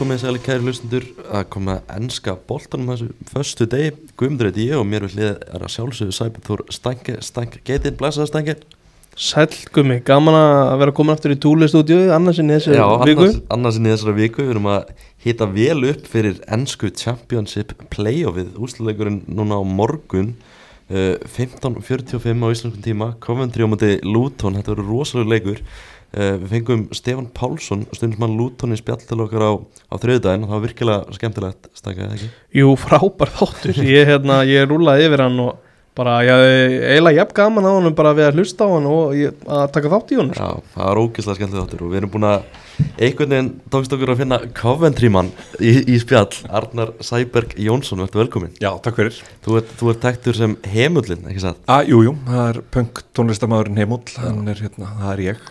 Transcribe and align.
Já, 0.00 0.04
komið 0.06 0.20
sæli 0.22 0.40
kæri 0.40 0.64
hlustundur 0.64 1.04
að 1.28 1.42
koma 1.52 1.74
ennska 1.92 2.32
boltanum 2.48 2.86
þessu 2.88 3.10
förstu 3.28 3.66
degi. 3.68 3.90
Guðmundur 4.16 4.48
heiti 4.48 4.64
ég 4.70 4.78
og 4.80 4.86
mér 4.88 5.04
vil 5.04 5.18
liða 5.18 5.58
að 5.58 5.66
sjálfsögðu 5.74 6.14
Sæbjörn 6.16 6.46
Þór 6.46 6.62
Stange, 6.72 7.58
getinn, 7.68 7.98
blæsaða 8.00 8.30
Stange. 8.30 8.54
Sæll 9.12 9.58
gummi, 9.74 9.98
gaman 10.06 10.38
að 10.38 10.78
vera 10.80 10.96
komin 10.96 11.12
aftur 11.12 11.34
í 11.34 11.38
túlistúdíu 11.44 12.08
annarsinn 12.16 12.48
í 12.48 12.56
þessu 12.56 12.78
Já, 12.78 12.86
viku 13.02 13.26
annars, 13.26 13.38
annarsinn 13.58 13.90
í 13.90 13.92
þessara 13.92 14.16
viku. 14.22 14.46
Við 14.46 14.54
erum 14.54 14.70
að 14.72 14.96
hita 15.26 15.50
vel 15.60 15.78
upp 15.92 16.10
fyrir 16.16 16.40
ennsku 16.56 16.94
Championship 16.96 17.76
playoffið. 17.92 18.56
Úsluleikurinn 18.56 19.20
núna 19.28 19.60
á 19.60 19.62
morgun, 19.68 20.32
uh, 20.88 21.20
15.45 21.36 22.40
á 22.40 22.48
íslenskum 22.48 22.88
tíma. 22.88 23.12
Coventry 23.20 23.68
á 23.68 23.72
móti 23.76 23.98
Luton, 24.08 24.56
þetta 24.56 24.78
verður 24.78 24.94
rosalega 24.96 25.36
leikur. 25.36 25.64
Uh, 26.10 26.34
við 26.42 26.48
fengum 26.56 26.80
Stefan 26.96 27.28
Pálsson, 27.30 27.84
stundismann 27.94 28.34
Luton 28.38 28.74
í 28.74 28.78
spjall 28.80 28.98
til 29.04 29.20
okkar 29.22 29.44
á, 29.46 29.52
á 29.62 29.94
þriðdægin. 30.02 30.46
Það 30.48 30.56
var 30.56 30.64
virkilega 30.66 31.16
skemmtilegt, 31.18 31.68
eða 31.86 32.12
ekki? 32.16 32.30
Jú, 32.58 32.72
frábær 32.82 33.30
þáttur. 33.38 33.78
Ég, 33.94 34.08
hérna, 34.10 34.40
ég 34.48 34.66
rúlaði 34.70 35.06
yfir 35.06 35.22
hann 35.28 35.38
og 35.44 35.58
bara, 36.00 36.20
ég 36.24 36.40
eiginlega 36.94 37.20
jafn 37.20 37.34
gaman 37.36 37.66
á 37.66 37.72
hann 37.74 37.94
bara 37.98 38.12
við 38.16 38.28
að 38.28 38.40
hlusta 38.40 38.66
á 38.66 38.70
hann 38.72 38.86
og 38.88 39.14
ég, 39.18 39.34
að 39.50 39.64
taka 39.74 39.90
þátt 39.92 40.12
í 40.14 40.18
hann 40.20 40.30
Já, 40.38 40.48
það 40.74 40.86
var 40.86 41.00
ógeðslega 41.02 41.38
skemmtileg 41.38 41.64
þáttur 41.64 41.82
og 41.84 41.90
við 41.90 42.00
erum 42.00 42.12
búin 42.14 42.26
að 42.30 42.44
einhvern 43.04 43.34
veginn 43.34 43.50
tókst 43.74 43.96
okkur 43.96 44.12
að 44.14 44.20
finna 44.22 44.38
Coventry 44.56 45.10
mann 45.12 45.32
í, 45.58 45.72
í 45.90 45.98
spjall 46.00 46.30
Arnar 46.48 46.94
Sæberg 47.04 47.56
Jónsson, 47.60 48.00
verður 48.04 48.22
velkomin 48.22 48.54
Já, 48.62 48.70
takk 48.84 49.00
fyrir. 49.02 49.18
Þú 49.44 49.58
ert, 49.60 49.74
þú 49.82 49.92
ert 49.92 50.02
tektur 50.06 50.38
sem 50.38 50.56
hemullin, 50.72 51.26
ekki 51.28 51.44
satt? 51.44 51.60
ah, 51.68 51.82
Jú, 51.84 52.04
jú, 52.06 52.14
það 52.30 52.44
er 52.54 52.62
punk 52.78 53.02
tónlistamæðurinn 53.18 53.82
Heimúll 53.82 54.04
hann 54.22 54.46
er 54.54 54.62
hérna, 54.62 54.94
það 55.02 55.12
er 55.16 55.24
ég 55.26 55.48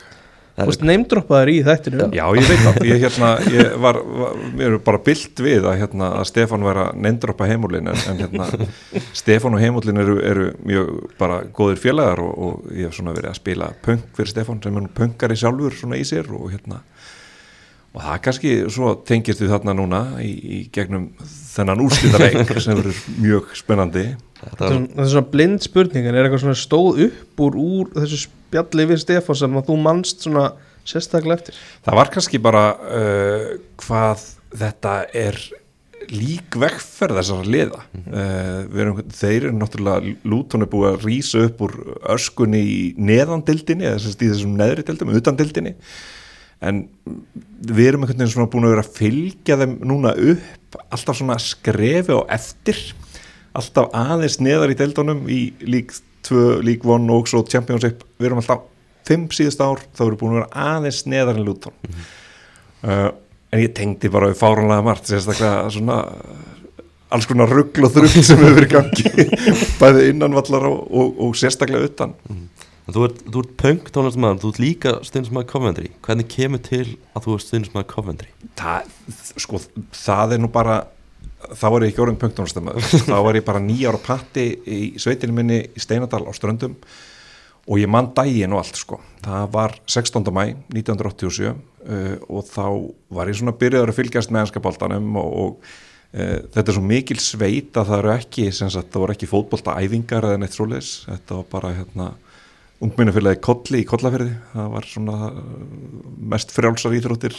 Þú 0.59 0.67
veist, 0.71 0.85
neymdroppaður 0.89 1.51
í 1.53 1.57
þættinu 1.67 2.07
Já, 2.15 2.23
ég 2.37 2.49
veit 2.49 2.63
það, 2.65 2.79
ég 2.89 3.03
hérna 3.05 3.29
ég 3.53 3.75
var, 3.85 3.99
var, 4.21 4.41
mér 4.59 4.75
er 4.75 4.81
bara 4.89 5.01
byllt 5.05 5.43
við 5.45 5.67
að, 5.69 5.77
hérna, 5.83 6.09
að 6.19 6.27
Stefán 6.31 6.65
var 6.67 6.81
að 6.85 6.99
neindroppa 7.05 7.47
Heimúllin 7.49 7.91
en, 7.91 8.01
en 8.11 8.23
hérna, 8.23 8.49
Stefán 9.17 9.55
og 9.55 9.63
Heimúllin 9.63 10.03
eru, 10.03 10.17
eru 10.25 10.49
mjög 10.67 10.91
bara 11.21 11.41
góðir 11.55 11.79
félagar 11.81 12.23
og, 12.25 12.33
og 12.47 12.73
ég 12.75 12.89
hef 12.89 12.97
svona 12.97 13.15
verið 13.15 13.31
að 13.31 13.39
spila 13.39 13.71
punk 13.85 14.11
fyrir 14.17 14.33
Stefán 14.33 14.59
sem 14.63 14.75
er 14.75 14.85
nú 14.85 14.93
punkari 14.99 15.39
sjálfur 15.39 15.79
svona 15.79 15.99
í 16.01 16.07
sér 16.07 16.27
og 16.35 16.51
hérna 16.53 16.83
og 17.89 18.03
það 18.03 18.19
kannski 18.25 18.55
svo 18.69 18.93
tengist 19.07 19.41
við 19.41 19.53
þarna 19.53 19.73
núna 19.77 20.01
í, 20.21 20.29
í 20.29 20.59
gegnum 20.73 21.09
þennan 21.25 21.81
úrslítareik 21.87 22.51
sem 22.61 22.77
verður 22.77 22.99
mjög 23.17 23.53
spennandi 23.57 24.05
Þetta 24.39 24.71
er, 24.71 25.07
svona 25.11 25.27
blind 25.33 25.63
spurningan 25.65 26.15
Er 26.15 26.27
eitthvað 26.27 26.43
svona 26.45 26.59
stóð 26.59 27.03
upp 27.09 27.45
úr, 27.45 27.59
úr 27.59 27.93
þessu 27.97 28.23
spjalli 28.23 28.87
við 28.93 29.01
Stefán 29.03 29.39
sem 29.39 29.57
að 29.59 29.71
þú 29.71 29.79
mannst 29.83 30.25
svona 30.25 30.49
sérstaklega 30.87 31.39
eftir? 31.39 31.57
Það 31.85 31.99
var 31.99 32.11
kannski 32.13 32.41
bara 32.41 32.65
uh, 32.79 33.49
hvað 33.83 34.27
þetta 34.59 34.93
er 35.17 35.39
lík 36.09 36.55
vegferð 36.57 37.19
þessara 37.19 37.51
liða. 37.53 37.81
Uh, 37.99 38.79
erum, 38.81 39.01
þeir 39.13 39.49
eru 39.49 39.57
náttúrulega 39.59 40.13
Lúton 40.31 40.65
er 40.65 40.71
búið 40.71 40.93
að 40.93 41.03
rýsa 41.05 41.43
upp 41.45 41.65
úr 41.67 41.75
öskunni 42.15 42.63
í 42.63 42.79
neðandildinni 42.97 43.89
eða 43.91 43.99
í 43.99 44.15
þessum 44.31 44.55
neðri 44.57 44.87
dildum, 44.87 45.13
utandildinni 45.19 45.75
en 46.59 46.81
við 47.63 47.85
erum 47.91 48.03
einhvern 48.03 48.19
veginn 48.19 48.33
svona 48.33 48.49
búin 48.51 48.67
að 48.67 48.73
vera 48.73 48.83
að 48.83 48.97
fylgja 48.97 49.57
þeim 49.61 49.75
núna 49.87 50.11
upp 50.33 50.79
alltaf 50.91 51.19
svona 51.19 51.37
skrefi 51.39 52.15
og 52.15 52.25
eftir 52.35 52.81
alltaf 53.57 53.89
aðeins 53.97 54.39
neðar 54.43 54.73
í 54.73 54.77
deildunum 54.79 55.23
í 55.31 55.39
lík 55.65 55.93
2, 56.27 56.59
lík 56.65 56.85
1 56.85 57.09
og 57.15 57.29
svo 57.31 57.43
Championship, 57.47 58.03
við 58.19 58.29
erum 58.29 58.41
alltaf 58.41 58.67
5 59.09 59.25
síðust 59.33 59.63
ár, 59.63 59.81
þá 59.95 60.05
erum 60.05 60.15
við 60.15 60.21
búin 60.21 60.35
að 60.35 60.39
vera 60.41 60.67
aðeins 60.75 61.01
neðar 61.09 61.39
en 61.39 61.47
Luton 61.47 61.73
mm 61.73 61.89
-hmm. 61.89 62.05
uh, 62.89 63.09
en 63.51 63.63
ég 63.63 63.73
tengdi 63.73 64.09
bara 64.09 64.33
fáranlega 64.33 64.85
margt 64.85 65.09
sérstaklega 65.09 65.69
svona 65.73 66.03
alls 67.09 67.25
konar 67.25 67.49
ruggl 67.49 67.85
og 67.87 67.93
þrugl 67.93 68.23
sem 68.23 68.37
hefur 68.37 68.59
verið 68.59 68.73
gangi 68.75 69.29
bæði 69.81 70.09
innanvallar 70.11 70.67
og, 70.69 70.91
og, 70.91 71.21
og 71.25 71.35
sérstaklega 71.35 71.89
utan 71.89 72.13
mm 72.29 72.35
-hmm. 72.35 72.47
Þú 72.89 73.03
ert, 73.05 73.19
ert 73.27 73.51
punk 73.61 73.89
tónlistamæður, 73.93 74.39
þú 74.41 74.49
ert 74.49 74.59
líka 74.59 74.93
stundismæður 75.05 75.49
Coventry, 75.51 75.89
hvernig 76.05 76.27
kemur 76.27 76.61
til 76.65 76.97
að 77.13 77.25
þú 77.25 77.35
ert 77.35 77.45
stundismæður 77.45 77.87
Coventry? 77.91 78.29
Það, 78.57 78.87
sko, 79.43 79.59
það 79.93 80.33
er 80.33 80.41
nú 80.41 80.49
bara 80.53 80.87
þá 81.47 81.65
var 81.71 81.85
ég 81.85 81.93
ekki 81.93 82.03
orðin 82.03 82.19
punk 82.19 82.35
tónlistamæður 82.37 82.89
þá 83.09 83.17
var 83.25 83.39
ég 83.39 83.45
bara 83.47 83.63
nýjára 83.63 84.01
patti 84.03 84.47
í 84.65 84.79
sveitinu 84.99 85.35
minni 85.35 85.61
í 85.67 85.83
Steinadal 85.83 86.25
á 86.27 86.31
Ströndum 86.35 86.75
og 87.69 87.77
ég 87.77 87.89
mann 87.91 88.09
dægin 88.17 88.55
og 88.55 88.63
allt 88.63 88.79
sko. 88.79 88.97
Það 89.21 89.51
var 89.53 89.75
16. 89.85 90.31
mæ 90.33 90.43
1987 90.73 91.49
uh, 91.49 92.15
og 92.27 92.47
þá 92.49 92.65
var 93.13 93.29
ég 93.29 93.37
svona 93.37 93.55
byrjaður 93.59 93.93
að 93.93 93.99
fylgjast 93.99 94.33
með 94.33 94.47
ennskapoltanum 94.47 95.19
og, 95.21 95.35
og 95.43 95.69
uh, 96.15 96.39
þetta 96.49 96.65
er 96.65 96.77
svo 96.79 96.85
mikil 96.85 97.19
sveit 97.21 97.77
að 97.77 97.91
það 97.91 98.01
eru 98.01 98.13
ekki, 98.15 98.47
sagt, 98.55 98.89
það 98.89 99.03
voru 99.03 99.15
ekki 99.15 99.29
fótboltaæfingar 99.29 100.31
eða 100.31 100.41
neitt 100.41 100.57
svoleiðis, 100.57 100.95
þetta 101.11 101.39
var 101.41 101.53
bara 101.53 101.75
hérna 101.77 102.09
ungminnafélagi 102.83 103.41
Kolli 103.43 103.83
í 103.83 103.87
Kollaferði 103.87 104.33
það 104.53 104.73
var 104.73 104.87
svona 104.87 105.31
mest 106.31 106.53
frjálsar 106.55 106.95
íþróttir 106.95 107.35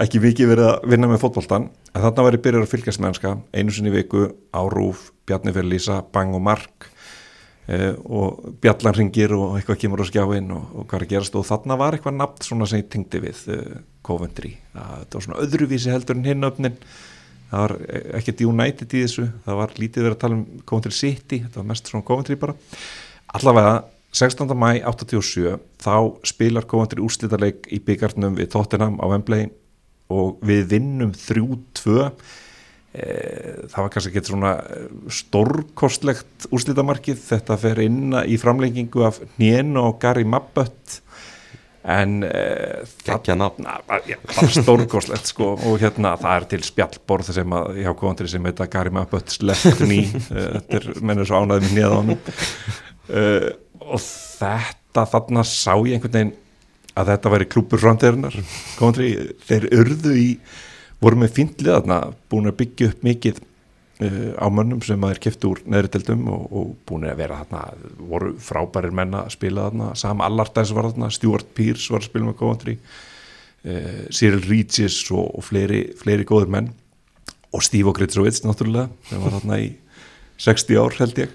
ekki 0.00 0.20
vikið 0.22 0.52
verið 0.52 0.68
að 0.70 0.88
vinna 0.92 1.10
með 1.10 1.20
fótboltan 1.22 1.68
en 1.92 2.00
þarna 2.04 2.24
var 2.26 2.36
ég 2.36 2.44
byrjar 2.44 2.64
að 2.64 2.72
fylgjast 2.72 3.02
með 3.02 3.12
ennska 3.12 3.34
einu 3.52 3.74
sinni 3.74 3.92
viku, 3.92 4.24
árúf, 4.56 5.10
Bjarni 5.28 5.52
fyrir 5.54 5.68
Lísa 5.68 6.00
bang 6.14 6.34
og 6.36 6.42
mark 6.42 6.88
eh, 7.68 7.92
og 8.08 8.56
Bjallan 8.62 8.96
ringir 8.96 9.34
og 9.36 9.58
eitthvað 9.58 9.80
kemur 9.84 10.02
á 10.02 10.06
skjáin 10.08 10.50
og, 10.56 10.64
og 10.72 10.88
hvað 10.88 10.98
er 10.98 11.06
að 11.06 11.12
gerast. 11.12 11.38
Og 11.38 11.46
þarna 11.46 11.78
var 11.80 11.96
eitthvað 11.96 12.18
nafn 12.18 12.48
svona 12.48 12.68
sem 12.70 12.82
ég 12.82 12.90
tengdi 12.92 13.22
við 13.22 13.46
eh, 13.52 13.80
Coventry, 14.02 14.56
það 14.74 15.16
var 15.16 15.26
svona 15.28 15.40
öðruvísi 15.44 15.92
heldur 15.92 16.18
en 16.18 16.26
hinn 16.26 16.48
öfnin 16.48 16.80
það 17.52 17.62
var 17.62 17.74
ekkert 18.18 18.44
United 18.48 18.94
í 18.96 19.04
þessu. 19.04 19.28
Það 19.44 19.58
var 19.60 19.74
lítið 19.76 20.06
verið 20.06 20.16
að 20.16 20.22
tala 20.24 20.38
um 20.38 20.44
Coventry 20.64 20.96
City. 20.96 21.42
Það 21.44 21.58
var 21.60 21.66
mest 21.68 21.90
svona 21.90 22.06
Coventry 22.08 22.38
bara. 22.40 22.54
Allavega 23.36 23.74
16. 24.12 24.54
mæ 24.56 24.70
87 24.88 25.58
þá 25.80 25.94
spilar 26.28 26.66
Coventry 26.68 27.04
úrslítarleik 27.04 27.68
í 27.72 27.78
byggarnum 27.84 28.38
við 28.40 28.50
Tottenham 28.56 28.98
á 29.00 29.04
Wembley 29.08 29.50
og 30.12 30.40
við 30.46 30.64
vinnum 30.76 31.12
3-2 31.16 32.10
það 32.92 33.78
var 33.78 33.92
kannski 33.92 34.10
ekki 34.10 34.28
svona 34.28 34.50
stórkostlegt 35.08 36.50
úrslítamarkið 36.52 37.22
þetta 37.24 37.56
fer 37.60 37.80
inn 37.86 38.12
í 38.28 38.36
framlengingu 38.40 39.06
af 39.06 39.22
Nén 39.40 39.78
og 39.80 39.96
Gary 40.02 40.26
Mabbott 40.28 40.98
en 41.88 42.20
það 43.02 43.32
var 43.88 44.52
stórkostlegt 44.54 45.32
sko. 45.32 45.54
Og 45.66 45.80
hérna 45.82 46.12
það 46.20 46.36
er 46.36 46.46
til 46.52 46.60
spjallborð 46.68 47.32
sem 47.34 47.56
að 47.58 47.80
hjá 47.80 47.90
Coventry 47.96 48.28
sem 48.30 48.44
heita 48.46 48.68
Gary 48.70 48.92
Mabbott 48.94 49.32
sleft 49.34 49.80
ný 49.88 50.04
þetta 50.28 50.78
er 50.82 50.88
mennur 51.00 51.28
svo 51.28 51.40
ánæðið 51.42 51.64
mér 51.64 51.74
nýjað 51.78 51.96
á 51.96 51.98
hann 51.98 52.12
og 53.82 54.04
þetta 54.04 55.08
þarna 55.16 55.48
sá 55.48 55.72
ég 55.80 55.96
einhvern 55.96 56.18
veginn 56.18 56.36
að 56.98 57.12
þetta 57.12 57.32
væri 57.32 57.48
klúpur 57.52 57.82
framtíðarinnar. 57.82 58.36
Þeir 59.46 59.68
urðu 59.78 60.12
í 60.18 60.28
voru 61.02 61.22
með 61.22 61.34
fýndlið 61.38 61.74
þarna 61.76 61.98
búin 62.30 62.50
að 62.50 62.58
byggja 62.60 62.90
upp 62.92 63.06
mikið 63.06 63.40
uh, 63.42 64.32
á 64.38 64.46
mönnum 64.54 64.82
sem 64.86 65.06
að 65.06 65.14
er 65.14 65.22
kipt 65.24 65.46
úr 65.48 65.62
neðriteldum 65.66 66.28
og, 66.30 66.44
og 66.50 66.74
búin 66.88 67.08
að 67.10 67.22
vera 67.22 67.40
þarna 67.42 67.62
voru 68.12 68.34
frábærir 68.42 68.94
menna 68.94 69.24
að 69.26 69.34
spila 69.36 69.66
þarna. 69.68 69.88
Sam 69.98 70.22
Allardyce 70.24 70.76
var 70.76 70.90
þarna, 70.90 71.10
Stuart 71.14 71.50
Pearce 71.56 71.92
var 71.92 72.04
að 72.04 72.10
spila 72.10 72.30
með 72.30 72.38
Coventry 72.42 72.76
uh, 72.78 74.04
Cyril 74.14 74.44
Regis 74.46 75.00
og, 75.10 75.26
og 75.38 75.46
fleiri, 75.48 75.84
fleiri 75.98 76.28
góður 76.28 76.54
menn. 76.54 76.70
Og 77.52 77.64
Steve 77.64 77.90
Ogritzovits 77.90 78.44
náttúrulega 78.46 78.88
sem 79.10 79.20
var 79.20 79.36
þarna 79.40 79.60
í 79.60 79.72
60 80.40 80.78
ár 80.80 80.96
held 81.02 81.18
ég 81.20 81.34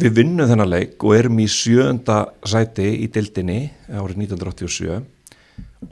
Við 0.00 0.14
vinnum 0.16 0.48
þennan 0.48 0.70
leik 0.70 1.02
og 1.04 1.12
erum 1.12 1.40
í 1.42 1.44
sjönda 1.50 2.22
sæti 2.48 2.86
í 3.04 3.08
dildinni 3.12 3.66
árið 3.92 4.22
1987 4.22 4.94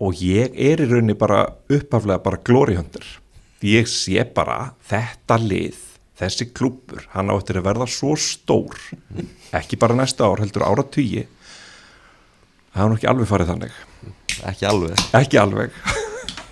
og 0.00 0.22
ég 0.25 0.55
er 0.56 0.81
í 0.81 0.87
rauninni 0.88 1.16
bara 1.19 1.43
upphaflega 1.69 2.22
bara 2.25 2.40
glóriðhöndur. 2.40 3.05
Ég 3.69 3.90
sé 3.90 4.25
bara 4.32 4.70
þetta 4.88 5.37
lið, 5.43 5.76
þessi 6.16 6.49
klúpur, 6.56 7.05
hann 7.12 7.34
áttir 7.34 7.60
að 7.60 7.69
verða 7.69 7.90
svo 7.90 8.14
stór, 8.16 8.81
ekki 9.52 9.76
bara 9.76 9.99
næsta 9.99 10.25
ár, 10.25 10.40
heldur 10.40 10.64
ára 10.64 10.87
tugi, 10.88 11.26
það 12.72 12.84
er 12.87 12.88
nú 12.88 13.00
ekki 13.00 13.12
alveg 13.12 13.32
farið 13.34 13.52
þannig. 13.52 13.81
Ekki 14.49 14.70
alveg? 14.72 15.08
Ekki 15.20 15.43
alveg. 15.44 15.82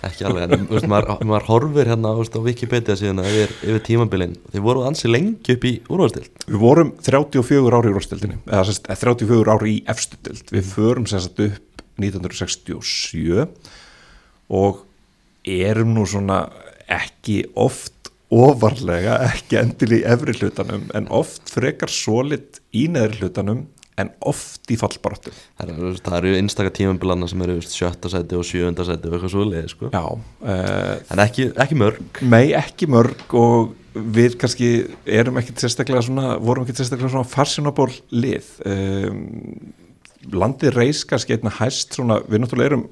Ekki 0.07 0.27
alveg, 0.27 0.53
en 0.55 0.67
veist, 0.71 0.87
maður, 0.89 1.21
maður 1.27 1.47
horfir 1.51 1.91
hérna 1.91 2.13
veist, 2.17 2.35
á 2.35 2.41
Wikipedia 2.43 2.97
síðan 2.99 3.23
yfir, 3.23 3.53
yfir 3.63 3.83
tímabilin. 3.85 4.35
Þeir 4.53 4.65
voru 4.65 4.85
ansi 4.87 5.11
lengi 5.11 5.55
upp 5.57 5.67
í 5.67 5.73
úrvastild 5.91 6.47
Við 6.47 6.59
vorum 6.61 6.93
34 7.05 7.79
ári 7.79 7.91
í 7.91 7.95
úrvastildinni 7.95 8.39
eða 8.45 8.63
sérst, 8.69 8.89
34 8.89 9.55
ári 9.55 9.73
í 9.75 9.79
efstudild 9.93 10.53
við 10.55 10.71
förum 10.71 11.07
sérst 11.09 11.41
upp 11.47 11.83
1967 11.97 13.47
og 14.57 14.83
erum 15.47 15.95
nú 15.95 16.05
svona 16.07 16.45
ekki 16.87 17.41
oft 17.59 18.11
ofarlega, 18.33 19.21
ekki 19.31 19.59
endil 19.61 19.99
í 19.99 20.03
efri 20.07 20.35
hlutanum 20.35 20.87
en 20.97 21.07
oft 21.15 21.47
frekar 21.51 21.91
sólit 21.91 22.59
í 22.75 22.87
neðri 22.91 23.23
hlutanum 23.23 23.65
en 23.97 24.11
oft 24.29 24.69
í 24.69 24.77
fallbaráttu. 24.77 25.33
Það 25.57 25.71
eru, 25.73 25.91
það 26.05 26.17
eru 26.19 26.33
einstaka 26.37 26.73
tímambilana 26.77 27.29
sem 27.29 27.41
eru 27.47 27.57
sjötta 27.65 28.11
sæti 28.13 28.37
og 28.37 28.45
sjöunda 28.45 28.85
sæti 28.85 29.09
og 29.09 29.17
eitthvað 29.17 29.33
svo 29.33 29.45
leið 29.49 29.71
sko. 29.73 29.89
Já, 29.93 30.03
uh, 30.05 30.93
En 31.13 31.23
ekki, 31.23 31.49
ekki 31.57 31.77
mörg. 31.79 32.21
Nei, 32.21 32.45
ekki 32.57 32.89
mörg 32.93 33.35
og 33.37 33.73
við 33.97 34.37
kannski 34.41 34.69
erum 35.09 35.39
ekkert 35.41 35.63
sérstaklega 35.63 36.05
svona, 36.05 36.35
vorum 36.37 36.65
ekkert 36.65 36.83
sérstaklega 36.83 37.15
svona 37.15 37.31
farsjónaból 37.31 37.89
lið. 38.13 38.51
Um, 38.69 39.73
landið 40.33 40.75
reys 40.75 41.03
kannski 41.07 41.37
einna 41.37 41.53
hæst 41.57 41.97
svona, 41.97 42.19
við 42.27 42.43
náttúrulega 42.43 42.73
erum 42.73 42.85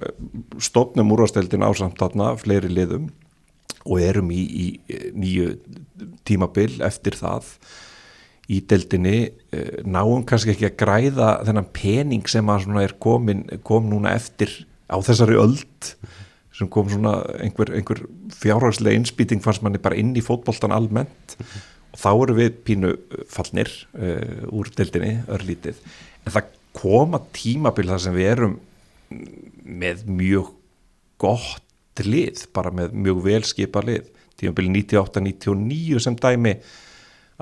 stofnum 0.64 1.14
úrvasteldin 1.14 1.66
ásamt 1.68 2.00
þarna 2.02 2.34
fleiri 2.40 2.72
liðum 2.72 3.12
og 3.86 4.02
erum 4.02 4.32
í, 4.34 4.42
í 4.42 4.68
nýju 5.14 5.52
tímabil 6.26 6.80
eftir 6.86 7.18
það 7.20 7.52
í 8.52 8.62
deildinni 8.70 9.18
eh, 9.56 9.82
náum 9.86 10.26
kannski 10.28 10.54
ekki 10.54 10.70
að 10.70 10.78
græða 10.82 11.30
þennan 11.48 11.72
pening 11.74 12.30
sem 12.30 12.50
að 12.52 12.98
komin, 13.02 13.46
kom 13.66 13.90
núna 13.90 14.14
eftir 14.18 14.52
á 14.86 14.98
þessari 15.02 15.40
öld 15.42 15.96
sem 16.56 16.70
kom 16.72 16.88
svona 16.88 17.18
einhver, 17.44 17.72
einhver 17.76 18.04
fjárhagslega 18.32 19.00
innspýting 19.00 19.42
fannst 19.44 19.64
manni 19.66 19.82
bara 19.82 19.98
inn 20.00 20.14
í 20.16 20.24
fótboltan 20.24 20.72
almennt. 20.72 21.36
Og 21.92 22.00
þá 22.00 22.12
eru 22.14 22.36
við 22.38 22.54
pínu 22.68 22.92
fallnir 23.32 23.72
uh, 23.98 24.46
úr 24.56 24.70
deildinni, 24.78 25.18
örlítið. 25.32 25.82
En 26.24 26.36
það 26.38 26.54
koma 26.76 27.20
tímabil 27.36 27.90
þar 27.92 28.04
sem 28.06 28.16
við 28.16 28.32
erum 28.32 28.56
með 29.66 30.06
mjög 30.08 30.54
gott 31.20 32.04
lið, 32.04 32.48
bara 32.56 32.72
með 32.76 32.96
mjög 33.04 33.22
velskipa 33.28 33.84
lið, 33.84 34.10
tímabil 34.40 34.72
98-99 34.72 36.02
sem 36.04 36.18
dæmi 36.20 36.58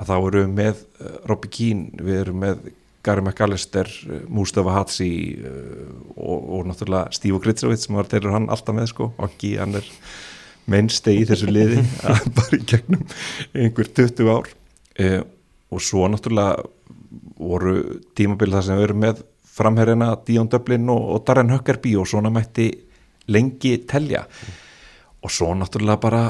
að 0.00 0.10
þá 0.10 0.14
erum 0.16 0.40
við 0.40 0.56
með 0.58 0.80
uh, 0.80 1.12
Robby 1.30 1.50
Keane, 1.54 2.04
við 2.04 2.20
erum 2.24 2.40
með 2.42 2.68
Gary 3.04 3.24
McAllister, 3.24 3.90
uh, 4.08 4.22
Mustafa 4.32 4.76
Hatsi 4.78 5.10
uh, 5.38 5.90
og, 6.16 6.48
og 6.58 6.68
náttúrulega 6.70 7.14
Stívo 7.14 7.40
Gritsovits 7.44 7.86
sem 7.86 7.98
var 7.98 8.08
telur 8.10 8.34
hann 8.34 8.50
alltaf 8.52 8.76
með 8.76 8.90
sko. 8.94 9.10
Og 9.18 9.28
ekki 9.28 9.54
hann 9.60 9.76
er 9.80 9.90
mennsteg 10.70 11.20
í 11.20 11.28
þessu 11.28 11.50
liði 11.52 11.84
bara 12.38 12.58
í 12.58 12.64
gegnum 12.64 13.04
einhver 13.52 13.92
20 14.00 14.32
ár. 14.32 14.50
Uh, 14.98 15.20
og 15.74 15.82
svo 15.82 16.08
náttúrulega 16.10 16.64
voru 17.38 17.78
tímabil 18.16 18.54
þar 18.54 18.66
sem 18.66 18.78
við 18.78 18.88
erum 18.88 19.00
með 19.04 19.22
framherjana 19.54 20.14
Díón 20.26 20.50
Döblin 20.50 20.90
og, 20.90 21.02
og 21.14 21.24
Darren 21.26 21.52
Huckerby 21.54 21.94
og 21.98 22.08
svona 22.10 22.32
mætti 22.34 22.70
lengi 23.30 23.76
telja. 23.88 24.24
Og 25.24 25.32
svo 25.32 25.54
náttúrulega 25.56 26.00
bara 26.02 26.24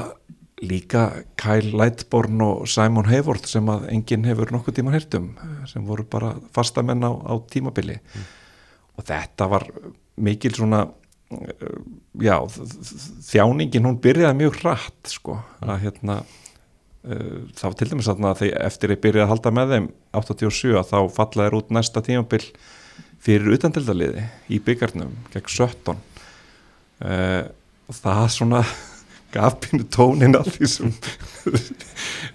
líka 0.63 1.09
Kyle 1.39 1.73
Lightborn 1.75 2.39
og 2.45 2.67
Simon 2.71 3.09
Hayward 3.09 3.47
sem 3.49 3.67
að 3.71 3.89
enginn 3.91 4.27
hefur 4.27 4.53
nokkuð 4.55 4.77
tíma 4.77 4.93
hirtum 4.95 5.33
sem 5.67 5.83
voru 5.87 6.05
bara 6.07 6.35
fastamenn 6.55 7.03
á, 7.03 7.11
á 7.11 7.33
tímabili. 7.51 7.97
Og 8.95 9.03
þetta 9.07 9.49
var 9.51 9.67
mikil 10.15 10.55
svona 10.55 10.85
uh, 10.87 11.81
já, 12.23 12.37
þjáningin 13.27 13.89
hún 13.89 13.99
byrjaði 14.03 14.39
mjög 14.39 14.61
hratt 14.61 15.11
sko 15.11 15.41
að 15.59 15.83
hérna 15.83 16.21
uh, 16.23 17.43
þá 17.57 17.67
til 17.75 17.91
dæmis 17.91 18.09
að 18.13 18.23
þegar 18.23 18.65
eftir 18.69 18.95
ég 18.95 19.03
byrjaði 19.03 19.25
að 19.27 19.33
halda 19.33 19.55
með 19.59 19.75
þeim 19.75 19.91
87 20.23 20.79
að 20.79 20.89
þá 20.93 20.97
fallaði 21.19 21.59
út 21.59 21.75
næsta 21.75 22.05
tímabil 22.05 22.43
fyrir 23.25 23.57
utandildaliði 23.57 24.23
í 24.55 24.63
byggarnum 24.63 25.11
gegn 25.33 25.51
17 25.51 25.95
uh, 25.99 27.43
og 27.85 27.97
það 27.99 28.27
svona 28.39 28.63
gaf 29.35 29.57
pínu 29.63 29.87
tónin 29.93 30.37
að 30.39 30.51
því 30.55 30.69
sem 30.71 30.93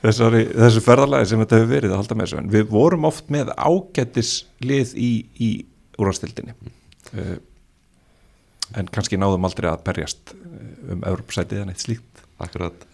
þessari, 0.05 0.44
þessu 0.52 0.85
ferðalagi 0.85 1.31
sem 1.31 1.43
þetta 1.43 1.61
hefur 1.61 1.73
verið 1.75 1.94
að 1.94 2.02
halda 2.02 2.19
með 2.19 2.29
þessu. 2.29 2.41
En 2.43 2.52
við 2.55 2.67
vorum 2.73 3.08
oft 3.08 3.32
með 3.32 3.52
ágættis 3.56 4.35
lið 4.64 4.94
í, 4.97 5.12
í 5.41 5.50
úrvastildinni 6.00 6.55
uh, 6.55 7.38
en 8.79 8.91
kannski 8.94 9.19
náðum 9.19 9.49
aldrei 9.49 9.70
að 9.70 9.82
berjast 9.88 10.35
um 10.91 11.02
Europasætið 11.02 11.64
en 11.64 11.73
eitt 11.73 11.82
slíkt. 11.82 12.06
Akkurat, 12.41 12.87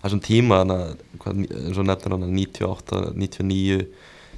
þessum 0.00 0.20
tíma 0.24 0.62
eins 0.64 1.76
og 1.76 1.84
nefnir 1.84 2.14
hann 2.14 2.30
98, 2.32 3.02
99 3.20 3.82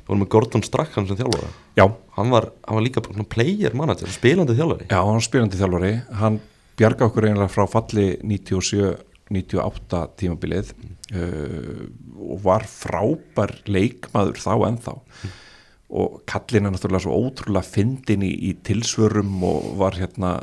vorum 0.09 0.25
með 0.25 0.31
Gordon 0.33 0.65
Strachan 0.67 1.07
sem 1.07 1.19
þjálfara 1.21 1.53
Já, 1.79 1.85
hann 2.17 2.33
var, 2.33 2.49
hann 2.67 2.79
var 2.81 2.83
líka 2.83 3.03
player 3.31 3.77
manager, 3.79 4.11
spilandi 4.11 4.57
þjálfari. 4.59 4.89
Já 4.91 4.99
hann 4.99 5.15
var 5.15 5.25
spilandi 5.25 5.61
þjálfari. 5.61 5.93
Hann 6.19 6.41
bjarga 6.81 7.11
okkur 7.11 7.29
einlega 7.29 7.53
frá 7.53 7.67
falli 7.69 8.15
97-98 8.25 10.01
tímabilið 10.21 10.73
uh, 10.73 11.85
og 12.31 12.43
var 12.47 12.67
frábær 12.69 13.55
leikmaður 13.69 14.41
þá 14.41 14.53
ennþá. 14.71 14.97
Mm. 14.97 15.39
og 15.91 16.21
kallin 16.31 16.69
er 16.69 16.71
náttúrulega 16.71 17.03
svo 17.03 17.17
ótrúlega 17.19 17.67
fyndin 17.67 18.23
í, 18.23 18.31
í 18.31 18.51
tilsvörum 18.63 19.41
og 19.43 19.65
var 19.81 19.97
hérna 19.99 20.37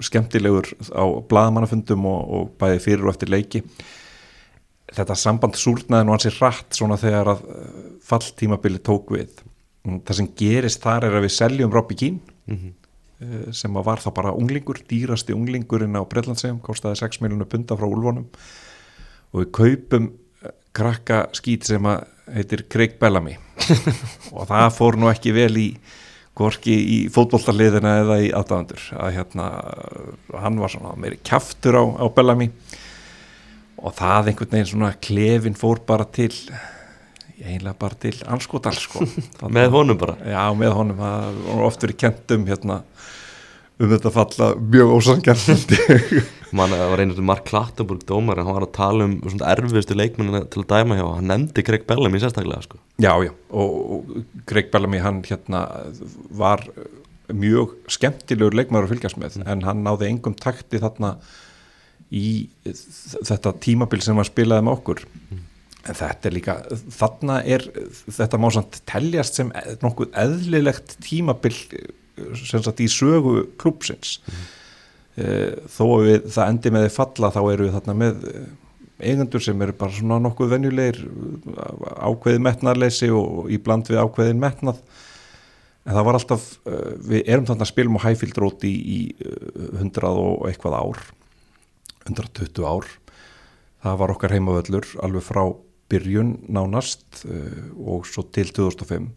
skemmtilegur 0.00 0.70
á 0.96 1.04
bladamannafundum 1.28 2.06
og, 2.08 2.22
og 2.36 2.54
bæði 2.56 2.78
fyrir 2.86 3.04
og 3.04 3.12
eftir 3.12 3.28
leiki. 3.28 3.60
Þetta 4.90 5.18
samband 5.20 5.60
súrnaði 5.60 6.08
nú 6.08 6.16
hansi 6.16 6.32
rætt 6.32 6.78
svona 6.78 6.96
þegar 6.98 7.34
að 7.34 7.44
falltímabili 8.08 8.80
tók 8.80 9.12
við. 9.18 9.44
Það 9.84 10.16
sem 10.16 10.32
gerist 10.40 10.80
þar 10.80 11.10
er 11.10 11.18
að 11.18 11.26
við 11.28 11.36
seljum 11.36 11.76
Robby 11.76 12.00
Keane. 12.00 12.38
Mm 12.48 12.56
-hmm 12.56 12.79
sem 13.52 13.76
var 13.84 14.00
það 14.00 14.16
bara 14.16 14.32
unglingur, 14.32 14.80
dýrasti 14.88 15.34
unglingurinn 15.36 15.98
á 15.98 16.02
Breitlandsegum, 16.08 16.60
kostiði 16.64 17.02
6 17.02 17.20
miljónu 17.24 17.46
punta 17.50 17.76
frá 17.76 17.86
Ulfonum 17.88 18.26
og 19.30 19.42
við 19.42 19.50
kaupum 19.54 20.10
krakka 20.76 21.26
skýt 21.36 21.68
sem 21.68 21.86
að 21.90 22.04
heitir 22.30 22.64
Craig 22.70 22.96
Bellamy. 23.00 23.36
Og 24.36 24.46
það 24.48 24.68
fór 24.76 24.98
nú 24.98 25.10
ekki 25.10 25.34
vel 25.34 25.52
í 25.58 25.68
gorki 26.38 26.76
í 26.78 26.98
fótbolltarliðina 27.12 27.96
eða 28.04 28.18
í 28.22 28.30
aðdæðandur 28.32 28.84
að 29.02 29.16
hérna 29.18 29.48
hann 30.44 30.60
var 30.62 30.72
svona 30.72 30.94
meiri 30.96 31.18
kæftur 31.26 31.76
á, 31.76 31.84
á 32.00 32.06
Bellamy. 32.14 32.50
Og 33.80 33.96
það 33.96 34.30
einhvern 34.30 34.54
veginn 34.54 34.70
svona 34.70 34.92
klefin 35.02 35.58
fór 35.58 35.82
bara 35.86 36.06
til 36.06 36.32
eiginlega 37.44 37.76
bara 37.80 37.98
til 38.00 38.16
anskotal 38.30 38.76
sko. 38.76 39.06
með 39.56 39.72
honum 39.74 39.98
bara? 40.00 40.16
Já 40.26 40.44
með 40.56 40.76
honum, 40.76 41.00
það 41.00 41.40
var 41.46 41.64
oft 41.66 41.86
verið 41.86 41.98
kent 42.04 42.36
um 42.36 42.46
hérna 42.48 42.82
um 43.80 43.88
þetta 43.88 44.12
falla 44.12 44.50
mjög 44.60 44.94
ósangjart 44.98 45.74
mann 46.56 46.74
var 46.74 47.00
einhvern 47.00 47.26
Mark 47.30 47.46
Klattenburg 47.48 48.02
dómar 48.08 48.42
hann 48.42 48.52
var 48.52 48.66
að 48.66 48.74
tala 48.76 49.06
um 49.06 49.16
svona 49.24 49.52
erfiðstu 49.54 49.96
leikmennin 49.96 50.48
til 50.52 50.64
að 50.64 50.70
dæma 50.72 50.98
hjá, 50.98 51.04
hann 51.16 51.30
nefndi 51.30 51.64
Greg 51.64 51.86
Bellamy 51.88 52.20
sérstaklega 52.20 52.66
sko. 52.66 52.80
já 53.00 53.12
já. 53.24 53.32
Og, 53.50 53.76
og 53.94 54.42
Greg 54.50 54.72
Bellamy 54.72 55.00
hann 55.00 55.22
hérna 55.24 55.66
var 56.30 56.66
mjög 57.30 57.76
skemmtilegur 57.88 58.58
leikmæður 58.58 58.88
að 58.88 58.96
fylgjast 58.96 59.20
með. 59.22 59.38
Mm. 59.38 59.46
en 59.52 59.62
hann 59.68 59.84
náði 59.86 60.10
engum 60.10 60.34
takti 60.34 60.80
þarna 60.82 61.14
í 62.10 62.50
þetta 62.66 63.54
tímabil 63.62 64.02
sem 64.02 64.18
hann 64.18 64.26
spilaði 64.26 64.66
með 64.66 64.80
okkur. 64.80 65.06
Mm 65.30 65.46
en 65.88 65.96
þetta 65.96 66.28
er 66.28 66.34
líka, 66.36 66.56
þarna 66.92 67.40
er 67.48 67.64
þetta 68.04 68.40
má 68.40 68.48
samt 68.52 68.80
teljast 68.88 69.38
sem 69.38 69.52
nokkuð 69.80 70.12
eðlilegt 70.20 70.98
tímabill 71.04 71.56
sem 72.36 72.62
sagt 72.64 72.82
í 72.84 72.88
sögu 72.92 73.46
klúpsins 73.60 74.18
mm. 74.26 74.40
uh, 75.24 75.68
þó 75.72 75.84
að 75.86 76.08
við, 76.08 76.18
það 76.36 76.50
endi 76.52 76.74
með 76.74 76.86
því 76.86 76.96
falla 76.98 77.32
þá 77.36 77.40
eru 77.42 77.68
við 77.68 77.78
þarna 77.78 77.96
með 78.02 78.26
eigendur 79.00 79.44
sem 79.44 79.62
eru 79.64 79.76
bara 79.80 79.96
svona 79.96 80.18
nokkuð 80.20 80.50
venjulegir 80.52 80.98
ákveðið 82.04 82.42
metnarleysi 82.44 83.08
og 83.16 83.48
í 83.48 83.56
bland 83.64 83.88
við 83.88 84.02
ákveðin 84.02 84.42
metnað 84.42 84.82
en 85.88 85.96
það 85.96 86.06
var 86.10 86.18
alltaf, 86.18 86.44
uh, 86.68 86.92
við 87.08 87.24
erum 87.24 87.48
þarna 87.48 87.70
spilum 87.70 87.96
á 87.96 88.04
Road 88.36 88.68
í, 88.68 88.74
í 88.76 89.00
100 89.80 90.12
og 90.12 90.44
eitthvað 90.50 90.76
ár 90.76 91.02
120 92.10 92.68
ár 92.68 92.92
það 93.80 93.98
var 94.02 94.12
okkar 94.12 94.36
heimavöllur 94.36 94.92
alveg 95.00 95.24
frá 95.24 95.44
byrjun 95.90 96.36
nánast 96.48 97.24
uh, 97.26 97.68
og 97.78 98.08
svo 98.08 98.24
til 98.32 98.50
2005 98.54 99.10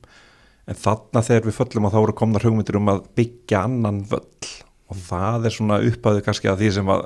en 0.70 0.80
þarna 0.80 1.24
þegar 1.26 1.48
við 1.48 1.58
föllum 1.58 1.88
að 1.88 1.96
þá 1.96 2.00
eru 2.02 2.16
komnar 2.18 2.46
hugmyndir 2.48 2.80
um 2.80 2.92
að 2.94 3.06
byggja 3.18 3.64
annan 3.68 4.04
völl. 4.08 4.52
Og 4.92 5.00
það 5.08 5.48
er 5.48 5.56
svona 5.56 5.80
upphæðu 5.84 6.24
kannski 6.26 6.52
að 6.52 6.62
því 6.62 6.70
sem 6.78 6.92
að 6.94 7.04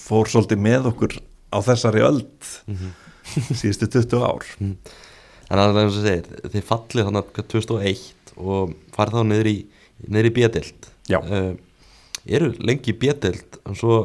fór 0.00 0.30
svolítið 0.30 0.62
með 0.66 0.88
okkur 0.92 1.18
á 1.52 1.58
þessari 1.66 2.02
öll 2.06 2.22
mm 2.22 2.76
-hmm. 2.76 2.92
síðustu 3.60 3.86
20 3.86 4.24
ár. 4.24 4.46
Mm. 4.58 4.76
En 5.50 5.58
er 5.58 5.70
það 5.70 5.80
sem 5.80 5.90
þú 5.94 6.02
segir 6.02 6.50
þið 6.54 6.68
fallið 6.70 7.06
þannig 7.06 7.22
að 7.22 7.48
2001 7.54 8.34
og 8.36 8.74
farið 8.96 9.14
þá 9.14 9.22
niður 9.24 9.46
í, 9.46 9.58
í 10.02 10.30
bjadild 10.38 10.88
uh, 11.14 11.54
eru 12.26 12.54
lengi 12.58 12.92
bjadild 12.92 13.60
og 13.64 13.76
svo, 13.76 13.96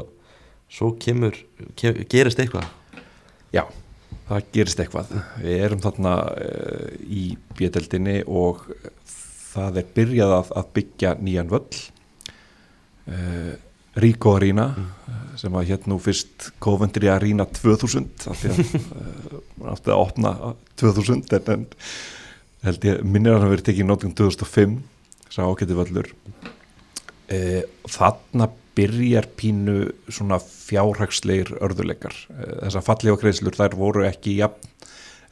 svo 0.69 0.93
kemur, 1.01 1.35
kem, 1.75 2.05
gerist 2.07 2.39
eitthvað? 2.39 2.69
Já 3.51 3.65
það 4.31 4.51
gerist 4.55 4.83
eitthvað 4.83 5.15
við 5.41 5.65
erum 5.67 5.81
þarna 5.83 6.13
uh, 6.31 6.85
í 7.03 7.25
bjödeldinni 7.57 8.21
og 8.27 8.63
það 9.51 9.81
er 9.81 9.89
byrjað 9.97 10.37
að, 10.37 10.53
að 10.61 10.71
byggja 10.77 11.15
nýjan 11.19 11.51
völl 11.51 11.81
uh, 13.11 13.51
Ríko 14.01 14.37
Arína 14.37 14.69
mm. 14.71 15.17
sem 15.41 15.57
að 15.59 15.67
hérna 15.73 15.91
nú 15.91 15.99
fyrst 16.01 16.51
Coventry 16.63 17.11
Arína 17.11 17.47
2000 17.49 18.29
af 18.31 18.39
því 18.39 18.53
að 18.53 18.63
uh, 18.63 19.69
átti 19.73 19.91
að 19.91 19.99
opna 19.99 20.33
2000 20.79 21.37
en, 21.37 21.51
en 21.57 21.67
held 22.65 22.87
ég 22.87 23.03
minnir 23.03 23.35
að 23.35 23.43
það 23.43 23.53
verið 23.55 23.67
tekið 23.69 23.83
í 23.83 23.89
nótum 23.89 24.15
2005 24.17 24.79
sá 25.31 25.43
ágæti 25.45 25.77
völlur 25.77 26.09
e, 27.31 27.63
þarna 27.89 28.49
byrjar 28.81 29.29
pínu 29.37 29.77
svona 30.09 30.41
fjárhagsleir 30.41 31.53
örðuleikar 31.61 32.17
e, 32.33 32.49
þessar 32.65 32.85
fallið 32.89 33.13
og 33.13 33.21
greiðslur 33.21 33.57
þær 33.59 33.77
voru 33.77 34.05
ekki 34.09 34.39
jafn 34.41 34.71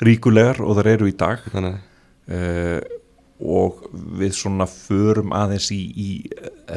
ríkulegar 0.05 0.61
og 0.63 0.77
þær 0.79 0.91
eru 0.93 1.09
í 1.09 1.15
dag. 1.17 1.43
Uh, 2.29 2.79
og 3.39 3.85
við 4.19 4.33
svona 4.35 4.67
förum 4.69 5.31
aðeins 5.35 5.69
í, 5.71 5.79
í 5.79 6.09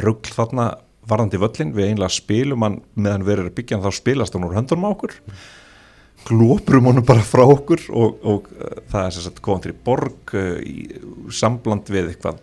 ruggl 0.05 0.31
þarna 0.31 0.69
varðandi 1.11 1.41
völlin, 1.43 1.73
við 1.75 1.91
einlega 1.91 2.15
spilum 2.15 2.63
hann 2.63 2.79
meðan 2.95 3.25
við 3.27 3.35
erum 3.35 3.57
byggjan 3.57 3.83
þá 3.83 3.91
spilast 3.97 4.37
hann 4.37 4.47
úr 4.47 4.55
höndunum 4.55 4.87
á 4.87 4.95
okkur. 4.95 5.17
Glóprum 6.23 6.87
honum 6.87 7.07
bara 7.07 7.25
frá 7.27 7.43
okkur 7.43 7.83
og, 7.91 8.21
og 8.23 8.51
uh, 8.55 8.77
það 8.93 9.07
er 9.07 9.17
sem 9.17 9.27
sagt 9.27 9.43
Coventry 9.45 9.75
Borg 9.75 10.37
uh, 10.39 10.59
í 10.63 10.87
sambland 11.35 11.91
við 11.91 12.13
eitthvað 12.13 12.39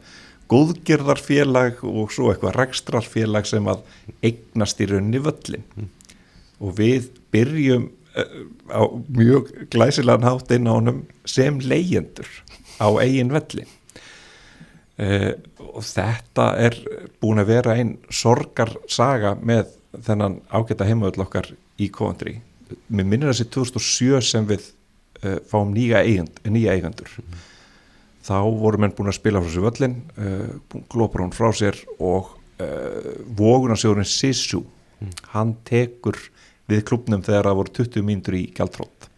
góðgerðarfélag 0.49 1.83
og 1.85 2.11
svo 2.13 2.31
eitthvað 2.31 2.57
rekstrarfélag 2.57 3.47
sem 3.49 3.67
að 3.69 3.83
eignast 4.25 4.81
í 4.81 4.89
rauninni 4.89 5.21
völlin 5.23 5.89
og 6.59 6.75
við 6.79 7.09
byrjum 7.33 7.89
uh, 7.89 8.39
á 8.73 8.81
mjög 9.15 9.51
glæsilegan 9.73 10.27
hátt 10.27 10.53
inn 10.55 10.69
á 10.69 10.73
honum 10.73 11.03
sem 11.25 11.59
leyendur 11.61 12.29
á 12.81 12.87
eigin 13.03 13.33
velli 13.33 13.67
uh, 14.99 15.33
og 15.69 15.85
þetta 15.85 16.49
er 16.65 16.79
búin 17.21 17.43
að 17.43 17.53
vera 17.53 17.77
einn 17.77 17.97
sorgarsaga 18.09 19.35
með 19.37 19.75
þennan 20.05 20.39
ágæta 20.53 20.85
heimavöll 20.85 21.23
okkar 21.23 21.47
í 21.81 21.87
Coventry. 21.93 22.35
Mér 22.93 23.07
minnir 23.07 23.31
þessi 23.31 23.47
2007 23.53 24.19
sem 24.25 24.49
við 24.49 24.67
uh, 25.23 25.39
fáum 25.49 25.71
nýja, 25.73 26.03
eigend, 26.03 26.41
nýja 26.45 26.75
eigendur 26.75 27.13
þá 28.25 28.37
voru 28.59 28.81
menn 28.81 28.95
búin 28.97 29.11
að 29.11 29.19
spila 29.19 29.43
frá 29.43 29.53
sér 29.53 29.65
völlin 29.67 29.95
uh, 30.17 30.81
glópar 30.91 31.25
hún 31.25 31.35
frá 31.35 31.49
sér 31.55 31.79
og 31.97 32.33
uh, 32.61 33.13
vogunarsjóðurinn 33.39 34.09
Sissu 34.09 34.63
hann 35.33 35.55
tekur 35.67 36.19
við 36.69 36.85
klubnum 36.89 37.23
þegar 37.25 37.49
það 37.49 37.61
voru 37.61 37.77
20 37.79 38.09
mínútur 38.09 38.39
í 38.39 38.47
gæltrótt 38.55 39.09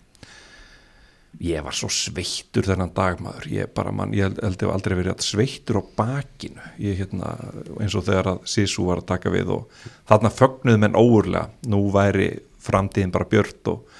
ég 1.41 1.63
var 1.65 1.75
svo 1.75 1.89
sveittur 1.91 2.67
þennan 2.67 2.93
dagmaður 2.95 3.47
ég, 3.49 3.69
bara, 3.73 3.93
man, 3.95 4.13
ég 4.13 4.29
held 4.29 4.61
að 4.61 4.67
ég 4.67 4.73
aldrei 4.75 4.95
verið 4.99 5.23
sveittur 5.25 5.79
á 5.81 5.83
bakinu. 5.97 6.65
Ég, 6.81 6.99
hérna, 7.01 7.33
eins 7.81 7.95
og 7.97 8.05
þegar 8.05 8.33
að 8.33 8.43
Sisu 8.51 8.85
var 8.87 9.01
að 9.01 9.09
taka 9.13 9.33
við 9.33 9.53
og 9.55 9.85
þarna 10.09 10.33
fögnuð 10.35 10.81
menn 10.83 10.99
óurlega 10.99 11.47
nú 11.71 11.85
væri 11.93 12.29
framtíðin 12.61 13.13
bara 13.13 13.29
björt 13.31 13.71
og, 13.71 13.95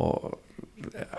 og 0.00 0.30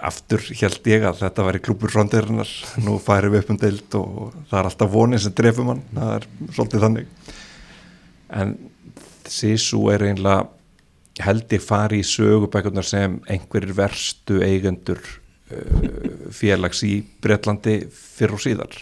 aftur 0.02 0.44
held 0.58 0.88
ég 0.90 1.06
að 1.06 1.22
þetta 1.22 1.46
væri 1.46 1.62
klúpur 1.64 1.94
framtíðarinnar, 1.94 2.52
nú 2.86 2.98
færum 3.02 3.36
við 3.36 3.44
upp 3.44 3.52
um 3.54 3.60
deilt 3.62 3.98
og 4.00 4.34
það 4.50 4.58
er 4.60 4.70
alltaf 4.70 4.92
vonið 4.96 5.24
sem 5.26 5.36
drefum 5.38 5.72
hann 5.72 5.84
það 5.94 6.14
er 6.16 6.28
svolítið 6.56 6.86
þannig. 6.86 7.14
En 8.42 8.56
Sisu 9.32 9.86
er 9.94 10.08
einlega 10.10 10.50
held 11.22 11.54
ég 11.54 11.64
fari 11.64 12.02
í 12.02 12.08
sögubækunar 12.08 12.88
sem 12.88 13.20
einhverjir 13.30 13.76
verstu 13.78 14.42
eigendur 14.46 15.02
uh, 15.02 15.88
félags 16.34 16.84
í 16.88 16.98
Breitlandi 17.22 17.78
fyrr 17.92 18.38
og 18.38 18.44
síðar. 18.44 18.78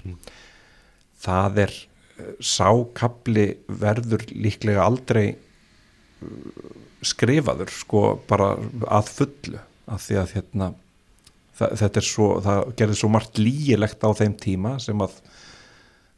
Það 1.19 1.63
er 1.65 1.75
uh, 1.75 2.33
sákabli 2.39 3.47
verður 3.67 4.27
líklega 4.31 4.85
aldrei 4.85 5.25
uh, 5.33 6.29
skrifaður 7.01 7.73
sko 7.73 8.03
bara 8.29 8.53
að 8.87 9.11
fullu 9.17 9.65
af 9.89 10.05
því 10.05 10.17
að 10.21 10.33
hérna 10.37 10.71
það, 11.59 11.75
þetta 11.81 12.01
er 12.01 12.07
svo, 12.07 12.29
það 12.45 12.63
gerði 12.81 12.97
svo 13.01 13.11
margt 13.13 13.41
lígilegt 13.41 14.05
á 14.05 14.09
þeim 14.19 14.35
tíma 14.39 14.75
sem 14.83 15.05
að 15.05 15.17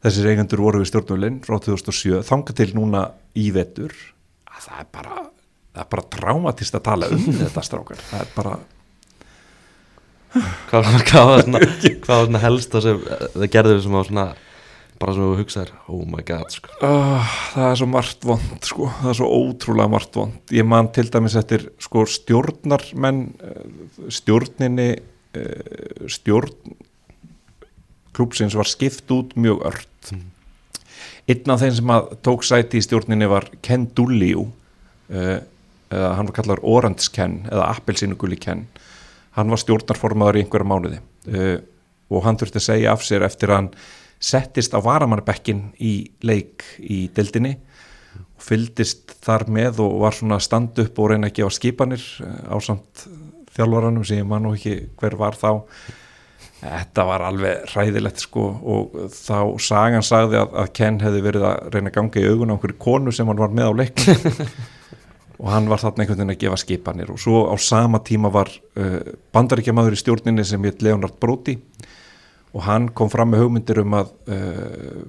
þessir 0.02 0.32
eigendur 0.32 0.64
voru 0.64 0.82
við 0.82 0.90
stjórnulinn 0.90 1.40
frá 1.46 1.58
2007 1.62 2.22
þanga 2.26 2.56
til 2.58 2.70
núna 2.76 3.06
í 3.38 3.48
vetur. 3.54 3.94
Að 4.50 4.68
það 4.68 4.82
er 4.82 4.88
bara 4.98 5.18
það 5.72 5.82
er 5.84 5.90
bara 5.94 6.06
traumatist 6.16 6.76
að 6.76 6.86
tala 6.90 7.10
um 7.14 7.26
þetta 7.42 7.66
strákar. 7.66 8.06
Það 8.10 8.24
er 8.24 8.32
bara 8.36 8.56
hvað, 10.70 10.88
var 10.88 11.44
var 12.06 12.26
svona 12.26 12.42
helst 12.46 12.72
það 12.72 12.86
sem 12.86 13.04
það 13.34 13.52
gerður 13.52 13.84
sem 13.84 13.98
var 13.98 14.08
svona 14.08 14.26
bara 15.02 15.14
sem 15.16 15.24
þú 15.24 15.38
hugsaðir, 15.40 15.72
oh 15.90 16.02
my 16.06 16.22
god 16.26 16.52
sko. 16.54 16.72
uh, 16.86 17.34
það 17.54 17.68
er 17.68 17.78
svo 17.80 17.88
margt 17.90 18.26
vond 18.26 18.66
sko. 18.68 18.88
það 19.00 19.10
er 19.12 19.18
svo 19.18 19.30
ótrúlega 19.40 19.90
margt 19.90 20.18
vond 20.18 20.54
ég 20.54 20.68
man 20.68 20.90
til 20.94 21.08
dæmis 21.10 21.36
eftir 21.38 21.66
sko, 21.82 22.04
stjórnarmenn 22.06 23.22
eh, 23.42 23.62
stjórninni 24.14 24.88
eh, 24.94 26.04
stjórn 26.12 26.76
klúpsins 28.14 28.54
var 28.58 28.68
skipt 28.68 29.10
út 29.14 29.32
mjög 29.34 29.64
ört 29.72 30.12
einn 30.12 31.54
af 31.54 31.62
þeim 31.62 31.74
sem 31.78 31.94
að 31.94 32.12
tók 32.26 32.44
sæti 32.46 32.78
í 32.78 32.84
stjórninni 32.84 33.30
var 33.30 33.48
Ken 33.64 33.88
Dulliu 33.96 34.44
uh, 34.44 35.38
eða 35.92 36.12
hann 36.18 36.28
var 36.28 36.36
kallar 36.36 36.62
Orange 36.66 37.08
Ken 37.14 37.40
eða 37.48 37.70
Appelsínugulli 37.72 38.38
Ken 38.42 38.66
hann 39.38 39.50
var 39.50 39.60
stjórnarformaður 39.62 40.38
í 40.38 40.44
einhverja 40.44 40.68
mánuði 40.68 41.00
og 42.12 42.24
hann 42.26 42.36
þurfti 42.36 42.60
að 42.60 42.66
segja 42.66 42.92
af 42.92 43.04
sér 43.06 43.24
eftir 43.24 43.52
að 43.52 43.60
hann 43.60 43.70
settist 44.22 44.74
á 44.76 44.80
varamannabekkin 44.82 45.72
í 45.82 45.94
leik 46.22 46.64
í 46.78 47.06
deildinni 47.14 47.56
og 48.14 48.44
fyldist 48.46 49.16
þar 49.24 49.48
með 49.50 49.82
og 49.84 49.98
var 50.04 50.16
svona 50.16 50.38
að 50.38 50.46
standa 50.46 50.86
upp 50.86 51.00
og 51.02 51.12
reyna 51.12 51.30
að 51.30 51.40
gefa 51.40 51.56
skipanir 51.58 52.04
á 52.22 52.56
samt 52.62 53.06
þjálfaranum 53.56 54.06
sem 54.06 54.22
ég 54.22 54.28
man 54.28 54.46
nú 54.46 54.54
ekki 54.56 54.76
hver 55.00 55.18
var 55.20 55.36
þá. 55.38 55.50
Þetta 56.62 57.04
var 57.08 57.24
alveg 57.26 57.72
ræðilegt 57.72 58.22
sko 58.22 58.44
og 58.70 58.92
þá 59.10 59.38
sagan 59.58 60.04
sagði 60.06 60.38
að, 60.38 60.52
að 60.62 60.68
Ken 60.78 61.00
hefði 61.02 61.24
verið 61.24 61.46
að 61.48 61.72
reyna 61.74 61.90
að 61.90 61.96
ganga 61.96 62.22
í 62.22 62.28
augun 62.30 62.52
á 62.52 62.54
einhverju 62.54 62.78
konu 62.84 63.14
sem 63.14 63.28
hann 63.28 63.42
var 63.42 63.56
með 63.56 63.72
á 63.74 63.78
leiknum. 63.82 64.46
Og 65.42 65.48
hann 65.50 65.66
var 65.66 65.80
þarna 65.82 66.04
einhvern 66.04 66.20
veginn 66.20 66.30
að 66.36 66.42
gefa 66.44 66.56
skipanir 66.60 67.08
og 67.10 67.16
svo 67.18 67.40
á 67.50 67.58
sama 67.58 67.98
tíma 68.06 68.28
var 68.30 68.46
uh, 68.78 69.00
bandaríkjamaður 69.34 69.96
í 69.96 69.98
stjórninni 69.98 70.44
sem 70.46 70.62
heit 70.62 70.84
Leonard 70.86 71.16
Brody 71.18 71.56
og 72.52 72.64
hann 72.66 72.88
kom 72.96 73.10
fram 73.12 73.32
með 73.32 73.46
hugmyndir 73.46 73.80
um 73.82 73.94
að 73.96 74.10
uh, 74.32 75.04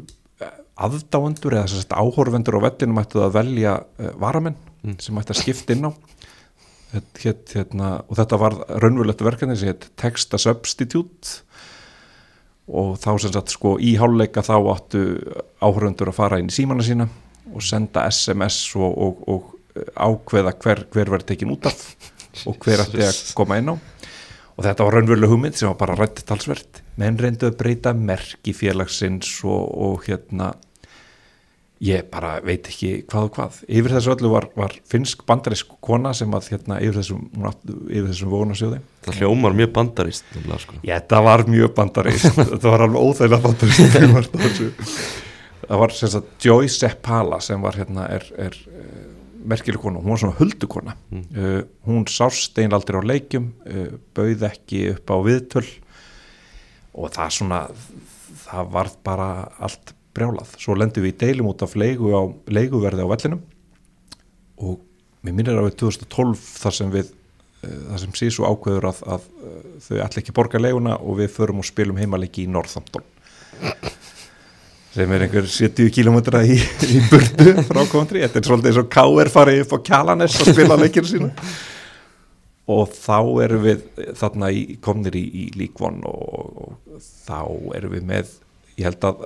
aðdáendur 0.83 1.57
eða 1.57 1.69
sérst 1.71 1.93
áhorfendur 1.93 2.57
á 2.59 2.65
vellinum 2.65 3.01
ættu 3.01 3.23
að 3.23 3.35
velja 3.37 3.77
uh, 3.83 4.11
varamenn 4.19 4.57
sem 4.99 5.17
ættu 5.19 5.35
að 5.35 5.41
skipta 5.41 5.75
inn 5.75 5.87
á. 5.87 5.91
Hét, 6.93 7.49
hérna, 7.55 8.03
og 8.05 8.19
þetta 8.19 8.37
var 8.37 8.55
raunverulegt 8.83 9.23
verkefni 9.25 9.55
sem 9.57 9.71
heit 9.71 9.87
Texta 9.97 10.37
Substitute. 10.37 11.39
Og 12.69 12.93
þá 13.01 13.09
sem 13.19 13.33
sagt 13.33 13.51
sko 13.51 13.73
í 13.81 13.95
háluleika 13.99 14.43
þá 14.45 14.55
áttu 14.71 15.01
áhörundur 15.63 16.13
að 16.13 16.19
fara 16.19 16.39
inn 16.39 16.51
í 16.51 16.55
símana 16.55 16.85
sína 16.85 17.09
og 17.51 17.65
senda 17.65 18.05
SMS 18.07 18.59
og, 18.79 18.93
og, 18.93 19.25
og 19.27 19.83
ákveða 19.99 20.53
hver, 20.63 20.85
hver 20.93 21.11
verið 21.15 21.33
tekin 21.33 21.51
út 21.55 21.67
af 21.67 21.81
og 22.47 22.55
hver 22.63 22.85
ætti 22.85 23.03
að 23.03 23.19
koma 23.35 23.59
inn 23.59 23.73
á. 23.73 23.75
Og 24.53 24.63
þetta 24.67 24.85
var 24.85 24.99
raunveruleg 24.99 25.33
hugmynd 25.33 25.57
sem 25.57 25.71
var 25.71 25.79
bara 25.81 25.97
rætt 25.97 26.23
talsvert 26.29 26.82
menn 26.99 27.17
reyndu 27.19 27.49
að 27.49 27.57
breyta 27.61 27.93
merki 27.97 28.53
félagsins 28.55 29.31
og, 29.47 29.65
og 29.73 30.05
hérna 30.07 30.53
ég 31.83 32.05
bara 32.11 32.37
veit 32.45 32.67
ekki 32.69 32.91
hvað 33.09 33.27
og 33.27 33.33
hvað. 33.37 33.57
Yfir 33.67 33.95
þessu 33.97 34.13
öllu 34.13 34.31
var, 34.31 34.47
var 34.55 34.75
finsk 34.89 35.25
bandarísk 35.27 35.73
kona 35.83 36.13
sem 36.15 36.31
að 36.35 36.51
hérna 36.53 36.79
yfir 36.83 37.01
þessum, 37.01 37.25
þessum 37.89 38.31
vónasjóði 38.31 38.79
það 39.03 39.19
hljómar 39.19 39.57
mjög 39.57 39.73
nefnilega, 39.75 40.59
sko. 40.63 40.77
Já, 40.79 40.95
þetta 40.95 41.21
var 41.27 41.43
mjög 41.49 41.73
bandarísk 41.79 42.37
þetta 42.53 42.73
var 42.75 42.85
alveg 42.85 43.09
óþægilega 43.09 43.43
bandarísk 43.47 43.97
það 45.63 45.83
var 45.83 45.97
sem 45.97 46.13
sagt 46.15 46.47
Joy 46.47 46.71
Seppala 46.71 47.41
sem 47.43 47.61
var 47.63 47.79
hérna 47.79 48.07
er, 48.15 48.25
er 48.47 48.57
uh, 48.71 49.03
merkileg 49.43 49.81
kona, 49.83 49.99
hún 49.99 50.13
var 50.13 50.23
svona 50.23 50.39
huldukona. 50.39 50.95
Mm. 51.11 51.23
uh, 51.35 51.61
hún 51.89 52.07
sást 52.11 52.59
einaldri 52.63 52.99
á 52.99 53.03
leikjum 53.03 53.51
uh, 53.67 53.95
bauð 54.15 54.47
ekki 54.47 54.85
upp 54.93 55.11
á 55.11 55.17
viðtöl 55.27 55.67
og 56.93 57.11
það 57.13 57.35
svona 57.37 57.61
það 58.43 58.71
var 58.73 58.91
bara 59.05 59.29
allt 59.63 59.93
brjálað, 60.13 60.53
svo 60.61 60.75
lendum 60.77 61.05
við 61.05 61.15
í 61.15 61.19
deilum 61.25 61.49
út 61.49 61.63
af 61.65 61.73
leigu 61.79 62.13
á, 62.13 62.21
leiguverði 62.53 63.05
á 63.05 63.09
vellinum. 63.09 63.41
Og 64.61 64.79
mér 65.25 65.35
minnir 65.37 65.57
að 65.57 65.71
við 65.71 65.79
2012 65.81 66.43
þar 66.61 66.77
sem 66.77 66.93
við 66.93 67.11
þar 67.63 68.01
sem 68.01 68.15
sísu 68.17 68.45
ákveður 68.45 68.89
að, 68.89 69.01
að 69.15 69.27
þau 69.85 69.97
ætla 70.03 70.21
ekki 70.21 70.35
borga 70.35 70.61
leiguna 70.61 70.97
og 70.99 71.19
við 71.21 71.29
förum 71.31 71.61
og 71.63 71.67
spilum 71.67 71.99
heimalegi 71.99 72.43
í 72.43 72.51
Northampton 72.51 73.05
sem 74.93 75.13
er 75.15 75.23
einhver 75.25 75.47
70 75.49 75.89
km 75.95 76.19
í, 76.43 76.57
í 76.93 76.99
burdu 77.09 77.63
frá 77.69 77.79
kontri, 77.89 78.21
þetta 78.21 78.41
er 78.41 78.49
svolítið 78.49 78.73
eins 78.73 78.81
og 78.83 78.89
K.R. 78.93 79.31
farið 79.33 79.61
upp 79.63 79.73
á 79.73 79.85
Kjalanes 79.87 80.35
að 80.37 80.51
spila 80.51 80.77
leikinu 80.77 81.09
sína 81.09 81.31
og 82.71 82.93
þá 82.95 83.19
erum 83.43 83.65
við 83.65 83.83
þarna 84.15 84.49
í, 84.55 84.63
komnir 84.83 85.17
í, 85.19 85.23
í 85.23 85.43
líkvon 85.59 85.99
og, 86.07 86.63
og 86.63 87.03
þá 87.25 87.41
erum 87.75 87.95
við 87.97 88.07
með 88.07 88.31
ég 88.77 88.87
held 88.87 89.07
að 89.09 89.25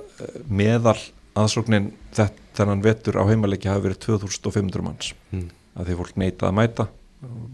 meðal 0.50 0.98
aðsóknin 1.38 1.92
þennan 2.16 2.82
vetur 2.82 3.20
á 3.20 3.28
heimalegi 3.28 3.70
hafi 3.70 3.86
verið 3.86 4.02
2500 4.08 4.84
manns. 4.84 5.12
Mm. 5.30 5.48
að 5.78 5.90
því 5.90 5.98
fólk 6.00 6.16
neitað 6.18 6.48
að 6.48 6.56
mæta. 6.58 6.86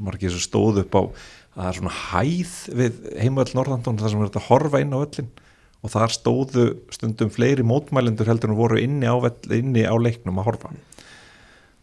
Margir 0.01 0.33
sem 0.33 0.41
stóð 0.45 0.83
upp 0.85 0.97
á 0.97 1.03
að 1.05 1.11
það 1.55 1.69
er 1.69 1.77
svona 1.79 1.97
hæð 1.99 2.55
við 2.81 2.97
heimavöld 3.21 3.55
Norðandón 3.59 3.99
þar 4.01 4.13
sem 4.13 4.23
er 4.23 4.31
þetta 4.31 4.43
að 4.43 4.49
horfa 4.49 4.81
inn 4.83 4.97
á 4.97 4.99
öllin 5.05 5.31
og 5.85 5.93
þar 5.93 6.15
stóðu 6.15 6.65
stundum 6.95 7.31
fleiri 7.33 7.67
mótmælendur 7.67 8.29
heldur 8.31 8.53
en 8.53 8.59
voru 8.59 8.81
inni 8.81 9.09
á, 9.09 9.17
vell, 9.21 9.37
inni 9.53 9.85
á 9.85 9.95
leiknum 10.01 10.41
að 10.41 10.49
horfa. 10.49 10.73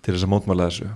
Til 0.01 0.15
þess 0.15 0.25
að 0.25 0.33
mótmæla 0.33 0.69
þessu 0.71 0.89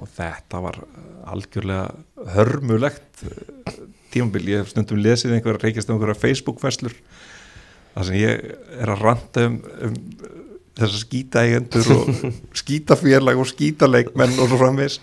og 0.00 0.10
þetta 0.16 0.60
var 0.64 0.80
uh, 0.82 1.32
algjörlega 1.32 2.32
hörmulegt 2.34 3.24
uh, 3.26 3.78
tímabil, 4.12 4.48
ég 4.52 4.62
hef 4.62 4.72
stundum 4.72 5.00
lesið 5.02 5.36
einhverja 5.36 5.64
reykjast 5.64 5.90
um 5.90 5.96
einhverja 5.96 6.20
Facebook-fesslur 6.20 6.96
þar 7.94 8.08
sem 8.08 8.18
ég 8.20 8.50
er 8.80 8.92
að 8.92 9.04
ranta 9.06 9.46
um, 9.48 9.60
um 9.86 9.96
þessar 10.80 11.02
skýtaeigendur 11.04 11.94
og 11.96 12.10
skýtafélag 12.62 13.40
og 13.40 13.48
skýtaleikmenn 13.50 14.36
og 14.38 14.50
svo 14.50 14.60
framvis 14.60 15.00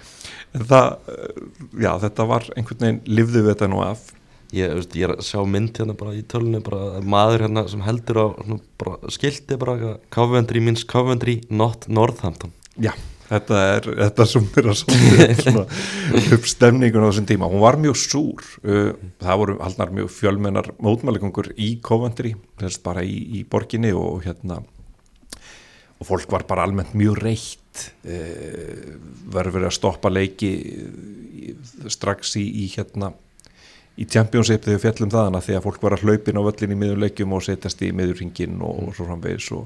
en 0.55 0.67
það, 0.69 0.93
uh, 1.13 1.73
já 1.83 1.91
þetta 2.05 2.29
var 2.29 2.47
einhvern 2.55 2.85
veginn 2.85 3.01
livðu 3.19 3.43
við 3.43 3.51
þetta 3.53 3.71
nú 3.73 3.81
af. 3.85 4.13
Ég, 4.55 4.71
veist, 4.77 4.93
ég 4.95 5.11
að 5.11 5.25
sjá 5.27 5.41
mynd 5.43 5.75
hérna 5.75 5.91
bara 5.99 6.13
í 6.15 6.21
tölunni 6.23 6.61
bara 6.63 7.01
maður 7.03 7.43
hérna 7.43 7.65
sem 7.67 7.81
heldur 7.83 8.19
á 8.23 8.25
skilti 9.11 9.57
bara 9.59 9.97
Coventry 10.13 10.61
means 10.63 10.85
Coventry 10.87 11.41
not 11.51 11.89
Northampton. 11.91 12.53
Já, 12.79 12.93
þetta 13.27 13.59
er 13.73 13.89
þetta 13.89 14.27
sem 14.31 14.47
er 14.61 14.69
að 14.71 14.79
svona 15.41 15.65
upp 16.37 16.47
stemningun 16.49 17.05
á 17.05 17.09
þessum 17.09 17.27
tíma, 17.29 17.51
hún 17.51 17.63
var 17.63 17.79
mjög 17.81 17.99
súr. 17.99 18.47
Uh, 18.63 18.93
það 19.23 19.43
voru 19.43 19.59
haldnar 19.61 19.93
mjög 19.99 20.09
fjölmennar 20.15 20.71
mótmæleikungur 20.83 21.51
í 21.55 21.75
Coventry 21.83 22.35
þess 22.61 22.81
bara 22.85 23.05
í, 23.05 23.17
í 23.39 23.43
borginni 23.49 23.93
og 23.95 24.25
hérna 24.27 24.61
og 25.97 26.05
fólk 26.05 26.29
var 26.29 26.45
bara 26.49 26.67
almennt 26.67 26.93
mjög 26.97 27.21
reitt. 27.23 27.63
Uh, 28.07 28.97
verður 29.29 29.59
verið 29.59 29.71
að 29.71 29.77
stoppa 29.77 30.11
leiki 30.13 30.51
uh, 30.57 31.55
strax 31.93 32.37
í, 32.41 32.45
í 32.63 32.67
hérna 32.73 33.13
í 33.97 34.05
Championship 34.05 34.65
þegar 34.65 34.83
fjallum 34.83 35.11
þaðana 35.13 35.41
því 35.41 35.55
að 35.57 35.63
fólk 35.65 35.79
var 35.81 35.95
að 35.97 36.03
hlaupin 36.05 36.37
á 36.37 36.45
völlin 36.45 36.73
í 36.73 36.79
miðurleikjum 36.83 37.33
og 37.33 37.45
setjast 37.45 37.81
í 37.81 37.93
miðurringin 37.97 38.59
og, 38.61 38.83
og 38.87 38.97
svo 38.97 39.07
framvegis 39.09 39.49
og, 39.57 39.65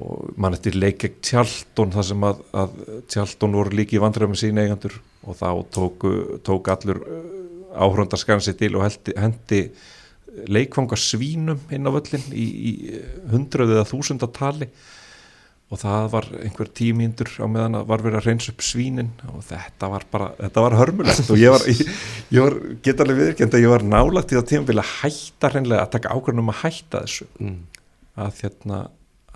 og 0.00 0.34
mann 0.40 0.56
eftir 0.56 0.78
leikeg 0.78 1.18
Tjaldón 1.24 1.92
þar 1.94 2.06
sem 2.10 2.26
að, 2.28 2.42
að 2.56 2.76
Tjaldón 3.10 3.56
voru 3.58 3.76
líki 3.76 3.98
í 3.98 4.02
vandræðum 4.02 4.38
sín 4.38 4.60
eigandur 4.62 5.00
og 5.26 5.36
þá 5.36 5.48
tók, 5.74 6.06
tók 6.46 6.70
allur 6.72 7.02
áhröndarskansi 7.70 8.54
til 8.58 8.74
og 8.78 8.86
hendi, 8.86 9.16
hendi 9.18 9.60
leikfanga 10.50 10.96
svínum 10.98 11.60
inn 11.74 11.86
á 11.86 11.90
völlin 11.92 12.24
í, 12.32 12.46
í 12.46 12.72
hundruð 13.32 13.74
eða 13.76 13.88
þúsundatali 13.90 14.70
og 15.70 15.78
það 15.78 16.06
var 16.10 16.26
einhver 16.40 16.70
tímíndur 16.74 17.30
á 17.38 17.46
meðan 17.46 17.78
að 17.78 17.90
var 17.92 18.02
verið 18.02 18.18
að 18.18 18.26
reynsa 18.26 18.50
upp 18.50 18.64
svínin 18.66 19.10
og 19.30 19.42
þetta 19.46 19.90
var 19.92 20.06
bara, 20.10 20.30
þetta 20.40 20.64
var 20.64 20.76
hörmulegt. 20.80 21.30
Og 21.30 21.38
ég 21.38 21.54
var, 21.54 21.66
ég, 21.70 21.82
ég 22.34 22.46
var 22.46 22.56
getarlega 22.86 23.28
viðkjönd 23.28 23.54
að 23.54 23.62
ég 23.62 23.74
var 23.74 23.84
nálagt 23.86 24.34
í 24.34 24.38
það 24.38 24.48
tíma 24.50 24.70
vilja 24.72 24.86
hætta 24.96 25.52
reynlega 25.54 25.84
að 25.84 25.92
taka 25.94 26.16
ákveðnum 26.16 26.50
að 26.50 26.58
hætta 26.64 27.04
þessu. 27.04 27.28
Mm. 27.38 27.60
að 28.20 28.42
hérna 28.42 28.80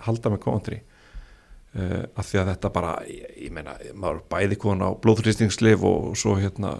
halda 0.05 0.31
með 0.33 0.41
kontri 0.43 0.79
uh, 0.81 2.03
að 2.15 2.29
því 2.29 2.41
að 2.41 2.51
þetta 2.51 2.71
bara, 2.75 2.93
ég, 3.09 3.33
ég 3.45 3.55
meina 3.55 3.75
maður 3.93 4.21
bæði 4.31 4.59
kona 4.61 4.91
á 4.91 4.99
blóðrýstingslif 5.05 5.85
og 5.87 6.13
svo 6.19 6.37
hérna 6.39 6.75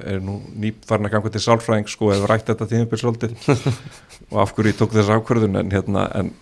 er 0.00 0.22
nú 0.24 0.40
nýp 0.54 0.84
farin 0.88 1.10
að 1.10 1.16
ganga 1.16 1.34
til 1.34 1.44
sálfræðing 1.46 1.90
sko 1.92 2.12
eða 2.14 2.30
rætt 2.32 2.50
þetta 2.52 2.70
tímabilsvöldin 2.72 3.36
og 4.32 4.40
af 4.42 4.56
hverju 4.56 4.74
ég 4.74 4.80
tók 4.80 4.96
þess 4.96 5.12
ákverðun 5.14 5.60
en 5.62 5.74
hérna 5.74 6.08
en 6.18 6.34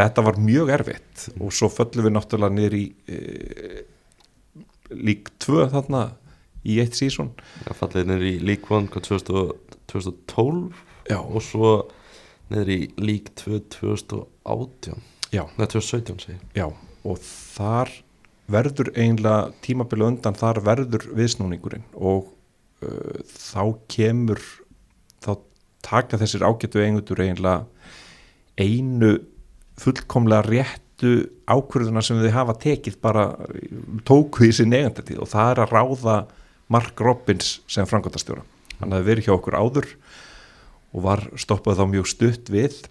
þetta 0.00 0.24
var 0.24 0.38
mjög 0.40 0.70
erfitt. 0.78 1.26
Og 1.40 1.52
svo 1.54 1.68
föllum 1.72 2.06
við 2.06 2.14
náttúrulega 2.14 2.56
niður 2.56 2.76
í 2.78 2.84
e, 3.10 3.82
lík 4.96 5.30
2 5.42 5.66
þarna 5.74 6.04
í 6.66 6.78
eitt 6.82 6.98
sísón 6.98 7.32
Það 7.64 7.78
fallið 7.78 8.08
niður 8.08 8.26
í 8.28 8.34
League 8.50 8.76
1 8.76 8.90
hvað, 8.92 9.06
2000 9.08 9.70
2012 9.90 10.82
Já. 11.10 11.18
og 11.18 11.42
svo 11.42 11.70
niður 12.50 12.72
í 12.74 12.80
League 13.00 13.32
2 13.40 13.62
2018 13.80 15.00
já, 15.32 15.44
Nei, 15.56 15.66
2017 15.66 16.24
segi 16.24 16.38
já, 16.56 16.66
og 17.04 17.20
þar 17.22 17.92
verður 18.50 18.90
eiginlega 18.96 19.52
tímabili 19.64 20.06
undan 20.08 20.38
þar 20.38 20.62
verður 20.66 21.06
viðsnúningurinn 21.16 21.86
og 21.94 22.30
uh, 22.84 23.20
þá 23.26 23.62
kemur 23.90 24.42
þá 25.22 25.32
taka 25.86 26.20
þessir 26.20 26.46
ágættu 26.46 26.82
eigendur 26.82 27.22
eiginlega 27.22 27.66
einu 28.60 29.16
fullkomlega 29.80 30.48
réttu 30.48 31.14
ákvörðuna 31.48 32.02
sem 32.04 32.20
þau 32.20 32.32
hafa 32.34 32.56
tekið 32.60 32.98
bara 33.00 33.30
tóku 34.08 34.50
í 34.50 34.52
sin 34.54 34.74
eigandatíð 34.76 35.22
og 35.24 35.30
það 35.30 35.52
er 35.54 35.62
að 35.64 35.76
ráða 35.76 36.16
Mark 36.70 37.00
Robbins 37.02 37.58
sem 37.70 37.88
frangotastjóra 37.88 38.44
hann 38.80 38.94
hefði 38.94 39.08
verið 39.08 39.28
hjá 39.28 39.36
okkur 39.36 39.56
áður 39.56 39.88
og 40.90 41.04
var 41.06 41.24
stoppað 41.38 41.80
þá 41.80 41.84
mjög 41.94 42.10
stutt 42.10 42.50
við 42.52 42.82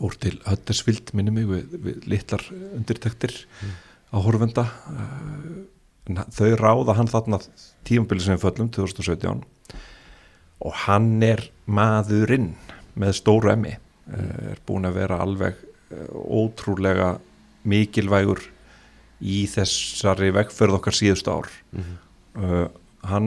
fór 0.00 0.16
til 0.20 0.40
Huddersfield 0.46 1.12
minni 1.16 1.34
mig 1.34 1.48
við, 1.50 1.76
við 1.84 2.08
litlar 2.10 2.46
undirtektir 2.72 3.36
á 4.10 4.16
horfenda 4.18 4.66
en 6.08 6.22
þau 6.32 6.56
ráða 6.58 6.96
hann 6.98 7.10
þarna 7.12 7.38
tímabili 7.86 8.24
sem 8.24 8.40
föllum 8.40 8.72
2017 8.72 9.44
og 10.60 10.76
hann 10.86 11.12
er 11.24 11.44
maðurinn 11.70 12.54
með 12.98 13.16
stóru 13.20 13.52
emmi 13.52 13.76
er 14.10 14.60
búin 14.66 14.88
að 14.88 14.98
vera 14.98 15.20
alveg 15.22 15.60
eh, 15.94 16.08
ótrúlega 16.10 17.14
mikilvægur 17.68 18.42
í 19.20 19.44
þessari 19.52 20.30
vegferð 20.32 20.78
okkar 20.78 20.96
síðustu 20.96 21.32
ár. 21.34 21.48
Mhm. 21.76 21.96
uh, 22.40 22.68
hann 23.04 23.26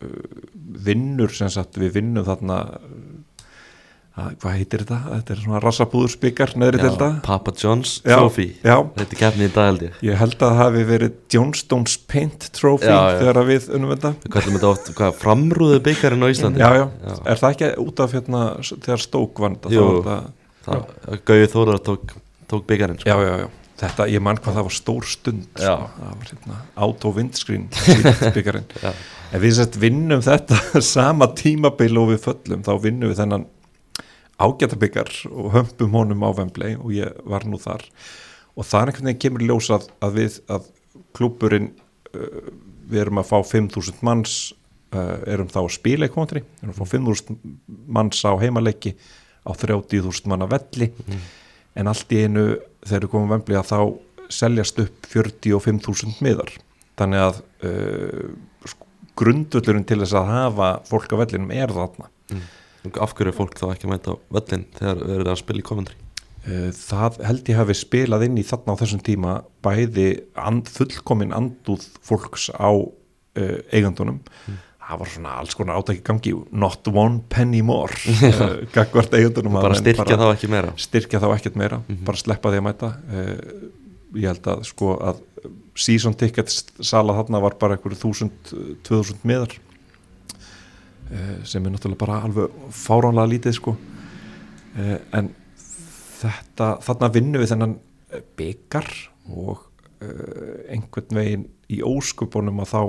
uh, 0.00 0.08
vinnur 0.86 1.32
sem 1.34 1.50
sagt 1.52 1.76
við 1.76 1.98
vinnum 1.98 2.24
þarna 2.24 2.80
uh, 4.16 4.30
hvað 4.40 4.54
heitir 4.58 4.82
þetta? 4.84 4.98
Þetta 5.14 5.34
er 5.34 5.40
svona 5.44 5.60
rassapúðurspikar 5.64 6.52
neðri 6.60 6.80
Já, 6.80 6.84
delta 6.88 7.08
Papa 7.26 7.52
John's 7.60 7.92
Já, 8.04 8.16
Trophy 8.16 8.46
já. 8.64 8.76
Þetta 8.96 9.16
er 9.16 9.20
keppni 9.22 9.46
í 9.48 9.52
dag 9.54 9.68
held 9.70 9.84
ég 9.86 10.00
ég 10.10 10.18
held 10.20 10.34
að 10.38 10.42
það 10.46 10.58
hafi 10.62 10.84
verið 10.90 11.14
Johnstone's 11.36 11.96
Paint 12.10 12.48
Trophy 12.56 12.90
þegar 12.90 13.40
að 13.44 13.52
við 13.52 13.68
unnum 13.78 13.94
þetta 13.94 14.12
Við 14.24 14.34
kallum 14.36 14.58
þetta 14.58 14.72
oft, 14.74 14.90
hvað, 14.98 15.14
framrúðu 15.22 15.78
byggarinn 15.90 16.26
á 16.26 16.28
Íslandi 16.34 16.64
já, 16.64 16.70
já. 16.80 16.84
Er 17.34 17.40
það 17.44 17.54
ekki 17.54 17.70
út 17.86 18.04
af 18.06 18.16
hérna 18.18 18.42
þegar 18.72 19.04
stók 19.06 19.44
vand 19.46 19.70
Jú. 19.72 19.86
það, 20.08 20.28
Það, 20.60 20.82
Gauði 21.24 21.46
Þórar 21.54 21.78
tók, 21.86 22.10
tók 22.50 22.66
byggarinn 22.68 22.98
sko. 23.00 23.08
já, 23.08 23.16
já, 23.24 23.36
já 23.46 23.48
Þetta, 23.80 24.04
ég 24.12 24.20
mann 24.20 24.36
hvað 24.36 24.58
það 24.58 24.66
var 24.66 24.74
stór 24.76 25.06
stund 25.08 25.46
sko. 25.56 25.86
það 25.96 26.10
var 26.18 26.26
hérna 26.28 26.56
auto 26.84 27.12
windscreen 27.16 27.62
byggarinn 28.34 28.66
en 28.84 29.40
við 29.40 29.54
sett 29.56 29.78
vinnum 29.80 30.20
þetta 30.26 30.58
sama 30.84 31.30
tímabil 31.38 31.96
og 32.02 32.10
við 32.10 32.20
föllum 32.26 32.66
þá 32.66 32.70
vinnum 32.84 33.08
við 33.08 33.22
þennan 33.22 33.46
ágæta 34.40 34.78
byggar 34.80 35.10
og 35.28 35.52
hömpum 35.54 35.92
honum 35.94 36.24
á 36.24 36.30
Wembley 36.32 36.76
og 36.78 36.92
ég 36.96 37.16
var 37.28 37.44
nú 37.44 37.60
þar. 37.60 37.84
Og 38.56 38.66
það 38.66 38.80
er 38.80 38.90
einhvern 38.90 39.10
veginn 39.10 39.22
kemur 39.24 39.44
í 39.44 39.48
ljós 39.50 39.68
að, 39.74 39.88
við 40.16 40.38
að 40.50 40.70
klúburinn 41.16 41.70
uh, 42.14 42.48
við 42.90 43.04
erum 43.04 43.20
að 43.20 43.28
fá 43.30 43.38
5.000 43.52 44.00
manns 44.06 44.36
uh, 44.94 45.20
erum 45.28 45.50
þá 45.52 45.60
að 45.62 45.74
spila 45.76 46.08
í 46.08 46.12
kontri 46.12 46.42
erum 46.62 46.72
að 46.72 46.80
fá 46.80 46.96
5.000 46.96 47.36
manns 47.86 48.22
á 48.24 48.32
heimaleiki 48.40 48.94
á 49.44 49.52
30.000 49.52 50.30
manna 50.30 50.48
velli. 50.50 50.90
En 51.78 51.88
allt 51.88 52.12
í 52.12 52.24
einu 52.24 52.46
þegar 52.82 53.06
við 53.06 53.12
komum 53.12 53.34
Wembley 53.34 53.60
að 53.60 53.70
þá 53.70 53.80
seljast 54.30 54.78
upp 54.82 55.06
45.000 55.10 56.24
miðar. 56.24 56.52
Þannig 56.98 57.26
að 57.26 57.42
uh, 57.68 58.24
sko, 58.72 58.88
grundvöllurinn 59.20 59.86
til 59.88 60.00
þess 60.00 60.16
að 60.16 60.32
hafa 60.32 60.70
fólk 60.88 61.12
á 61.12 61.20
vellinum 61.20 61.52
er 61.52 61.72
þarna 61.76 62.08
Af 62.88 63.12
hverju 63.16 63.32
er 63.32 63.36
fólk 63.36 63.58
þá 63.60 63.66
ekki 63.74 63.88
að 63.88 63.92
mæta 63.92 64.16
völlin 64.32 64.64
þegar 64.78 65.02
við 65.02 65.18
erum 65.18 65.34
að 65.34 65.42
spila 65.42 65.62
í 65.62 65.66
Coventry 65.66 65.98
Uh, 66.40 66.70
það 66.72 67.18
held 67.28 67.48
ég 67.52 67.58
hafi 67.58 67.74
spilað 67.76 68.22
inn 68.24 68.38
í 68.40 68.42
þarna 68.48 68.72
á 68.72 68.80
þessum 68.80 69.00
tíma 69.04 69.32
bæði 69.60 70.06
and, 70.40 70.70
fullkomin 70.72 71.34
andúð 71.36 71.84
fólks 72.00 72.46
á 72.56 72.72
uh, 72.72 73.58
eigandunum 73.68 74.22
það 74.90 75.02
var 75.02 75.10
svona 75.12 75.34
alls 75.42 75.56
konar 75.58 75.82
átæki 75.82 76.00
gangi. 76.06 76.32
Not 76.50 76.88
one 76.88 77.20
penny 77.28 77.60
more 77.62 77.92
uh, 78.30 78.56
gagvart 78.72 79.12
eigandunum 79.18 79.60
Bara 79.60 79.76
styrkja 79.78 80.16
þá 80.16 80.26
ekki 80.30 80.50
meira. 80.50 80.72
styrkja 80.80 81.20
þá 81.20 81.28
ekkert 81.34 81.60
meira, 81.60 81.82
bara 82.08 82.22
sleppa 82.24 82.54
því 82.54 82.62
að 82.62 82.66
mæta. 82.70 82.90
Uh, 83.12 83.68
ég 84.16 84.32
held 84.32 84.48
að 84.50 84.64
sko 84.72 84.94
að 84.96 85.20
season 85.78 86.16
tickets 86.18 86.64
sala 86.80 87.20
þarna 87.20 87.44
var 87.44 87.60
bara 87.60 87.76
einhverju 87.76 88.00
þúsund, 88.00 88.54
tvöðúsund 88.88 89.28
miðar 89.28 89.60
sem 91.44 91.64
er 91.64 91.74
náttúrulega 91.74 92.00
bara 92.04 92.20
alveg 92.26 92.58
fáránlega 92.76 93.32
lítið 93.32 93.56
sko. 93.56 93.76
Uh, 94.76 94.98
en 95.18 95.32
þetta, 96.20 96.76
þarna 96.86 97.10
vinnum 97.14 97.42
við 97.42 97.52
þennan 97.54 97.76
eh, 98.12 98.24
byggar 98.38 98.90
og 99.30 99.66
einhvern 100.72 101.18
veginn 101.18 101.42
í 101.68 101.82
óskupunum 101.84 102.62
að 102.62 102.70
þá 102.70 102.82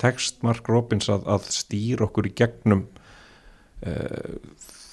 tekst 0.00 0.38
Mark 0.46 0.70
Robbins 0.72 1.10
að, 1.12 1.26
að 1.28 1.50
stýra 1.52 2.06
okkur 2.06 2.30
í 2.30 2.32
gegnum 2.38 2.86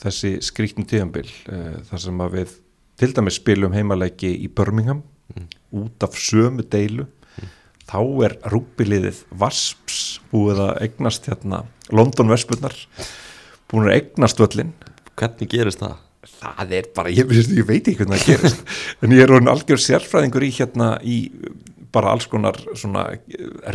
þessi 0.05 0.37
skrýtnum 0.43 0.87
tíðanbil 0.89 1.27
uh, 1.49 1.81
þar 1.89 2.03
sem 2.05 2.23
að 2.25 2.39
við 2.39 2.55
til 2.99 3.11
dæmis 3.15 3.39
spilum 3.39 3.75
heimaleiki 3.75 4.31
í 4.45 4.49
Birmingham 4.51 5.03
út 5.75 6.05
af 6.05 6.17
sömu 6.21 6.63
deilu. 6.71 7.07
Þá 7.85 7.99
er 8.25 8.35
rúbiliðið 8.49 9.23
Vasps 9.37 10.19
búið 10.31 10.61
að 10.63 10.77
eignast 10.85 11.27
hérna 11.29 11.63
London 11.93 12.31
Vespunar 12.31 12.75
búin 13.69 13.89
að 13.89 13.99
eignast 13.99 14.41
völlin 14.41 14.73
Hvernig 15.15 15.51
gerist 15.51 15.83
það? 15.83 16.01
það 16.25 16.73
er 16.77 16.87
bara, 16.95 17.11
ég, 17.13 17.29
ég 17.31 17.67
veit 17.67 17.85
ekki 17.85 18.01
hvernig 18.01 18.21
það 18.21 18.31
gerist. 18.33 18.73
En 19.03 19.13
ég 19.13 19.23
er 19.23 19.33
orðin 19.33 19.51
algjör 19.51 19.81
sérfræðingur 19.81 20.45
í 20.45 20.51
hérna 20.55 20.89
í 21.05 21.19
bara 21.95 22.11
alls 22.11 22.27
konar 22.27 22.57
svona 22.75 23.05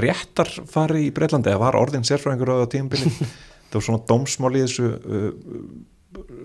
réttarfari 0.00 1.06
í 1.06 1.12
Breitlandi 1.16 1.52
eða 1.52 1.62
var 1.62 1.78
orðin 1.80 2.04
sérfræðingur 2.06 2.52
á 2.52 2.60
það 2.62 2.72
tímabili 2.74 3.12
það 3.70 3.78
var 3.78 3.86
svona 3.86 4.02
dómsmál 4.10 4.52
í 4.58 4.64
þessu 4.64 4.90
uh, 4.90 5.30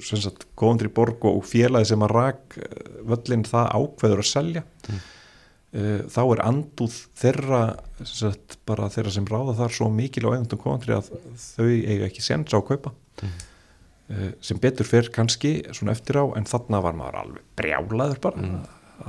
sem 0.05 0.21
sagt 0.21 0.47
Góðundri 0.55 0.91
Borg 0.93 1.25
og 1.27 1.41
félagi 1.49 1.89
sem 1.89 2.05
að 2.05 2.13
rak 2.13 2.57
völlin 3.09 3.45
það 3.47 3.71
ákveður 3.73 4.21
að 4.21 4.29
selja. 4.29 4.63
Mm. 4.87 5.03
Uh, 5.75 6.05
þá 6.11 6.21
er 6.23 6.43
andúð 6.45 6.95
þeirra 7.19 7.61
sagt, 8.03 8.57
bara 8.67 8.89
þeirra 8.93 9.13
sem 9.15 9.27
ráða 9.29 9.57
þar 9.59 9.75
svo 9.77 9.89
mikil 9.93 10.27
á 10.27 10.35
eigundum 10.35 10.61
Góðundri 10.61 10.95
að 10.97 11.11
þau 11.41 11.67
eiga 11.67 12.07
ekki 12.07 12.25
sens 12.25 12.55
á 12.55 12.59
að 12.59 12.67
kaupa 12.71 12.93
mm. 12.95 13.35
uh, 14.15 14.31
sem 14.45 14.61
betur 14.63 14.89
fyrr 14.89 15.11
kannski 15.15 15.57
svona 15.71 15.95
eftir 15.95 16.21
á 16.21 16.25
en 16.37 16.49
þarna 16.49 16.81
var 16.85 16.97
maður 16.97 17.21
alveg 17.23 17.47
brjálaður 17.59 18.23
bara 18.27 18.43
mm. 18.45 18.57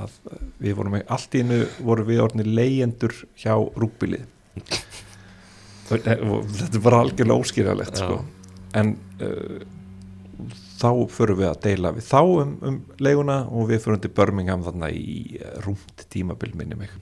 að 0.03 0.19
við 0.63 0.77
vorum 0.79 0.99
allt 1.01 1.37
í 1.37 1.43
innu 1.45 1.61
vorum 1.79 2.09
við 2.09 2.23
orðinni 2.27 2.57
leyendur 2.59 3.15
hjá 3.39 3.53
rúkbilið 3.55 4.27
þetta 5.87 6.17
er 6.17 6.83
bara 6.83 7.01
algjörlega 7.05 7.39
óskýralegt 7.39 7.99
sko. 8.01 8.21
en 8.75 8.95
uh, 9.23 9.59
þá 10.77 10.89
förum 11.11 11.41
við 11.41 11.49
að 11.49 11.59
deila 11.65 11.91
við 11.95 12.07
þá 12.07 12.21
um, 12.21 12.55
um 12.69 12.79
leiguna 13.01 13.37
og 13.49 13.69
við 13.71 13.83
förum 13.85 14.01
til 14.03 14.13
Birmingham 14.17 14.65
þarna 14.65 14.89
í 14.93 15.37
uh, 15.39 15.59
rúmt 15.65 16.07
tímabil 16.13 16.53
minni 16.57 16.77
mig 16.79 16.93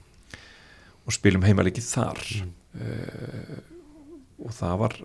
og 1.06 1.14
spilum 1.14 1.44
heimalegi 1.46 1.84
þar 1.84 2.22
mm. 2.42 2.52
uh, 2.80 3.58
og 4.46 4.52
það 4.52 4.78
var 4.82 4.96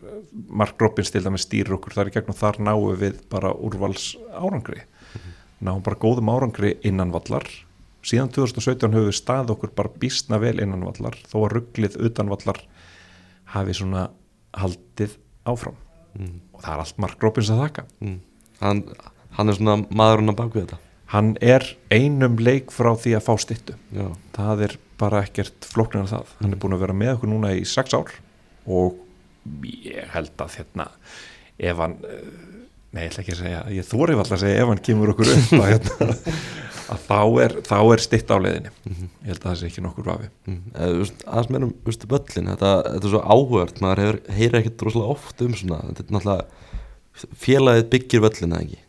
Mark 0.61 0.81
Robbins 0.83 1.11
til 1.13 1.23
dæmis 1.23 1.45
stýrir 1.47 1.77
okkur 1.77 1.95
þar 1.95 2.11
í 2.11 2.15
gegn 2.17 2.33
og 2.33 2.39
þar 2.39 2.61
náum 2.63 2.95
við 2.99 3.21
bara 3.31 3.53
úrvals 3.55 4.13
árangri 4.35 4.81
mm. 4.81 5.35
náum 5.67 5.83
bara 5.85 5.99
góðum 6.01 6.31
árangri 6.33 6.75
innan 6.87 7.13
vallar 7.13 7.47
síðan 8.07 8.31
2017 8.33 8.95
höfum 8.95 9.11
við 9.11 9.19
stað 9.19 9.53
okkur 9.53 9.75
bara 9.77 9.93
bísna 10.01 10.39
vel 10.41 10.57
innan 10.59 10.83
vallar 10.87 11.17
þó 11.29 11.43
að 11.45 11.53
rugglið 11.57 11.99
utan 12.07 12.31
vallar 12.31 12.59
hafi 13.53 13.75
svona 13.77 14.09
haldið 14.57 15.15
áfram 15.47 15.77
mm. 16.17 16.35
og 16.55 16.63
það 16.63 16.73
er 16.73 16.83
allt 16.83 17.01
Mark 17.03 17.23
Robbins 17.23 17.51
að 17.53 17.63
þakka 17.65 17.87
mm. 18.01 18.19
Hann, 18.61 18.85
hann 19.37 19.51
er 19.51 19.57
svona 19.59 19.77
maðurinn 19.89 20.33
á 20.33 20.39
bakvið 20.39 20.65
þetta 20.65 20.81
hann 21.11 21.33
er 21.43 21.65
einum 21.91 22.39
leik 22.39 22.71
frá 22.71 22.93
því 22.95 23.17
að 23.17 23.25
fá 23.27 23.33
stittu 23.43 23.75
Já. 23.91 24.07
það 24.37 24.65
er 24.67 24.77
bara 25.01 25.23
ekkert 25.25 25.67
floknir 25.67 26.05
af 26.05 26.13
það, 26.13 26.29
mm. 26.29 26.43
hann 26.43 26.55
er 26.55 26.61
búin 26.61 26.77
að 26.77 26.85
vera 26.85 26.97
með 27.01 27.13
okkur 27.17 27.33
núna 27.33 27.51
í 27.57 27.65
sex 27.67 27.97
ár 27.97 28.13
og 28.69 29.01
ég 29.65 30.07
held 30.13 30.45
að 30.45 30.57
hérna 30.59 30.87
ef 31.61 31.81
hann 31.81 31.97
eh, 32.07 32.25
nei, 32.91 33.03
ég 33.03 33.11
ætla 33.11 33.23
ekki 33.23 33.35
að 33.35 33.43
segja, 33.43 33.61
ég 33.75 33.87
þóri 33.89 34.15
alltaf 34.15 34.37
að 34.37 34.43
segja 34.45 34.63
ef 34.63 34.71
hann 34.71 34.83
kemur 34.87 35.13
okkur 35.15 35.33
upp 35.35 35.55
að 35.59 35.71
hérna 35.73 36.09
að 36.91 37.03
þá 37.07 37.19
er, 37.45 37.55
er 37.81 38.03
stitt 38.03 38.31
á 38.31 38.37
leðinni 38.37 38.71
mm 38.71 38.93
-hmm. 38.93 39.11
ég 39.21 39.31
held 39.31 39.41
að 39.41 39.49
það 39.49 39.59
sé 39.59 39.69
ekki 39.69 39.83
nokkur 39.85 40.09
vafi 40.11 40.27
mm 40.29 40.57
-hmm. 40.57 41.11
aðeins 41.25 41.49
meðan 41.49 41.67
um 41.67 41.75
böllin 42.13 42.51
þetta, 42.51 42.71
þetta 42.87 43.07
er 43.07 43.13
svo 43.13 43.21
áhört, 43.35 43.81
maður 43.81 44.03
hefur, 44.03 44.19
heyri 44.37 44.59
ekkert 44.59 44.85
rosalega 44.87 45.15
oft 45.15 45.41
um 45.41 45.55
svona 45.55 45.79
þetta 45.87 46.03
er 46.03 46.15
náttúrulega 46.15 46.45
félagið 47.13 47.89
byggir 47.89 48.23
völlin 48.23 48.55
eða 48.55 48.65
ekki? 48.65 48.79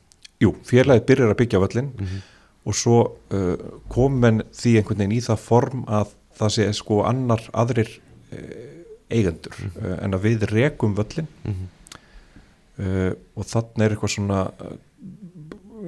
Jú, 0.42 0.54
félagið 0.66 1.06
byrjar 1.10 1.34
að 1.34 1.40
byggja 1.42 1.62
völlin 1.62 1.90
mm 1.90 2.06
-hmm. 2.06 2.22
og 2.64 2.74
svo 2.74 2.98
uh, 3.30 3.56
komin 3.88 4.42
því 4.52 4.76
einhvern 4.76 4.98
veginn 4.98 5.18
í 5.18 5.20
það 5.20 5.38
form 5.38 5.84
að 5.86 6.14
það 6.38 6.54
sé 6.56 6.72
sko 6.72 7.02
annar 7.02 7.42
aðrir 7.52 7.90
uh, 8.32 8.82
eigendur 9.10 9.56
uh, 9.82 9.98
en 10.04 10.14
að 10.14 10.24
við 10.28 10.48
rekum 10.50 10.94
völlin 10.94 11.28
uh, 11.46 13.12
og 13.36 13.44
þannig 13.46 13.84
er 13.84 13.90
eitthvað 13.90 14.14
svona 14.16 14.50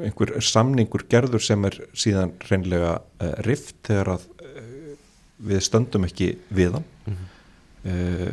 einhver 0.02 0.34
samningur 0.42 1.04
gerður 1.10 1.42
sem 1.42 1.64
er 1.68 1.78
síðan 1.96 2.34
reynlega 2.48 2.96
uh, 2.98 3.34
rift 3.46 3.76
þegar 3.86 4.14
að 4.16 4.26
uh, 4.42 4.94
við 5.38 5.64
stöndum 5.66 6.06
ekki 6.08 6.34
við 6.50 6.78
hann 6.78 6.86
mm 7.06 7.14
-hmm. 7.14 7.26
uh, 7.90 8.32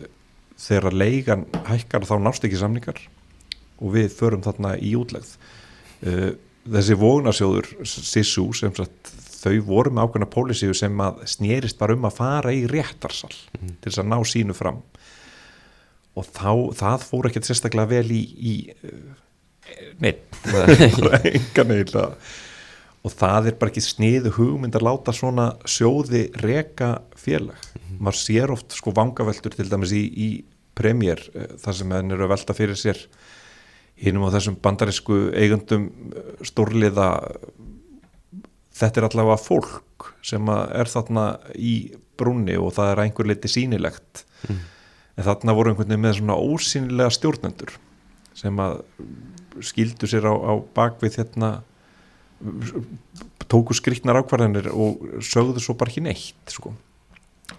þegar 0.58 0.90
að 0.90 1.00
leigan 1.04 1.46
hækkar 1.70 2.08
þá 2.08 2.16
nást 2.20 2.46
ekki 2.46 2.62
samningar 2.62 3.02
og 3.82 3.96
við 3.96 4.14
förum 4.14 4.44
þarna 4.46 4.76
í 4.78 4.94
útlegð. 5.00 5.34
Þessi 6.72 6.98
vógnasjóður 7.02 7.68
Sissú 7.90 8.46
sem 8.54 8.74
sagt 8.78 9.12
þau 9.42 9.58
voru 9.66 9.94
með 9.94 10.06
ákveðna 10.06 10.30
pólisíu 10.30 10.76
sem 10.78 11.02
að 11.02 11.24
snýrist 11.30 11.80
bara 11.80 11.96
um 11.98 12.06
að 12.06 12.18
fara 12.20 12.54
í 12.54 12.68
réttarsal 12.70 13.32
mm 13.32 13.60
-hmm. 13.60 13.76
til 13.82 13.92
þess 13.92 14.04
að 14.04 14.12
ná 14.12 14.18
sínu 14.26 14.54
fram. 14.54 14.82
Og 16.16 16.26
þá, 16.28 16.54
það 16.76 17.08
fór 17.08 17.28
ekkert 17.30 17.48
sérstaklega 17.48 17.90
vel 17.90 18.12
í, 18.12 18.22
í 18.38 18.56
neitt 20.00 20.22
engan 21.34 21.72
eiginlega. 21.72 22.16
Og 23.02 23.14
það 23.18 23.48
er 23.48 23.56
bara 23.58 23.72
ekki 23.72 23.82
sniðu 23.82 24.32
hugmynd 24.36 24.76
að 24.78 24.86
láta 24.86 25.14
svona 25.14 25.56
sjóði 25.66 26.30
reka 26.44 27.02
félag. 27.16 27.58
Mm 27.58 27.82
-hmm. 27.82 28.00
maður 28.00 28.20
sér 28.20 28.52
oft 28.52 28.74
sko 28.78 28.92
vangaveltur 28.92 29.56
til 29.56 29.70
dæmis 29.70 29.92
í, 29.92 30.04
í 30.06 30.30
premjér 30.78 31.22
eh, 31.34 31.58
þar 31.58 31.74
sem 31.74 31.92
henn 31.92 32.12
eru 32.12 32.28
að 32.28 32.34
velta 32.36 32.54
fyrir 32.54 32.78
sér 32.78 33.08
hinnum 34.02 34.26
á 34.28 34.34
þessum 34.34 34.58
bandarísku 34.64 35.20
eigundum 35.38 35.90
eh, 36.12 36.34
stórliða 36.48 37.10
þetta 38.82 39.02
er 39.02 39.08
allavega 39.10 39.42
fólk 39.42 40.12
sem 40.26 40.52
er 40.52 40.90
þarna 40.90 41.26
í 41.56 41.94
brúni 42.20 42.58
og 42.60 42.76
það 42.78 42.94
er 42.94 43.04
einhver 43.06 43.30
leiti 43.30 43.50
sínilegt 43.52 44.24
mm. 44.48 44.62
en 45.18 45.28
þarna 45.28 45.56
voru 45.58 45.72
einhvern 45.72 45.90
veginn 45.90 46.06
með 46.06 46.20
svona 46.20 46.38
ósýnilega 46.38 47.14
stjórnendur 47.18 47.76
sem 48.38 48.64
að 48.64 48.82
skildu 49.62 50.08
sér 50.10 50.26
á, 50.30 50.34
á 50.34 50.54
bakvið 50.76 51.20
hérna 51.22 51.52
tóku 53.52 53.76
skriknar 53.78 54.22
ákvarðanir 54.22 54.72
og 54.72 55.22
sögðu 55.26 55.62
svo 55.62 55.76
bara 55.78 55.92
ekki 55.92 56.04
neitt 56.06 56.54
sko. 56.54 56.74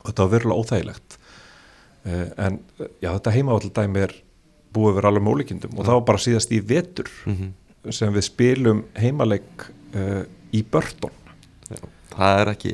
og 0.01 0.05
þetta 0.09 0.25
var 0.25 0.33
verulega 0.33 0.63
óþægilegt 0.63 1.19
uh, 2.09 2.29
en 2.41 2.61
já 3.03 3.11
þetta 3.13 3.35
heimavalldæmi 3.37 4.05
er 4.09 4.17
búið 4.73 4.99
verið 4.99 5.11
alveg 5.11 5.27
mólíkindum 5.29 5.79
og 5.79 5.87
það 5.87 5.99
var 5.99 6.07
bara 6.13 6.25
síðast 6.27 6.53
í 6.53 6.61
vetur 6.61 7.11
mm 7.27 7.35
-hmm. 7.37 7.93
sem 7.93 8.15
við 8.15 8.29
spilum 8.29 8.85
heimaleg 8.95 9.67
uh, 9.95 10.23
í 10.53 10.63
Börton 10.63 11.13
já 11.71 11.83
það 12.17 12.41
er 12.41 12.51
ekki, 12.53 12.73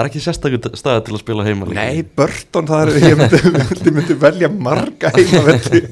ekki 0.00 0.22
sérstaklega 0.22 0.72
staði 0.78 1.04
til 1.06 1.14
að 1.16 1.22
spila 1.22 1.46
heima 1.46 1.68
Nei, 1.70 2.02
Börton, 2.18 2.68
það 2.68 2.82
er 2.82 3.06
ég 3.06 3.20
myndi, 3.20 3.92
myndi 3.96 4.16
velja 4.22 4.50
marga 4.52 5.12
heimavelli 5.16 5.82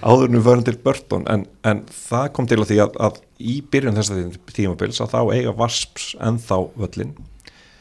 áðurnum 0.00 0.44
fyrir 0.46 0.66
til 0.68 0.76
Börton 0.86 1.26
en, 1.32 1.46
en 1.66 1.82
það 1.92 2.28
kom 2.36 2.50
til 2.50 2.60
að 2.62 2.68
því 2.72 2.80
að, 2.86 2.98
að 3.08 3.20
í 3.38 3.56
byrjun 3.72 3.98
þess 4.00 4.14
að 4.14 4.38
tímabils 4.56 5.02
að 5.04 5.14
þá 5.14 5.20
eiga 5.36 5.56
Vasps 5.56 6.10
ennþá 6.28 6.60
völlin 6.76 7.16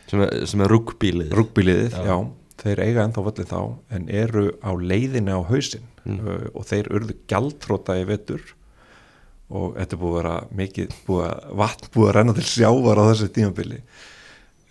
sem 0.09 0.21
er, 0.21 0.45
er 0.45 0.71
rúkbílið 0.71 1.33
rúkbíliðið, 1.35 1.97
já. 1.97 2.05
já, 2.11 2.17
þeir 2.63 2.85
eiga 2.85 3.05
ennþá 3.07 3.27
völlin 3.29 3.51
þá 3.51 3.59
en 3.97 4.09
eru 4.23 4.47
á 4.61 4.71
leiðinni 4.73 5.35
á 5.35 5.41
hausin 5.49 5.85
mm. 6.05 6.19
uh, 6.21 6.47
og 6.53 6.67
þeir 6.69 6.91
urðu 6.95 7.17
gjaldtróta 7.29 7.97
í 7.99 8.07
vettur 8.09 8.43
og 9.53 9.75
þetta 9.77 10.01
búið 10.01 10.11
að 10.11 10.19
vera 10.21 10.35
mikið 10.57 10.99
búið 11.05 11.25
að 11.29 11.55
vatn 11.61 11.91
búið 11.93 12.09
að 12.09 12.15
renna 12.19 12.37
til 12.37 12.47
sjávar 12.49 13.01
á 13.01 13.09
þessu 13.11 13.31
tímabili 13.33 13.81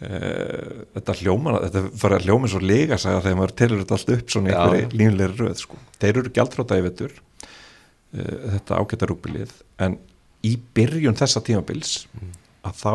Uh, 0.05 0.85
þetta 0.97 1.15
hljóma 1.21 1.53
þetta 1.63 1.81
var 2.03 2.15
að 2.17 2.25
hljóma 2.27 2.49
svo 2.51 2.59
lega 2.61 2.97
sagða 2.99 3.21
þegar 3.25 3.37
maður 3.39 3.53
telur 3.61 3.79
þetta 3.81 3.95
allt 3.95 4.09
upp 4.11 4.33
svona 4.35 4.51
í 4.51 4.55
einhverju 4.57 4.89
línulegri 4.99 5.39
röð 5.39 5.61
sko. 5.63 5.79
þeir 6.03 6.19
eru 6.19 6.33
gjaldfráta 6.35 6.79
í 6.81 6.83
vettur 6.83 7.13
uh, 7.15 8.41
þetta 8.57 8.81
ágæta 8.83 9.09
rúkbilið 9.09 9.53
en 9.87 9.95
í 10.43 10.57
byrjun 10.77 11.17
þessa 11.21 11.45
tímabils 11.47 11.93
mm. 12.11 12.35
að 12.67 12.81
þá 12.83 12.95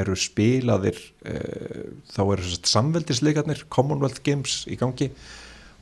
eru 0.00 0.16
spilaðir 0.24 1.02
uh, 1.28 1.84
þá 2.16 2.22
eru 2.24 2.56
samveldisleikarnir 2.72 3.66
Commonwealth 3.76 4.24
Games 4.26 4.62
í 4.72 4.80
gangi 4.80 5.10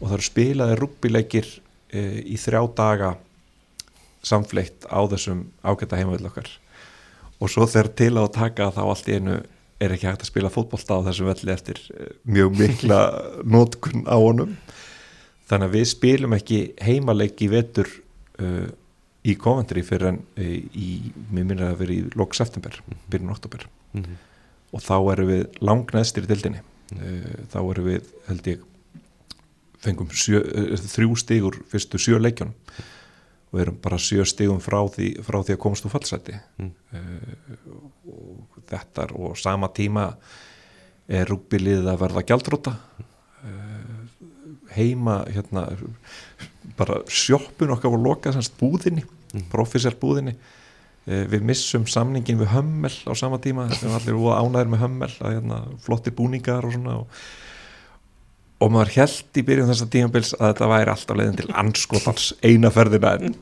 og 0.01 0.09
það 0.09 0.17
eru 0.19 0.29
spilaðir 0.33 0.83
rúkbileikir 0.83 1.53
í 1.95 2.37
þrjá 2.41 2.61
daga 2.77 3.15
samfleitt 4.25 4.87
á 4.89 5.01
þessum 5.11 5.47
ágæta 5.65 5.99
heimaveld 6.01 6.29
okkar. 6.29 6.49
Og 7.43 7.51
svo 7.53 7.67
þegar 7.69 7.91
til 7.99 8.13
á 8.17 8.23
að 8.25 8.35
taka 8.39 8.71
þá 8.75 8.83
allt 8.85 9.11
í 9.11 9.19
einu 9.19 9.41
er 9.83 9.95
ekki 9.95 10.09
hægt 10.09 10.25
að 10.25 10.31
spila 10.31 10.53
fótbollstá 10.53 10.97
á 10.97 11.07
þessum 11.09 11.29
velli 11.29 11.53
eftir 11.53 11.81
eh, 11.93 12.15
mjög 12.25 12.59
mikla 12.61 13.01
nótkun 13.55 14.07
á 14.09 14.17
honum. 14.17 14.55
Þannig 15.51 15.69
að 15.69 15.77
við 15.77 15.89
spilum 15.91 16.37
ekki 16.39 16.61
heimaleik 16.81 17.43
í 17.45 17.51
vetur 17.53 17.91
uh, 18.41 18.69
í 19.25 19.35
Coventry 19.41 19.83
fyrir 19.85 20.15
en 20.15 20.21
uh, 20.41 20.55
í, 20.73 21.13
mér 21.29 21.51
minnir 21.51 21.67
að 21.69 21.83
vera 21.83 21.97
í 21.97 22.05
lóks 22.17 22.41
september, 22.41 22.79
mhm. 22.87 23.03
byrjun 23.13 23.35
oktober 23.35 23.67
mm 23.67 24.05
-hmm. 24.07 24.23
og 24.73 24.85
þá 24.87 24.97
erum 25.13 25.29
við 25.29 25.59
langnæstir 25.61 26.25
í 26.25 26.31
dildinni 26.31 26.63
uh, 26.97 27.35
þá 27.53 27.59
erum 27.61 27.91
við, 27.91 28.09
held 28.31 28.49
ég 28.55 28.65
fengum 29.85 30.11
sjö, 30.11 30.42
þrjú 30.81 31.18
stígur 31.20 31.61
fyrstu 31.70 32.01
sjö 32.01 32.20
leikjónum 32.23 32.55
og 33.55 33.61
erum 33.62 33.77
bara 33.83 34.01
sjö 34.03 34.25
stígum 34.27 34.59
frá 34.64 34.81
því, 34.90 35.12
frá 35.23 35.38
því 35.44 35.55
að 35.55 35.62
komast 35.62 35.87
úr 35.87 35.94
fallseti 35.94 36.35
mm. 36.59 36.73
og 38.11 38.59
þetta 38.70 39.09
og 39.14 39.38
sama 39.38 39.70
tíma 39.75 40.09
er 41.07 41.29
rúkbilið 41.29 41.87
að 41.92 42.01
verða 42.01 42.25
gjaldróta 42.27 42.75
uh, 42.75 43.94
heima 44.75 45.20
hérna 45.29 45.68
bara 46.79 47.01
sjóppun 47.11 47.75
okkar 47.77 47.92
voru 47.92 48.09
lokað 48.09 48.38
semst 48.38 48.57
búðinni, 48.59 49.05
mm. 49.05 49.49
profísjál 49.53 49.94
búðinni. 50.01 50.35
Uh, 51.05 51.25
við 51.31 51.44
missum 51.47 51.87
samningin 51.90 52.40
við 52.40 52.53
hömmel 52.55 52.92
á 53.07 53.12
sama 53.18 53.38
tíma. 53.42 53.68
Þetta 53.70 53.90
er 53.90 53.97
allir 54.01 54.38
ánæður 54.40 54.73
með 54.73 54.85
hömmel 54.87 55.11
að 55.20 55.37
hérna, 55.37 55.61
flottir 55.85 56.16
búningar 56.16 56.66
og 56.66 56.75
svona 56.75 56.99
og, 57.03 57.18
og 58.64 58.72
maður 58.72 58.94
held 58.96 59.38
í 59.40 59.44
byrjun 59.44 59.70
þessa 59.70 59.90
tímabils 59.92 60.33
að 60.38 60.48
þetta 60.48 60.70
væri 60.72 60.94
alltaf 60.94 61.20
leiðin 61.20 61.38
til 61.42 61.50
anskotans 61.62 62.27
eina 62.44 62.72
ferðina 62.72 63.14
en, 63.20 63.38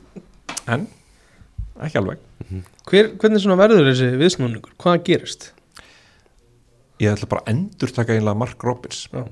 en 0.67 0.87
ekki 1.83 2.01
alveg 2.01 2.29
Hver, 2.83 3.13
hvernig 3.17 3.45
verður 3.57 3.87
þessi 3.87 4.09
viðsnúningur? 4.19 4.73
Hvað 4.81 4.97
gerist? 5.07 5.45
ég 7.01 7.13
ætla 7.13 7.29
bara 7.31 7.43
að 7.45 7.53
endur 7.55 7.93
taka 7.93 8.15
einlega 8.15 8.37
Mark 8.37 8.63
Robbins 8.65 9.05
Já. 9.11 9.23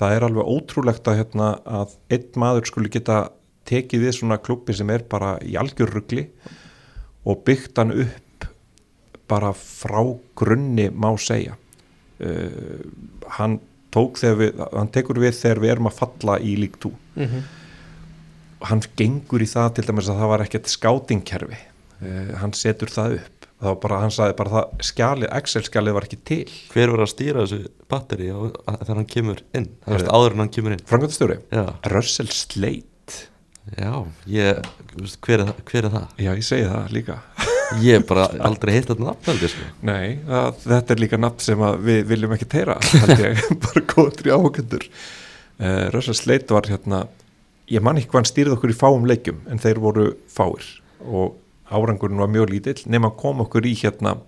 það 0.00 0.16
er 0.16 0.26
alveg 0.26 0.50
ótrúlegt 0.54 1.08
að, 1.08 1.18
hérna, 1.20 1.48
að 1.66 1.96
einn 2.14 2.40
maður 2.40 2.68
skuli 2.70 2.92
geta 2.92 3.22
tekið 3.68 4.06
við 4.06 4.16
svona 4.16 4.40
klubbi 4.42 4.74
sem 4.76 4.90
er 4.90 5.04
bara 5.10 5.36
í 5.44 5.56
algjörrugli 5.60 6.26
og 7.28 7.42
byggt 7.46 7.78
hann 7.78 7.94
upp 8.04 8.48
bara 9.30 9.52
frá 9.56 10.00
grunni 10.38 10.88
má 10.90 11.12
segja 11.20 11.54
uh, 11.54 12.80
hann 13.38 13.60
tók 13.92 14.18
þegar 14.20 14.38
við 14.42 14.62
hann 14.72 14.88
tekur 14.94 15.20
við 15.22 15.36
þegar 15.38 15.60
við 15.64 15.74
erum 15.76 15.90
að 15.90 15.98
falla 16.00 16.38
í 16.40 16.56
lík 16.60 16.78
2 16.82 16.92
Mm 17.16 17.26
-hmm. 17.28 17.42
hann 18.70 18.80
gengur 18.96 19.42
í 19.44 19.48
það 19.50 19.74
til 19.76 19.84
dæmis 19.90 20.08
að 20.08 20.18
það 20.22 20.30
var 20.32 20.40
ekkert 20.46 20.66
skátingkerfi 20.72 21.58
uh, 22.02 22.34
hann 22.40 22.52
setur 22.56 22.88
það 22.88 23.14
upp. 23.20 23.38
Það 23.62 23.68
var 23.68 23.76
bara, 23.82 23.98
hann 24.02 24.10
sagði 24.10 24.34
bara 24.38 24.50
það 24.50 24.80
skjalið, 24.88 25.28
Excel-skjalið 25.38 25.94
var 25.94 26.02
ekki 26.08 26.16
til. 26.26 26.48
Hver 26.72 26.90
var 26.90 27.00
að 27.04 27.10
stýra 27.12 27.44
þessu 27.44 27.68
batteri 27.88 28.26
þegar 28.32 28.96
hann 28.96 29.06
kemur 29.06 29.42
inn? 29.54 29.68
Það 29.84 29.94
veist 29.94 30.08
áður 30.10 30.32
en 30.32 30.38
hann 30.42 30.48
kemur 30.56 30.72
inn. 30.74 30.82
Frankvæmtastjóri, 30.86 31.36
Já, 31.52 31.64
Russell 31.92 32.26
Slate. 32.28 32.88
Já 33.78 33.92
ég, 34.26 34.58
hver, 35.22 35.40
er, 35.44 35.52
hver 35.70 35.84
er 35.84 35.90
það? 35.94 36.06
já 36.18 36.30
ég 36.34 36.42
segi 36.42 36.64
það 36.66 36.90
líka 36.92 37.20
Ég 37.80 37.96
hef 37.96 38.06
bara 38.08 38.28
aldrei 38.44 38.74
heilt 38.76 38.90
þetta 38.90 39.06
nafn 39.06 39.40
sko. 39.48 39.66
Nei, 39.88 40.18
að, 40.28 40.60
þetta 40.66 40.94
er 40.94 41.02
líka 41.02 41.20
nafn 41.20 41.44
sem 41.44 41.64
við 41.86 42.02
viljum 42.10 42.34
ekki 42.36 42.48
teira 42.52 42.76
bara 43.64 43.84
góður 43.88 44.28
í 44.28 44.34
áhugendur 44.34 44.86
uh, 44.88 45.86
Russell 45.94 46.18
Slate 46.18 46.54
var 46.54 46.68
hérna 46.70 47.06
ég 47.72 47.84
man 47.84 48.00
ekki 48.00 48.10
hvað 48.10 48.22
hann 48.22 48.30
stýrði 48.32 48.56
okkur 48.56 48.74
í 48.74 48.78
fáum 48.78 49.06
leikjum 49.08 49.40
en 49.50 49.62
þeir 49.62 49.80
voru 49.82 50.10
fáir. 50.30 50.66
Og 51.06 51.38
árangurinn 51.72 52.20
var 52.20 52.30
mjög 52.30 52.52
lítill 52.52 52.82
nema 52.92 53.12
að 53.12 53.18
koma 53.22 53.46
okkur 53.46 53.66
í 53.68 53.72
hérna 53.80 54.18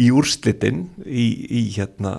í 0.00 0.10
úrslitin 0.14 0.86
í, 1.06 1.26
í 1.48 1.64
hérna 1.76 2.18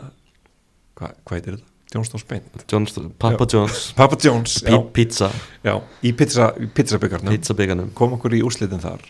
hvað 0.98 1.15
hva 1.22 1.38
heitir 1.38 1.56
þetta? 1.58 1.69
Johnstown 1.93 2.22
Spain. 2.24 2.46
Jones, 2.65 2.96
Papa 3.22 3.46
Jones. 3.46 3.91
Papa 3.93 4.17
Jones, 4.17 4.63
já, 4.65 4.80
Pizza, 4.93 5.30
já, 5.62 5.76
í 6.02 6.13
pizza, 6.17 6.50
pizzabyggarnum 6.74 7.36
pizzabygganum 7.36 7.91
kom 7.93 8.15
okkur 8.17 8.34
í 8.34 8.41
úrslitin 8.46 8.82
þar 8.82 9.04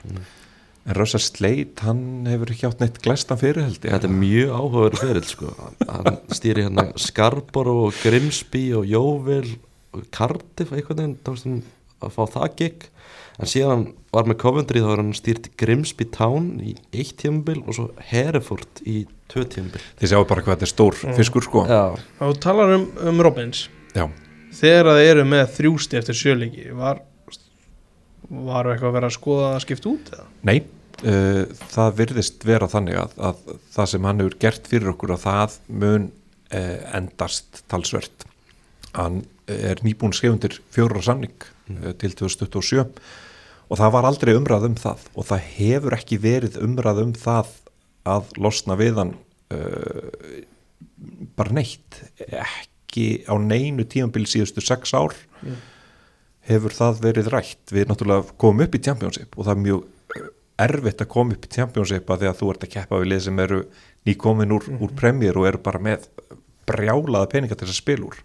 en 0.83 0.97
Russell 0.97 1.23
Slate, 1.23 1.83
hann 1.85 2.25
hefur 2.27 2.51
ekki 2.53 2.67
átt 2.67 2.81
neitt 2.83 2.97
glæstan 3.03 3.39
fyrir 3.39 3.63
held 3.63 3.79
ég. 3.85 3.93
Þetta 3.93 4.09
er 4.09 4.17
mjög 4.19 4.55
áhugaður 4.57 4.97
fyrir 4.99 5.27
sko. 5.29 5.51
Hann 5.87 6.17
stýri 6.35 6.65
hérna 6.65 6.89
Scarborough 6.99 7.89
og 7.89 8.01
Grimsby 8.03 8.65
og 8.77 8.89
Jóvil 8.89 9.53
og 9.93 10.07
Cardiff 10.15 10.73
einhvern 10.75 10.99
veginn 10.99 11.19
þá 11.23 11.31
veist 11.31 11.47
hann 11.47 11.61
að 12.03 12.17
fá 12.17 12.23
það 12.35 12.57
gig. 12.59 12.89
En 13.41 13.49
síðan 13.49 13.85
var 14.13 14.27
með 14.29 14.37
Coventry 14.43 14.81
þá 14.83 14.89
var 14.91 15.01
hann 15.01 15.15
stýrt 15.17 15.47
Grimsby 15.57 16.05
Town 16.13 16.51
í 16.61 16.75
eitt 16.93 17.15
tímabil 17.23 17.63
og 17.63 17.77
svo 17.77 17.87
Hereford 18.11 18.83
í 18.85 19.05
tvö 19.31 19.47
tímabil. 19.55 19.81
Þið 20.01 20.11
sjáu 20.11 20.27
bara 20.29 20.43
hvað 20.45 20.59
þetta 20.59 20.67
er 20.67 20.73
stór 20.73 20.99
fiskur 21.17 21.47
sko. 21.47 21.63
Já, 21.69 21.95
Þá 22.19 22.43
talar 22.43 22.75
um, 22.75 22.85
um 23.07 23.23
Robbins 23.25 23.65
Já, 23.95 24.05
Þegar 24.53 24.91
það 24.91 25.07
eru 25.07 25.23
með 25.25 25.47
þrjústi 25.55 25.97
eftir 25.97 26.17
sjöleiki 26.17 26.67
var, 26.77 26.99
var 28.29 28.69
eitthvað 28.71 28.89
að 28.89 28.97
vera 28.97 29.09
að 29.11 29.17
skoða 29.17 29.49
að 29.53 29.63
skipta 29.65 29.91
út 29.91 30.11
eða? 30.15 30.27
nei 30.47 30.57
uh, 30.59 31.43
það 31.73 31.95
virðist 32.01 32.45
vera 32.47 32.69
þannig 32.71 32.99
að, 33.01 33.17
að 33.29 33.57
það 33.75 33.89
sem 33.93 34.07
hann 34.09 34.23
hefur 34.23 34.37
gert 34.45 34.69
fyrir 34.71 34.93
okkur 34.93 35.15
að 35.17 35.25
það 35.25 35.57
mun 35.83 36.07
uh, 36.09 36.79
endast 36.99 37.63
talsvert 37.71 38.27
hann 38.93 39.23
er 39.51 39.81
nýbúin 39.83 40.13
skeifundir 40.15 40.59
fjóra 40.71 41.01
samning 41.03 41.35
uh, 41.43 41.91
til 41.99 42.13
2027 42.15 42.85
og 43.73 43.79
það 43.79 43.93
var 43.95 44.07
aldrei 44.07 44.33
umræð 44.37 44.69
um 44.69 44.79
það 44.79 45.05
og 45.17 45.27
það 45.31 45.45
hefur 45.57 45.97
ekki 45.97 46.19
verið 46.23 46.59
umræð 46.63 47.03
um 47.07 47.13
það 47.17 47.53
að 48.13 48.33
losna 48.43 48.77
við 48.79 48.99
hann 49.01 49.13
uh, 49.55 50.41
bara 51.35 51.55
neitt 51.57 52.01
ekki 52.29 53.23
á 53.25 53.33
neinu 53.41 53.83
tímabili 53.89 54.29
síðustu 54.29 54.63
sex 54.63 54.93
ár 54.95 55.15
Mm. 55.43 55.57
Hefur 56.47 56.75
það 56.75 57.03
verið 57.03 57.29
rætt. 57.33 57.63
Við 57.73 57.89
náttúrulega 57.89 58.37
komum 58.41 58.65
upp 58.65 58.75
í 58.77 58.81
Championship 58.83 59.37
og 59.37 59.47
það 59.47 59.53
er 59.53 59.61
mjög 59.67 59.83
uh, 60.17 60.31
erfitt 60.65 61.03
að 61.03 61.11
koma 61.13 61.37
upp 61.37 61.47
í 61.47 61.53
Championship 61.53 62.11
að 62.11 62.23
því 62.23 62.31
að 62.31 62.41
þú 62.41 62.49
ert 62.53 62.65
að 62.67 62.73
keppa 62.75 62.99
við 63.01 63.11
lið 63.11 63.23
sem 63.27 63.45
eru 63.45 63.61
nýkomin 64.07 64.57
úr, 64.57 64.67
úr 64.79 64.97
Premier 64.99 65.39
og 65.39 65.47
eru 65.49 65.61
bara 65.63 65.81
með 65.83 66.09
brjálaða 66.67 67.31
peninga 67.31 67.57
til 67.57 67.67
þess 67.67 67.77
að 67.77 67.81
spila 67.81 68.09
úr. 68.09 68.19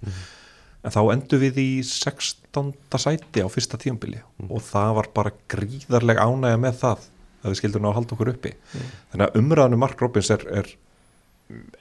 En 0.87 0.95
þá 0.95 1.01
endur 1.13 1.41
við 1.43 1.61
í 1.61 1.71
16. 1.85 2.75
sæti 3.03 3.43
á 3.43 3.49
fyrsta 3.51 3.79
tímabili 3.81 4.21
og 4.47 4.61
það 4.63 4.93
var 5.01 5.09
bara 5.15 5.35
gríðarleg 5.51 6.21
ánægja 6.23 6.61
með 6.63 6.77
það 6.83 7.09
að 7.39 7.53
við 7.53 7.59
skildum 7.61 7.85
ná 7.85 7.89
að 7.91 7.97
halda 7.99 8.15
okkur 8.17 8.31
uppi. 8.33 8.53
Þannig 9.13 9.25
að 9.27 9.41
umræðinu 9.41 9.81
Mark 9.83 10.03
Robbins 10.03 10.31
er, 10.35 10.45
er 10.61 10.71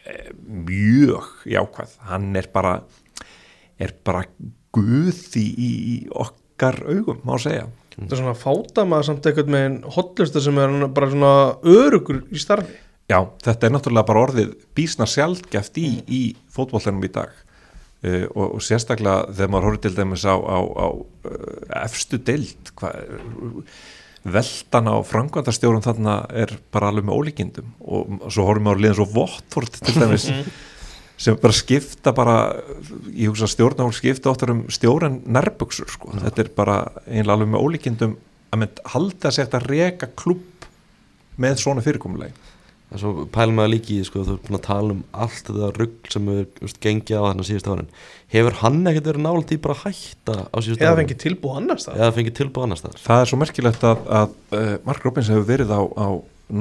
eh, 0.06 0.32
mjög 0.45 1.30
jákvæð. 1.50 1.93
Hann 2.10 2.30
er 2.38 2.50
bara 2.54 2.73
er 3.78 3.93
bara 4.06 4.26
guð 4.78 5.38
í, 5.42 5.48
í 5.58 5.96
okkar 6.13 6.80
augum, 6.88 7.22
má 7.28 7.36
segja. 7.42 7.68
Það 7.98 8.13
er 8.13 8.20
svona 8.22 8.38
fátama 8.38 9.00
samt 9.06 9.26
eitthvað 9.26 9.50
með 9.54 9.63
einn 9.66 9.78
hotlusta 9.96 10.42
sem 10.44 10.60
er 10.62 10.76
bara 10.94 11.10
svona 11.10 11.32
örugur 11.66 12.22
í 12.30 12.42
starfi. 12.42 12.78
Já, 13.08 13.22
þetta 13.42 13.68
er 13.68 13.74
náttúrulega 13.74 14.10
bara 14.10 14.24
orðið 14.28 14.54
bísna 14.78 15.08
sjálfgeft 15.10 15.80
í, 15.80 15.88
í 16.06 16.22
fótbollunum 16.54 17.06
í 17.08 17.12
dag. 17.16 17.32
Uh, 18.06 18.28
og, 18.36 18.58
og 18.60 18.62
sérstaklega 18.62 19.32
þegar 19.32 19.54
maður 19.54 19.70
horfður 19.72 19.84
til 19.88 19.94
dæmis 19.98 20.26
á, 20.30 20.36
á, 20.38 20.58
á 20.62 20.88
uh, 20.94 21.62
efstu 21.80 22.20
deild 22.22 22.70
hva, 22.78 22.92
veldan 24.28 24.92
á 24.94 24.96
frangvandastjórun 25.08 25.86
þarna 25.86 26.20
er 26.38 26.54
bara 26.74 26.92
alveg 26.92 27.08
með 27.08 27.18
ólíkindum. 27.18 27.72
Og 27.82 28.28
svo 28.28 28.46
horfum 28.46 28.68
maður 28.70 28.84
liðan 28.84 29.00
svo 29.00 29.08
vottfort 29.16 29.82
til 29.82 29.98
dæmis 29.98 30.28
sem 31.18 31.38
bara 31.42 31.56
skipta 31.58 32.14
bara 32.16 32.36
ég 33.12 33.32
hugsa 33.32 33.48
að 33.48 33.54
stjórnafólk 33.56 33.98
skipta 33.98 34.32
óttar 34.32 34.54
um 34.54 34.66
stjóran 34.70 35.22
nærbuksur 35.26 35.90
sko. 35.90 36.14
þetta 36.14 36.44
er 36.44 36.52
bara 36.58 36.78
einlega 37.08 37.38
alveg 37.38 37.54
með 37.54 37.66
ólíkindum 37.66 38.18
að 38.54 38.62
mynd 38.64 38.84
halda 38.94 39.32
sér 39.34 39.48
þetta 39.48 39.64
reka 39.66 40.12
klubb 40.20 40.68
með 41.42 41.60
svona 41.64 41.84
fyrirkomulegi 41.86 42.48
en 42.88 43.02
svo 43.02 43.26
pælum 43.34 43.60
við 43.60 43.72
líki 43.74 43.98
sko, 44.08 44.22
þú 44.24 44.36
ert 44.38 44.46
búin 44.48 44.58
að 44.58 44.64
tala 44.68 44.94
um 44.96 45.02
allt 45.12 45.50
þetta 45.50 45.72
rugg 45.76 46.12
sem 46.14 46.30
við 46.32 46.76
gengið 46.84 47.20
á 47.20 47.24
þarna 47.26 47.46
síðust 47.50 47.68
árin. 47.68 47.90
Hefur 48.32 48.56
hann 48.62 48.78
ekkert 48.88 49.10
verið 49.12 49.26
nált 49.26 49.52
í 49.52 49.58
bara 49.64 49.76
að 49.76 49.82
hætta 49.90 50.38
á 50.48 50.58
síðust 50.64 50.80
eða 50.80 50.94
árin 50.94 51.02
fengið 51.02 51.20
tilbúð 51.26 51.58
annars 51.60 51.88
það 51.88 52.00
eða 52.00 52.16
fengið 52.16 52.38
tilbúð 52.40 52.68
annars 52.68 52.86
þar 52.86 53.02
Það 53.04 53.24
er 53.24 53.32
svo 53.32 53.42
merkilegt 53.42 53.84
að, 53.90 54.06
að 54.20 54.38
uh, 54.56 54.72
Mark 54.88 55.08
Robbins 55.08 55.32
hefur 55.34 55.50
verið 55.50 55.74
á, 55.76 55.82
á 55.84 56.08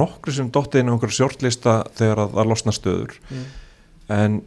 nokkru 0.03 0.35
sem 0.35 0.51
dottið 0.51 0.83
inn 0.83 0.91
á 0.91 0.95
einhverju 0.97 1.19
sjórnlista 1.21 1.77
þegar 1.95 2.25
að 2.25 2.35
það 2.41 2.51
losna 2.51 2.75
stöður. 2.75 3.15
Mm. 3.31 3.47
En 4.13 4.41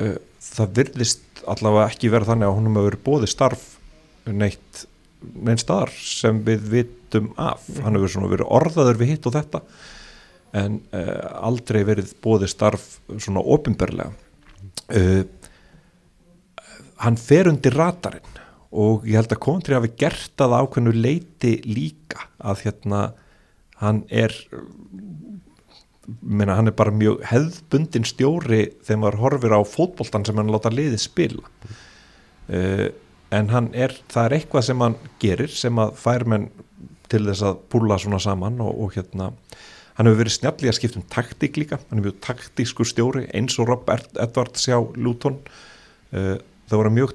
uh, 0.00 0.16
það 0.42 0.74
virðist 0.78 1.44
allavega 1.48 1.90
ekki 1.90 2.10
vera 2.12 2.28
þannig 2.28 2.48
að 2.48 2.56
honum 2.58 2.78
hefur 2.78 2.90
verið 2.90 3.04
bóði 3.06 3.30
starf 3.30 3.68
neitt 4.30 4.84
neinn 5.22 5.60
staðar 5.60 5.92
sem 5.94 6.40
við 6.46 6.64
vitum 6.72 7.30
af. 7.40 7.64
Hann 7.82 7.96
hefur 7.98 8.14
svona 8.14 8.30
verið 8.32 8.50
orðaður 8.58 9.00
við 9.02 9.14
hitt 9.14 9.28
og 9.30 9.36
þetta 9.36 9.62
en 10.62 10.80
uh, 10.92 11.46
aldrei 11.48 11.80
verið 11.88 12.12
bóði 12.22 12.50
starf 12.50 12.98
svona 13.16 13.44
opinberlega. 13.54 14.12
Uh, 14.92 15.24
hann 17.02 17.18
fer 17.18 17.50
undir 17.50 17.76
ratarinn 17.78 18.40
og 18.72 19.06
ég 19.08 19.18
held 19.20 19.32
að 19.34 19.42
Kontri 19.44 19.76
hafi 19.76 19.92
gert 20.00 20.42
að 20.42 20.56
ákveðnu 20.60 20.94
leiti 20.96 21.58
líka 21.68 22.28
að 22.40 22.66
hérna 22.66 23.02
hann 23.82 24.04
er 24.08 24.32
meina, 26.06 26.56
hann 26.58 26.70
er 26.70 26.76
bara 26.76 26.94
mjög 26.94 27.22
hefðbundin 27.30 28.06
stjóri 28.08 28.64
þegar 28.82 29.00
maður 29.02 29.20
horfir 29.22 29.54
á 29.54 29.60
fótboltan 29.66 30.26
sem 30.26 30.38
hann 30.38 30.50
láta 30.52 30.72
liðið 30.72 31.02
spila. 31.02 31.44
Uh, 32.50 32.88
en 33.32 33.52
hann 33.52 33.70
er 33.72 33.94
það 34.12 34.26
er 34.26 34.36
eitthvað 34.38 34.66
sem 34.68 34.82
hann 34.84 34.96
gerir 35.22 35.52
sem 35.54 35.78
að 35.80 35.94
fær 36.00 36.26
menn 36.28 36.48
til 37.12 37.22
þess 37.28 37.44
að 37.46 37.60
púla 37.72 37.98
svona 38.00 38.20
saman 38.22 38.58
og, 38.64 38.72
og 38.82 38.96
hérna 38.96 39.30
hann 39.96 40.08
hefur 40.08 40.22
verið 40.22 40.36
snjalli 40.38 40.70
að 40.70 40.78
skipta 40.78 40.98
um 41.00 41.08
taktík 41.12 41.60
líka. 41.60 41.78
Hann 41.90 42.00
er 42.00 42.08
mjög 42.08 42.18
taktískur 42.24 42.88
stjóri 42.88 43.26
eins 43.36 43.58
og 43.60 43.68
Rob 43.70 43.90
Edwards 43.92 44.66
hjá 44.68 44.80
Luton. 44.96 45.38
Uh, 46.12 46.36
það 46.68 46.80
voru 46.80 46.94
mjög 46.98 47.14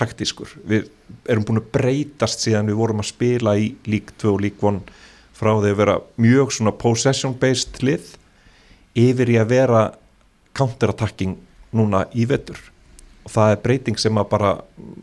taktískur. 0.00 0.50
Við 0.68 0.88
erum 1.28 1.46
búin 1.46 1.60
að 1.60 1.70
breytast 1.76 2.42
síðan 2.44 2.70
við 2.70 2.80
vorum 2.80 3.02
að 3.04 3.10
spila 3.12 3.54
í 3.60 3.74
lík 3.90 4.14
2 4.20 4.32
og 4.32 4.42
lík 4.44 4.64
1 4.64 4.82
frá 5.40 5.54
því 5.56 5.72
að 5.72 5.78
vera 5.80 5.96
mjög 6.20 6.52
svona 6.52 6.74
possession 6.76 7.36
based 7.40 7.80
lið 7.84 8.12
yfir 8.98 9.32
í 9.32 9.38
að 9.40 9.54
vera 9.54 9.84
counterattacking 10.56 11.38
núna 11.76 12.04
í 12.12 12.26
vetur. 12.28 12.58
Og 13.24 13.32
það 13.32 13.54
er 13.54 13.62
breyting 13.64 14.00
sem 14.00 14.18
að 14.20 14.30
bara 14.32 14.52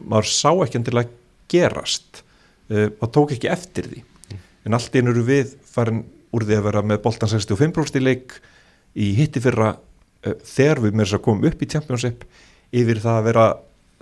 maður 0.04 0.30
sá 0.30 0.52
ekki 0.66 0.84
til 0.86 0.98
að 1.00 1.14
gerast. 1.52 2.24
Uh, 2.68 2.90
maður 3.00 3.14
tók 3.16 3.34
ekki 3.38 3.52
eftir 3.52 3.90
því. 3.92 4.04
En 4.68 4.76
allt 4.76 4.96
einu 4.96 5.14
eru 5.14 5.24
við 5.26 5.56
farin 5.72 6.04
úr 6.36 6.44
því 6.44 6.58
að 6.58 6.66
vera 6.68 6.84
með 6.84 7.02
boltan 7.06 7.32
65% 7.32 8.02
í 8.02 8.04
leik 8.04 8.36
í 8.98 9.14
hitti 9.18 9.42
fyrra 9.44 9.72
uh, 9.78 10.36
þegar 10.44 10.84
við 10.84 10.98
með 10.98 11.08
þess 11.08 11.20
að 11.20 11.26
komum 11.30 11.48
upp 11.48 11.64
í 11.64 11.72
Championship 11.72 12.28
yfir 12.76 13.02
það 13.02 13.22
að 13.22 13.28
vera 13.30 13.48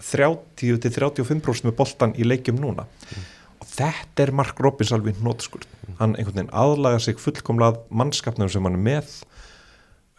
30-35% 0.02 1.70
með 1.70 1.78
boltan 1.78 2.16
í 2.20 2.26
leikjum 2.28 2.58
núna. 2.60 2.88
og 2.90 3.35
þetta 3.76 4.26
er 4.26 4.34
Mark 4.36 4.60
Robbins 4.64 4.94
alveg 4.96 5.20
nótskur 5.24 5.66
hann 6.00 6.16
einhvern 6.16 6.40
veginn 6.40 6.54
aðlaga 6.56 7.02
sig 7.04 7.20
fullkomlað 7.22 7.82
mannskapnum 7.90 8.52
sem 8.52 8.66
hann 8.68 8.78
er 8.78 8.86
með 8.88 9.16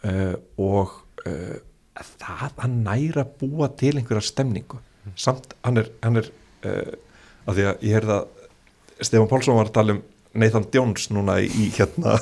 uh, 0.07 0.35
og 0.61 0.95
uh, 1.25 1.57
það 2.17 2.61
hann 2.63 2.81
næra 2.85 3.25
búa 3.39 3.69
til 3.77 3.95
einhverja 3.97 4.25
stemningu. 4.25 4.79
Samt 5.17 5.55
hann 5.65 5.81
er, 5.81 5.89
hann 6.03 6.21
er 6.21 6.29
uh, 6.67 6.93
að 7.47 7.59
því 7.59 7.67
að 7.71 7.87
ég 7.87 7.97
heyrði 7.97 8.17
að 8.17 9.07
Stefán 9.07 9.29
Pálsson 9.29 9.57
var 9.57 9.69
að 9.69 9.75
tala 9.77 9.97
um 9.97 10.03
Nathan 10.37 10.67
Jones 10.73 11.09
núna 11.13 11.39
í 11.41 11.69
hérna 11.73 12.17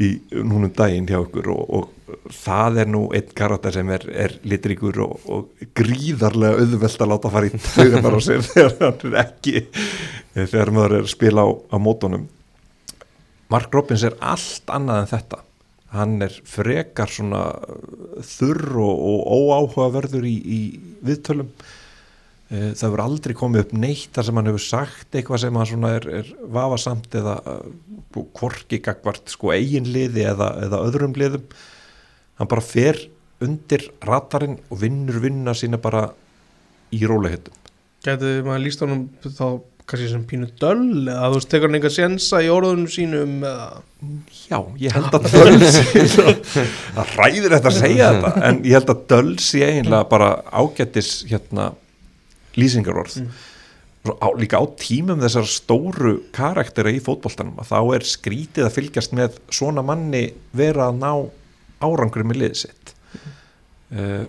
í 0.00 0.10
núnum 0.32 0.72
daginn 0.76 1.08
hjá 1.08 1.18
okkur 1.20 1.50
og, 1.52 1.62
og 1.76 2.32
það 2.32 2.80
er 2.82 2.90
nú 2.90 3.02
einn 3.16 3.30
karakter 3.36 3.74
sem 3.76 3.90
er, 3.92 4.06
er 4.10 4.34
litríkur 4.48 5.02
og, 5.04 5.28
og 5.28 5.70
gríðarlega 5.76 6.64
auðvelt 6.64 7.04
að 7.04 7.12
láta 7.12 7.32
fara 7.32 7.50
í 7.50 7.60
taugarnar 7.60 8.16
á 8.16 8.20
sér 8.24 8.44
þegar 8.48 8.76
hann 8.80 9.06
er 9.10 9.18
ekki 9.26 9.64
þegar 10.34 10.74
maður 10.74 10.96
er 11.00 11.10
spila 11.12 11.44
á, 11.44 11.48
á 11.52 11.76
mótonum 11.82 12.28
Mark 13.50 13.74
Robbins 13.74 14.04
er 14.06 14.14
allt 14.22 14.70
annað 14.70 15.02
en 15.02 15.08
þetta. 15.10 15.40
Hann 15.90 16.22
er 16.22 16.34
frekar 16.46 17.10
svona 17.10 17.42
þurr 18.22 18.76
og, 18.78 19.00
og 19.10 19.32
óáhugaverður 19.34 20.28
í, 20.30 20.36
í 20.38 20.60
viðtölum 21.02 21.50
það 22.50 22.86
verður 22.86 23.04
aldrei 23.04 23.34
komið 23.38 23.64
upp 23.64 23.72
neitt 23.78 24.16
þar 24.16 24.26
sem 24.26 24.40
hann 24.40 24.50
hefur 24.50 24.64
sagt 24.64 25.14
eitthvað 25.14 25.42
sem 25.44 25.58
hann 25.60 25.70
svona 25.70 25.94
er, 26.00 26.08
er 26.20 26.30
vafasamt 26.50 27.14
eða 27.20 27.36
kvorki 28.34 28.80
gagvart 28.82 29.30
sko 29.30 29.52
eiginliði 29.54 30.26
eða, 30.32 30.50
eða 30.66 30.82
öðrum 30.88 31.14
liðum. 31.18 31.46
Hann 32.40 32.50
bara 32.50 32.64
fer 32.64 32.98
undir 33.44 33.86
ratarinn 34.04 34.58
og 34.68 34.80
vinnur 34.82 35.20
vinna 35.22 35.54
sína 35.56 35.80
bara 35.80 36.08
í 36.94 37.02
rólehitum 37.08 37.56
Gætið 38.04 38.40
maður 38.46 38.64
líst 38.64 38.82
honum 38.84 39.04
þá 39.24 39.60
kannski 39.90 40.08
sem 40.12 40.22
pínu 40.28 40.48
döll 40.60 41.08
eða 41.10 41.30
þú 41.32 41.38
veist, 41.38 41.48
tekur 41.50 41.68
hann 41.68 41.78
einhver 41.80 41.92
sensa 41.92 42.40
í 42.44 42.50
orðunum 42.52 42.88
sínum 42.92 43.40
eða? 43.42 43.82
Já, 44.46 44.58
ég 44.80 44.94
held 44.96 45.16
að 45.18 45.26
dölsi 45.34 46.04
það 46.14 47.14
ræðir 47.18 47.56
þetta 47.56 47.72
að 47.72 47.78
segja 47.80 48.10
þetta 48.14 48.44
en 48.48 48.60
ég 48.64 48.76
held 48.78 48.92
að 48.94 49.02
dölsi 49.14 49.62
eiginlega 49.66 50.08
bara 50.12 50.30
ágættis 50.52 51.10
hérna 51.30 51.70
lýsingarorð 52.58 53.20
mm. 53.22 53.28
á, 54.18 54.28
líka 54.38 54.62
á 54.62 54.64
tímum 54.80 55.22
þessar 55.22 55.48
stóru 55.50 56.16
karaktera 56.34 56.92
í 56.92 57.02
fótbolltanum 57.04 57.60
að 57.62 57.70
þá 57.72 57.78
er 57.98 58.08
skrítið 58.08 58.66
að 58.66 58.76
fylgjast 58.78 59.14
með 59.16 59.38
svona 59.52 59.84
manni 59.86 60.26
vera 60.56 60.88
að 60.90 61.00
ná 61.02 61.12
árangur 61.84 62.26
með 62.26 62.42
liðið 62.42 62.62
sitt 62.64 62.94
mm. 62.94 63.30
uh, 64.00 64.24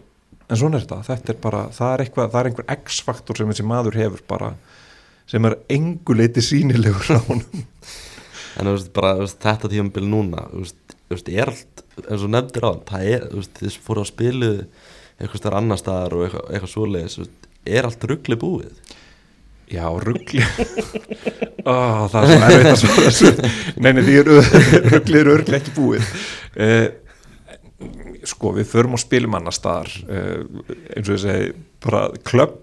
en 0.51 0.59
svona 0.59 0.77
er 0.77 0.85
þetta 0.85 1.01
þetta 1.07 1.33
er 1.33 1.41
bara, 1.47 1.65
það 1.75 1.95
er, 1.95 2.05
eitthvað, 2.05 2.31
það 2.31 2.41
er 2.41 2.51
einhver 2.51 2.71
x-faktor 2.77 3.39
sem 3.39 3.51
þessi 3.53 3.67
maður 3.71 3.99
hefur 4.01 4.23
bara 4.29 4.53
sem 5.31 5.45
er 5.47 5.59
enguleiti 5.71 6.43
sínilegur 6.43 7.13
á 7.15 7.21
honum 7.29 7.67
En 8.59 8.67
þú 8.67 8.73
veist, 8.75 8.89
bara 8.95 9.13
veist, 9.19 9.37
þetta 9.41 9.69
tímabil 9.71 10.07
núna 10.11 10.47
þú 10.51 10.65
veist, 10.65 11.29
er 11.31 11.51
allt 11.51 11.83
eins 12.01 12.25
og 12.25 12.33
nefndir 12.33 12.67
á 12.67 12.71
það 12.87 13.05
er, 13.13 13.27
þú 13.29 13.39
veist, 13.39 13.61
þess 13.61 13.85
fóru 13.85 14.03
á 14.03 14.05
spilu 14.09 14.51
eitthvað 15.21 15.41
starf 15.41 15.59
annar 15.59 15.79
staðar 15.79 16.15
og 16.17 16.25
eitthvað, 16.25 16.45
eitthvað 16.49 16.73
svoleiðis, 16.73 17.15
þú 17.15 17.23
veist 17.23 17.47
er 17.65 17.87
allt 17.87 18.09
ruggli 18.09 18.37
búið? 18.39 18.73
Já, 19.71 19.85
ruggli 20.03 20.43
oh, 21.65 22.07
það 22.11 22.25
er 22.25 22.31
svo 22.31 22.47
erfitt 22.47 22.71
að 22.71 22.81
svara 22.81 23.05
þessu. 23.07 23.51
Neini 23.83 24.03
því 24.07 24.15
ruggli 24.89 25.21
eru 25.21 25.35
örgli 25.37 25.57
ekki 25.57 25.73
búið. 25.75 26.09
Uh, 26.57 26.87
sko 28.27 28.51
við 28.57 28.67
förum 28.69 28.97
og 28.97 29.01
spilum 29.01 29.37
annar 29.39 29.55
staðar 29.55 29.91
uh, 30.05 30.43
eins 30.91 31.07
og 31.07 31.15
ég 31.15 31.23
segi 31.23 31.53
bara 31.81 32.03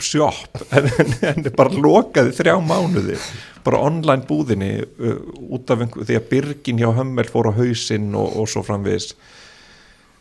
shop. 0.05 0.61
En, 0.79 0.91
en 1.33 1.49
bara 1.57 1.75
lokaði 1.75 2.37
þrjá 2.37 2.59
mánuði. 2.63 3.19
Bara 3.65 3.83
online 3.89 4.29
búðinni 4.29 4.73
uh, 4.85 5.19
út 5.57 5.71
af 5.73 5.83
einhver, 5.85 6.07
því 6.09 6.21
að 6.21 6.31
byrgin 6.31 6.83
hjá 6.83 6.93
hömmel 7.01 7.29
fór 7.29 7.51
á 7.51 7.53
hausinn 7.57 8.13
og, 8.19 8.37
og 8.37 8.51
svo 8.51 8.65
framvegis. 8.67 9.15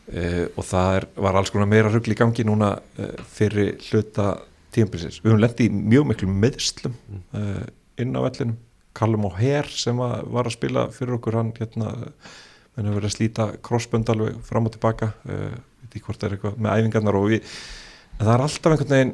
Og 0.07 0.63
það 0.63 0.93
er, 0.95 1.05
var 1.19 1.35
alls 1.35 1.49
konar 1.51 1.67
meira 1.67 1.89
ruggli 1.91 2.15
í 2.15 2.17
gangi 2.17 2.45
núna 2.47 2.77
fyrir 3.35 3.73
hluta 3.89 4.37
tíumbilsins. 4.77 5.19
Við 5.23 5.33
höfum 5.33 5.43
lendið 5.43 5.67
í 5.67 5.83
mjög 5.93 6.09
miklu 6.11 6.31
meðslum 6.45 6.97
mm. 6.97 7.23
uh, 7.37 7.63
inn 8.03 8.17
á 8.17 8.21
vellinum. 8.23 8.57
Callum 8.97 9.27
O'Hare 9.29 9.69
sem 9.69 9.99
að 10.01 10.29
var 10.33 10.49
að 10.49 10.55
spila 10.55 10.87
fyrir 10.93 11.17
okkur 11.19 11.37
hann 11.37 11.51
hérna, 11.57 11.91
hann 12.73 12.87
hefur 12.87 12.97
verið 12.97 13.09
að 13.11 13.15
slíta 13.15 13.49
crossbönd 13.65 14.09
alveg 14.13 14.39
fram 14.47 14.69
og 14.69 14.73
tilbaka 14.73 15.11
uh, 15.29 15.57
veit 15.83 15.91
ekki 15.91 16.05
hvort 16.07 16.21
það 16.21 16.29
er 16.29 16.37
eitthvað 16.37 16.61
með 16.63 16.79
æfingarnar 16.81 17.19
og 17.19 17.27
við, 17.33 17.51
það 18.17 18.33
er 18.33 18.45
alltaf 18.47 18.73
einhvern 18.73 18.95
veginn 18.95 19.13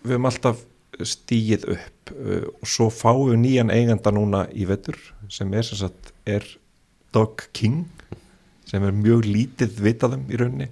við 0.00 0.14
höfum 0.14 0.30
alltaf 0.30 0.64
stíið 1.12 1.66
upp 1.76 2.12
uh, 2.16 2.46
og 2.50 2.68
svo 2.74 2.90
fáum 2.92 3.30
við 3.30 3.40
nýjan 3.44 3.72
eiganda 3.72 4.12
núna 4.14 4.44
í 4.52 4.68
vettur 4.68 4.98
sem 5.32 5.52
er 5.56 5.66
sem 5.66 5.80
sagt 5.80 6.12
er 6.28 6.44
Doug 7.14 7.46
King 7.56 7.86
sem 8.68 8.84
er 8.86 8.94
mjög 8.94 9.24
lítið 9.26 9.80
vitaðum 9.82 10.28
í 10.30 10.38
rauninni 10.38 10.68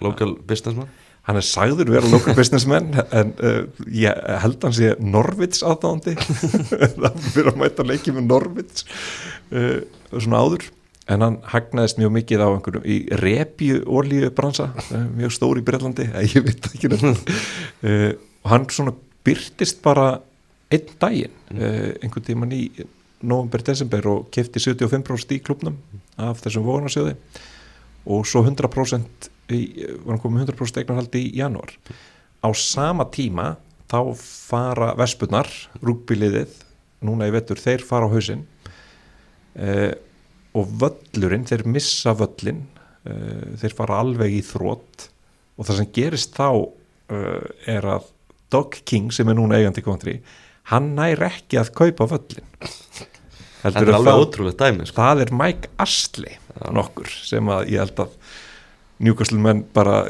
Local 0.00 0.36
businessman 0.46 0.88
hann 1.30 1.38
er 1.38 1.46
sagður 1.46 1.92
vera 1.94 2.10
local 2.10 2.34
businessman 2.34 2.90
en 3.14 3.32
uh, 3.46 3.62
ég 3.94 4.20
held 4.42 4.66
hans 4.66 4.80
ég 4.82 5.00
Norvits 5.02 5.62
aðdáðandi 5.66 6.16
það 6.98 7.18
fyrir 7.30 7.52
að 7.52 7.60
mæta 7.62 7.86
leikið 7.86 8.18
með 8.18 8.28
Norvits 8.32 8.86
uh, 9.54 9.80
svona 10.16 10.42
áður. 10.42 10.66
En 11.10 11.24
hann 11.24 11.38
hagnaðist 11.50 11.98
mjög 11.98 12.12
mikið 12.18 12.42
á 12.46 12.48
einhverjum 12.50 12.86
í 12.86 12.98
repju 13.18 13.80
ólíu 13.86 14.30
bransa 14.34 14.70
uh, 14.74 15.06
mjög 15.16 15.34
stóri 15.38 15.62
í 15.62 15.66
Brellandi, 15.66 16.08
ég 16.34 16.46
veit 16.46 16.70
ekki 16.70 16.90
uh, 16.90 18.10
og 18.40 18.50
hann 18.52 18.66
svona 18.72 18.94
byrtist 19.26 19.80
bara 19.84 20.12
einn 20.70 20.96
daginn 21.02 21.34
uh, 21.54 21.92
einhvern 22.02 22.26
tíman 22.26 22.54
í 22.56 22.64
november, 23.20 23.62
desember 23.62 24.06
og 24.08 24.30
kefti 24.32 24.62
75% 24.62 25.34
í 25.36 25.42
klubnum 25.44 25.76
af 26.20 26.40
þessum 26.44 26.64
vogunarsjóði. 26.64 27.16
Og 28.10 28.24
svo 28.24 28.40
100% 28.46 29.28
var 29.50 30.14
hann 30.14 30.22
komið 30.22 30.50
100% 30.50 30.80
eignarhaldi 30.82 31.24
í 31.26 31.34
janúar. 31.40 31.72
Á 32.40 32.48
sama 32.56 33.06
tíma 33.12 33.54
þá 33.90 34.00
fara 34.16 34.92
Vespunar 34.98 35.50
rúkbiliðið, 35.82 36.52
núna 37.06 37.28
í 37.28 37.34
vettur 37.34 37.60
þeir 37.60 37.84
fara 37.86 38.06
á 38.06 38.12
hausinn 38.12 38.44
eh, 39.56 39.92
og 40.56 40.68
völlurinn 40.80 41.46
þeir 41.48 41.64
missa 41.68 42.14
völlin 42.16 42.62
eh, 43.08 43.56
þeir 43.60 43.76
fara 43.78 44.00
alveg 44.04 44.36
í 44.38 44.42
þrótt 44.46 45.08
og 45.56 45.66
það 45.66 45.80
sem 45.80 45.90
gerist 45.96 46.36
þá 46.36 46.50
eh, 46.52 47.46
er 47.76 47.88
að 47.96 48.10
Doug 48.50 48.80
King 48.84 49.14
sem 49.14 49.28
er 49.30 49.38
núna 49.38 49.60
eigandi 49.60 49.84
kontri 49.86 50.18
hann 50.70 50.92
nær 50.98 51.22
ekki 51.30 51.58
að 51.60 51.72
kaupa 51.80 52.08
völlin 52.10 52.46
Það 53.60 53.82
er 53.82 53.90
alveg 53.92 54.22
ótrúlega 54.22 54.56
dæmi 54.70 54.86
sko. 54.88 55.02
Það 55.02 55.22
er 55.24 55.30
Mike 55.36 55.70
Astley 55.84 56.36
nokkur 56.72 57.10
sem 57.12 57.50
að 57.52 57.66
ég 57.74 57.82
held 57.82 57.98
að 58.06 58.14
njúkastlumenn 59.00 59.62
bara, 59.74 60.02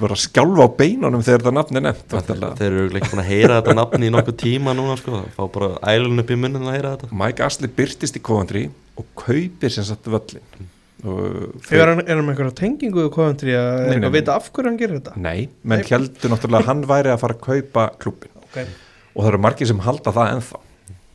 bara 0.00 0.16
skjálfa 0.18 0.66
á 0.66 0.68
beinunum 0.80 1.22
þegar 1.22 1.44
þetta 1.44 1.54
nafn 1.54 1.78
er 1.78 1.84
nefnt 1.86 2.16
Þeir, 2.58 2.66
eru 2.66 2.88
ekki 2.98 3.12
búin 3.12 3.22
að 3.22 3.30
heyra 3.30 3.60
þetta 3.60 3.76
nafn 3.78 4.06
í 4.06 4.10
nokkuð 4.14 4.38
tíma 4.40 4.74
núna 4.74 4.96
sko, 4.98 5.22
fá 5.36 5.44
bara 5.54 5.70
ælun 5.92 6.24
upp 6.24 6.32
í 6.34 6.38
munnin 6.40 6.66
að 6.66 6.76
heyra 6.76 6.92
þetta. 6.96 7.10
Mike 7.22 7.46
Astley 7.46 7.72
byrtist 7.76 8.18
í 8.18 8.24
Coventry 8.26 8.66
og 8.98 9.08
kaupir 9.18 9.74
sem 9.74 9.86
sagt 9.86 10.10
völlin 10.10 10.68
Er 11.00 11.88
hann 11.88 12.02
með 12.02 12.10
einhverja 12.12 12.56
tengingu 12.58 13.06
í 13.06 13.12
Coventry 13.14 13.54
að 13.56 14.10
vita 14.12 14.34
af 14.36 14.50
hverju 14.50 14.68
hann 14.68 14.80
gerir 14.80 14.98
þetta? 14.98 15.14
Nei, 15.16 15.48
menn 15.62 15.84
heldur 15.86 16.34
náttúrulega 16.34 16.66
að 16.66 16.72
hann 16.72 16.82
væri 16.90 17.14
að 17.14 17.22
fara 17.22 17.38
að 17.38 17.46
kaupa 17.46 17.86
klubin 18.02 18.34
okay. 18.42 18.66
og 19.14 19.22
það 19.22 19.30
eru 19.30 19.42
margir 19.46 19.70
sem 19.70 19.80
halda 19.86 20.12
það 20.16 20.34
enþá 20.34 20.60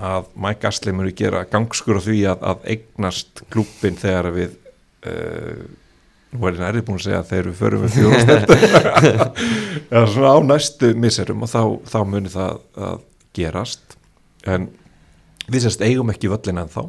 að 0.05 0.29
Mike 0.45 0.69
Astley 0.71 0.95
muni 0.95 1.13
gera 1.15 1.45
gangskur 1.51 1.99
á 1.99 2.05
því 2.07 2.21
að, 2.31 2.45
að 2.49 2.65
eignast 2.73 3.43
klubin 3.53 3.99
þegar 3.99 4.31
við 4.35 4.55
uh, 5.07 5.65
nú 6.35 6.47
er 6.47 6.57
það 6.57 6.65
nærið 6.65 6.85
búin 6.87 6.99
að 6.99 7.05
segja 7.05 7.19
að 7.21 7.29
þeir 7.31 7.41
eru 7.41 7.53
förum 7.59 7.83
við 7.85 7.91
svona 10.13 10.33
á 10.35 10.39
næstu 10.45 10.91
miserum 10.99 11.45
og 11.45 11.51
þá, 11.51 11.61
þá 11.89 11.99
munir 12.11 12.33
það 12.33 12.59
að 12.89 12.99
gerast. 13.35 13.97
En 14.45 14.69
við 15.47 15.65
sérst 15.65 15.83
eigum 15.85 16.11
ekki 16.13 16.31
völlin 16.31 16.61
en 16.61 16.71
þá 16.71 16.83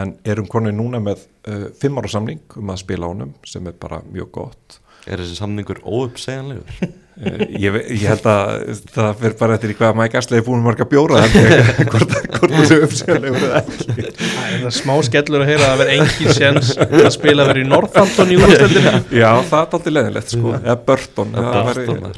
en 0.00 0.14
erum 0.28 0.46
konið 0.50 0.76
núna 0.78 1.00
með 1.02 1.24
uh, 1.50 1.66
fimm 1.80 1.98
ára 1.98 2.10
samling 2.12 2.58
um 2.60 2.70
að 2.70 2.82
spila 2.84 3.10
ánum 3.10 3.34
sem 3.48 3.66
er 3.66 3.76
bara 3.80 4.00
mjög 4.06 4.30
gott. 4.38 4.80
Er 5.10 5.22
þessi 5.22 5.38
samningur 5.40 5.80
óuppsegjanlegur? 5.82 6.90
Eh, 7.20 7.42
ég, 7.60 7.74
ég 7.92 8.06
held 8.08 8.24
að 8.30 8.70
það 8.94 9.10
fyrir 9.20 9.34
bara 9.36 9.56
eftir 9.58 9.72
í 9.72 9.76
hvað 9.76 9.96
Mike 9.98 10.16
Astley 10.20 10.40
er 10.40 10.44
búin 10.46 10.62
marga 10.64 10.86
bjóra 10.88 11.20
þannig 11.28 11.72
hvort, 11.92 12.14
hvort 12.36 12.54
þessu 12.54 12.78
uppsegjanlegur 12.86 13.44
eða 13.44 13.60
ekki. 13.60 14.06
Það 14.20 14.64
er 14.70 14.76
smá 14.78 14.92
skellur 15.04 15.44
að 15.44 15.50
heyra 15.52 15.66
að 15.66 15.72
það 15.74 15.82
verði 15.82 15.96
engin 15.98 16.36
séns 16.38 16.70
að 16.80 17.08
spila 17.18 17.46
verið 17.50 17.66
í 17.66 17.68
Northampton 17.68 18.32
í 18.32 18.38
úrstöldinu 18.40 18.94
Já, 19.20 19.30
það 19.50 19.58
er 19.60 19.76
aldrei 19.78 19.94
leðilegt 19.98 20.34
sko. 20.34 20.54
Eða 20.60 20.78
Burton, 20.88 21.36
það 21.36 21.72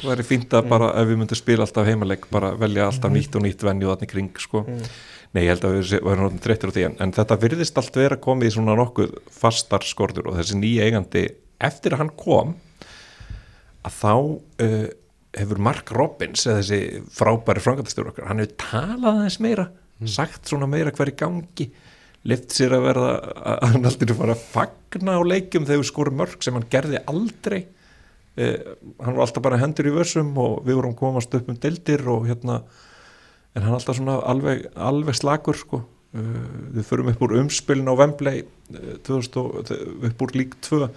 væri, 0.07 0.27
fínt 0.31 0.55
að 0.55 0.69
bara 0.71 0.91
ef 1.01 1.09
við 1.11 1.19
myndum 1.23 1.41
spila 1.43 1.67
alltaf 1.67 1.89
heimaleik, 1.91 2.29
bara 2.31 2.53
velja 2.63 2.87
alltaf 2.87 3.11
nýtt 3.13 3.35
og 3.39 3.43
nýtt 3.43 3.67
venju 3.67 3.91
þannig 3.91 4.13
kring 4.15 4.43
sko. 4.43 4.63
Nei, 5.33 5.47
ég 5.47 5.55
held 5.55 5.63
að 5.65 5.79
við 5.79 5.95
værum 6.05 6.27
orðin 6.29 6.43
þreyttir 6.43 6.69
á 6.69 6.73
því 6.75 6.83
en, 6.87 6.95
en 7.01 7.13
þetta 7.15 7.37
virðist 7.41 7.79
allt 7.81 7.95
vera 7.97 8.19
komið 8.21 8.51
í 8.51 8.53
svona 8.53 8.75
nokkuð 8.77 9.15
fastar 9.33 9.83
skorður 9.87 10.29
og 10.29 10.37
þessi 10.37 10.59
nýja 10.61 10.85
eigandi 10.85 11.23
eftir 11.63 11.95
að 11.95 12.03
hann 12.03 12.11
kom 12.19 12.53
að 13.83 13.95
þá 13.99 14.13
uh, 14.15 14.89
hefur 15.33 15.63
Mark 15.65 15.93
Robbins 15.95 16.45
eða 16.47 16.61
þessi 16.61 17.05
frábæri 17.13 17.63
frangatastjóru 17.63 18.13
okkar, 18.13 18.29
hann 18.29 18.43
hefur 18.43 18.59
talað 18.63 19.09
aðeins 19.13 19.39
meira 19.43 19.69
sagt 20.09 20.49
svona 20.49 20.67
meira 20.69 20.91
hver 20.93 21.11
í 21.11 21.17
gangi 21.17 21.69
lift 22.29 22.53
sér 22.55 22.77
að 22.77 22.85
verða 22.87 23.13
að 23.51 23.63
hann 23.73 23.87
aldrei 23.89 24.15
fara 24.15 24.35
að 24.35 24.43
fagna 24.53 25.17
á 25.19 25.21
leikjum 25.27 25.65
þegar 25.67 25.87
skorum 25.87 26.19
mörg 26.21 26.45
sem 26.45 26.55
hann 26.55 26.69
gerði 26.71 27.01
aldrei. 27.11 27.65
Uh, 28.33 28.55
hann 29.03 29.17
var 29.17 29.25
alltaf 29.27 29.43
bara 29.45 29.59
hendur 29.61 29.89
í 29.89 29.93
vössum 29.93 30.31
og 30.41 30.63
við 30.65 30.79
vorum 30.79 30.95
komast 30.97 31.35
upp 31.37 31.51
um 31.51 31.59
deildir 31.59 32.01
og 32.09 32.25
hérna 32.29 32.61
en 33.53 33.65
hann 33.65 33.75
alltaf 33.75 33.99
svona 33.99 34.17
alveg, 34.25 34.65
alveg 34.73 35.19
slagur 35.19 35.59
sko. 35.59 35.83
uh, 36.15 36.47
við 36.73 36.87
förum 36.87 37.11
upp 37.11 37.21
úr 37.27 37.35
umspilin 37.41 37.91
á 37.91 37.93
Wembley 37.99 38.45
2000 38.71 39.37
og, 39.43 39.69
upp 40.09 40.25
úr 40.25 40.33
lík 40.39 40.57
2 40.65 40.87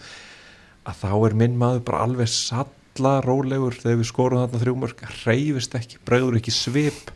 að 0.86 1.00
þá 1.02 1.10
er 1.28 1.34
minn 1.42 1.56
maður 1.60 1.82
bara 1.88 2.04
alveg 2.06 2.30
salla 2.30 3.14
rólegur 3.24 3.74
þegar 3.80 4.00
við 4.00 4.08
skorum 4.10 4.42
þarna 4.44 4.60
þrjú 4.62 4.74
mörg 4.82 5.04
reyfist 5.24 5.74
ekki, 5.78 5.98
bregður 6.06 6.38
ekki 6.40 6.54
svip. 6.54 7.10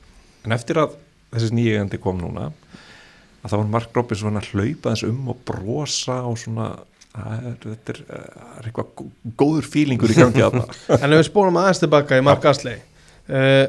En 0.45 0.55
eftir 0.57 0.81
að 0.83 0.97
þessi 1.35 1.53
nýjegandi 1.55 2.01
kom 2.03 2.19
núna 2.21 2.49
að 3.41 3.53
þá 3.53 3.57
var 3.57 3.69
Mark 3.73 3.95
Robbins 3.97 4.21
svona 4.25 4.43
að 4.43 4.51
hlaupa 4.53 4.93
þess 4.95 5.07
um 5.09 5.29
og 5.33 5.39
brosa 5.49 6.17
og 6.29 6.35
svona 6.43 6.67
er, 7.17 7.55
þetta 7.63 7.95
er, 7.95 8.01
uh, 8.07 8.49
er 8.61 8.67
eitthvað 8.69 8.91
gó- 8.99 9.35
góður 9.41 9.69
fílingur 9.73 10.13
í 10.13 10.19
gangi 10.19 10.43
að 10.45 10.59
það 10.59 10.75
En 11.05 11.15
ef 11.15 11.21
við 11.23 11.29
spólum 11.31 11.57
aðeins 11.63 11.81
tilbaka 11.83 12.19
í 12.21 12.25
Mark 12.27 12.45
Astley 12.51 12.77
uh, 13.31 13.65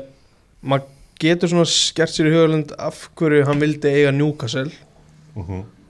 maður 0.61 0.89
getur 1.21 1.51
svona 1.53 1.69
skert 1.69 2.11
sér 2.15 2.27
í 2.31 2.33
hugalund 2.33 2.73
af 2.81 3.05
hverju 3.19 3.45
hann 3.47 3.61
vildi 3.61 3.91
eiga 3.93 4.11
Newcastle. 4.15 4.71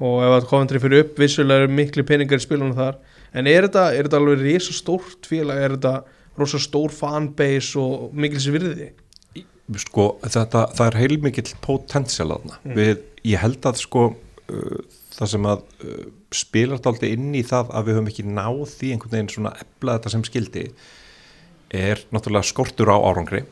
Og 0.01 0.17
ef 0.25 0.33
að 0.35 0.47
Coventry 0.49 0.79
fyrir 0.83 1.05
upp 1.05 1.19
vissulega 1.21 1.63
eru 1.63 1.71
miklu 1.73 2.03
peningar 2.05 2.41
í 2.41 2.43
spilunum 2.43 2.75
þar 2.77 2.97
en 3.33 3.49
er 3.49 3.67
þetta, 3.67 3.85
er 3.95 4.07
þetta 4.07 4.21
alveg 4.21 4.43
risa 4.45 4.75
stórt 4.75 5.29
félag? 5.29 5.61
Er 5.61 5.77
þetta 5.77 5.93
rosa 6.39 6.59
stór 6.61 6.93
fanbase 6.95 7.79
og 7.79 8.15
mikil 8.17 8.41
sér 8.43 8.57
virði? 8.57 8.89
Sko, 9.79 10.07
þetta, 10.25 10.65
það 10.75 10.87
er 10.87 10.99
heilmikill 10.99 11.51
potensial 11.63 12.33
aðna 12.35 12.57
við, 12.75 13.05
ég 13.23 13.39
held 13.39 13.63
að 13.69 13.77
sko 13.79 14.09
uh, 14.11 14.81
það 15.15 15.31
sem 15.33 15.47
að 15.47 15.61
uh, 15.85 16.01
spilar 16.35 16.81
daldi 16.83 17.11
inn 17.15 17.29
í 17.37 17.43
það 17.47 17.71
að 17.75 17.87
við 17.87 17.97
höfum 17.97 18.09
ekki 18.11 18.25
náð 18.27 18.61
því 18.73 18.91
einhvern 18.95 19.15
veginn 19.15 19.31
svona 19.31 19.53
efla 19.61 19.97
þetta 19.97 20.13
sem 20.15 20.25
skildi 20.27 20.65
er 21.71 22.03
náttúrulega 22.11 22.49
skortur 22.49 22.91
á 22.91 22.99
árangri. 22.99 23.45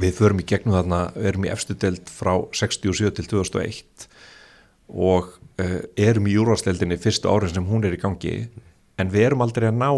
Við 0.00 0.14
förum 0.16 0.40
í 0.40 0.46
gegnum 0.48 0.76
þarna, 0.76 1.00
við 1.16 1.28
erum 1.30 1.44
í 1.44 1.50
efstu 1.52 1.76
deild 1.80 2.08
frá 2.12 2.32
67 2.56 3.12
til 3.18 3.26
2001 3.28 4.08
og 4.88 5.34
uh, 5.60 5.80
erum 6.00 6.28
í 6.28 6.36
júrvarsdeildinni 6.36 7.00
fyrstu 7.00 7.28
árin 7.28 7.52
sem 7.52 7.68
hún 7.68 7.84
er 7.84 7.96
í 7.96 8.00
gangi 8.00 8.34
en 8.98 9.12
við 9.12 9.28
erum 9.28 9.44
aldrei 9.44 9.68
að 9.70 9.80
ná 9.80 9.90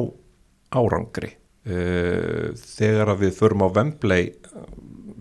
árangri 0.70 1.32
uh, 1.34 2.50
þegar 2.54 3.14
að 3.14 3.26
við 3.26 3.36
förum 3.40 3.66
á 3.66 3.68
Wembley 3.78 4.32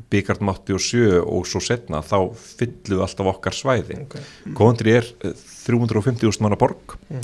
byggartum 0.09 0.49
87 0.49 1.19
og 1.21 1.45
svo 1.45 1.61
setna 1.61 2.01
þá 2.01 2.17
fyllum 2.33 2.97
við 2.97 3.03
alltaf 3.05 3.29
okkar 3.29 3.53
svæði 3.53 3.99
okay. 4.07 4.23
Coventry 4.57 4.95
er 4.97 5.09
eh, 5.21 5.35
350.000 5.67 6.45
manna 6.45 6.57
borg 6.59 6.97
Mm. 7.09 7.23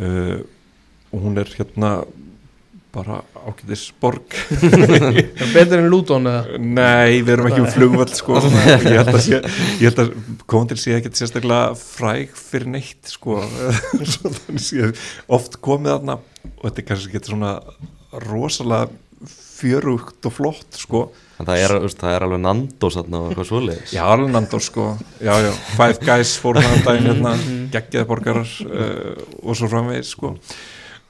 uh, 0.00 0.38
og 1.12 1.20
hún 1.22 1.38
er 1.40 1.48
hérna 1.56 1.90
bara 2.96 3.20
ágætis 3.46 3.90
borg. 4.00 4.36
Er 5.42 5.50
betur 5.52 5.82
en 5.82 5.88
Luton 5.92 6.28
eða? 6.30 6.60
Nei, 6.60 7.20
við 7.20 7.32
erum 7.34 7.48
ekki 7.50 7.62
um 7.64 7.68
flugvöld 7.74 8.14
sko. 8.16 8.40
ég 8.86 8.86
held 8.86 9.12
að, 9.12 9.20
sé, 9.26 9.40
ég 9.82 9.90
held 9.90 10.02
að 10.04 10.14
Coventry 10.48 10.80
sé 10.80 10.96
ekki 10.96 11.12
sérstaklega 11.16 11.74
fræg 11.80 12.32
fyrir 12.38 12.70
neitt 12.72 13.12
sko. 13.12 13.42
Oft 15.36 15.60
komið 15.64 15.92
þarna 15.92 16.20
og 16.56 16.62
þetta 16.62 16.82
er 16.82 16.88
kannski 16.92 17.12
ekki 17.12 17.34
svona 17.34 17.58
rosalega 18.26 18.88
fjörugt 19.56 20.28
og 20.28 20.34
flott 20.36 20.80
sko. 20.80 21.06
En 21.40 21.48
það 21.48 21.62
er, 21.64 21.74
það 22.00 22.14
er 22.14 22.24
alveg 22.24 22.40
Nandos 22.44 22.96
þarna 22.96 23.20
og 23.20 23.28
eitthvað 23.32 23.50
svoleiðis. 23.50 23.92
Já, 23.92 24.02
alveg 24.08 24.32
Nandor 24.32 24.64
sko. 24.64 24.86
Já, 25.20 25.34
já, 25.44 25.50
Five 25.74 26.00
Guys 26.04 26.32
fór 26.40 26.60
hann 26.62 26.84
daginn 26.86 27.10
hérna, 27.10 27.34
geggjaði 27.74 28.08
borgarar 28.08 28.56
uh, 28.64 29.28
og 29.42 29.58
svo 29.58 29.68
framvegis 29.72 30.14
sko 30.16 30.32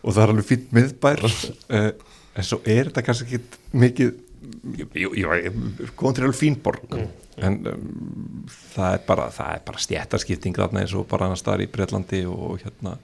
og 0.07 0.15
það 0.15 0.23
er 0.23 0.33
alveg 0.33 0.49
fýtt 0.51 0.71
miðbær. 0.77 1.25
Uh, 1.27 1.91
en 2.37 2.47
svo 2.47 2.61
er 2.63 2.91
þetta 2.91 3.05
kannski 3.07 3.27
ekki 3.27 3.43
mikið 3.77 4.15
komið 5.97 6.17
til 6.17 6.27
alveg 6.27 6.39
fín 6.39 6.59
borg. 6.63 6.87
En 7.37 7.59
um, 7.69 8.47
það 8.73 8.95
er 8.95 9.03
bara 9.09 9.29
það 9.35 9.53
er 9.53 9.65
bara 9.67 9.83
stjættarskipting 9.83 10.57
þarna 10.57 10.83
eins 10.85 10.95
og 10.97 11.09
bara 11.11 11.29
annars 11.29 11.43
staðar 11.45 11.67
í 11.67 11.71
Breitlandi 11.73 12.23
og 12.31 12.63
hérna 12.63 12.97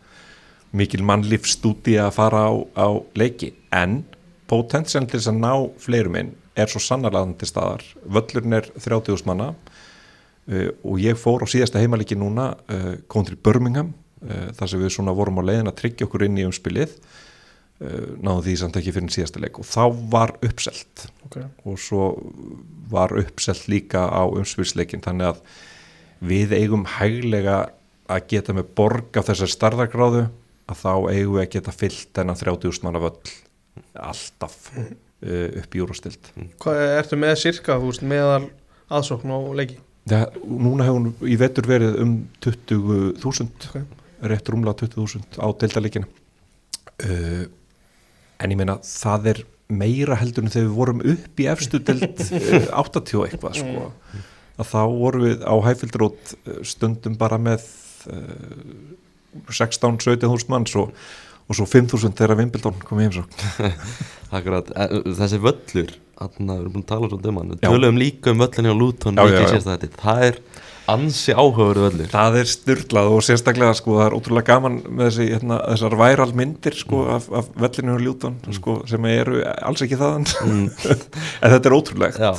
mikil 0.72 1.02
mannlífstúdi 1.04 1.98
að 2.00 2.14
fara 2.16 2.46
á, 2.48 2.52
á 2.80 2.88
leiki. 3.18 3.52
En 3.74 4.02
potensial 4.48 5.04
til 5.04 5.18
þess 5.18 5.32
að 5.32 5.42
ná 5.42 5.52
fleirum 5.82 6.16
inn 6.20 6.32
er 6.56 6.70
svo 6.70 6.80
sannarlega 6.84 7.36
til 7.40 7.50
staðar. 7.50 7.84
Völlurinn 8.04 8.56
er 8.56 8.70
30.000 8.76 9.28
manna 9.28 9.52
uh, 9.52 10.70
og 10.84 11.02
ég 11.02 11.18
fór 11.20 11.44
á 11.44 11.46
síðasta 11.50 11.82
heimaliki 11.82 12.16
núna 12.18 12.52
uh, 12.72 12.94
kontri 13.12 13.36
Birmingham. 13.36 13.92
uh, 13.92 14.11
þar 14.58 14.70
sem 14.70 14.82
við 14.82 14.94
svona 14.96 15.14
vorum 15.16 15.40
á 15.42 15.48
leiðin 15.48 15.70
að 15.70 15.78
tryggja 15.80 16.08
okkur 16.08 16.26
inn 16.28 16.40
í 16.40 16.46
umspilið 16.46 16.94
uh, 17.82 18.08
náðum 18.22 18.42
því 18.46 18.56
samt 18.60 18.78
ekki 18.80 18.94
fyrir 18.94 19.14
síðasta 19.14 19.42
leik 19.42 19.60
og 19.60 19.68
þá 19.68 19.84
var 20.12 20.34
uppselt. 20.44 21.06
Okay. 21.28 21.48
og 21.64 21.78
svo 21.80 22.08
var 22.92 23.14
uppselt 23.16 23.68
líka 23.72 24.04
á 24.08 24.22
umspilsleikin 24.28 25.04
þannig 25.04 25.32
að 25.32 25.44
við 26.22 26.54
eigum 26.58 26.84
hæglega 26.98 27.62
að 28.12 28.26
geta 28.30 28.54
með 28.54 28.74
borg 28.76 29.16
af 29.18 29.30
þessar 29.30 29.50
starðagráðu 29.50 30.26
að 30.70 30.82
þá 30.82 30.92
eigum 31.12 31.36
við 31.36 31.44
að 31.44 31.52
geta 31.56 31.74
fyllt 31.74 32.10
þennan 32.16 32.38
30.000 32.38 32.86
manna 32.86 33.02
völl 33.02 33.32
alltaf 33.98 34.58
uh, 34.76 35.48
upp 35.62 35.74
í 35.74 35.82
úrústild 35.82 36.30
hvað 36.62 36.82
ertu 36.98 37.18
með 37.18 37.34
veist, 37.40 38.04
meðal 38.04 38.44
aðsókn 38.92 39.32
og 39.32 39.54
leiki? 39.56 39.78
Það, 40.10 40.38
núna 40.44 40.86
hefur 40.86 40.98
hún 40.98 41.30
í 41.30 41.36
vetur 41.38 41.68
verið 41.70 41.98
um 42.02 42.14
20.000 42.42 43.70
Ok. 43.70 44.00
Rétt 44.30 44.52
rúmlega 44.52 44.86
20.000 44.86 45.40
á 45.42 45.46
deildalikina 45.62 46.06
uh, 46.06 47.44
en 48.42 48.54
ég 48.54 48.58
meina 48.58 48.78
það 48.86 49.30
er 49.34 49.42
meira 49.72 50.18
heldur 50.20 50.44
en 50.44 50.52
þegar 50.52 50.68
við 50.68 50.76
vorum 50.76 51.04
upp 51.14 51.42
í 51.42 51.48
efstu 51.50 51.80
deild 51.82 52.22
uh, 52.38 52.68
80 52.82 53.18
og 53.18 53.26
eitthvað 53.28 53.60
sko. 53.62 53.86
að 54.58 54.72
þá 54.72 54.80
vorum 54.92 55.26
við 55.28 55.46
á 55.48 55.54
hæfildrót 55.68 56.34
stundum 56.68 57.16
bara 57.20 57.40
með 57.40 57.64
uh, 58.12 58.98
16-17.000 59.48 60.50
manns 60.52 60.74
og, 60.76 60.92
og 61.48 61.56
svo 61.56 61.66
5.000 61.68 62.16
þegar 62.18 62.38
Wimbledon 62.40 62.80
kom 62.84 63.00
í 63.00 63.06
heimsókn. 63.06 63.72
Akkurat, 64.36 64.68
eh, 64.76 64.98
þessi 65.18 65.40
völlur 65.42 65.94
Þannig 66.36 66.52
að 66.52 66.58
við 66.58 66.62
erum 66.62 66.74
búin 66.76 66.84
að 66.84 66.90
tala 66.92 67.10
svona 67.12 67.30
um 67.32 67.40
hann. 67.40 67.52
Við 67.52 67.62
Já. 67.62 67.68
töluðum 67.68 68.00
líka 68.02 68.32
um 68.32 68.42
völlin 68.42 68.68
hjá 68.68 68.76
Luton 68.78 69.18
Já, 69.18 69.24
já, 69.32 69.40
já. 69.42 69.90
Það 70.02 70.24
er 70.28 70.38
ansi 70.92 71.34
áhugaveru 71.36 71.84
völlur. 71.86 72.08
Það 72.12 72.38
er 72.40 72.50
styrlað 72.50 73.10
og 73.12 73.22
sérstaklega 73.26 73.76
sko, 73.78 73.98
það 74.00 74.08
er 74.08 74.16
ótrúlega 74.18 74.48
gaman 74.50 74.80
með 74.88 75.04
þessi, 75.08 75.28
hérna, 75.36 75.58
þessar 75.72 75.98
væral 76.00 76.32
myndir 76.38 76.78
sko, 76.78 77.04
af, 77.16 77.28
af 77.38 77.52
vellinu 77.62 77.94
og 77.96 78.02
ljúton 78.06 78.40
sko, 78.58 78.80
sem 78.90 79.06
eru 79.10 79.44
alls 79.52 79.84
ekki 79.86 80.00
þaðan. 80.00 80.26
Mm, 80.48 80.66
en 81.42 81.54
þetta 81.54 81.70
er 81.70 81.76
ótrúlegt. 81.78 82.18
Já, 82.22 82.32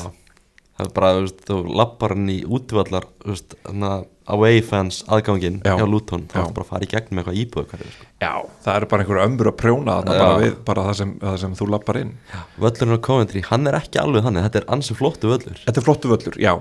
það 0.78 0.88
er 0.88 0.96
bara, 0.98 1.14
þú 1.16 1.24
veist, 1.28 1.46
þú 1.50 1.62
lappar 1.82 2.16
hann 2.18 2.34
í 2.34 2.42
útvallar 2.44 3.08
þú 3.24 3.32
veist, 3.36 3.58
þannig 3.64 3.90
að 3.94 4.10
away 4.32 4.62
fans 4.64 5.02
aðgangin 5.12 5.60
Já. 5.66 5.74
hjá 5.80 5.86
Luton 5.90 6.26
þá 6.32 6.38
er 6.44 6.54
bara 6.56 6.66
að 6.66 6.70
fara 6.70 6.88
í 6.88 6.90
gegn 6.92 7.10
með 7.12 7.24
eitthvað 7.24 7.40
íbúð 7.42 7.74
sko. 7.74 8.08
Já, 8.24 8.34
það 8.64 8.78
eru 8.80 8.90
bara 8.94 9.04
einhverju 9.04 9.26
ömbur 9.28 9.50
að 9.52 9.58
prjóna 9.60 9.98
þarna 10.00 10.18
bara 10.22 10.40
við, 10.44 10.56
bara 10.70 10.86
það 10.88 10.98
sem, 11.02 11.14
það 11.24 11.38
sem 11.44 11.58
þú 11.60 11.68
lappar 11.74 12.00
inn. 12.00 12.16
Völlurinn 12.64 12.98
á 12.98 13.06
Coventry, 13.10 13.44
hann 13.50 13.70
er 13.72 13.80
ekki 13.82 14.02
alveg 14.04 14.26
þannig 14.28 14.48
þetta 14.48 14.62
er 14.62 14.70
ansi 14.78 14.98
flottu 14.98 15.34
völlur. 15.34 15.62
Þetta 15.66 15.82
er 15.82 15.88
flottu 15.90 16.14
völlur, 16.14 16.40
já. 16.40 16.54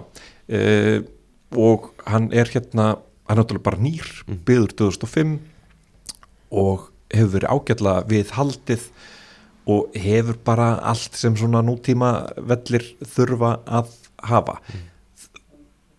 Uh, 0.52 0.98
og 1.62 1.90
hann 2.10 2.30
er 2.34 2.50
hérna 2.50 2.88
hann 3.28 3.38
er 3.38 3.44
náttúrulega 3.44 3.68
bara 3.70 3.82
nýr, 3.82 4.08
byður 4.46 4.74
2005 4.82 5.36
og 6.52 6.88
hefur 7.12 7.34
verið 7.36 7.52
ágætlega 7.54 8.06
við 8.10 8.32
haldið 8.36 8.86
og 9.72 9.98
hefur 10.02 10.38
bara 10.44 10.72
allt 10.90 11.16
sem 11.18 11.36
svona 11.38 11.62
nútíma 11.64 12.12
vellir 12.36 12.88
þurfa 13.14 13.54
að 13.64 13.92
hafa 14.26 14.58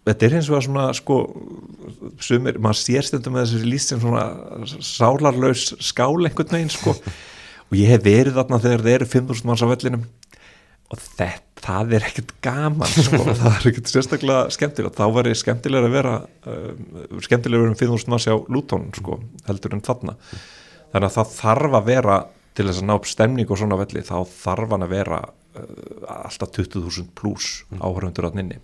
þetta 0.07 0.27
er 0.27 0.35
eins 0.37 0.49
og 0.51 0.57
að 0.57 0.65
svona 0.67 0.87
sko 0.97 1.19
sumir, 2.23 2.59
maður 2.61 2.79
sér 2.81 3.07
stundum 3.07 3.37
með 3.37 3.47
þessi 3.47 3.69
líst 3.69 3.93
sem 3.93 4.01
svona 4.01 4.25
sálarlaus 4.83 5.69
skál 5.83 6.17
einhvern 6.19 6.57
veginn 6.57 6.73
sko. 6.73 6.95
Og 7.71 7.79
ég 7.79 7.89
hef 7.89 8.03
verið 8.05 8.35
þarna 8.37 8.59
þegar 8.61 8.83
þeir 8.85 8.95
eru 8.99 9.09
5.000 9.09 9.49
manns 9.49 9.63
á 9.65 9.67
vellinum. 9.71 10.03
Og 10.93 10.99
þetta, 11.01 11.61
það 11.63 11.95
er 11.97 12.03
ekkert 12.05 12.33
gaman 12.45 12.91
sko, 12.91 13.21
það 13.39 13.47
er 13.49 13.69
ekkert 13.71 13.89
sérstaklega 13.89 14.43
skemmtilegt. 14.53 14.99
Þá 14.99 15.15
væri 15.15 15.33
skemmtilega 15.39 15.89
að 15.89 15.95
vera 15.95 16.13
uh, 16.21 17.23
skemmtilega 17.25 17.63
að 17.63 17.65
vera 17.65 17.73
um 17.73 17.79
5.000 17.97 18.13
manns 18.13 18.29
á 18.29 18.35
Luton 18.53 18.87
sko, 18.99 19.17
heldur 19.47 19.77
en 19.77 19.85
þarna. 19.87 20.17
Þannig 20.93 21.09
að 21.09 21.17
það 21.17 21.35
þarf 21.39 21.79
að 21.79 21.89
vera 21.89 22.19
til 22.53 22.67
þess 22.67 22.83
að 22.83 22.89
ná 22.91 22.97
upp 22.99 23.09
stemning 23.09 23.49
og 23.49 23.57
svona 23.57 23.79
velli 23.79 24.03
þá 24.05 24.17
þarf 24.29 24.75
hann 24.75 24.85
að 24.85 24.93
vera 24.93 25.21
uh, 25.23 26.17
alltaf 26.19 26.53
20.000 26.59 27.09
pluss 27.17 27.63
áhörundur 27.79 28.29
að 28.29 28.41
nynni 28.41 28.59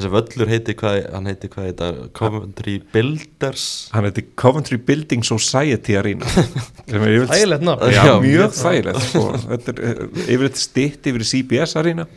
Þessi 0.00 0.10
völlur 0.14 0.48
heiti 0.48 0.72
hvað, 0.80 0.98
hann 1.12 1.26
heiti 1.28 1.48
hvað 1.52 1.66
þetta 1.66 1.88
Coventry 2.16 2.76
Builders? 2.94 3.64
Hann 3.92 4.06
heiti 4.08 4.22
Coventry 4.40 4.78
Building 4.80 5.26
Society 5.28 5.98
Arena. 6.00 6.24
Sem 6.88 7.02
er 7.04 7.16
yfirleitt 7.18 7.34
Ægilegt 7.36 7.66
nafn. 7.68 7.90
Já, 7.92 7.98
Já, 8.08 8.12
mjög 8.24 8.54
þægilegt 8.56 9.02
sko. 9.10 9.24
Þetta 9.42 9.74
er 9.74 9.82
eh, 9.90 10.00
yfirleitt 10.24 10.62
stitt 10.62 11.10
yfir 11.10 11.26
CBS 11.34 11.76
Arena 11.76 12.08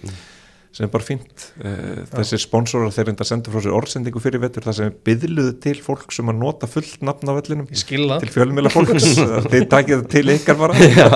sem 0.74 0.88
er 0.88 0.90
bara 0.90 1.06
fínt. 1.06 1.44
Eh, 1.62 2.00
þessi 2.10 2.40
sponsorar 2.42 2.90
þeir 2.96 3.12
enda 3.12 3.26
sendu 3.30 3.52
frá 3.54 3.62
sér 3.62 3.76
orðsendingu 3.78 4.22
fyrir 4.24 4.42
vettur 4.42 4.66
þar 4.66 4.76
sem 4.80 4.88
er 4.90 4.96
byðluðu 5.06 5.52
til 5.62 5.76
fólk 5.86 6.10
sem 6.16 6.32
að 6.34 6.40
nota 6.42 6.70
fullt 6.70 7.04
nafn 7.06 7.30
á 7.30 7.34
vellinum. 7.38 7.68
Það. 7.70 8.16
Til 8.24 8.32
fjölmjöla 8.34 8.72
fólks. 8.74 9.06
Þeir 9.54 9.68
takið 9.70 10.00
það 10.02 10.08
til 10.16 10.24
ykkar 10.34 10.58
bara. 10.64 10.80
Já, 10.82 11.08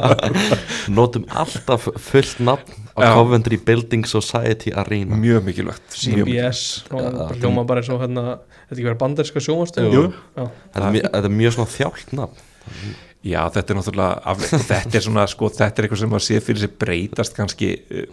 notum 1.00 1.26
alltaf 1.34 1.88
fullt 2.10 2.44
nafn 2.46 2.86
á 2.94 3.02
Já. 3.02 3.10
Coventry 3.18 3.58
Building 3.66 4.06
Society 4.10 4.72
Arena. 4.78 5.18
Mjög 5.18 5.44
mikilvægt. 5.50 5.90
CBS 5.98 6.64
það- 6.90 7.36
hljóma 7.42 7.66
bara 7.70 7.82
eins 7.82 7.90
og 7.94 8.02
hérna 8.06 8.24
þetta 8.70 8.78
ekki 8.78 8.88
verið 8.92 9.02
banderska 9.04 9.42
sjónvastöð 9.44 9.90
Jú. 9.94 10.06
Þetta 10.38 10.86
er, 10.86 10.88
mjög- 10.96 11.10
þetta 11.12 11.26
er 11.32 11.36
mjög 11.42 11.58
svona 11.58 11.74
þjált 11.74 12.16
nafn. 12.22 12.48
Já, 13.28 13.42
þetta 13.52 13.74
er 13.74 13.78
náttúrulega 13.82 14.22
af, 14.32 14.42
þetta 14.70 14.98
er 15.00 15.04
svona, 15.04 15.24
sko, 15.28 15.50
þetta 15.52 15.82
er 15.82 15.88
eitthvað 15.88 16.02
sem 16.04 16.14
að 16.18 16.22
sé 16.28 16.38
fyrir 16.46 16.62
sig 16.62 16.74
breytast 16.80 17.34
kannski 17.36 17.70
uh, 17.90 18.04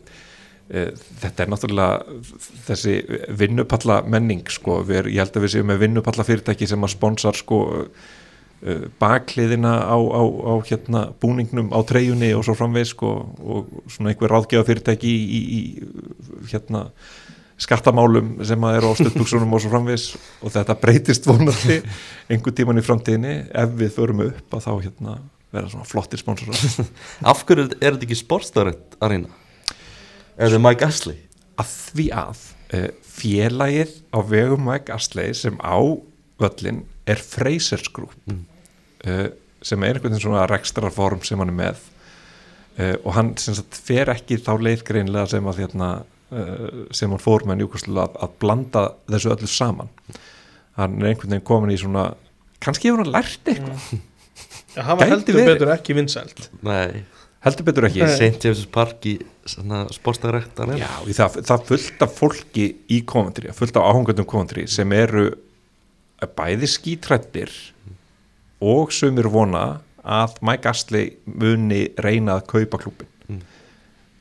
þetta 0.69 1.45
er 1.45 1.51
náttúrulega 1.53 2.21
þessi 2.65 2.95
vinnupalla 3.37 4.01
menning 4.09 4.49
sko, 4.49 4.81
er, 4.89 5.11
ég 5.13 5.21
held 5.21 5.37
að 5.37 5.45
við 5.45 5.57
séum 5.57 5.69
með 5.69 5.83
vinnupalla 5.85 6.25
fyrirtæki 6.25 6.69
sem 6.71 6.87
að 6.87 6.95
sponsar 6.95 7.37
sko 7.37 7.59
uh, 7.75 8.87
bakliðina 9.03 9.75
á, 9.85 9.97
á, 9.97 10.23
á 10.25 10.55
hérna 10.65 11.05
búningnum 11.21 11.69
á 11.69 11.85
treyjunni 11.85 12.33
og 12.33 12.47
svo 12.49 12.57
framvegis 12.57 12.95
sko 12.95 13.13
og 13.45 13.77
svona 13.93 14.15
einhver 14.15 14.33
ráðgjafa 14.33 14.71
fyrirtæki 14.71 15.13
í, 15.13 15.21
í, 15.21 15.61
í 15.61 16.49
hérna 16.55 16.89
skattamálum 17.61 18.35
sem 18.47 18.67
að 18.67 18.81
eru 18.81 18.91
á 18.91 18.99
stöðbuksunum 18.99 19.53
og 19.55 19.63
svo 19.63 19.71
framvegis. 19.71 20.09
Og 20.43 20.53
þetta 20.55 20.75
breytist 20.81 21.29
vonandi 21.29 21.79
einhver 22.33 22.57
tíman 22.57 22.81
í 22.81 22.85
framtíðinni. 22.85 23.37
Ef 23.53 23.79
við 23.79 23.95
förum 23.95 24.25
upp 24.27 24.57
að 24.57 24.67
þá 24.67 24.73
hérna 24.73 25.17
vera 25.55 25.71
svona 25.71 25.87
flottir 25.87 26.19
sponsorar. 26.19 26.59
Af 27.31 27.45
hverju 27.47 27.69
er 27.79 27.95
þetta 27.95 28.09
ekki 28.09 28.19
sportstarrent 28.19 28.99
Arena? 29.05 29.31
Er 29.31 29.44
þetta 30.39 30.61
Mike 30.65 30.87
Ashley? 30.89 31.19
að 31.63 31.71
því 31.95 32.07
að 32.19 32.43
uh, 32.75 32.89
félagið 33.15 33.93
á 34.11 34.19
vegum 34.27 34.65
Mike 34.67 34.95
Astley 34.95 35.35
sem 35.39 35.59
á 35.63 35.79
völlin 36.43 36.81
er 37.07 37.21
Frasers 37.23 37.87
Group 37.95 38.15
uh, 38.27 39.29
sem 39.65 39.83
er 39.87 39.95
einhvern 39.95 40.11
veginn 40.13 40.25
svona 40.25 40.47
rekstrarform 40.51 41.23
sem 41.25 41.39
hann 41.41 41.53
er 41.53 41.59
með 41.61 41.85
uh, 42.81 42.97
og 43.05 43.13
hann 43.17 43.31
sagt 43.41 43.79
fer 43.87 44.11
ekki 44.13 44.41
þá 44.43 44.57
leið 44.67 44.83
greinlega 44.89 45.31
sem 45.37 45.47
að 45.47 45.63
hérna, 45.63 45.91
uh, 46.35 46.83
sem 46.91 47.13
hann 47.15 47.23
fór 47.23 47.47
með 47.47 47.63
Newcastle 47.63 48.03
að, 48.03 48.19
að 48.27 48.35
blanda 48.43 48.83
þessu 49.13 49.31
öllu 49.37 49.51
saman 49.53 49.93
hann 50.81 50.99
er 50.99 51.13
einhvern 51.13 51.37
veginn 51.37 51.47
komin 51.47 51.71
í 51.71 51.79
svona 51.79 52.09
kannski 52.65 52.91
hefur 52.91 53.05
hann 53.05 53.15
lært 53.15 53.47
eitthvað 53.53 53.95
Já, 54.75 54.83
hann 54.89 54.99
var 54.99 55.07
heldur 55.13 55.37
verið. 55.39 55.53
betur 55.55 55.71
ekki 55.77 55.95
vinsælt 55.95 56.49
Nei, 56.67 57.05
heldur 57.47 57.67
betur 57.69 57.87
ekki. 57.87 58.03
St. 58.11 58.41
James' 58.43 58.65
Park 58.75 59.07
í 59.07 59.13
sportstarrent 59.45 60.61
Arena 60.65 60.79
Já, 60.81 60.91
það, 61.19 61.41
það 61.49 61.65
fullt 61.71 62.05
af 62.07 62.15
fólki 62.19 62.69
í 62.89 63.01
Coventry, 63.09 63.53
fullt 63.57 63.77
af 63.77 63.89
áhungundum 63.91 64.29
Coventry 64.29 64.67
sem 64.71 64.93
eru 64.97 65.31
bæði 66.37 66.69
skítrættir 66.71 67.53
og 68.65 68.93
sumir 68.95 69.29
vona 69.29 69.81
að 70.05 70.39
Mike 70.45 70.69
Astley 70.71 71.15
muni 71.27 71.89
reyna 72.01 72.39
að 72.39 72.49
kaupa 72.55 72.81
klubin 72.85 73.11
Mm. 73.25 73.39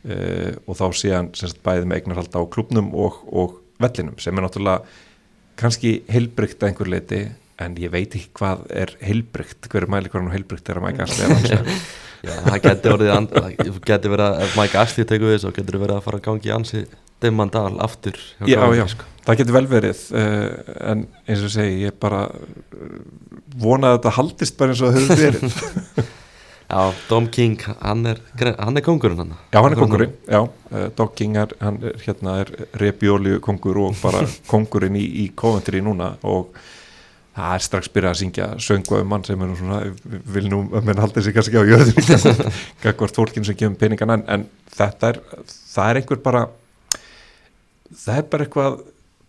uh, 0.08 0.54
og 0.64 0.78
þá 0.80 0.86
sé 0.96 1.10
hann 1.12 1.32
bæði 1.60 1.88
með 1.90 1.98
eignarhalda 1.98 2.40
á 2.40 2.48
klubnum 2.48 2.94
og, 2.96 3.18
og 3.28 3.58
vellinum 3.84 4.16
sem 4.16 4.38
er 4.40 4.46
náttúrulega 4.46 4.86
kannski 5.60 5.92
heilbrygt 6.08 6.64
að 6.64 6.70
einhver 6.70 6.92
leiti 6.94 7.20
en 7.66 7.78
ég 7.82 7.94
veit 7.94 8.16
ekki 8.18 8.32
hvað 8.40 8.66
er 8.84 8.96
heilbrygt 9.04 9.70
hver 9.72 9.88
er 9.88 9.94
mæli 9.94 10.12
er 10.12 10.34
heilbrygt 10.36 10.68
þegar 10.68 10.84
Mike 10.86 11.06
Astley 11.08 11.28
er 11.28 11.38
hans 11.38 11.86
Já, 12.24 12.38
það 12.40 12.60
það 13.34 13.82
geti 13.84 14.12
verið 14.14 14.26
að 14.30 14.42
ef 14.46 14.54
Mike 14.56 14.80
Ashley 14.80 15.08
tekur 15.08 15.34
við 15.34 15.42
svo 15.44 15.50
getur 15.52 15.76
verið 15.82 15.98
að 15.98 16.06
fara 16.06 16.20
að 16.22 16.28
gangi 16.30 16.48
í 16.48 16.54
ansi 16.56 16.84
Dimmandal 17.24 17.74
aftur 17.84 18.16
Já, 18.48 18.56
Coventry, 18.62 18.78
já, 18.78 18.84
sko. 18.94 19.08
það 19.28 19.40
getur 19.42 19.56
vel 19.58 19.68
verið 19.72 20.04
uh, 20.16 20.46
en 20.94 21.06
eins 21.28 21.44
og 21.44 21.52
segi, 21.52 21.82
ég 21.84 21.98
bara 22.00 22.22
uh, 22.32 22.94
vona 23.60 23.92
að 23.92 23.98
þetta 23.98 24.14
haldist 24.18 24.60
bara 24.60 24.72
eins 24.72 24.84
og 24.84 24.94
það 24.96 25.02
hefur 25.02 25.24
verið. 25.26 26.12
Já, 26.74 26.80
Dom 27.10 27.28
King, 27.30 27.60
hann 27.84 28.08
er, 28.10 28.22
hann 28.40 28.80
er 28.80 28.86
kongurinn 28.86 29.20
hann 29.20 29.34
Já, 29.52 29.60
hann 29.60 29.76
er 29.76 29.78
kongurinn, 29.78 30.14
já, 30.26 30.40
uh, 30.48 30.86
Dog 30.96 31.12
King 31.20 31.36
er, 31.38 31.52
hann 31.60 31.76
er, 31.84 32.00
hérna 32.02 32.38
er 32.42 32.54
repjóliu 32.82 33.42
kongur 33.44 33.82
og 33.84 34.00
bara 34.00 34.24
kongurinn 34.52 34.96
í, 34.98 35.04
í 35.26 35.28
Coventry 35.38 35.84
núna 35.86 36.14
og 36.24 36.56
það 37.34 37.56
er 37.58 37.66
strax 37.66 37.90
byrjað 37.94 38.14
að 38.14 38.20
syngja 38.22 38.48
söngu 38.62 39.00
um 39.00 39.10
mann 39.10 39.24
sem 39.26 39.42
er 39.42 39.50
nú 39.50 39.58
svona, 39.58 39.80
vil 40.36 40.50
nú 40.52 40.64
að 40.70 40.90
menn 40.90 41.02
haldi 41.02 41.24
sig 41.26 41.36
kannski 41.36 41.58
á 41.58 41.66
jöður 41.66 42.36
gagvart 42.84 43.18
fólkinu 43.18 43.48
sem 43.50 43.58
kemur 43.58 43.80
peningan 43.82 44.18
en, 44.18 44.26
en 44.30 44.46
þetta 44.74 45.14
er, 45.14 45.22
það 45.74 45.90
er 45.90 46.02
einhver 46.02 46.22
bara 46.26 46.44
það 47.94 48.20
er 48.20 48.28
bara 48.30 48.48
eitthvað 48.48 48.82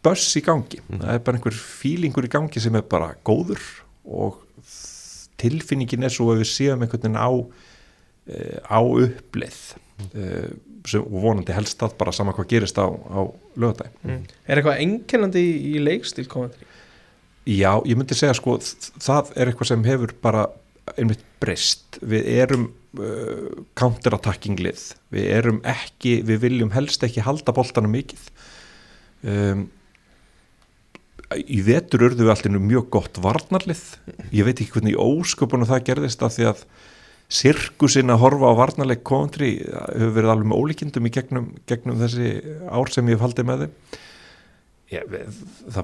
böss 0.05 0.26
í 0.36 0.42
gangi, 0.44 0.82
það 0.90 1.14
er 1.14 1.22
bara 1.24 1.38
einhver 1.38 1.57
fílingur 1.57 2.28
í 2.28 2.32
gangi 2.32 2.61
sem 2.61 2.76
er 2.76 2.84
bara 2.88 3.14
góður 3.24 3.62
og 4.05 4.42
tilfinningin 5.40 6.05
er 6.05 6.12
svo 6.12 6.30
að 6.32 6.42
við 6.42 6.50
séum 6.52 6.84
einhvern 6.84 7.02
veginn 7.07 7.18
á 7.20 7.30
eh, 8.28 8.59
á 8.68 8.80
uppleið 8.80 9.62
eh, 10.12 10.52
sem, 10.84 11.00
og 11.00 11.24
vonandi 11.24 11.57
helst 11.57 11.80
það 11.80 11.96
bara 12.00 12.14
sama 12.14 12.36
hvað 12.36 12.50
gerist 12.52 12.78
á, 12.80 12.86
á 12.86 13.20
lögadæg 13.57 13.96
mm. 14.05 14.22
Er 14.44 14.61
eitthvað 14.61 14.84
einkennandi 14.84 15.44
í, 15.72 15.74
leikstíl 15.82 16.28
Coventry? 16.30 16.68
Já, 17.45 17.76
ég 17.84 17.99
myndi 17.99 18.16
segja 18.16 18.36
sko 18.38 18.57
það 18.62 19.34
er 19.36 19.51
eitthvað 19.51 19.70
sem 19.74 19.84
hefur 19.84 20.14
bara 20.24 20.47
einmitt 20.97 21.22
breyst, 21.40 21.99
við 22.05 22.26
erum 22.40 22.66
uh, 23.01 23.64
counterattacking 23.76 24.61
lið. 24.64 24.90
Við 25.12 25.30
erum 25.38 25.61
ekki, 25.68 26.18
við 26.24 26.42
viljum 26.45 26.72
helst 26.74 27.05
ekki 27.05 27.24
halda 27.24 27.55
boltanum 27.57 27.92
mikið. 27.92 28.22
Um, 29.24 29.66
í 31.34 31.61
vetur 31.66 32.07
urðu 32.09 32.26
við 32.26 32.34
alltaf 32.34 32.57
mjög 32.57 32.88
gott 32.97 33.20
varnarlið. 33.24 33.84
Ég 34.32 34.49
veit 34.49 34.59
ekki 34.59 34.76
hvernig 34.76 34.99
ósköpunum 35.01 35.68
það 35.68 35.86
gerðist 35.90 36.24
af 36.24 36.36
því 36.36 36.51
að 36.53 36.64
sirkusinn 37.34 38.12
að 38.12 38.20
horfa 38.20 38.53
á 38.53 38.61
varnarleik 38.61 39.05
country 39.09 39.57
hefur 39.64 40.16
verið 40.18 40.32
alveg 40.34 40.51
með 40.51 40.61
ólíkindum 40.61 41.09
í 41.09 41.12
gegnum, 41.12 41.47
gegnum 41.68 42.01
þessi 42.03 42.34
ár 42.68 42.92
sem 42.92 43.09
ég 43.09 43.16
hef 43.16 43.24
haldið 43.24 43.49
með 43.49 43.64
þeim 43.64 44.03
ég, 44.93 45.14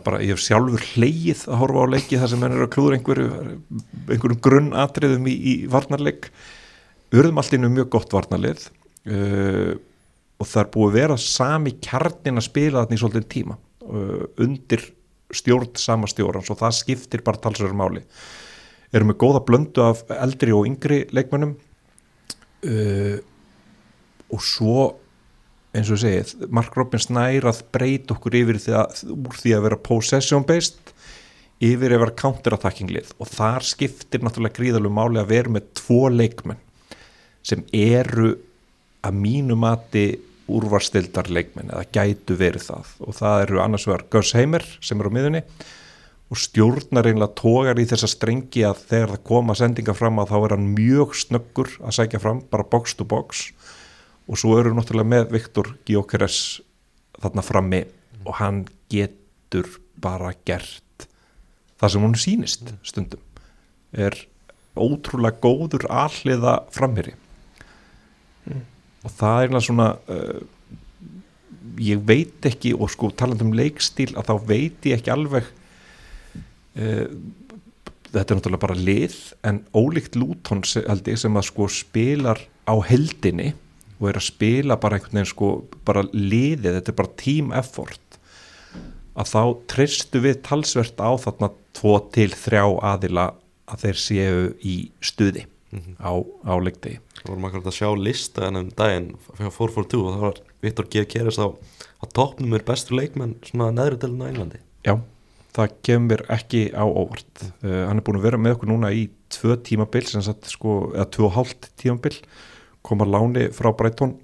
bara, 0.04 0.20
ég 0.22 0.34
hef 0.34 0.42
sjálfur 0.44 0.84
hleyið 0.94 1.44
að 1.48 1.60
horfa 1.62 1.84
á 1.86 1.92
leiki 1.94 2.18
þar 2.20 2.32
sem 2.32 2.42
menn 2.42 2.56
eru 2.56 2.66
að 2.66 2.72
klúður 2.74 2.96
einhverju 2.96 3.28
einhverjum 4.10 4.42
grunnatriðum 4.44 5.28
í, 5.30 5.36
í 5.36 5.54
varnarleik. 5.70 6.30
Urðum 7.14 7.40
allt 7.42 7.56
innu 7.56 7.70
mjög 7.72 7.90
gott 7.96 8.14
varnarlið 8.14 8.68
uh, 9.10 9.74
og 10.40 10.48
það 10.48 10.62
er 10.62 10.70
búið 10.76 10.90
að 10.90 10.98
vera 11.00 11.18
sami 11.24 11.74
kjarnin 11.82 12.40
að 12.40 12.48
spila 12.48 12.84
þarna 12.84 12.96
í 12.96 13.02
svolítið 13.02 13.28
tíma 13.34 13.56
uh, 13.56 14.22
undir 14.44 14.86
stjórn 15.34 15.74
sama 15.78 16.10
stjórnans 16.10 16.50
og 16.50 16.60
það 16.60 16.78
skiptir 16.78 17.24
bara 17.26 17.40
talsverður 17.42 17.78
máli. 17.78 18.04
Erum 18.90 19.12
með 19.12 19.20
góða 19.22 19.44
blöndu 19.46 19.84
af 19.86 20.02
eldri 20.16 20.54
og 20.54 20.66
yngri 20.66 21.04
leikmönnum 21.14 21.54
uh, 22.66 23.18
og 24.30 24.42
svo 24.46 24.90
eins 25.76 25.90
og 25.92 26.00
segið, 26.02 26.48
Mark 26.50 26.74
Robins 26.78 27.08
nær 27.12 27.46
að 27.50 27.62
breyta 27.74 28.16
okkur 28.16 28.38
yfir 28.40 28.58
því 28.62 28.76
að, 28.80 29.02
úr 29.14 29.38
því 29.38 29.54
að 29.56 29.66
vera 29.68 29.82
possession 29.90 30.46
based 30.46 30.94
yfir 31.60 31.92
vera 31.92 32.16
counterattacking 32.16 32.90
lið. 32.90 33.12
Og 33.20 33.28
þar 33.30 33.66
skiptir 33.68 34.24
náttúrulega 34.24 34.56
gríðalegu 34.56 34.94
máli 34.96 35.20
að 35.20 35.32
vera 35.34 35.54
með 35.56 35.68
tvo 35.78 36.06
leikmenn 36.12 36.60
sem 37.46 37.62
eru 37.76 38.34
að 39.06 39.20
mínu 39.20 39.56
mati 39.56 40.06
úrvarstildar 40.50 41.30
leikmenn 41.30 41.70
eða 41.70 41.86
gætu 41.94 42.36
verið 42.40 42.66
það. 42.72 42.94
Og 43.06 43.16
það 43.20 43.44
eru 43.44 43.60
annars 43.62 43.86
vegar 43.86 44.08
Gus 44.12 44.32
Heimer 44.36 44.66
sem 44.82 45.00
er 45.00 45.08
á 45.08 45.14
miðunni 45.14 45.44
og 46.30 46.38
stjórnar 46.38 47.08
einlega 47.10 47.34
tógar 47.38 47.78
í 47.82 47.86
þessa 47.90 48.10
strengi 48.10 48.62
að 48.66 48.84
þegar 48.90 49.14
það 49.14 49.24
koma 49.30 49.56
sendinga 49.58 49.94
fram 49.98 50.20
að 50.22 50.30
þá 50.30 50.36
er 50.40 50.54
hann 50.54 50.68
mjög 50.76 51.16
snöggur 51.18 51.72
að 51.80 51.96
sækja 51.96 52.22
fram 52.22 52.42
bara 52.52 52.66
box 52.70 52.94
to 52.98 53.06
box 53.08 53.48
og 54.30 54.38
svo 54.38 54.56
eru 54.60 54.70
við 54.70 54.78
náttúrulega 54.78 55.10
með 55.10 55.32
Viktor 55.34 55.72
Gyökeres 55.88 56.36
þarna 57.20 57.42
frammi 57.44 57.80
og 58.24 58.36
hann 58.38 58.62
getur 58.92 59.66
bara 60.00 60.30
gert 60.46 61.06
það 61.80 61.92
sem 61.94 62.04
hún 62.04 62.14
sýnist 62.20 62.70
stundum. 62.86 63.20
Er 63.92 64.14
ótrúlega 64.78 65.40
góður 65.42 65.86
alliða 65.90 66.60
framherri 66.72 67.16
og 69.00 69.12
það 69.16 69.34
er 69.34 69.42
eiginlega 69.46 69.64
svona 69.66 69.88
uh, 70.12 70.40
ég 71.80 72.00
veit 72.08 72.46
ekki 72.48 72.74
og 72.76 72.90
sko 72.92 73.10
talandi 73.16 73.46
um 73.46 73.54
leikstíl 73.56 74.12
að 74.14 74.28
þá 74.30 74.34
veit 74.48 74.88
ég 74.90 74.98
ekki 75.00 75.12
alveg 75.14 75.48
uh, 75.48 77.06
þetta 78.10 78.26
er 78.26 78.38
náttúrulega 78.40 78.64
bara 78.66 78.78
lið 78.78 79.16
en 79.48 79.62
ólíkt 79.76 80.18
Luton 80.20 80.62
se- 80.68 80.84
held 80.86 81.08
ég 81.08 81.20
sem 81.22 81.36
að 81.40 81.48
sko 81.50 81.68
spilar 81.72 82.42
á 82.68 82.74
heldinni 82.90 83.52
og 84.00 84.08
er 84.08 84.18
að 84.18 84.28
spila 84.30 84.78
bara 84.80 84.96
einhvern 84.96 85.20
veginn 85.20 85.30
sko 85.30 85.50
bara 85.86 86.06
liðið, 86.12 86.78
þetta 86.78 86.92
er 86.92 86.98
bara 87.02 87.18
team 87.20 87.52
effort 87.56 88.18
að 89.20 89.30
þá 89.30 89.42
treystu 89.70 90.22
við 90.24 90.40
talsvert 90.46 91.00
á 91.02 91.10
þarna 91.20 91.50
tvo 91.76 91.96
til 92.14 92.30
þrjá 92.32 92.64
aðila 92.92 93.26
að 93.70 93.84
þeir 93.84 94.00
séu 94.00 94.44
í 94.66 94.76
stuði 95.04 95.46
á, 96.00 96.12
á 96.18 96.54
leikdegi. 96.58 96.98
Við 97.20 97.28
vorum 97.28 97.46
akkurat 97.48 97.70
að 97.70 97.76
sjá 97.76 97.88
lista 97.98 98.48
en 98.48 98.58
um 98.62 98.72
daginn 98.74 99.12
fyrir 99.36 99.54
442 99.54 100.00
og 100.00 100.14
það 100.14 100.26
var 100.26 100.42
Viktor 100.64 100.90
G. 100.90 101.04
Keres 101.10 101.38
á, 101.38 101.46
á 101.52 102.04
toppnum 102.16 102.56
er 102.56 102.66
bestur 102.66 102.98
leikmenn 102.98 103.36
svona 103.46 103.70
neðri 103.76 104.00
delun 104.02 104.24
á 104.24 104.30
Englandi. 104.30 104.62
Já, 104.86 104.94
það 105.56 105.76
kemur 105.86 106.24
ekki 106.32 106.62
á 106.74 106.84
óvart. 106.84 107.44
Uh, 107.62 107.84
hann 107.86 108.00
er 108.00 108.06
búin 108.06 108.20
að 108.20 108.28
vera 108.30 108.40
með 108.40 108.56
okkur 108.56 108.72
núna 108.72 108.92
í 108.96 109.08
tvö 109.30 109.58
tímabil 109.66 110.06
sem 110.08 110.24
sagt 110.26 110.50
sko, 110.50 110.94
eða 110.96 111.10
tvö 111.14 111.28
og 111.28 111.36
hálft 111.36 111.70
tímabil 111.80 112.16
koma 112.86 113.06
láni 113.08 113.48
frá 113.54 113.72
Breitón 113.76 114.16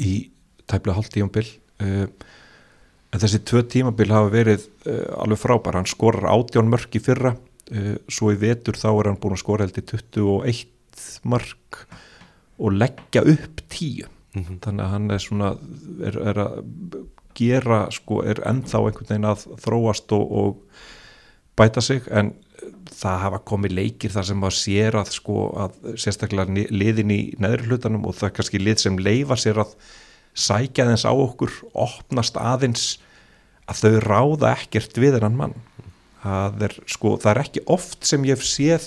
í 0.00 0.30
tæplega 0.70 0.98
hálft 0.98 1.14
tímabil. 1.14 1.48
Uh, 1.82 2.06
en 3.12 3.22
þessi 3.22 3.42
tvö 3.48 3.64
tímabil 3.68 4.12
hafa 4.12 4.32
verið 4.32 4.66
uh, 4.86 5.22
alveg 5.24 5.40
frábær, 5.42 5.80
hann 5.80 5.90
skorar 5.90 6.30
átján 6.32 6.70
mörk 6.72 6.98
í 6.98 7.02
fyrra. 7.02 7.34
Uh, 7.72 7.96
svo 8.10 8.32
í 8.34 8.40
vetur 8.40 8.78
þá 8.78 8.88
er 8.92 9.12
hann 9.12 9.20
búin 9.22 9.36
að 9.36 9.44
skora 9.44 9.66
held 9.66 9.80
í 9.80 9.86
21 9.92 11.28
mörk 11.28 11.84
og 12.62 12.76
leggja 12.76 13.24
upp 13.32 13.62
tíu. 13.72 14.08
Þannig 14.32 14.80
að 14.80 14.92
hann 14.94 15.10
er 15.12 15.20
svona 15.20 15.52
er, 16.00 16.16
er 16.30 16.38
að 16.40 16.62
gera 17.36 17.84
sko, 17.92 18.22
er 18.24 18.40
ennþá 18.48 18.80
einhvern 18.80 19.08
veginn 19.08 19.28
að 19.28 19.46
þróast 19.60 20.12
og, 20.16 20.32
og 20.32 20.82
bæta 21.58 21.82
sig 21.84 22.06
en 22.10 22.32
það 22.92 23.18
hafa 23.24 23.40
komið 23.48 23.74
leikir 23.76 24.12
þar 24.14 24.28
sem 24.28 24.40
maður 24.40 24.58
sér 24.58 24.96
að 25.00 25.12
sko 25.16 25.36
að 25.64 25.78
sérstaklega 26.00 26.66
liðin 26.70 27.12
í 27.12 27.20
neðri 27.42 27.68
hlutanum 27.70 28.06
og 28.08 28.16
það 28.18 28.28
er 28.28 28.34
kannski 28.38 28.60
lið 28.62 28.82
sem 28.84 28.98
leifa 29.00 29.38
sér 29.40 29.62
að 29.64 29.74
sækja 30.32 30.86
þess 30.88 31.08
á 31.08 31.12
okkur 31.12 31.56
opnast 31.72 32.38
aðeins 32.40 32.86
að 33.70 33.82
þau 33.82 33.96
ráða 34.06 34.52
ekkert 34.56 34.98
við 35.00 35.18
hennan 35.18 35.38
mann. 35.38 35.56
Það 36.22 36.66
er 36.68 36.76
sko, 36.90 37.16
það 37.18 37.32
er 37.32 37.40
ekki 37.42 37.64
oft 37.74 38.06
sem 38.06 38.24
ég 38.28 38.38
hef 38.38 38.46
séð 38.46 38.86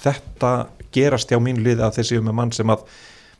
þetta 0.00 0.52
gerast 0.94 1.30
hjá 1.30 1.40
mín 1.42 1.62
liði 1.64 1.84
að 1.86 2.00
þessi 2.00 2.20
um 2.20 2.30
mann 2.34 2.52
sem 2.54 2.70
að 2.72 2.84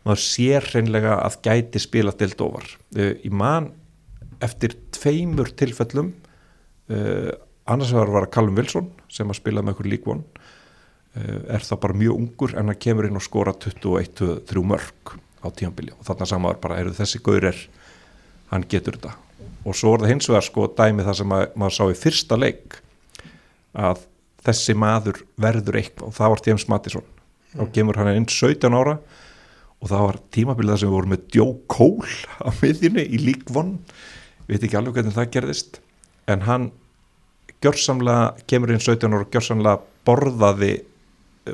maður 0.07 0.23
sér 0.25 0.67
hreinlega 0.71 1.19
að 1.21 1.39
gæti 1.45 1.83
spila 1.83 2.15
ofar. 2.15 2.67
Uh, 2.97 3.15
í 3.21 3.31
mann 3.31 3.71
eftir 4.41 4.77
tveimur 4.97 5.53
tilfellum 5.53 6.15
uh, 6.89 7.33
annars 7.71 7.93
vegar 7.95 8.13
var 8.15 8.29
Callum 8.33 8.59
Wilson 8.59 8.91
sem 9.13 9.31
að 9.31 9.41
spila 9.41 9.65
með 9.65 9.77
okkur 9.77 9.91
líkvon 9.95 10.23
uh, 10.25 11.41
er 11.55 11.67
það 11.67 11.83
bara 11.85 11.99
mjög 12.03 12.21
ungur 12.23 12.55
en 12.55 12.71
hann 12.73 12.81
kemur 12.83 13.09
inn 13.09 13.19
og 13.19 13.25
skora 13.25 13.55
21-3 13.55 14.65
mörg 14.67 15.15
á 15.41 15.49
tíambili 15.57 15.95
og 15.97 16.05
þarna 16.09 16.29
samaður 16.29 16.63
bara 16.65 16.81
eru 16.83 16.95
þessi 16.97 17.23
gaurir 17.25 17.59
hann 18.51 18.67
getur 18.69 18.99
þetta. 18.99 19.15
Og 19.65 19.77
svo 19.77 19.95
er 19.95 20.05
það 20.05 20.13
hins 20.15 20.29
vegar 20.31 20.47
sko 20.47 20.67
dæmi 20.77 21.07
það 21.07 21.19
sem 21.21 21.35
að, 21.37 21.43
maður 21.61 21.77
sá 21.77 21.85
í 21.87 21.99
fyrsta 22.01 22.39
leik 22.41 22.79
að 23.79 24.05
þessi 24.45 24.75
maður 24.75 25.21
verður 25.41 25.79
eitthvað. 25.81 26.09
Og 26.09 26.17
það 26.17 26.33
var 26.33 26.45
James 26.49 26.67
Mattisson 26.73 27.11
þá 27.55 27.65
kemur 27.75 27.99
hann 28.01 28.15
inn 28.15 28.29
17 28.31 28.77
ára 28.77 28.97
og 29.81 29.89
það 29.89 30.05
var 30.07 30.19
tímabilið 30.35 30.75
þar 30.75 30.83
sem 30.83 30.91
við 30.91 30.97
vorum 30.97 31.15
með 31.15 31.37
Joe 31.37 31.55
Cole 31.73 32.17
á 32.45 32.49
miðjunni 32.61 33.07
í 33.07 33.23
League 33.23 33.57
One. 33.57 33.79
Veit 34.49 34.63
ekki 34.63 34.79
alveg 34.79 34.99
hvernig 34.99 35.17
það 35.17 35.33
gerðist 35.37 35.81
en 36.31 36.45
hann 36.47 36.69
gjörsamlega 37.65 38.47
kemur 38.51 38.73
inn 38.73 38.83
17 38.83 39.13
ára 39.13 39.27
og 39.27 39.35
gjörsamlega 39.35 39.81
borðaði 40.09 40.73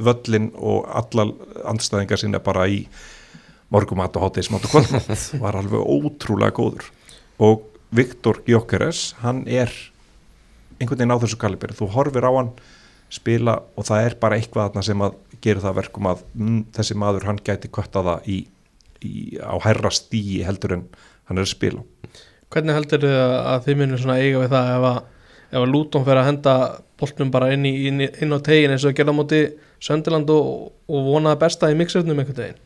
völlin 0.07 0.51
og 0.55 0.87
alla 0.91 1.29
andstæðingar 1.71 2.21
sinna 2.21 2.41
bara 2.43 2.67
í 2.69 2.85
morgumat 3.73 4.17
og 4.19 4.27
hátegismat 4.27 4.67
og 4.67 4.77
kvöldmat. 4.77 5.27
Var 5.43 5.59
alveg 5.59 5.83
ótrúlega 5.83 6.55
góður. 6.55 6.91
Og 7.43 7.67
Viktor 7.95 8.43
Gjókeres 8.47 9.13
hann 9.23 9.45
er 9.47 9.73
einhvern 10.81 10.99
veginn 10.99 11.15
á 11.15 11.23
þessu 11.23 11.39
kaliberi, 11.41 11.77
þú 11.77 11.89
horfir 11.95 12.27
á 12.29 12.33
hann 12.35 12.51
spila 13.13 13.61
og 13.79 13.87
það 13.87 14.09
er 14.09 14.17
bara 14.21 14.39
eitthvað 14.39 14.79
sem 14.85 15.03
að 15.05 15.17
gera 15.45 15.63
það 15.63 15.71
að 15.71 15.79
verkum 15.81 16.09
að 16.11 16.23
mm, 16.35 16.61
þessi 16.77 16.97
maður 16.99 17.29
hann 17.31 17.43
gæti 17.47 17.71
kvötta 17.73 18.03
það 18.05 18.31
í, 18.33 18.39
í, 19.07 19.13
á 19.41 19.57
hærra 19.63 19.93
stíi 19.95 20.43
heldur 20.47 20.77
en 20.79 20.87
hann 21.29 21.39
er 21.39 21.47
að 21.47 21.53
spila. 21.53 21.85
Hvernig 22.53 22.77
heldur 22.77 23.03
þið 23.03 23.21
að 23.21 23.61
þið 23.67 23.79
munir 23.81 24.03
svona 24.03 24.19
eiga 24.23 24.43
við 24.43 24.53
það 24.55 24.73
ef 24.75 24.89
að, 24.91 24.99
ef 25.51 25.59
að 25.61 25.71
Luton 25.73 26.05
fer 26.07 26.21
að 26.21 26.29
henda 26.31 26.55
boltnum 27.01 27.33
bara 27.33 27.53
inn, 27.55 27.67
í, 27.69 27.75
inn, 27.91 28.03
inn 28.07 28.37
á 28.37 28.39
tegin 28.45 28.75
eins 28.75 28.85
og 28.87 28.95
að 28.95 29.01
gera 29.01 29.15
á 29.15 29.19
móti 29.19 29.43
Söndiland 29.83 30.31
og, 30.33 30.71
og 30.89 31.11
vonaði 31.11 31.43
besta 31.43 31.71
í 31.71 31.77
mixernum 31.79 32.23
einhvern 32.23 32.43
veginn? 32.43 32.63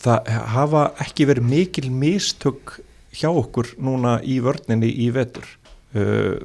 Það 0.00 0.30
hafa 0.54 0.84
ekki 1.02 1.26
verið 1.28 1.48
mikil 1.50 1.88
mistök 1.92 2.78
hjá 3.14 3.28
okkur 3.30 3.74
núna 3.82 4.16
í 4.22 4.38
vörninni 4.42 4.88
í 5.04 5.10
vetur. 5.14 5.46
Uh, 5.94 6.38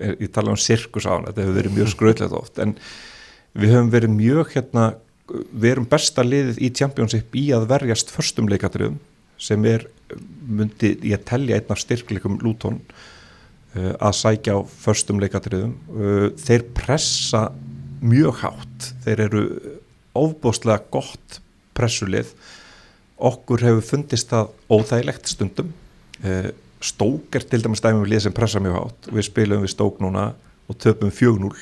ég 0.00 0.28
tala 0.32 0.52
um 0.52 0.60
sirkus 0.60 1.06
á 1.06 1.14
hann 1.14 1.26
þetta 1.28 1.44
hefur 1.44 1.56
verið 1.58 1.74
mjög 1.76 1.90
skröðlega 1.92 2.38
oft 2.38 2.60
en 2.62 2.74
við 3.52 3.74
höfum 3.74 3.90
verið 3.92 4.14
mjög 4.16 4.52
hérna 4.54 4.84
við 5.52 5.70
erum 5.72 5.88
besta 5.88 6.24
liðið 6.24 6.60
í 6.64 6.70
Championship 6.76 7.36
í 7.38 7.44
að 7.54 7.68
verjast 7.70 8.12
förstum 8.12 8.48
leikatriðum 8.50 8.98
sem 9.42 9.64
er, 9.68 9.84
myndi 10.46 10.94
ég 11.08 11.24
telja 11.26 11.58
einn 11.58 11.72
af 11.72 11.80
styrkleikum 11.82 12.38
Luton 12.44 12.80
að 13.72 14.16
sækja 14.18 14.56
á 14.56 14.60
förstum 14.68 15.20
leikatriðum 15.22 15.76
uh, 15.96 16.26
þeir 16.40 16.66
pressa 16.76 17.46
mjög 18.02 18.42
hátt. 18.42 18.88
Þeir 19.06 19.22
eru 19.28 19.44
ofbóðslega 20.18 20.82
gott 20.92 21.38
pressulið. 21.76 22.34
Okkur 23.22 23.64
hefur 23.64 23.86
fundist 23.86 24.32
það 24.32 24.50
óþægilegt 24.68 25.30
stundum. 25.32 25.70
Uh, 26.20 26.50
stók 26.82 27.38
er 27.38 27.46
til 27.48 27.62
dæmis 27.62 27.80
dæmi 27.84 28.02
við 28.02 28.14
lið 28.14 28.26
sem 28.26 28.36
pressa 28.36 28.60
mjög 28.60 28.80
hátt. 28.80 29.12
Við 29.12 29.28
spilum 29.30 29.64
við 29.64 29.72
stók 29.72 30.02
núna 30.02 30.32
og 30.68 30.78
töpum 30.82 31.14
4-0 31.14 31.54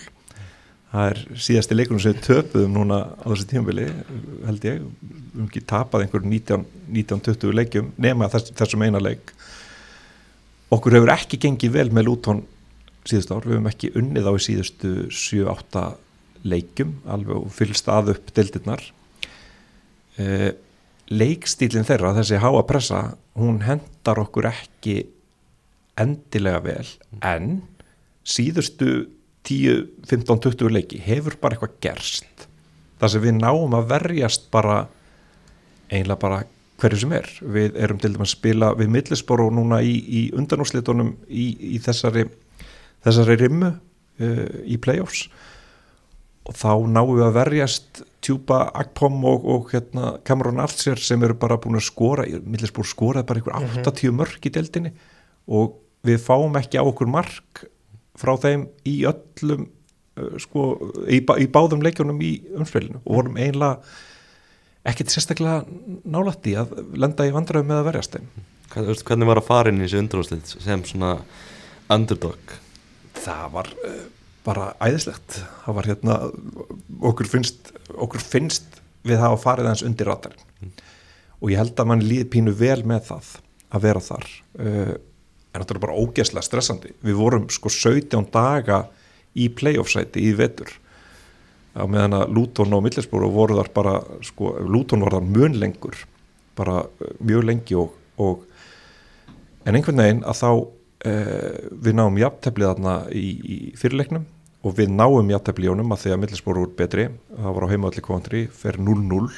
það 0.91 1.11
er 1.13 1.21
síðasti 1.39 1.77
leikunum 1.77 2.03
sem 2.03 2.15
við 2.15 2.25
töpuðum 2.27 2.75
núna 2.75 2.99
á 3.15 3.27
þessu 3.31 3.47
tímabili 3.51 3.87
held 4.47 4.65
ég, 4.67 4.81
höfum 4.83 5.47
ekki 5.47 5.63
tapað 5.71 6.07
einhverjum 6.07 6.33
19 6.35 6.65
19-20 6.91 7.55
leikjum 7.61 7.93
nema 8.01 8.29
þess, 8.33 8.51
þessum 8.59 8.85
eina 8.87 9.03
leik 9.03 9.31
okkur 10.75 10.97
hefur 10.99 11.13
ekki 11.15 11.41
gengið 11.43 11.77
vel 11.77 11.91
með 11.95 12.09
Luton 12.09 12.45
síðust 13.09 13.33
ár, 13.33 13.45
við 13.47 13.57
höfum 13.57 13.71
ekki 13.71 13.93
unnið 13.99 14.29
á 14.29 14.33
í 14.35 14.43
síðustu 14.45 14.91
7-8 15.09 15.85
leikjum 16.51 16.97
alveg 17.11 17.37
og 17.37 17.53
fylgst 17.53 17.89
að 17.93 18.15
upp 18.15 18.33
deildirnar 18.37 18.85
uh, 20.21 20.51
leikstílinn 21.11 21.87
þeirra, 21.89 22.15
þessi 22.21 22.39
háa 22.41 22.61
pressa 22.69 23.01
hún 23.39 23.63
hendar 23.67 24.21
okkur 24.23 24.51
ekki 24.51 25.01
endilega 26.01 26.61
vel. 26.65 26.87
En 27.27 27.61
síðustu 28.23 29.09
10, 29.49 29.89
15, 30.07 30.41
20 30.47 30.73
leiki 30.77 31.01
hefur 31.03 31.37
bara 31.41 31.57
eitthvað 31.57 31.77
gerst. 31.83 32.47
Þar 33.01 33.13
sem 33.15 33.25
við 33.25 33.39
náum 33.41 33.75
að 33.75 33.91
verjast 33.91 34.49
bara 34.53 34.85
eiginlega 35.91 36.21
bara 36.23 36.43
hverju 36.81 37.03
sem 37.05 37.13
er. 37.17 37.29
Við 37.41 37.77
erum 37.81 38.01
til 38.01 38.15
dæmis 38.15 38.33
að 38.33 38.39
spila 38.39 38.71
við 38.79 38.93
millisboru 38.97 39.51
núna 39.55 39.83
í, 39.85 39.97
í 40.01 40.23
undanúslitunum 40.37 41.15
í, 41.29 41.47
í 41.77 41.81
þessari 41.85 42.27
þessari 43.05 43.39
rimmu 43.41 43.71
uh, 43.71 44.45
í 44.65 44.79
playoffs. 44.83 45.27
Og 46.49 46.57
þá 46.57 46.71
náum 46.91 47.13
við 47.15 47.27
að 47.27 47.37
verjast 47.37 48.03
Tjúpa, 48.25 48.65
Akpom 48.77 49.21
og, 49.29 49.45
og 49.49 49.75
hérna, 49.75 50.15
Cameron 50.27 50.61
Archer 50.61 51.01
sem 51.01 51.23
eru 51.25 51.37
bara 51.39 51.61
búin 51.61 51.79
að 51.79 51.87
skora 51.87 52.27
millisbúr 52.27 52.89
skoraði 52.89 53.29
bara 53.29 53.41
einhver 53.41 53.85
80 53.87 54.17
mörg 54.17 54.49
í 54.49 54.53
deildinni. 54.53 54.95
Og 55.49 55.77
við 56.07 56.23
fáum 56.25 56.57
ekki 56.61 56.81
á 56.81 56.85
okkur 56.85 57.11
mark 57.13 57.65
frá 58.21 58.35
þeim 58.41 58.67
í 58.89 59.03
öllum 59.09 59.69
uh, 59.69 60.37
sko, 60.43 60.73
í, 61.07 61.21
í 61.21 61.51
báðum 61.53 61.85
leikjunum 61.87 62.21
í 62.25 62.37
umspilinu. 62.57 63.03
Og 63.05 63.21
vorum 63.21 63.41
eiginlega 63.41 63.81
ekkert 64.89 65.13
sérstaklega 65.13 65.65
nálætti 66.09 66.55
að 66.59 66.73
lenda 66.97 67.27
í 67.29 67.35
vandræðum 67.35 67.69
með 67.71 67.83
að 67.83 67.89
verjast 67.91 68.17
þeim. 68.17 68.31
Hvernig 68.71 69.29
var 69.29 69.41
að 69.41 69.49
fara 69.49 69.73
inn 69.73 69.81
í 69.81 69.87
þessu 69.87 70.01
undrúslið 70.05 70.53
sem 70.53 70.85
svona 70.87 71.13
underdog? 71.91 72.55
Það 73.21 73.47
var 73.57 73.71
uh, 73.85 73.99
bara 74.47 74.71
æðislegt. 74.81 75.41
Það 75.65 75.77
var 75.79 75.91
hérna 75.91 76.19
okkur 77.11 77.31
finnst, 77.31 77.73
okkur 77.91 78.25
finnst 78.25 78.81
við 79.07 79.21
hafa 79.21 79.41
farið 79.43 79.69
aðeins 79.71 79.85
undir 79.89 80.11
ratarinn 80.11 80.73
og 81.41 81.49
ég 81.49 81.57
held 81.57 81.79
að 81.81 81.89
mann 81.89 82.03
líði 82.05 82.27
pínu 82.35 82.53
vel 82.53 82.83
með 82.85 83.07
það 83.07 83.29
að 83.73 83.85
vera 83.87 84.03
þar. 84.05 84.27
Uh, 84.61 84.95
en 85.51 85.63
þetta 85.63 85.75
er 85.75 85.83
bara 85.83 85.99
ógeðslega 85.99 86.47
stressandi. 86.47 86.95
Við 87.05 87.17
vorum 87.19 87.49
sko 87.53 87.73
17 87.73 88.29
daga 88.33 88.85
í 89.35 89.49
playoff 89.57 89.93
sæti 89.93 90.23
í 90.29 90.35
vetur 90.37 90.73
á 91.77 91.85
meðan 91.87 92.17
að 92.19 92.35
Luton 92.35 92.75
og 92.75 92.83
Middlesbrough 92.85 93.35
voru 93.35 93.59
þar 93.61 93.71
bara 93.75 93.95
sko, 94.27 94.57
Luton 94.67 95.05
var 95.05 95.17
þar 95.19 95.29
mun 95.29 95.57
lengur 95.61 95.97
bara 96.59 96.83
uh, 96.85 97.15
mjög 97.23 97.47
lengi 97.47 97.79
og, 97.79 97.95
og 98.21 98.45
en 99.65 99.79
einhvern 99.79 100.03
veginn 100.03 100.25
að 100.27 100.41
þá 100.41 100.51
uh, 100.51 101.63
við 101.71 101.97
náum 101.97 102.19
jafnteflið 102.21 102.73
þarna 102.73 102.97
í, 103.15 103.29
í 103.39 103.59
fyrirleiknum 103.79 104.27
og 104.61 104.77
við 104.77 104.93
náum 104.93 105.31
jafnteflið 105.33 105.71
í 105.71 105.73
honum 105.73 105.95
að 105.95 106.05
því 106.05 106.15
að 106.15 106.21
Middlesbrough 106.25 106.65
voru 106.65 106.77
betri 106.77 107.09
það 107.31 107.57
var 107.57 107.67
á 107.67 107.73
heimaðalli 107.73 108.05
kontri, 108.05 108.45
fer 108.53 108.81
0-0 108.81 109.31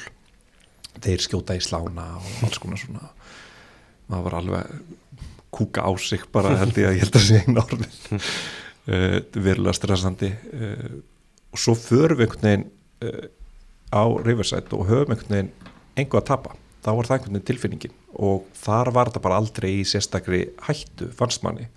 þeir 1.03 1.23
skjóta 1.23 1.55
í 1.57 1.63
slána 1.63 2.09
og 2.19 2.43
alls 2.47 2.59
konar 2.61 2.81
svona. 2.81 3.07
Maður 4.11 4.25
var 4.27 4.35
alveg 4.41 5.23
kúka 5.53 5.85
á 5.85 5.91
sig 6.01 6.25
bara 6.33 6.57
held 6.59 6.77
ég 6.81 6.89
að 6.89 6.97
ég 6.97 7.05
held 7.05 7.17
að 7.17 7.25
sé 7.27 7.39
einn 7.41 7.61
orðin. 7.61 7.97
Uh, 8.83 9.17
verulega 9.45 9.77
stressandi 9.77 10.29
uh, 10.33 10.93
og 11.53 11.61
svo 11.61 11.75
förum 11.77 12.19
við 12.19 12.27
einhvern 12.27 12.49
veginn 12.49 12.67
uh, 13.05 13.27
á 13.93 14.03
Riverside 14.25 14.73
og 14.73 14.89
höfum 14.89 15.13
einhvern 15.13 15.35
veginn 15.35 15.51
engu 16.01 16.17
að 16.17 16.27
tapa, 16.31 16.55
þá 16.81 16.89
var 16.97 17.09
það 17.09 17.17
einhvern 17.17 17.37
veginn 17.37 17.49
tilfinningin. 17.51 17.95
Og 18.17 18.47
þar 18.57 18.93
var 18.95 19.11
þetta 19.11 19.23
bara 19.27 19.39
aldrei 19.41 19.69
í 19.79 19.87
sérstakri 19.87 20.43
hættu, 20.65 21.09
fannst 21.15 21.45
manni. 21.45 21.69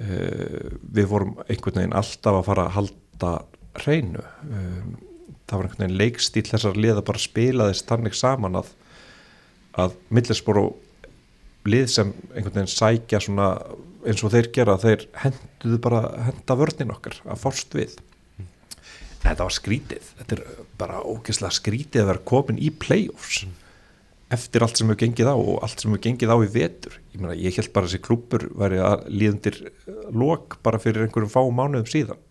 Uh, 0.00 0.72
við 0.82 1.10
vorum 1.12 1.36
einhvern 1.46 1.82
veginn 1.82 1.98
alltaf 2.00 2.40
að 2.40 2.46
fara 2.48 2.68
að 2.68 2.76
halda 2.78 3.32
hreinu. 3.82 4.24
Um, 4.48 4.94
það 5.46 5.58
var 5.58 5.68
einhvern 5.68 5.84
veginn 5.84 6.00
leikstíl 6.00 6.46
þessar 6.48 6.80
liða 6.80 7.04
bara 7.04 7.20
spilaðist 7.20 7.90
þannig 7.90 8.16
saman 8.16 8.62
að 8.62 8.72
að 9.80 9.94
millesbor 10.12 10.60
og 10.60 11.68
lið 11.68 11.86
sem 11.92 12.12
einhvern 12.32 12.56
veginn 12.58 12.72
sækja 12.72 13.20
svona 13.22 13.48
eins 14.02 14.22
og 14.26 14.32
þeir 14.34 14.48
gera, 14.54 14.78
þeir 14.80 15.06
henduðu 15.22 15.78
bara 15.82 16.02
henda 16.26 16.56
vörnin 16.58 16.92
okkar 16.94 17.20
að 17.22 17.42
fórst 17.44 17.76
við 17.76 17.94
þetta 19.22 19.46
var 19.46 19.56
skrítið. 19.56 20.12
Þetta 20.20 20.38
er 20.38 20.62
bara 20.80 21.02
ógeðslega 21.02 21.58
skrítið 21.58 22.04
að 22.04 22.10
vera 22.12 22.24
komin 22.32 22.62
í 22.62 22.72
play-offs 22.74 23.44
eftir 24.32 24.64
allt 24.64 24.78
sem 24.80 24.88
hefur 24.88 25.00
gengið 25.02 25.28
á 25.28 25.36
og 25.36 25.58
allt 25.64 25.82
sem 25.82 25.92
hefur 25.92 26.04
gengið 26.06 26.32
á 26.32 26.36
í 26.40 26.50
vetur. 26.54 26.98
Ég, 27.12 27.20
meina, 27.20 27.36
ég 27.36 27.56
held 27.58 27.72
bara 27.74 27.88
að 27.88 27.92
þessi 27.92 28.04
klúpur 28.06 28.46
væri 28.56 28.80
að 28.80 29.06
líðundir 29.12 29.58
lok 30.16 30.56
bara 30.64 30.80
fyrir 30.80 31.04
einhverjum 31.04 31.32
fá 31.32 31.42
mánuðum 31.44 31.90
síðan. 31.90 32.22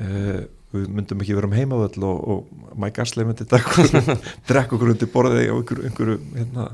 Uh, 0.00 0.44
við 0.74 0.88
myndum 0.90 1.20
ekki 1.22 1.36
vera 1.36 1.48
um 1.48 1.54
heimavöll 1.54 2.06
og, 2.08 2.24
og 2.32 2.78
Mike 2.80 3.04
Ashley 3.04 3.26
myndi 3.26 3.46
drekka 3.46 4.64
okkur 4.64 4.90
undir 4.94 5.10
borðið 5.14 5.52
og 5.52 5.60
einhverju, 5.60 5.84
einhverju 5.90 6.16
hérna, 6.34 6.66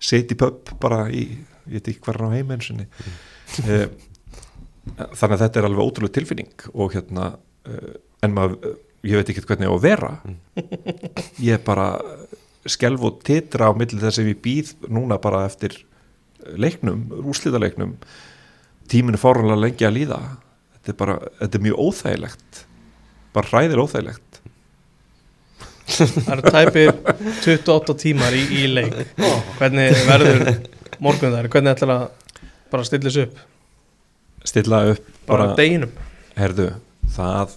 seti 0.00 0.36
pub 0.38 0.70
bara 0.82 1.02
í, 1.10 1.24
ég 1.66 1.80
veit 1.80 1.90
ekki 1.90 2.04
hverjan 2.06 2.30
á 2.30 2.36
heimensinni 2.36 2.86
mm. 2.86 3.16
uh, 3.64 5.08
þannig 5.18 5.34
að 5.34 5.42
þetta 5.42 5.60
er 5.60 5.68
alveg 5.68 5.88
ótrúlega 5.88 6.16
tilfinning 6.20 6.68
og 6.70 6.94
hérna 6.94 7.32
uh, 7.34 7.98
en 8.26 8.34
maður, 8.36 8.74
ég 9.06 9.16
veit 9.20 9.30
ekki 9.32 9.44
hvernig 9.48 9.68
ég 9.68 9.72
á 9.72 9.76
að 9.76 9.84
vera. 9.86 10.10
Ég 11.46 11.54
er 11.56 11.62
bara 11.64 11.86
skelv 12.68 13.04
og 13.08 13.20
titra 13.24 13.70
á 13.70 13.72
millir 13.72 14.02
þess 14.02 14.20
að 14.20 14.28
ég 14.34 14.40
býð 14.44 14.72
núna 14.92 15.16
bara 15.22 15.46
eftir 15.48 15.78
leiknum, 16.60 17.06
úslítaleiknum 17.30 17.94
tíminu 18.90 19.20
fórhunlega 19.20 19.62
lengi 19.64 19.86
að 19.88 19.96
líða. 19.96 20.18
Þetta 20.76 20.92
er 20.92 20.98
bara, 21.00 21.14
þetta 21.40 21.58
er 21.60 21.64
mjög 21.68 21.80
óþægilegt. 21.86 22.60
Bara 23.36 23.50
hræðir 23.54 23.82
óþægilegt. 23.84 24.40
Það 25.90 26.32
eru 26.36 26.52
tæpir 26.54 26.92
28 27.42 27.96
tímar 28.04 28.36
í, 28.36 28.42
í 28.60 28.66
leik. 28.70 28.94
Hvernig 29.58 29.96
verður 30.06 30.42
morgun 31.02 31.34
þær? 31.34 31.48
Hvernig 31.50 31.72
ætlar 31.74 31.94
að 31.96 32.04
bara 32.70 32.86
stilla 32.86 33.08
þessu 33.10 33.24
upp? 33.28 33.40
stilla 34.46 34.78
upp 34.92 35.08
Bara, 35.28 35.50
bara, 35.50 35.56
deginum? 35.58 35.90
herðu, 36.38 36.68
það 37.16 37.56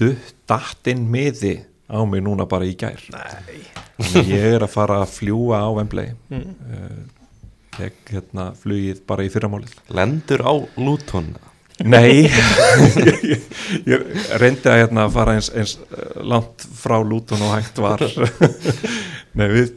duttattinn 0.00 1.04
miði 1.10 1.56
á 1.90 2.00
mig 2.08 2.22
núna 2.24 2.46
bara 2.50 2.66
í 2.66 2.74
gær. 2.78 3.00
Ég 4.14 4.54
er 4.56 4.64
að 4.64 4.72
fara 4.72 5.02
að 5.04 5.12
fljúa 5.18 5.62
á 5.62 5.68
Wembley. 5.76 6.14
Mm. 6.32 6.54
uh, 6.74 7.24
tek 7.74 8.12
hérna 8.12 8.52
flugið 8.58 9.02
bara 9.08 9.26
í 9.26 9.30
fyrramálið. 9.32 9.74
Lendur 9.94 10.44
á 10.46 10.54
Luton? 10.78 11.34
Nei. 11.82 12.28
Ég, 13.34 13.46
ég 13.90 14.02
reyndi 14.38 14.70
að 14.70 14.78
hérna 14.84 15.08
fara 15.10 15.34
eins, 15.34 15.48
eins 15.50 15.72
eh, 15.82 16.20
langt 16.22 16.62
frá 16.78 17.00
Luton 17.02 17.42
og 17.42 17.56
hægt 17.56 17.80
var. 17.82 18.04
Nei, 19.38 19.48
við, 19.50 19.72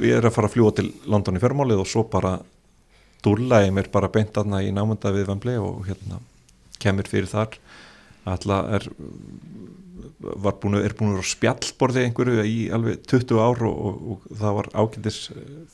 við 0.00 0.14
erum 0.14 0.30
að 0.30 0.36
fara 0.38 0.48
að 0.48 0.54
fljúa 0.54 0.72
til 0.78 0.86
London 1.10 1.36
í 1.36 1.42
fyrramálið 1.42 1.82
og 1.82 1.90
svo 1.90 2.06
bara 2.08 2.38
dúrlaði 3.24 3.74
mér 3.76 3.90
bara 3.92 4.08
beint 4.12 4.40
aðna 4.40 4.62
í 4.64 4.72
námunda 4.72 5.12
við 5.12 5.28
Wembley 5.28 5.60
og 5.60 5.84
hérna 5.88 6.22
kemur 6.80 7.08
fyrir 7.08 7.28
þar 7.28 7.58
alltaf 8.24 8.70
er 8.78 8.88
var 10.24 10.56
búin, 10.60 10.78
er 10.80 10.94
búin 10.96 11.12
að 11.12 11.18
vera 11.18 11.26
á 11.26 11.32
spjallborði 11.32 12.04
einhverju 12.06 12.44
í 12.48 12.56
alveg 12.74 13.04
20 13.10 13.40
ár 13.42 13.62
og, 13.68 13.74
og, 13.74 14.02
og 14.14 14.38
það 14.40 14.56
var 14.58 14.70
ágændis 14.72 15.18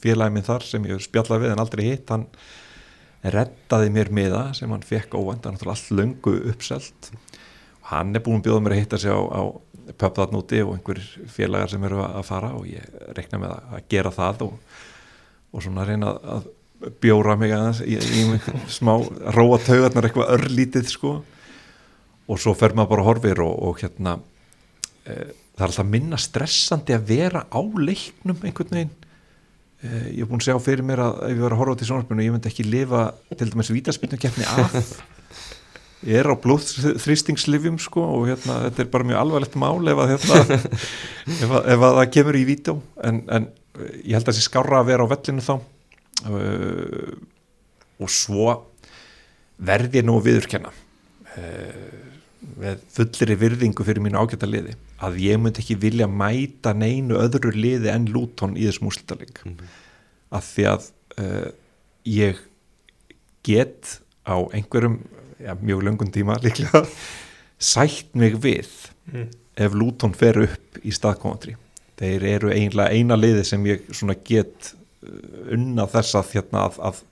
félagi 0.01 0.35
minn 0.35 0.47
þar 0.47 0.67
sem 0.67 0.87
ég 0.91 1.03
spjallaði 1.05 1.45
við 1.45 1.55
en 1.55 1.63
aldrei 1.63 1.85
hitt. 1.87 2.11
Hann 2.11 2.27
reddaði 3.21 3.91
mér 3.95 4.13
miða 4.17 4.45
sem 4.57 4.71
hann 4.73 4.87
fekk 4.87 5.17
óvænt, 5.19 5.47
hann 5.47 5.59
er 5.61 5.73
allt 5.73 5.91
löngu 5.95 6.37
uppselt. 6.53 7.11
Og 7.81 7.91
hann 7.93 8.15
er 8.15 8.25
búin 8.25 8.41
að 8.41 8.49
bjóða 8.49 8.65
mér 8.65 8.77
að 8.77 8.83
hitta 8.83 9.03
sig 9.03 9.13
á, 9.15 9.21
á 9.21 9.43
pöpðarnúti 10.01 10.63
og 10.65 10.77
einhver 10.77 11.03
félagar 11.31 11.73
sem 11.73 11.85
eru 11.87 12.01
að 12.05 12.25
fara 12.29 12.55
og 12.57 12.69
ég 12.71 12.87
rekna 13.17 13.43
með 13.43 13.57
að 13.59 13.85
gera 13.91 14.15
það 14.15 14.47
og, 14.47 14.79
og 15.51 15.65
svona 15.65 15.87
reyna 15.89 16.15
að 16.37 16.49
bjóra 17.03 17.35
mig 17.37 17.53
aðeins 17.53 17.83
í, 17.85 17.99
í, 17.99 18.23
í 18.39 18.61
smá 18.73 18.95
róa 19.35 19.59
taugarnar 19.61 20.07
eitthvað 20.09 20.31
örlítið 20.39 20.89
sko 20.89 21.19
og 22.31 22.41
svo 22.41 22.55
fer 22.57 22.77
maður 22.77 22.95
bara 22.95 23.07
horfir 23.09 23.43
og, 23.45 23.53
og 23.69 23.83
hérna 23.83 24.17
e, 25.05 25.15
það 25.57 25.65
er 25.65 25.69
alltaf 25.69 25.91
minna 25.91 26.21
stressandi 26.21 26.97
að 26.97 27.07
vera 27.11 27.45
á 27.51 27.61
leiknum 27.61 28.39
einhvern 28.47 28.77
veginn. 28.77 28.97
E, 29.81 29.89
ég 30.15 30.25
er 30.25 30.31
búin 30.31 30.43
að 30.43 30.51
sjá 30.51 30.61
fyrir 30.63 30.87
mér 30.87 31.05
að 31.05 31.23
ef 31.29 31.35
ég 31.35 31.45
var 31.45 31.57
að 31.57 31.63
horfa 31.63 31.81
til 31.81 31.91
sjónarspilinu 31.91 32.27
ég 32.29 32.37
myndi 32.37 32.53
ekki 32.53 32.69
lifa 32.69 33.07
til 33.35 33.51
dæmis 33.51 33.73
vítaspilnu 33.75 34.21
keppni 34.21 34.49
af 34.49 34.77
ég 36.07 36.17
er 36.17 36.31
á 36.33 36.35
blóðþrýstingslifjum 36.41 37.77
sko 37.83 38.07
og 38.17 38.29
hérna 38.31 38.63
þetta 38.69 38.85
er 38.85 38.93
bara 38.93 39.09
mjög 39.11 39.21
alvarlegt 39.21 39.57
mál 39.61 39.91
ef 39.93 39.99
að, 40.01 40.15
hérna, 40.15 40.61
ef 41.45 41.51
að, 41.51 41.67
ef 41.75 41.89
að 41.89 41.99
það 41.99 42.13
kemur 42.17 42.39
í 42.41 42.45
vító 42.49 42.77
en, 43.05 43.25
en 43.29 43.51
ég 44.05 44.15
held 44.15 44.25
að 44.25 44.31
það 44.31 44.39
sé 44.39 44.47
skára 44.47 44.81
að 44.81 44.91
vera 44.91 45.07
á 45.07 45.13
vellinu 45.13 45.45
þá. 45.45 45.55
Uh, 46.21 47.13
og 48.01 48.13
svo 48.13 48.47
verði 49.61 50.01
ég 50.01 50.07
nú 50.09 50.19
að 50.21 50.29
viðurkenna. 50.29 50.73
Uh, 51.37 52.10
með 52.59 52.83
fullri 52.95 53.37
virðingu 53.41 53.87
fyrir 53.87 54.03
mínu 54.05 54.21
ágæta 54.21 54.49
liði 54.49 54.77
að 55.05 55.19
ég 55.25 55.41
myndi 55.41 55.63
ekki 55.63 55.79
vilja 55.81 56.09
mæta 56.11 56.75
neinu 56.77 57.19
öðru 57.21 57.53
liði 57.55 57.93
en 57.93 58.09
Luton 58.13 58.57
í 58.57 58.67
þessum 58.69 58.91
úslitaling 58.91 59.33
mm 59.45 59.55
-hmm. 59.55 59.73
að 60.39 60.47
því 60.51 60.67
að 60.73 60.91
uh, 61.25 61.49
ég 62.05 62.45
get 63.47 64.01
á 64.27 64.37
einhverjum 64.53 65.01
ja, 65.41 65.57
mjög 65.61 65.83
löngum 65.83 66.13
tíma 66.13 66.39
líklega 66.43 66.85
sætt 67.59 68.15
mig 68.15 68.37
við 68.41 68.69
mm. 69.13 69.29
ef 69.57 69.75
Luton 69.75 70.15
fer 70.15 70.39
upp 70.45 70.81
í 70.83 70.93
staðkomandri 70.93 71.57
þeir 72.01 72.25
eru 72.25 72.53
einlega 72.53 72.91
eina 72.93 73.17
liði 73.17 73.45
sem 73.45 73.67
ég 73.67 73.85
get 74.25 74.75
unna 75.51 75.87
þess 75.89 76.17
að, 76.19 76.35
hérna, 76.35 76.67
að, 76.69 76.81
að 76.81 77.03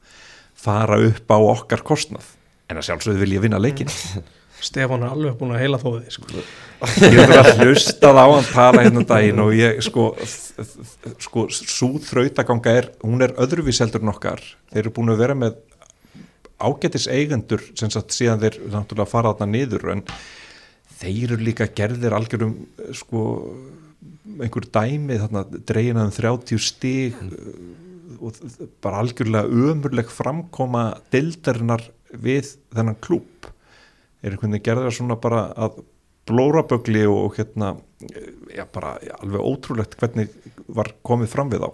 fara 0.59 0.99
upp 1.09 1.31
á 1.33 1.39
okkar 1.39 1.85
kostnað 1.85 2.35
en 2.69 2.81
að 2.81 2.89
sjálfsögðu 2.89 3.23
vil 3.25 3.37
ég 3.37 3.45
vinna 3.45 3.61
leikin 3.61 3.93
Stefán 4.65 5.05
er 5.07 5.13
alveg 5.15 5.37
búin 5.39 5.55
að 5.55 5.63
heila 5.63 5.79
þóði 5.81 6.13
sko. 6.13 6.27
ég 7.05 7.19
hefði 7.19 7.39
að 7.39 7.63
hlustað 7.63 8.19
á 8.19 8.27
hann 8.27 8.49
tala 8.51 8.85
hérna 8.87 9.05
daginn 9.07 9.43
og 9.43 9.55
ég 9.55 9.81
sko, 9.87 10.11
sko 11.23 11.47
svo 11.55 11.91
þrautaganga 12.03 12.75
er 12.81 12.91
hún 13.05 13.23
er 13.25 13.35
öðruvíseldur 13.39 14.05
nokkar 14.07 14.43
þeir 14.73 14.85
eru 14.85 14.95
búin 14.99 15.15
að 15.15 15.23
vera 15.23 15.39
með 15.39 15.59
ágætis 16.59 17.07
eigendur 17.11 17.63
sem 17.79 17.91
sagt 17.95 18.15
síðan 18.15 18.43
þeir 18.43 18.61
náttúrulega 18.73 19.11
fara 19.11 19.35
þarna 19.35 19.53
niður 19.55 19.93
en 19.95 20.05
þeir 20.99 21.35
eru 21.35 21.45
líka 21.47 21.69
gerðir 21.71 22.17
algjörum 22.19 22.57
sko 22.99 23.27
einhver 24.39 24.67
dæmi 24.75 25.19
þarna 25.21 25.45
dreginað 25.67 26.11
um 26.11 26.17
30 26.19 26.63
stíg 26.63 27.19
mm. 27.19 28.19
og 28.19 28.41
bara 28.83 29.05
algjörlega 29.05 29.63
ömurleg 29.71 30.11
framkoma 30.13 30.89
dildarinnar 31.15 31.87
við 32.11 32.57
þennan 32.75 32.99
klúp 33.05 33.49
er 34.23 34.35
einhvern 34.35 34.55
veginn 34.55 34.67
gerður 34.67 34.95
svona 34.95 35.19
bara 35.21 35.47
að 35.57 35.83
blóra 36.29 36.63
bögli 36.69 37.07
og, 37.09 37.39
hérna 37.39 37.77
já 38.53 38.65
bara 38.73 38.99
já, 39.03 39.15
alveg 39.23 39.41
ótrúlegt 39.41 39.97
hvernig 40.01 40.33
var 40.69 40.93
komið 41.07 41.33
fram 41.33 41.53
við 41.53 41.65
á 41.65 41.71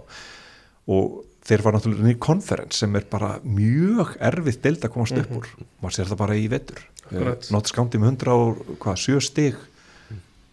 og 0.85 1.23
þeir 1.45 1.63
var 1.65 1.75
náttúrulega 1.75 2.07
nýjum 2.07 2.23
konferens 2.25 2.81
sem 2.81 2.97
er 2.97 3.05
bara 3.09 3.35
mjög 3.45 4.15
erfið 4.23 4.59
deild 4.63 4.85
að 4.85 4.93
komast 4.95 5.17
upp 5.19 5.31
úr, 5.31 5.45
mm 5.45 5.61
-hmm. 5.61 5.71
maður 5.81 5.95
sér 5.95 6.09
það 6.09 6.21
bara 6.23 6.35
í 6.35 6.47
vetur. 6.49 6.81
Náttúrulega 7.11 7.69
skándi 7.69 8.01
með 8.01 8.07
100 8.09 8.33
og 8.33 8.77
hvað, 8.81 8.95
7 9.05 9.21
stig. 9.21 9.55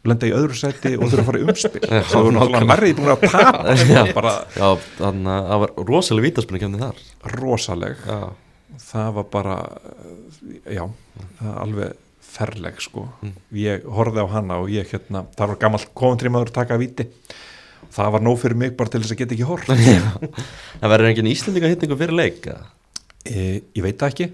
Lenda 0.05 0.27
í 0.27 0.33
öðru 0.35 0.57
seti 0.59 0.97
og 0.97 1.07
þurfa 1.07 1.23
að 1.23 1.27
fara 1.27 1.39
í 1.39 1.45
umspil. 1.47 1.81
Þá 2.11 2.19
er 2.19 2.33
náttúrulega 2.35 2.67
marrið 2.67 2.97
búin 2.99 3.13
að 3.13 3.21
tapa. 3.31 4.33
Já, 4.61 4.69
þannig 4.99 5.33
að 5.33 5.47
það 5.49 5.61
var 5.63 5.73
rosalega 5.89 6.27
vítaspunni 6.27 6.61
kemni 6.61 6.81
þar. 6.83 7.03
Rosaleg. 7.39 7.97
Já. 8.07 8.21
Það 8.89 9.15
var 9.19 9.29
bara 9.33 9.57
já, 10.67 10.85
það 11.41 11.57
alveg 11.65 12.01
ferleg 12.33 12.79
sko. 12.81 13.07
Ég 13.57 13.87
horfði 13.93 14.25
á 14.25 14.29
hana 14.33 14.61
og 14.63 14.71
ég 14.73 14.89
hérna 14.93 15.27
það 15.37 15.53
var 15.53 15.59
gammal 15.65 15.83
kofuntrimaður 15.93 16.53
taka 16.55 16.79
að 16.79 16.87
viti 16.87 17.09
það 17.93 18.15
var 18.15 18.25
nóg 18.25 18.39
fyrir 18.41 18.59
mig 18.59 18.77
bara 18.79 18.93
til 18.93 19.03
þess 19.03 19.15
að 19.15 19.21
geta 19.21 19.37
ekki 19.37 19.49
hort 19.49 19.69
Það 19.69 20.89
verður 20.95 21.11
engin 21.11 21.29
Íslandinga 21.33 21.73
hitningu 21.73 21.99
fyrir 22.01 22.17
leik 22.17 22.47
eða? 22.47 22.71
e, 23.29 23.61
ég 23.77 23.85
veit 23.85 23.99
það 24.01 24.15
ekki. 24.15 24.29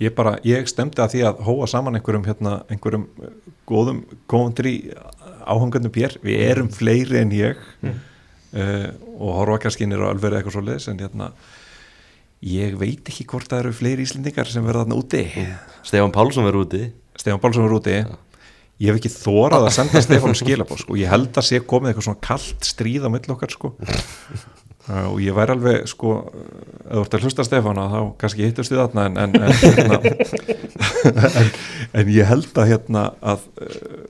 Ég 0.00 0.14
bara, 0.16 0.36
ég 0.48 0.68
stemdi 0.70 1.02
að 1.02 1.14
því 1.14 1.24
að 1.28 1.40
hóa 1.44 1.66
saman 1.68 1.98
einhverjum 1.98 2.24
hérna, 2.24 2.54
einhverjum 2.72 3.02
eh, 3.20 3.32
góðum 3.68 3.98
kofundri 4.30 4.74
áhangandum 5.44 5.92
pér. 5.92 6.16
Við 6.24 6.44
erum 6.46 6.70
fleiri 6.72 7.20
en 7.20 7.34
ég. 7.36 7.66
Mm. 7.84 7.98
og 9.20 9.36
horfa 9.36 9.60
kannski 9.62 9.86
nýra 9.86 10.08
alveg 10.10 10.32
eitthvað 10.34 10.56
svo 10.56 10.62
leiðis 10.66 10.88
en 10.90 10.98
hérna 10.98 11.28
ég 12.40 12.76
veit 12.80 13.04
ekki 13.12 13.26
hvort 13.28 13.50
það 13.50 13.64
eru 13.64 13.76
fleiri 13.76 14.06
Íslendingar 14.06 14.48
sem 14.48 14.64
verða 14.64 14.86
þarna 14.86 15.00
úti. 15.00 15.24
Stefán 15.86 16.14
Pálsson 16.14 16.46
verður 16.48 16.66
úti. 16.66 16.82
Stefán 17.20 17.42
Bálsson 17.42 17.66
er 17.68 17.76
úti. 17.76 17.96
Ég 18.80 18.88
hef 18.88 19.00
ekki 19.00 19.12
þórað 19.12 19.66
að 19.68 19.74
senda 19.76 20.00
Stefán 20.00 20.38
skilabóð 20.38 20.80
sko. 20.84 20.96
ég 20.96 21.12
held 21.12 21.36
að 21.36 21.48
sé 21.50 21.60
komið 21.60 21.92
eitthvað 21.92 22.06
svona 22.08 22.24
kallt 22.24 22.64
stríð 22.64 23.04
á 23.04 23.08
mill 23.12 23.36
okkar 23.36 23.52
sko. 23.52 23.74
Uh, 24.88 25.12
og 25.12 25.18
ég 25.22 25.34
væri 25.36 25.52
alveg 25.52 25.84
sko, 25.90 26.14
ef 26.88 26.88
þú 26.88 27.00
ert 27.04 27.14
að 27.14 27.24
hlusta 27.26 27.44
Stefána 27.44 27.82
þá 27.92 27.98
kannski 28.18 28.46
hittust 28.46 28.72
við 28.72 28.80
þarna 28.80 29.02
en, 29.06 29.18
en, 29.20 29.34
en, 29.36 29.52
hérna, 29.60 29.98
en, 31.42 31.50
en 32.00 32.10
ég 32.10 32.26
held 32.26 32.56
að 32.58 32.70
hérna 32.72 33.02
að 33.20 33.44
uh, 33.60 34.00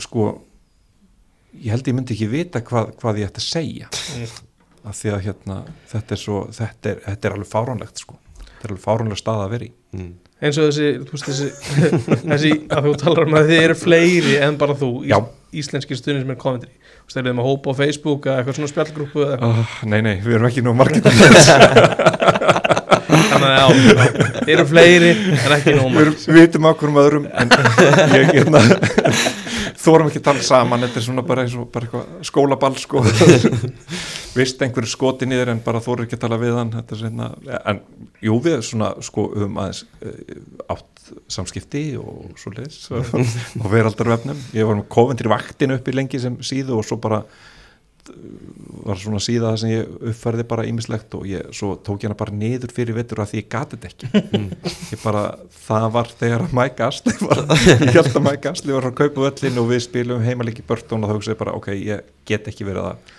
sko 0.00 0.28
ég 1.58 1.74
held 1.74 1.90
ég 1.90 1.98
myndi 1.98 2.14
ekki 2.14 2.30
vita 2.30 2.62
hvað, 2.64 2.94
hvað 3.02 3.20
ég 3.20 3.32
ætti 3.32 3.42
að 3.42 3.48
segja 3.50 3.90
af 4.86 4.96
því 4.96 5.12
að 5.14 5.22
hérna 5.28 5.60
þetta 5.90 6.16
er, 6.16 6.20
svo, 6.22 6.40
þetta 6.54 6.92
er, 6.92 6.98
þetta 7.06 7.28
er 7.28 7.36
alveg 7.36 7.50
fáránlegt 7.50 8.02
sko. 8.02 8.18
þetta 8.40 8.64
er 8.64 8.74
alveg 8.74 8.84
fáránleg 8.84 9.20
stað 9.20 9.44
að 9.44 9.52
vera 9.54 9.66
í 9.66 9.72
mm. 9.96 10.12
eins 10.40 10.60
og 10.60 10.68
þessi, 10.70 10.88
þú 11.04 11.16
veist 11.16 11.28
þessi, 11.30 11.48
þessi 12.32 12.52
að 12.68 12.88
þú 12.88 12.94
talar 13.04 13.28
um 13.28 13.38
að 13.40 13.52
þið 13.52 13.64
eru 13.66 13.76
fleiri 13.82 14.34
en 14.46 14.60
bara 14.60 14.78
þú, 14.80 14.90
Já. 15.08 15.18
ís, 15.20 15.64
íslenski 15.64 15.98
stundin 15.98 16.24
sem 16.24 16.34
er 16.34 16.40
komendri, 16.40 16.72
þú 17.10 17.22
eru 17.22 17.36
með 17.40 17.50
hópa 17.50 17.66
á 17.76 17.78
Facebook 17.82 18.30
eða 18.30 18.40
eitthvað 18.40 18.60
svona 18.60 18.72
spjallgrúpu 18.74 19.26
oh, 19.36 19.76
Nei, 19.90 20.00
nei, 20.06 20.16
við 20.24 20.38
erum 20.38 20.50
ekki 20.50 20.64
nú 20.66 20.76
margir 20.78 21.04
þannig 23.30 23.48
að 23.48 23.56
já, 23.58 23.66
þeir 24.44 24.54
eru 24.54 24.66
fleiri 24.68 25.10
en 25.34 25.54
ekki 25.56 25.76
nóma 25.76 26.02
erum, 26.04 26.16
við 26.24 26.40
vitum 26.40 26.66
á 26.66 26.72
hverjum 26.72 27.00
öðrum 27.04 27.26
en 27.30 27.48
ég 28.16 28.32
hérna 28.34 28.62
þórum 29.80 30.10
ekki 30.10 30.20
að 30.20 30.26
tala 30.28 30.44
saman, 30.44 30.84
þetta 30.84 31.00
er 31.00 31.04
svona 31.06 31.24
bara, 31.26 31.44
bara 31.72 31.86
eitthvað 31.86 32.26
skólaball 32.28 32.76
sko. 32.80 33.02
Vist 34.36 34.62
einhverju 34.62 34.92
skoti 34.92 35.28
niður 35.28 35.54
en 35.54 35.62
bara 35.64 35.82
þóru 35.82 36.06
ekki 36.06 36.18
að 36.18 36.24
tala 36.26 36.38
við 36.40 36.58
hann 36.58 36.72
þetta 36.74 36.96
er 36.96 37.02
svona, 37.02 37.30
en 37.72 37.80
jú 38.22 38.36
við 38.44 38.60
svona 38.68 38.92
sko 39.04 39.26
um 39.34 39.60
aðeins 39.62 39.84
uh, 40.06 40.42
átt 40.76 41.14
samskipti 41.32 41.84
og 41.98 42.36
svo 42.38 42.52
leis 42.54 42.84
og 42.92 43.70
veraldarvefnum, 43.72 44.44
ég 44.54 44.68
var 44.68 44.78
með 44.78 44.90
kovendir 44.92 45.30
vaktin 45.32 45.74
upp 45.74 45.88
í 45.90 45.96
lengi 45.96 46.22
sem 46.22 46.38
síðu 46.44 46.78
og 46.78 46.86
svo 46.86 47.00
bara 47.02 47.24
var 48.86 49.00
svona 49.00 49.20
síða 49.22 49.50
það 49.50 49.58
sem 49.62 49.72
ég 49.72 49.92
uppfærði 50.10 50.44
bara 50.50 50.64
ímislegt 50.68 51.14
og 51.18 51.26
ég 51.28 51.50
svo 51.56 51.74
tók 51.84 52.02
ég 52.02 52.10
hana 52.10 52.18
bara 52.18 52.34
niður 52.34 52.72
fyrir 52.74 52.96
vettur 52.96 53.22
að 53.22 53.32
því 53.32 53.40
ég 53.42 53.48
gati 53.52 53.78
þetta 53.78 53.90
ekki. 53.90 54.10
Ég 54.94 55.02
bara, 55.04 55.22
það 55.66 55.86
var 55.96 56.12
þegar 56.22 56.46
Mike 56.56 56.88
Astley 56.88 57.16
var, 57.22 57.42
ég 57.68 57.94
held 57.94 58.10
að 58.10 58.26
Mike 58.26 58.52
Astley 58.54 58.76
var 58.76 58.88
að 58.90 58.98
kaupa 59.02 59.28
öllin 59.30 59.62
og 59.62 59.70
við 59.70 59.84
spilum 59.86 60.24
heimalíki 60.24 60.66
Burton 60.66 61.04
og 61.04 61.12
þá 61.12 61.16
hugsaði 61.18 61.40
bara, 61.44 61.56
ok, 61.60 61.72
ég 61.76 62.10
get 62.30 62.50
ekki 62.50 62.68
verið 62.68 62.90
að 62.90 63.16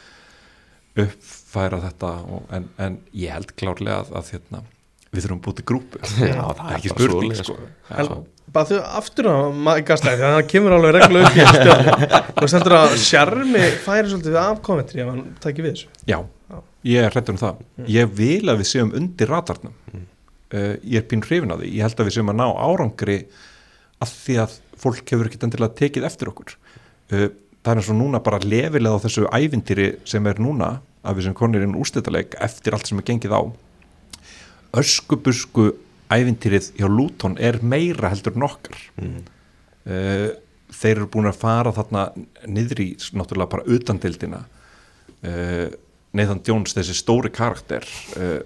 uppfæra 1.06 1.82
þetta 1.86 2.14
og, 2.28 2.46
en, 2.58 2.70
en 2.82 3.00
ég 3.16 3.34
held 3.36 3.56
klárlega 3.60 4.02
að, 4.02 4.14
að 4.20 4.32
hérna, 4.36 4.64
við 5.12 5.26
þurfum 5.26 5.44
bútið 5.46 5.68
grúpu. 5.72 6.02
Já, 6.18 6.42
það 6.42 6.66
er 6.68 6.78
ekki 6.80 6.94
spurning 6.96 7.38
svoleiðis, 7.40 7.46
sko. 7.48 8.18
Bara 8.52 8.68
þau 8.68 8.80
aftur 9.00 9.30
á 9.32 9.36
gaslæði 9.88 10.22
þannig 10.22 10.28
að 10.28 10.38
það 10.38 10.50
kemur 10.54 10.76
alveg 10.76 10.96
reglulega 10.98 11.28
upp 11.30 11.38
í 11.38 11.46
stjórn 11.52 11.92
og 12.36 12.42
þess 12.42 12.56
heldur 12.58 12.78
að 12.78 12.96
sjarmi 13.06 13.66
færi 13.86 14.12
svolítið 14.12 14.40
af 14.42 14.64
kommentri 14.66 15.04
ef 15.04 15.12
hann 15.12 15.22
tækir 15.44 15.68
við 15.68 15.76
þessu. 15.76 15.92
Já, 16.10 16.18
ég 16.92 17.06
er 17.06 17.16
hrættur 17.16 17.38
um 17.38 17.42
það. 17.42 17.62
Ég 17.92 18.18
vil 18.18 18.42
að 18.52 18.64
við 18.64 18.72
séum 18.74 18.92
undir 18.98 19.32
ratarnum 19.32 19.78
uh, 19.94 20.74
Ég 20.84 20.98
er 21.00 21.08
pín 21.08 21.24
hrifin 21.24 21.56
að 21.56 21.64
því. 21.64 21.72
Ég 21.78 21.88
held 21.88 22.04
að 22.04 22.10
við 22.10 22.18
séum 22.18 22.34
að 22.34 22.42
ná 22.42 22.48
árangri 22.50 23.22
að 24.02 24.18
því 24.26 24.42
að 24.44 24.60
fólk 24.82 25.16
hefur 25.16 25.30
ekkit 25.30 25.48
endilega 25.48 25.78
tekið 25.78 26.10
eftir 26.10 26.34
okkur. 26.34 26.58
Uh, 27.12 27.30
Það 27.62 27.78
er 27.78 27.90
og 27.94 27.98
núna 28.00 28.20
bara 28.26 28.42
lefilega 28.42 28.98
á 28.98 29.04
þessu 29.04 29.28
ævintýri 29.30 29.92
sem 30.10 30.26
er 30.26 30.40
núna 30.42 30.80
að 31.06 31.20
við 31.20 31.28
sem 31.28 31.36
konir 31.38 31.62
inn 31.62 31.76
úrstættaleg 31.78 32.34
eftir 32.42 32.74
allt 32.74 32.90
sem 32.90 32.98
er 32.98 33.06
gengið 33.06 33.36
á. 33.38 33.42
Öskubusku 34.82 35.68
ævintýrið 36.12 36.72
hjá 36.80 36.88
Luton 36.92 37.38
er 37.40 37.60
meira 37.64 38.12
heldur 38.12 38.36
en 38.38 38.48
okkar. 38.48 38.80
Mm. 39.02 39.22
uh, 39.90 40.32
þeir 40.72 40.98
eru 40.98 41.12
búin 41.12 41.30
að 41.30 41.40
fara 41.42 41.74
þarna 41.76 42.10
niður 42.48 42.84
í 42.84 42.90
náttúrulega 43.18 43.52
bara 43.52 43.68
utandildina 43.76 44.44
uh, 45.28 45.72
Nathan 46.16 46.42
Jones 46.44 46.76
þessi 46.76 46.96
stóri 46.98 47.32
karakter 47.32 47.86
uh, 48.20 48.40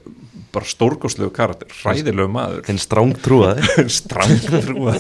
bara 0.54 0.70
stórgóðslegu 0.70 1.32
karakter 1.34 1.72
hræðilegu 1.82 2.30
maður. 2.32 2.62
Þinn 2.68 2.82
stráng 2.82 3.14
trúaði 3.26 3.88
strangtrúa 4.00 4.96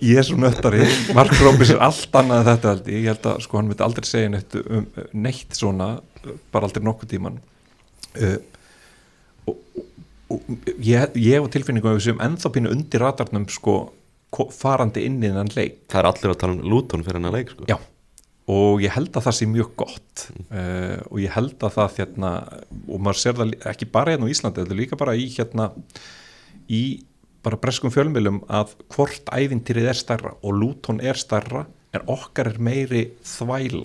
ég 0.00 0.22
er 0.22 0.26
svo 0.26 0.38
nöttari 0.40 0.86
Mark 1.16 1.34
Robbins 1.42 1.74
er 1.74 1.82
allt 1.84 2.16
annað 2.18 2.40
en 2.40 2.48
þetta 2.48 2.72
held 2.72 2.88
ég, 2.92 3.02
ég 3.04 3.12
held 3.12 3.28
að 3.34 3.44
sko 3.44 3.60
hann 3.60 3.68
myndi 3.70 3.86
aldrei 3.86 4.08
segja 4.08 4.32
neitt, 4.32 4.56
um, 4.64 4.88
neitt 5.12 5.58
svona 5.58 5.92
bara 6.54 6.68
aldrei 6.68 6.84
nokkuð 6.88 7.12
tíman 7.14 7.40
og 9.48 9.58
ég, 10.82 11.16
ég 11.18 11.36
hef 11.38 11.48
tilfinningu 11.54 11.94
séum 12.02 12.20
ennþá 12.24 12.50
pínu 12.54 12.72
undir 12.74 13.02
ratarnum 13.04 13.46
sko 13.52 13.76
ko- 14.32 14.48
farandi 14.54 15.04
inn 15.08 15.20
í 15.22 15.28
þennan 15.30 15.52
leik. 15.56 15.82
Það 15.92 16.00
er 16.02 16.08
allir 16.12 16.32
að 16.34 16.40
tala 16.42 16.56
um 16.56 16.62
Luton 16.72 17.04
fyrir 17.06 17.20
hennar 17.20 17.34
leik 17.36 17.52
sko. 17.52 17.66
Já, 17.68 17.76
og 18.52 18.82
ég 18.84 18.94
held 18.96 19.12
að 19.18 19.26
það 19.28 19.36
sé 19.38 19.48
mjög 19.52 19.70
gott 19.84 20.24
uh, 20.48 20.98
og 21.10 21.20
ég 21.22 21.34
held 21.36 21.56
að 21.68 21.76
það 21.78 21.98
hérna, 22.00 22.32
og 22.88 23.02
maður 23.04 23.20
sér 23.22 23.38
það 23.38 23.54
ekki 23.74 23.90
bara 23.94 24.14
hérna 24.16 24.28
á 24.28 24.32
Íslandi, 24.34 24.62
þetta 24.64 24.74
er 24.76 24.80
líka 24.82 24.98
bara 25.00 25.14
í 25.18 25.28
hérna 25.36 25.68
í 26.72 26.82
bara 27.42 27.58
breskum 27.58 27.90
fjölmjölum 27.90 28.42
að 28.54 28.76
hvort 28.94 29.30
ævintýrið 29.34 29.88
er 29.90 29.98
stærra 29.98 30.34
og 30.46 30.52
Luton 30.60 31.00
er 31.02 31.18
stærra 31.18 31.64
en 31.92 32.04
okkar 32.08 32.48
er 32.52 32.58
meiri 32.62 33.00
þvæla. 33.26 33.82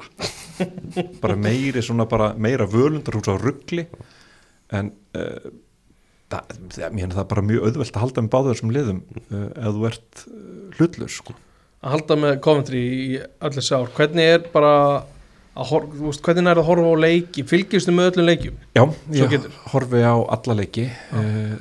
Bara 1.21 1.35
meiri 1.35 1.81
svona 1.83 2.05
bara 2.09 2.29
meira 2.39 2.63
völundarhús 2.69 3.27
á 3.27 3.35
ruggli 3.35 3.83
en 4.73 4.93
uh, 5.17 5.49
það, 6.31 6.55
það, 6.75 7.01
það 7.15 7.27
bara 7.33 7.43
mjög 7.49 7.67
auðvelt 7.67 7.97
að 7.97 8.03
halda 8.03 8.23
með 8.23 8.31
báður 8.35 8.55
þessum 8.55 8.73
liðum 8.75 9.03
uh, 9.27 9.43
ef 9.51 9.77
þú 9.77 9.85
ert 9.91 10.23
uh, 10.23 10.39
hlutlur 10.77 11.13
sko. 11.13 11.37
Að 11.77 11.93
halda 11.93 12.17
með 12.19 12.39
kommentri 12.43 12.81
í 12.81 13.21
öllu 13.47 13.63
sár 13.63 13.91
hvernig 13.95 14.33
er 14.35 14.45
bara 14.53 14.73
að 15.57 15.71
hor, 15.71 15.87
þú 15.93 16.11
veist, 16.11 16.23
hvernig 16.25 16.51
er 16.51 16.61
að 16.61 16.69
horfa 16.69 16.93
á 16.93 16.95
leiki? 17.01 17.45
Fylgjustu 17.47 17.93
með 17.95 18.11
öllum 18.11 18.29
leikjum? 18.29 18.61
Já, 18.77 18.83
ég 19.15 19.49
horfi 19.71 20.03
á 20.05 20.15
alla 20.17 20.57
leiki. 20.59 20.87
Uh, 21.13 21.57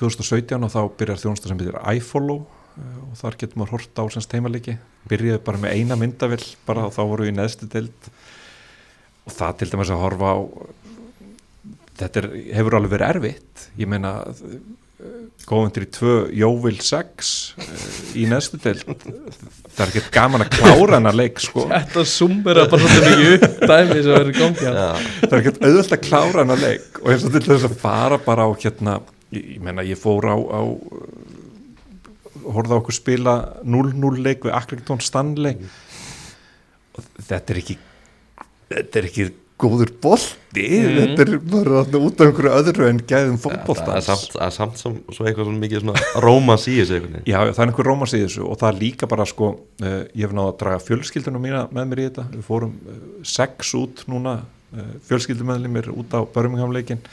2017 0.00 0.66
og 0.66 0.72
þá 0.72 0.80
byrjar 1.00 1.20
þjónusta 1.20 1.50
sem 1.50 1.60
byrjar 1.60 1.96
iFollow 1.98 2.44
uh, 2.44 2.98
og 3.08 3.16
þar 3.18 3.38
getur 3.40 3.60
maður 3.60 3.78
hort 3.78 4.02
á 4.02 4.04
semst 4.14 4.36
heimaleiki. 4.36 4.76
Byrjaði 5.10 5.42
bara 5.46 5.62
með 5.64 5.78
eina 5.78 5.98
myndavill 5.98 6.44
bara 6.68 6.86
og 6.88 6.94
þá 6.96 7.02
voru 7.02 7.26
við 7.26 7.34
í 7.34 7.38
neðstu 7.38 7.70
deild. 7.72 8.12
Og 9.28 9.34
það 9.34 9.58
til 9.60 9.70
dæmis 9.72 9.92
að 9.92 10.04
horfa 10.04 10.34
á 10.34 10.38
þetta 12.00 12.22
er, 12.22 12.30
hefur 12.58 12.78
alveg 12.78 12.94
verið 12.96 13.12
erfitt. 13.14 13.66
Ég 13.80 13.90
meina 13.90 14.14
góðundir 15.48 15.86
í 15.86 15.88
tvö 15.94 16.14
Jóvil 16.36 16.76
6 16.84 17.30
uh, 17.56 17.84
í 18.20 18.26
neðstu 18.28 18.60
deild. 18.60 18.84
Það 19.70 19.82
er 19.84 19.92
ekki 19.92 20.02
gaman 20.14 20.44
að 20.44 20.56
klára 20.58 20.98
hennar 20.98 21.16
leik 21.16 21.40
sko. 21.42 21.64
Þetta 21.70 22.04
sumur 22.08 22.60
að 22.60 22.70
bara 22.74 22.90
svolítið 22.90 23.22
mikið 23.22 23.36
upp 23.36 23.64
dæmi 23.70 23.96
sem 23.96 24.14
verður. 24.16 24.40
Já, 24.40 24.72
það 25.22 25.32
er 25.32 25.38
ekkert 25.40 25.62
auðvöld 25.64 25.96
að 25.96 26.02
klára 26.04 26.44
hana 26.44 26.58
leik. 26.60 27.00
Og 27.02 27.12
eins 27.14 27.26
og 27.26 27.36
til 27.36 27.44
þess 27.46 27.68
að 27.70 27.76
fara 27.80 28.20
bara 28.26 28.46
á 28.46 28.50
hérna, 28.52 28.96
ég, 29.32 29.46
ég 29.56 29.62
menna 29.64 29.86
ég 29.86 30.00
fór 30.00 30.28
á, 30.28 30.36
á 30.36 30.62
á 32.40 32.76
okkur 32.76 32.96
spila 32.96 33.36
0-0 33.64 34.24
leik 34.24 34.44
við 34.48 34.56
Accrington 34.56 35.00
Stanley. 35.04 35.56
Og 36.96 37.06
þetta 37.24 37.54
er 37.54 37.62
ekki 37.62 37.78
þetta 38.70 39.00
er 39.00 39.08
ekki 39.08 39.30
góður 39.60 39.92
bolti. 40.02 40.64
Þetta 40.90 41.24
er 41.24 41.32
bara 41.52 41.82
út 42.00 42.20
af 42.20 42.26
einhverju 42.26 42.52
öðru 42.58 42.86
en 42.88 43.00
gæðum 43.06 43.36
er 43.36 43.42
fótboltans. 43.44 44.08
samt, 44.08 44.34
það 44.34 44.46
er 44.46 44.54
samt 44.56 44.80
sem, 44.80 44.96
svo 45.12 45.26
eitthvað 45.26 45.50
svona 45.50 45.62
mikið 45.64 45.84
svona 45.84 46.22
rómans 46.24 46.66
í 46.66 46.76
þessu. 46.80 47.00
Já, 47.28 47.38
það 47.38 47.62
er 47.62 47.72
einhver 47.72 47.90
rómans 47.90 48.14
í 48.16 48.22
þessu 48.24 48.46
og 48.46 48.60
það 48.60 48.70
er 48.72 48.80
líka 48.84 49.10
bara 49.10 49.26
sko, 49.28 49.50
uh, 49.84 49.98
ég 50.10 50.24
hef 50.26 50.36
náða 50.36 50.54
að 50.54 50.60
draga 50.64 50.84
fjölskyldunum 50.86 51.46
mína 51.46 51.66
með 51.70 51.90
mér 51.92 52.02
í 52.02 52.08
þetta, 52.08 52.26
við 52.34 52.46
fórum 52.48 52.76
uh, 52.80 53.02
sex 53.36 53.74
út 53.78 54.04
núna, 54.10 54.38
uh, 54.74 54.94
fjölskyldumeðlimir 55.10 55.92
út 55.94 56.16
á 56.16 56.20
Birmingham-leikin 56.24 57.04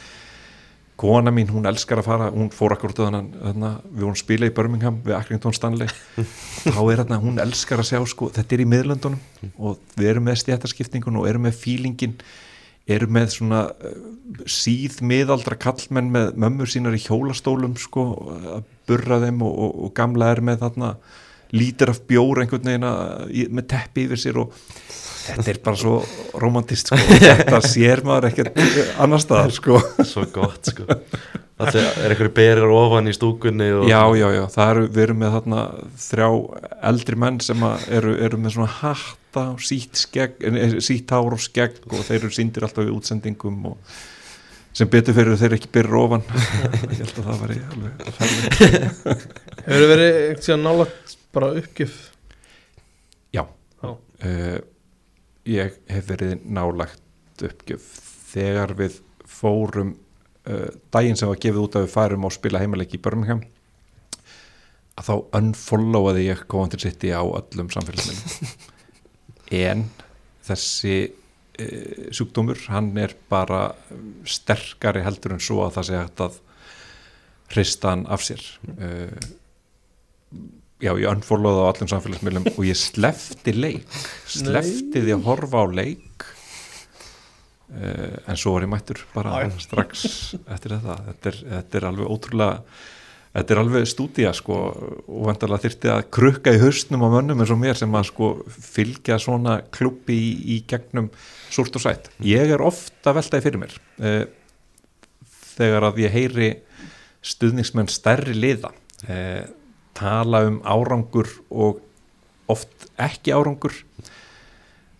kona 0.98 1.32
mín, 1.34 1.52
hún 1.54 1.70
elskar 1.70 2.02
að 2.02 2.08
fara 2.10 2.32
hún 2.34 2.50
fór 2.54 2.74
akkur 2.74 2.94
út 2.94 3.04
af 3.06 3.12
þarna, 3.14 3.72
við 3.92 4.04
vorum 4.08 4.18
spila 4.18 4.50
í 4.50 4.54
Birmingham 4.58 4.98
við 5.06 5.18
Accrington 5.18 5.56
Stanley. 5.56 5.92
Þá 6.76 6.82
er 6.82 7.04
þarna, 7.04 7.22
hún 7.22 7.40
elskar 7.44 7.84
að 7.84 7.92
sjá 7.92 8.02
sko, 8.10 8.32
þetta 8.34 8.58
er 8.58 8.64
í 8.64 8.68
miðlöndunum 8.74 9.52
og 9.62 9.80
við 9.98 10.12
erum 10.16 10.28
með 10.28 10.42
stjættaskiptingun 10.44 11.22
og 11.22 11.30
erum 11.30 11.46
með 11.48 11.60
fílingin 11.62 12.18
erum 12.88 13.14
með 13.18 13.34
svona 13.36 13.62
uh, 13.68 13.96
síð 14.50 15.02
miðaldra 15.06 15.58
kallmenn 15.60 16.10
með 16.14 16.38
mömmur 16.40 16.72
sínar 16.72 16.96
í 16.96 17.04
hjólastólum 17.04 17.76
sko, 17.80 18.08
að 18.58 18.68
burra 18.88 19.20
þeim 19.26 19.44
og, 19.46 19.54
og, 19.54 19.80
og 19.88 19.96
gamla 19.98 20.32
er 20.34 20.44
með 20.50 20.64
þarna 20.64 20.94
lítir 21.56 21.92
af 21.94 22.02
bjór 22.10 22.42
einhvern 22.44 22.68
veginn 22.72 22.88
að- 22.90 23.28
í- 23.32 23.48
með 23.54 23.68
teppi 23.76 24.08
yfir 24.08 24.20
sér 24.26 24.40
og 24.44 24.54
þetta 25.28 25.50
er 25.54 25.60
bara 25.64 25.80
svo 25.80 25.98
romantist 26.40 26.88
sko. 26.92 26.98
þetta 27.42 27.62
sér 27.64 28.04
maður 28.08 28.30
ekkert 28.32 28.62
annar 29.04 29.20
staðar 29.24 29.52
sko. 29.56 29.82
Svo 30.08 30.26
gott 30.34 30.72
sko 30.74 30.88
Það 31.58 31.76
er 31.82 32.12
einhverju 32.14 32.32
berir 32.38 32.70
ofan 32.70 33.08
í 33.10 33.14
stúkunni 33.18 33.72
og 33.74 33.88
já, 33.90 33.98
já, 34.14 34.28
já, 34.36 34.44
það 34.54 34.68
eru, 34.76 34.82
við 34.94 35.04
erum 35.08 35.18
með 35.24 35.32
þarna 35.40 35.62
þrjá 36.04 36.28
eldri 36.92 37.18
menn 37.24 37.40
sem 37.42 37.64
að 37.66 37.88
eru, 37.98 38.12
eru 38.28 38.38
með 38.44 38.54
svona 38.54 38.76
hatta 38.76 39.46
og 39.56 39.64
sítt 39.66 39.98
skegg, 39.98 40.36
eh, 40.46 40.76
sítt 40.86 41.10
hár 41.16 41.34
og 41.34 41.42
skegg 41.42 41.80
og 41.90 41.98
þeir 42.06 42.20
eru 42.20 42.30
síndir 42.38 42.68
alltaf 42.68 42.86
í 42.86 42.94
útsendingum 42.94 43.58
og 43.72 43.98
sem 44.78 44.92
betur 44.94 45.18
fyrir 45.18 45.40
þeir 45.42 45.58
ekki 45.58 45.72
byrja 45.80 46.04
ofan 46.06 46.28
ég 46.94 47.02
held 47.02 47.18
að 47.24 47.26
það 47.32 47.42
væri 47.42 47.60
alveg 47.74 48.14
færlega 48.20 49.18
Hefur 49.66 49.90
verið 49.96 50.22
eitthvað 50.22 50.46
síðan 50.52 50.66
nálagt 50.70 51.17
bara 51.36 51.52
uppgjöf? 51.60 51.98
Já, 53.36 53.44
uh, 53.84 54.58
ég 55.48 55.78
hef 55.92 56.10
verið 56.10 56.40
nálagt 56.46 57.44
uppgjöf. 57.44 57.86
Þegar 58.32 58.74
við 58.80 59.02
fórum 59.28 59.94
uh, 60.48 60.72
daginn 60.94 61.20
sem 61.20 61.30
var 61.30 61.40
gefið 61.42 61.64
út 61.64 61.78
að 61.78 61.88
við 61.88 61.94
færum 61.94 62.28
og 62.28 62.36
spila 62.36 62.62
heimaleiki 62.64 63.00
í 63.00 63.04
Birmingham 63.04 63.44
að 64.98 65.10
þá 65.12 65.14
unfollowaði 65.38 66.26
ég 66.26 66.44
Coventry 66.50 66.82
City 66.88 67.14
á 67.14 67.22
öllum 67.22 67.72
samfélagsmiðlum. 67.74 68.58
En 69.48 69.86
þessi 70.44 70.96
uh, 71.08 72.08
sjúkdómur 72.12 72.60
hann 72.68 72.90
er 73.00 73.14
bara 73.32 73.70
sterkari 74.28 75.06
heldur 75.06 75.38
en 75.38 75.44
svo 75.44 75.62
að 75.64 75.78
það 75.78 75.88
sé 75.88 76.02
hægt 76.02 76.24
að 76.26 76.40
hrista 77.54 77.94
hann 77.94 78.04
af 78.12 78.26
sér. 78.28 78.44
Uh, 78.76 79.14
já, 80.84 80.92
ég 80.94 81.08
unfollowaði 81.10 81.64
á 81.64 81.70
allum 81.72 81.92
samfélagsmiðlum 81.94 82.50
og 82.54 82.64
ég 82.68 82.78
slefti 82.80 83.54
leik 83.56 83.98
slefti 84.30 85.02
því 85.02 85.16
að 85.16 85.26
horfa 85.26 85.64
á 85.64 85.66
leik 85.80 86.28
uh, 87.74 88.14
en 88.28 88.38
svo 88.38 88.56
var 88.56 88.68
ég 88.68 88.74
mættur 88.74 89.02
bara 89.16 89.42
já. 89.46 89.50
strax 89.64 90.06
eftir 90.46 90.78
þetta 90.78 91.00
þetta 91.10 91.34
er, 91.34 91.42
þetta 91.56 91.82
er 91.82 91.90
alveg 91.92 92.14
ótrúlega 92.14 92.54
þetta 93.38 93.54
er 93.54 93.62
alveg 93.62 93.90
stúdía 93.90 94.32
sko 94.36 94.58
og 94.74 95.26
vantarlega 95.28 95.66
þyrfti 95.66 95.92
að 95.94 96.06
krukka 96.18 96.54
í 96.56 96.62
haustnum 96.62 97.06
á 97.06 97.10
mönnum 97.18 97.44
eins 97.44 97.54
og 97.54 97.62
mér 97.62 97.78
sem 97.78 97.98
að 97.98 98.08
sko 98.10 98.32
fylgja 98.48 99.20
svona 99.22 99.60
klubbi 99.74 100.18
í, 100.18 100.32
í 100.56 100.62
gegnum 100.70 101.12
súrt 101.54 101.76
og 101.78 101.84
sætt. 101.84 102.10
Ég 102.26 102.50
er 102.54 102.64
ofta 102.66 103.14
veltaði 103.18 103.46
fyrir 103.46 103.62
mér 103.62 103.76
uh, 104.02 104.24
þegar 105.58 105.90
að 105.92 106.02
ég 106.06 106.16
heyri 106.16 106.50
stuðningsmenn 107.26 107.92
stærri 107.92 108.36
liða 108.38 108.72
uh, 108.74 109.46
tala 109.98 110.44
um 110.48 110.62
árangur 110.62 111.30
og 111.50 111.82
oft 112.52 112.88
ekki 113.02 113.34
árangur. 113.36 113.74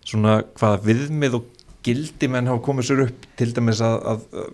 Svona 0.08 0.40
hvaða 0.58 0.82
viðmið 0.88 1.38
og 1.38 1.48
gildi 1.86 2.28
menn 2.30 2.48
hafa 2.50 2.64
komið 2.64 2.88
sér 2.88 3.04
upp 3.06 3.26
til 3.38 3.52
dæmis 3.56 3.82
að, 3.84 3.98
að 4.12 4.48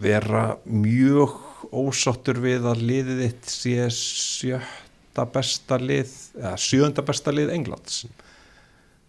vera 0.00 0.44
mjög 0.64 1.36
ósáttur 1.70 2.40
við 2.42 2.66
að 2.70 2.84
liðið 2.86 3.20
þitt 3.24 3.52
sé 3.52 3.88
sjötta 3.94 5.26
besta 5.34 5.78
lið 5.80 6.12
eða 6.38 6.56
sjönda 6.60 7.04
besta 7.06 7.34
lið 7.34 7.52
Englands. 7.54 8.04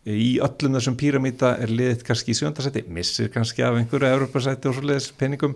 Í 0.01 0.39
öllum 0.41 0.75
þessum 0.77 0.97
píramíta 0.97 1.55
er 1.61 1.71
liðið 1.71 2.05
kannski 2.07 2.33
í 2.33 2.37
sjönda 2.37 2.63
seti 2.65 2.83
missir 2.89 3.29
kannski 3.33 3.63
af 3.65 3.77
einhverju 3.77 4.09
Evropasæti 4.09 4.69
og 4.69 4.77
svoleiðis 4.77 5.11
peningum. 5.17 5.55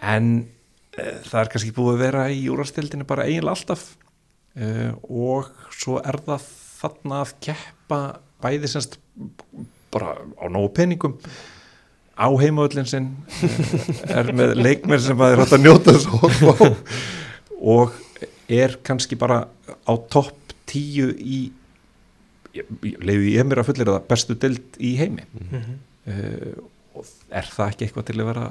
En 0.00 0.46
það 0.94 1.40
er 1.40 1.50
kannski 1.52 1.74
búið 1.74 1.94
að 1.94 2.02
vera 2.04 2.26
í 2.30 2.44
úrastildinu 2.52 3.06
bara 3.08 3.26
eiginlega 3.28 3.56
alltaf. 3.56 3.86
Uh, 4.54 4.92
og 5.10 5.48
svo 5.74 5.98
er 5.98 6.20
það 6.22 6.46
þarna 6.78 7.24
að 7.24 7.34
keppa 7.42 8.00
bæði 8.44 8.70
semst 8.70 9.00
bara 9.94 10.14
á 10.38 10.44
nógu 10.52 10.70
peningum 10.76 11.16
á 12.14 12.30
heimavöllin 12.38 12.86
sinn 12.86 13.08
eh, 13.42 14.12
er 14.14 14.30
með 14.36 14.54
leikmenn 14.60 15.02
sem 15.02 15.18
að 15.18 15.34
er 15.34 15.42
hægt 15.42 15.56
að 15.56 15.64
njóta 15.64 15.94
á 15.98 16.66
og 17.74 17.94
er 18.52 18.76
kannski 18.86 19.18
bara 19.18 19.40
á 19.66 19.92
topp 20.12 20.54
tíu 20.70 21.10
í 21.10 21.40
leiði 22.54 23.34
ég 23.34 23.48
mér 23.48 23.64
að 23.64 23.72
fullir 23.72 23.90
það 23.90 24.06
bestu 24.12 24.36
dild 24.38 24.78
í 24.78 24.94
heimi. 25.00 25.24
Uh, 26.04 26.54
og 26.62 26.73
er 27.34 27.48
það 27.50 27.70
ekki 27.72 27.86
eitthvað 27.86 28.08
til 28.08 28.16
að 28.20 28.28
vera 28.30 28.48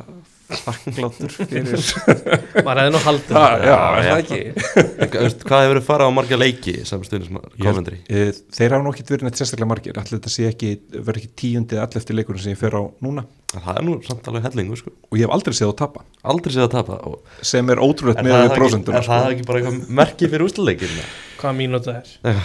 þakkláttur 0.53 1.33
fyrir? 1.33 1.85
Maður 2.65 2.81
hefði 2.81 2.93
nú 2.93 3.01
haldið? 3.03 3.37
Það, 3.37 3.63
já, 3.63 3.75
er 3.75 4.07
já. 4.07 4.09
það 4.09 4.23
ekki? 4.23 5.37
Hvað 5.47 5.63
hefur 5.65 5.79
farið 5.87 6.09
á 6.09 6.17
marga 6.17 6.39
leiki 6.39 6.73
samstöðin 6.87 7.27
sem 7.29 7.39
komendri? 7.63 7.99
Eh, 8.09 8.31
þeir 8.53 8.75
hafa 8.75 8.87
nokkið 8.87 9.13
verið 9.15 9.27
neitt 9.27 9.39
sérstaklega 9.39 9.69
margir. 9.71 9.99
Allir 10.01 10.17
þetta 10.17 10.33
sé 10.33 10.49
ekki, 10.49 10.73
verður 10.97 11.21
ekki 11.21 11.31
tíundi 11.43 11.79
allir 11.79 12.01
eftir 12.01 12.17
leikurinn 12.19 12.43
sem 12.43 12.55
ég 12.55 12.59
fer 12.59 12.75
á 12.75 12.83
núna. 13.03 13.25
Það 13.53 13.77
er 13.77 13.85
nú 13.87 13.99
samt 14.05 14.27
alveg 14.29 14.47
hellingu 14.49 14.79
sko. 14.79 14.93
Og 15.11 15.19
ég 15.19 15.27
hef 15.27 15.35
aldrei 15.35 15.57
séð 15.57 15.73
á 15.73 15.81
tapa. 15.83 16.03
Aldrei 16.33 16.55
séð 16.55 16.67
að 16.67 16.73
tapa 16.75 16.97
og, 17.09 17.21
sem 17.45 17.69
er 17.69 17.81
ótrúlegt 17.83 18.21
Er 18.21 18.27
með 18.27 18.35
það 18.35 18.43
við 18.43 18.49
ekki, 18.49 18.59
prósenduna 18.59 18.99
er 18.99 19.07
það 19.09 19.29
ekki 19.29 19.47
bara 19.49 19.61
eitthvað 19.61 19.95
merki 20.01 20.29
fyrir 20.31 20.47
úsluleikin? 20.47 20.99
Hvað 21.39 21.57
mínúta 21.59 21.97
er? 21.99 22.13
Já, 22.25 22.39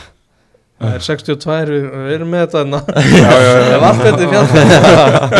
Það 0.78 0.92
er 0.94 1.02
62, 1.02 1.54
við, 1.72 1.86
við 1.90 2.12
erum 2.14 2.28
með 2.30 2.42
þetta 2.44 2.60
enna 2.62 2.78
já, 3.18 3.32
já, 3.34 3.50
já. 3.50 3.62
Ef 3.74 3.82
allt 3.88 4.02
þetta 4.04 4.22
er 4.22 4.28
fjall 4.32 4.50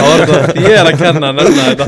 er 0.09 0.62
ég 0.64 0.72
er 0.74 0.89
að 0.91 0.97
kenna 0.99 1.28
að 1.28 1.36
nefna 1.39 1.62
þetta. 1.68 1.84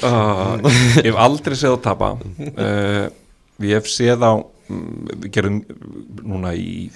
Uh, 0.00 0.54
ég 1.04 1.10
hef 1.10 1.18
aldrei 1.20 1.56
séð 1.60 1.76
á 1.76 1.78
tapa. 1.84 2.08
Uh, 2.40 3.12
ég 3.60 3.76
hef 3.76 3.90
séð 3.92 4.24
á 4.24 4.32
mm, 4.40 5.10
við 5.10 5.26
gerum 5.34 5.58
núna 6.22 6.54
í 6.56 6.88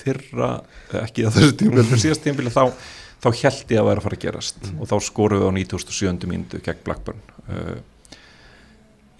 fyrra 0.00 0.48
eh, 0.88 1.02
ekki 1.02 1.26
á 1.28 1.30
þessu 1.34 1.52
tímbil, 1.60 1.84
fyrir 1.90 2.00
síðast 2.06 2.24
tímbil 2.24 2.48
þá, 2.48 2.72
þá 3.20 3.28
held 3.42 3.74
ég 3.74 3.82
að 3.82 3.90
vera 3.90 4.00
að 4.00 4.06
fara 4.06 4.16
að 4.16 4.24
gerast. 4.24 4.62
Og 4.78 4.88
þá 4.88 4.96
skorum 5.10 5.44
við 5.44 5.52
á 5.52 5.52
97. 5.60 6.24
mínútu 6.30 6.62
gegn 6.64 6.80
Blackburn. 6.88 7.20
Uh, 7.50 7.76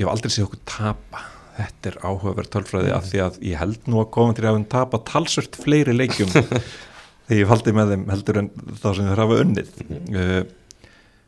ég 0.01 0.07
hef 0.07 0.13
aldrei 0.15 0.33
séð 0.33 0.49
okkur 0.49 0.65
tapa 0.73 1.27
þetta 1.61 1.91
er 1.91 1.99
áhugaverð 2.03 2.53
tölfræði 2.55 2.95
af 2.97 3.09
því 3.09 3.21
að 3.25 3.41
ég 3.47 3.61
held 3.61 3.91
nú 3.91 4.01
að 4.03 4.13
koma 4.17 4.37
til 4.37 4.45
að 4.47 4.51
hafa 4.55 4.71
tapa 4.75 5.01
talsvört 5.09 5.59
fleiri 5.61 5.95
leikjum 5.97 6.33
þegar 7.27 7.39
ég 7.39 7.51
faldi 7.51 7.75
með 7.77 7.93
þeim 7.95 8.07
heldur 8.11 8.41
en 8.41 8.51
þá 8.81 8.89
sem 8.89 9.11
þeir 9.11 9.23
hafa 9.25 9.41
unnið. 9.45 9.75
Uh, 10.11 10.41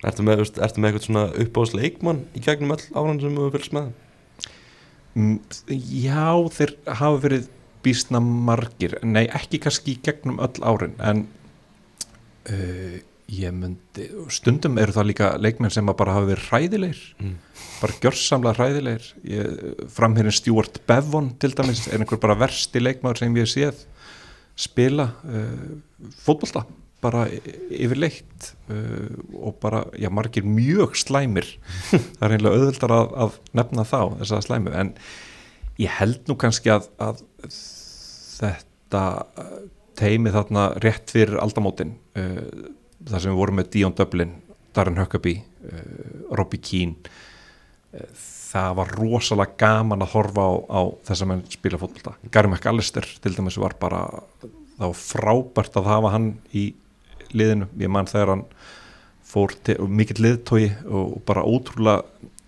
ertu 0.09 0.26
með, 0.26 0.45
ertu 0.45 0.83
með 0.83 0.89
eitthvað 0.91 1.07
svona 1.07 1.26
uppáðs 1.45 1.74
leikmann 1.78 2.24
í 2.35 2.43
gegnum 2.45 2.74
öll 2.74 2.87
áran 2.97 3.22
sem 3.22 3.39
þú 3.39 3.51
fylgst 3.55 3.76
með? 3.76 3.93
Mm, 5.12 5.39
Já, 6.03 6.26
þeir 6.57 6.74
hafa 6.89 7.22
verið 7.26 7.49
býstna 7.83 8.20
margir, 8.22 8.97
nei 9.03 9.24
ekki 9.26 9.61
kannski 9.62 9.97
í 9.97 10.03
gegnum 10.07 10.39
öll 10.43 10.62
árin 10.62 10.95
en 11.03 11.24
uh, 12.51 12.99
ég 13.33 13.55
myndi 13.57 14.09
stundum 14.33 14.76
eru 14.80 14.95
það 14.95 15.09
líka 15.09 15.30
leikmenn 15.41 15.72
sem 15.72 15.89
bara 15.89 16.16
hafa 16.18 16.28
verið 16.28 16.51
hræðilegir. 16.51 17.01
Mm. 17.22 17.39
bara 17.83 17.97
gjörsamlega 18.05 18.59
hræðilegir. 18.59 19.09
Framherrin 19.91 20.37
Stuart 20.37 20.83
Bevon 20.87 21.33
til 21.41 21.55
dæmis 21.57 21.87
er 21.89 22.03
einhver 22.03 22.20
bara 22.22 22.39
versti 22.45 22.83
leikmaður 22.83 23.22
sem 23.22 23.41
ég 23.41 23.51
séð 23.51 23.83
spila 24.59 25.09
uh, 25.24 26.07
fótbolta 26.22 26.66
bara 27.03 27.24
yfirleitt 27.72 28.53
uh, 28.70 29.16
og 29.43 29.57
bara, 29.62 29.83
já, 29.99 30.07
margir 30.12 30.47
mjög 30.47 30.95
slæmir. 31.01 31.49
Það 32.18 32.26
er 32.28 32.37
einlega 32.37 32.59
auðvöldar 32.59 32.95
að, 32.95 33.14
að 33.24 33.39
nefna 33.59 33.87
þá, 33.89 34.01
þess 34.20 34.37
að 34.37 34.45
slæmu. 34.47 34.74
En 34.78 34.93
ég 35.83 35.97
held 35.99 36.30
nú 36.30 36.37
kannski 36.39 36.70
að, 36.74 36.87
að 37.03 37.24
þetta 37.49 39.03
uh, 39.43 39.59
teimi 39.99 40.33
þarna 40.35 40.68
rétt 40.85 41.11
fyrir 41.14 41.43
aldamótin 41.43 41.97
uh, 42.18 42.70
þar 43.09 43.24
sem 43.24 43.32
við 43.32 43.40
vorum 43.40 43.61
með 43.61 43.72
Dion 43.76 43.96
Dublin, 43.98 44.36
Darren 44.76 45.00
Huckabee 45.00 45.42
uh, 45.42 46.36
Robbie 46.38 46.62
Keane 46.62 47.12
uh, 47.96 48.07
það 48.53 48.76
var 48.80 48.92
rosalega 48.98 49.57
gaman 49.62 50.05
að 50.05 50.14
horfa 50.16 50.44
á, 50.44 50.53
á 50.68 50.80
þess 51.09 51.24
að 51.24 51.30
menn 51.30 51.46
spila 51.53 51.80
fótbolta. 51.80 52.14
Gary 52.32 52.50
McAllister 52.50 53.07
til 53.24 53.34
dæmis 53.36 53.59
var 53.61 53.76
bara 53.80 54.05
það 54.42 54.84
var 54.84 54.98
frábært 54.98 55.78
að 55.78 55.88
hafa 55.88 56.12
hann 56.12 56.28
í 56.53 56.66
liðinu, 57.32 57.68
ég 57.80 57.92
man 57.92 58.09
þegar 58.11 58.34
hann 58.34 58.44
fór 59.32 59.55
mikill 59.88 60.20
liðtói 60.20 60.66
og 60.84 61.22
bara 61.28 61.44
ótrúlega 61.48 62.03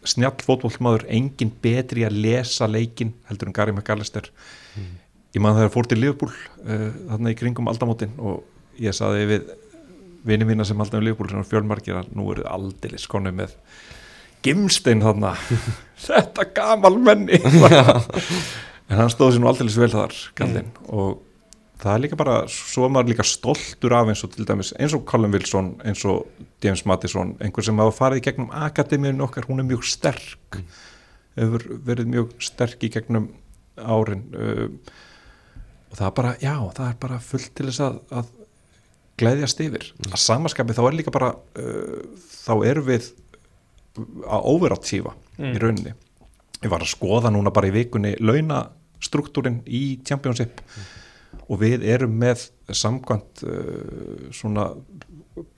snjall 0.05 0.37
fótbollmaður, 0.45 1.07
engin 1.09 1.53
betri 1.65 2.05
að 2.05 2.19
lesa 2.21 2.69
leikin 2.69 3.15
heldur 3.31 3.49
en 3.49 3.57
Gary 3.57 3.73
McAllister. 3.73 4.29
Ég 5.33 5.43
man 5.43 5.57
þegar 5.57 5.73
fór 5.73 5.89
til 5.89 6.01
Liverpool 6.03 6.35
uh, 6.35 6.91
þarna 7.09 7.33
í 7.33 7.39
kringum 7.39 7.71
aldamótin 7.73 8.13
og 8.21 8.45
ég 8.83 8.95
saði 8.97 9.25
við 9.31 9.49
vinni 10.25 10.49
mína 10.49 10.65
sem 10.67 10.81
haldaði 10.81 11.15
um 11.15 11.21
var 11.25 11.49
fjölmargir 11.51 12.01
að 12.01 12.15
nú 12.17 12.31
eru 12.33 12.47
aldeilis 12.49 13.07
konum 13.11 13.37
með 13.43 13.57
gimstein 14.45 15.05
þarna. 15.05 15.35
Þetta 16.07 16.49
gamal 16.57 16.97
menni. 17.01 17.41
En 18.91 19.01
hann 19.01 19.13
stóð 19.13 19.35
sér 19.35 19.41
nú 19.41 19.49
aldeilis 19.49 19.79
vel 19.81 19.89
þar 19.93 20.17
kallinn 20.37 20.67
og 20.93 21.23
það 21.81 21.95
er 21.95 22.03
líka 22.05 22.19
bara, 22.21 22.35
svo 22.53 22.85
er 22.87 22.93
maður 22.93 23.15
líka 23.15 23.25
stoltur 23.27 23.95
af 23.97 24.11
eins 24.13 24.25
og 24.27 24.35
til 24.35 24.45
dæmis, 24.49 24.75
eins 24.77 24.95
og 24.97 25.07
Colin 25.09 25.33
Wilson 25.33 25.71
eins 25.85 26.05
og 26.09 26.29
James 26.65 26.85
Madison, 26.89 27.33
einhver 27.41 27.65
sem 27.65 27.81
hafa 27.81 27.95
farið 27.97 28.21
í 28.21 28.25
gegnum 28.29 28.53
akademíun 28.53 29.25
okkar, 29.25 29.49
hún 29.49 29.63
er 29.63 29.69
mjög 29.69 29.87
sterk. 29.89 30.61
Hefur 31.35 31.65
verið 31.89 32.13
mjög 32.13 32.37
sterk 32.45 32.85
í 32.87 32.93
gegnum 32.95 33.31
árin 33.75 34.29
uh, 34.39 34.69
og 35.91 35.99
það 35.99 36.07
er 36.07 36.15
bara, 36.21 36.35
já, 36.43 36.55
það 36.77 36.89
er 36.91 36.97
bara 37.03 37.21
fullt 37.23 37.53
til 37.59 37.67
þess 37.71 37.83
að, 37.83 37.97
að 38.15 38.31
gleðjast 39.21 39.61
yfir. 39.65 39.87
Að 40.11 40.21
samaskapi 40.23 40.77
þá 40.77 40.83
er 40.87 40.99
líka 40.99 41.15
bara 41.15 41.35
uh, 41.35 42.01
þá 42.45 42.55
erum 42.67 42.89
við 42.89 43.13
að 44.27 44.49
overatífa 44.51 45.15
í 45.39 45.55
rauninni. 45.63 45.95
Ég 46.65 46.73
var 46.73 46.83
að 46.83 46.95
skoða 46.95 47.31
núna 47.35 47.53
bara 47.55 47.69
í 47.69 47.75
vikunni 47.75 48.15
launastruktúrin 48.19 49.61
í 49.67 50.01
Championship 50.07 50.63
og 51.45 51.61
við 51.61 51.85
erum 51.93 52.15
með 52.19 52.49
samkvæmt 52.73 53.45
uh, 53.47 54.31
svona 54.35 54.71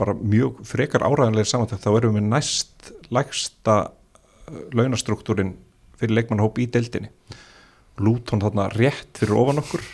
bara 0.00 0.16
mjög 0.16 0.62
frekar 0.66 1.04
áræðanlega 1.04 1.48
samantækt 1.52 1.84
þá 1.84 1.90
erum 1.94 2.16
við 2.18 2.28
næst 2.28 2.90
lægsta 3.14 3.78
uh, 3.86 4.62
launastruktúrin 4.76 5.54
fyrir 5.96 6.18
leikmannhóp 6.18 6.58
í 6.60 6.68
deildinni. 6.68 7.12
Luton 7.96 8.42
þarna 8.42 8.68
rétt 8.74 9.16
fyrir 9.16 9.38
ofan 9.40 9.62
okkur. 9.62 9.84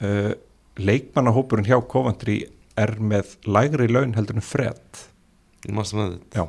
Uh, 0.00 0.32
leikmannahópurinn 0.80 1.68
hjá 1.68 1.76
Coventry 1.90 2.40
er 2.80 2.96
með 2.98 3.36
lægri 3.46 3.88
laun 3.90 4.14
heldur 4.16 4.38
en 4.40 4.44
fred. 4.44 5.02
Ég 5.64 5.74
mást 5.76 5.94
með 5.96 6.16
þetta. 6.16 6.42
Já. 6.42 6.46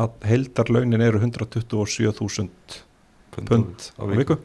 Að 0.00 0.28
heildarlaunin 0.30 1.02
eru 1.02 1.18
127.000 1.18 2.80
pund 3.34 3.90
á 3.98 4.02
viku. 4.10 4.36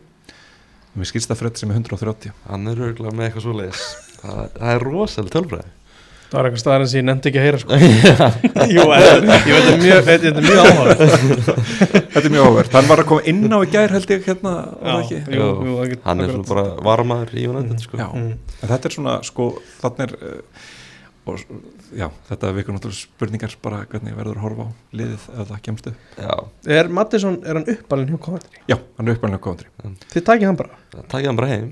mér 0.96 1.10
skilst 1.10 1.30
það 1.30 1.42
fred 1.42 1.60
sem 1.60 1.72
er 1.72 1.80
130 1.82 2.34
Hann 2.48 2.70
er 2.72 2.82
örgulega 2.88 3.14
með 3.18 3.28
eitthvað 3.28 3.46
svo 3.46 3.54
leiðis 3.58 3.82
Það, 4.22 4.40
það 4.56 4.70
er 4.72 4.86
rosalega 4.86 5.34
tölfræði 5.36 5.74
Það 6.26 6.38
var 6.40 6.48
eitthvað 6.50 6.62
staðar 6.64 6.86
sem 6.90 7.00
ég 7.00 7.06
nefndi 7.06 7.30
ekki 7.30 7.40
að 7.40 7.46
heyra 7.46 7.60
sko. 7.62 7.78
Jú, 8.76 8.86
en, 8.96 9.28
ég 9.46 9.52
veit 9.56 9.68
að 9.70 9.84
mjög, 9.84 10.00
þetta 10.08 10.30
er 10.32 10.38
mjög 10.46 10.62
áhuga 10.64 10.96
þetta 12.16 12.24
er 12.24 12.32
mjög 12.34 12.48
áverð, 12.50 12.72
hann 12.76 12.90
var 12.90 13.02
að 13.04 13.10
koma 13.12 13.26
inn 13.32 13.44
á 13.54 13.60
í 13.62 13.70
gær 13.76 13.94
held 13.96 14.14
ég 14.16 14.26
hérna, 14.32 14.54
ekki? 14.96 15.20
Jú, 15.36 15.50
jú, 15.70 16.00
Hann 16.08 16.24
er 16.26 16.34
svona 16.34 16.50
bara 16.50 16.66
varmaður 16.90 17.36
í 17.38 17.46
United 17.52 17.86
sko. 17.86 18.00
já, 18.02 18.08
en 18.16 18.34
þetta 18.66 18.90
er 18.92 18.98
svona 18.98 19.16
sko, 19.28 19.48
þannig 19.84 20.04
er 20.08 20.18
uh, 20.34 20.66
og, 21.26 21.46
já, 21.98 22.08
þetta 22.32 22.50
er 22.52 22.58
vikur 22.60 22.76
náttúrulega 22.76 23.00
spurningar 23.06 23.56
bara 23.66 23.80
hvernig 23.94 24.18
verður 24.18 24.42
að 24.42 24.46
horfa 24.50 24.68
á 24.68 24.70
liðið 25.00 25.24
ef 25.30 25.48
það 25.54 25.64
kemst 25.70 25.88
upp. 25.94 26.04
Já, 26.22 26.36
Er 26.82 26.92
Mattisson, 27.00 27.40
er 27.46 27.58
hann 27.62 27.70
uppalinn 27.78 28.12
hjá 28.14 28.20
Coventry? 28.28 28.62
já, 28.70 28.78
hann 28.98 29.10
er 29.10 29.18
uppalinn 29.18 29.38
á 29.38 29.42
Coventry. 29.46 29.72
Þið 30.14 30.28
takið 30.34 30.50
hann 30.52 30.60
bara? 30.60 30.78
Takja 31.10 31.30
hann 31.32 31.40
bara 31.40 31.50
heim 31.54 31.72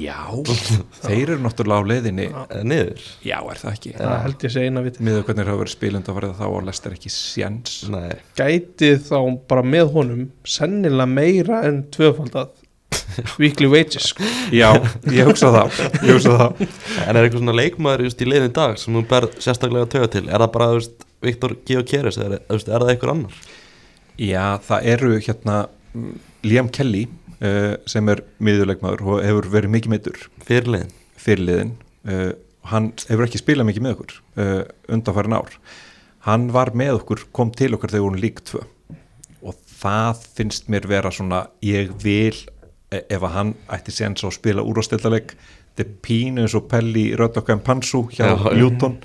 já, 0.00 0.16
þeir 1.04 1.34
eru 1.34 1.38
náttúrulega 1.44 1.84
á 1.84 1.90
leiðinni 1.90 2.26
eða 2.32 2.62
niður. 2.68 3.04
Já, 3.26 3.36
er 3.40 3.60
það 3.60 3.70
ekki? 3.72 3.92
Það 3.98 4.16
held 4.26 4.46
ég 4.46 4.54
sé 4.54 4.64
eina 4.66 4.82
viti 4.86 5.06
miður 5.06 5.26
hvernig 5.28 5.48
það 5.50 5.60
verið 5.62 5.74
spilund 5.76 6.10
að 6.10 6.18
verða 6.18 6.38
þá 6.40 6.44
og 6.48 6.66
lest 6.68 6.88
er 6.88 6.96
ekki 6.96 7.12
sjens 7.14 7.76
Nei, 7.92 8.10
Gæti 8.38 8.90
þá 9.06 9.16
bara 9.52 9.64
með 9.66 9.92
honum 9.96 10.26
sennilega 10.48 11.08
meira 11.10 11.62
en 11.68 11.84
tvöfaldað 11.94 12.52
weekly 13.42 13.68
wages 13.72 14.10
sko. 14.12 14.24
já, 14.52 14.68
ég 15.12 15.26
hugsa 15.28 15.48
það. 15.52 15.78
Ég 16.04 16.12
hugsa 16.16 16.34
það. 16.38 16.62
En 17.06 17.16
er 17.16 17.24
eitthvað 17.24 17.40
svona 17.40 17.54
leikmaður 17.56 18.04
just, 18.06 18.20
í 18.22 18.28
leiðin 18.28 18.50
í 18.50 18.54
dag 18.56 18.76
sem 18.80 18.96
þú 18.96 19.02
ber 19.10 19.26
sérstaklega 19.42 19.88
að 19.88 19.94
töga 19.96 20.10
til? 20.12 20.24
Er 20.28 20.44
það 20.44 20.52
bara, 20.56 20.68
þú 20.72 20.78
veist, 20.80 21.06
Viktor 21.22 21.54
Georg 21.68 21.94
eða 21.96 22.12
er, 22.28 22.36
er 22.50 22.62
það 22.66 22.92
eitthvað 22.92 23.14
annar? 23.14 23.40
Já, 24.20 24.44
það 24.68 24.88
eru 24.92 25.12
hérna 25.18 25.56
mm, 25.96 26.14
Liam 26.46 26.70
Kelly 26.74 27.06
uh, 27.42 27.74
sem 27.90 28.08
er 28.12 28.24
miðurleikmaður 28.42 29.04
og 29.06 29.22
hefur 29.26 29.50
verið 29.52 29.74
mikið 29.76 29.94
meittur 29.94 30.20
Fyrirliðin 30.46 30.92
fyrirliðin 31.22 31.74
uh, 32.08 32.30
hann 32.70 32.92
hefur 33.08 33.26
ekki 33.26 33.40
spilað 33.42 33.68
mikið 33.70 33.86
með 33.86 33.96
okkur 33.96 34.14
uh, 34.38 34.60
undanfærin 34.92 35.36
ár. 35.38 35.56
Hann 36.26 36.50
var 36.54 36.70
með 36.78 37.00
okkur, 37.00 37.26
kom 37.34 37.50
til 37.54 37.72
okkur 37.74 37.90
þegar 37.90 37.98
við 37.98 38.06
vorum 38.06 38.22
lík 38.22 38.42
tvö. 38.46 38.62
Og 39.42 39.56
það 39.66 40.22
finnst 40.38 40.70
mér 40.70 40.86
vera 40.90 41.10
svona 41.14 41.46
ég 41.66 41.90
vil, 42.02 42.36
e- 42.94 43.02
ef 43.10 43.26
að 43.26 43.34
hann 43.34 43.52
ætti 43.74 43.94
séns 43.94 44.22
á 44.22 44.30
að 44.30 44.36
spila 44.38 44.62
úrvastildaleik 44.66 45.34
þetta 45.72 45.84
er 45.86 45.92
pínu 46.04 46.44
eins 46.44 46.54
og 46.58 46.68
Pelli 46.70 47.08
Röddokkan 47.18 47.62
Pansu 47.64 48.04
hjá 48.12 48.26
Já, 48.28 48.36
já. 48.36 48.52
Luton 48.60 48.98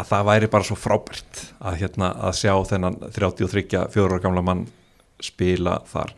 að 0.00 0.08
það 0.10 0.28
væri 0.30 0.50
bara 0.50 0.66
svo 0.66 0.76
frábært 0.80 1.40
að, 1.60 1.80
hérna, 1.82 2.12
að 2.26 2.36
sjá 2.40 2.52
þennan 2.72 2.96
33 3.12 3.64
fjórar 3.92 4.16
ára 4.16 4.24
gamla 4.24 4.44
mann 4.44 4.66
spila 5.20 5.78
þar 5.88 6.14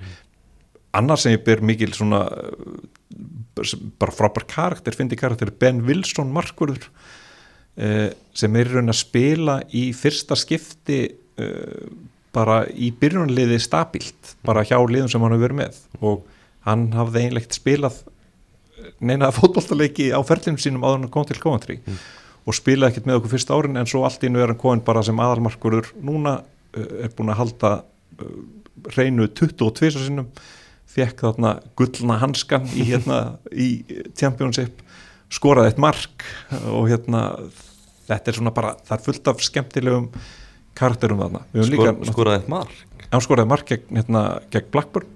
annars 0.98 1.24
sem 1.24 1.36
ég 1.36 1.44
ber 1.46 1.62
mikil 1.64 1.92
svona 1.96 2.24
uh, 2.28 3.72
bara 4.00 4.14
frábær 4.14 4.46
karakter, 4.48 4.96
fyndi 4.96 5.18
karakter 5.18 5.52
Ben 5.58 5.82
Wilson 5.86 6.32
markvörður 6.34 6.86
uh, 6.88 8.08
sem 8.36 8.56
er 8.60 8.72
raun 8.72 8.92
að 8.92 9.00
spila 9.02 9.58
í 9.76 9.88
fyrsta 9.96 10.38
skipti 10.38 11.02
uh, 11.40 11.90
bara 12.32 12.62
í 12.72 12.92
byrjunliði 12.96 13.58
stabílt 13.60 14.34
bara 14.46 14.64
hjá 14.64 14.78
liðum 14.80 15.10
sem 15.12 15.20
hann 15.20 15.34
hefur 15.34 15.46
verið 15.48 15.60
með. 15.60 15.82
Og 16.00 16.22
hann 16.66 16.88
hafði 16.96 17.26
einlegt 17.26 17.58
spilað 17.58 18.00
neina 19.02 19.28
fótbolltaleiki 19.34 20.10
á 20.16 20.20
ferlinum 20.26 20.60
sínum 20.60 20.84
áður 20.86 20.96
en 20.96 21.06
hann 21.06 21.14
kom 21.14 21.26
til 21.28 21.40
Coventry. 21.42 21.78
Og 22.48 22.56
spilaði 22.56 22.94
ekkert 22.94 23.08
með 23.10 23.20
okkur 23.20 23.34
fyrsta 23.34 23.58
árin 23.58 23.78
en 23.78 23.90
svo 23.90 24.02
allt 24.06 24.24
einu 24.24 24.40
er 24.40 24.50
hann 24.50 24.58
komin 24.58 24.82
bara 24.86 25.04
sem 25.06 25.20
aðalmarkurður 25.22 25.92
núna 26.02 26.40
er 26.72 27.12
búin 27.14 27.30
að 27.30 27.38
halda 27.42 27.72
reynu 28.96 29.28
22 29.28 29.92
sinnum 29.92 30.30
fekk 30.92 31.22
þarna 31.24 31.54
gullna 31.78 32.18
hanskan 32.20 32.66
í, 32.76 32.84
hérna, 32.90 33.18
í 33.52 33.68
Championship 34.18 34.82
skoraði 35.32 35.72
eitt 35.72 35.80
mark 35.80 36.24
og 36.68 36.90
hérna 36.90 37.22
þetta 38.10 38.28
er 38.32 38.36
svona 38.38 38.52
bara, 38.52 38.74
það 38.84 38.98
er 38.98 39.04
fullt 39.06 39.30
af 39.32 39.40
skemmtilegum 39.46 40.08
karakterum 40.76 41.20
þarna. 41.22 41.40
Höfum 41.54 41.68
Skor, 41.70 41.72
líka, 41.72 42.10
Skoraði 42.12 42.40
eitt 42.42 42.50
mark? 42.52 42.74
Hann 43.12 43.24
skoraði 43.24 43.48
mark 43.52 43.66
gegn, 43.68 43.96
hérna, 44.00 44.22
gegn 44.52 44.68
Blackburn 44.72 45.08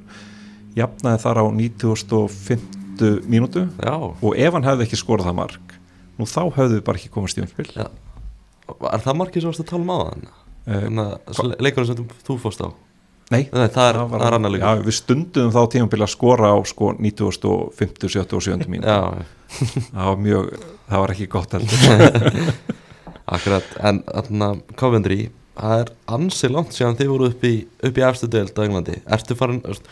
jafnaði 0.76 1.20
þar 1.22 1.40
á 1.40 1.44
9050 1.56 3.28
mínútu 3.28 3.66
Já, 3.84 3.94
og 3.96 4.32
ef 4.36 4.56
hann 4.56 4.64
hefði 4.66 4.86
ekki 4.86 4.98
skorað 5.00 5.28
það 5.30 5.38
mark 5.42 5.76
nú 6.16 6.24
þá 6.28 6.40
hefðu 6.56 6.78
við 6.78 6.82
bara 6.88 7.00
ekki 7.00 7.10
komast 7.12 7.36
í 7.40 7.44
umspil 7.44 7.68
já. 7.76 7.86
Er 8.88 9.02
það 9.04 9.18
markið 9.20 9.44
sem 9.44 9.50
varst 9.52 9.62
að 9.64 9.70
tala 9.70 9.84
um 9.84 9.92
á 9.92 9.98
þann? 10.06 10.26
Þannig 10.66 11.10
að 11.28 11.52
leikurinn 11.62 11.88
sem 11.90 11.98
þú- 12.00 12.22
þú 12.26 12.36
fórst 12.42 12.64
á 12.64 12.68
Nei, 13.34 13.40
Nei, 13.50 13.66
það 13.74 13.88
er, 13.90 13.96
var- 13.98 14.20
það 14.20 14.26
er 14.28 14.36
annar 14.36 14.52
leikur 14.54 14.66
Já, 14.68 14.82
við 14.86 14.94
stundum 15.00 15.48
þá 15.54 15.60
tímabili 15.72 16.04
að 16.06 16.12
skora 16.12 16.50
á 16.54 16.58
sko 16.70 16.92
9050, 16.98 18.12
70 18.12 18.36
og 18.38 18.44
70 18.46 18.70
mínu 18.70 18.86
Já, 18.86 19.00
það 19.96 20.04
var 20.10 20.20
mjög, 20.26 20.52
það 20.90 21.02
var 21.02 21.14
ekki 21.16 21.26
gott 21.32 21.56
heldur. 21.56 22.38
Akkurat 23.36 23.72
En 23.90 24.02
þarna 24.06 24.52
Coventry 24.78 25.18
Það 25.56 25.80
er 25.82 25.90
ansi 26.12 26.48
langt 26.52 26.74
síðan 26.76 26.98
þið 26.98 27.10
voru 27.14 27.28
upp 27.32 27.44
í, 27.48 27.54
upp 27.88 27.98
í 27.98 28.02
efstu 28.04 28.28
deild 28.28 28.52
á 28.52 28.60
Englandi. 28.66 28.98
Ertu 29.16 29.36
farin 29.40 29.62
þú 29.64 29.72
veist, 29.72 29.86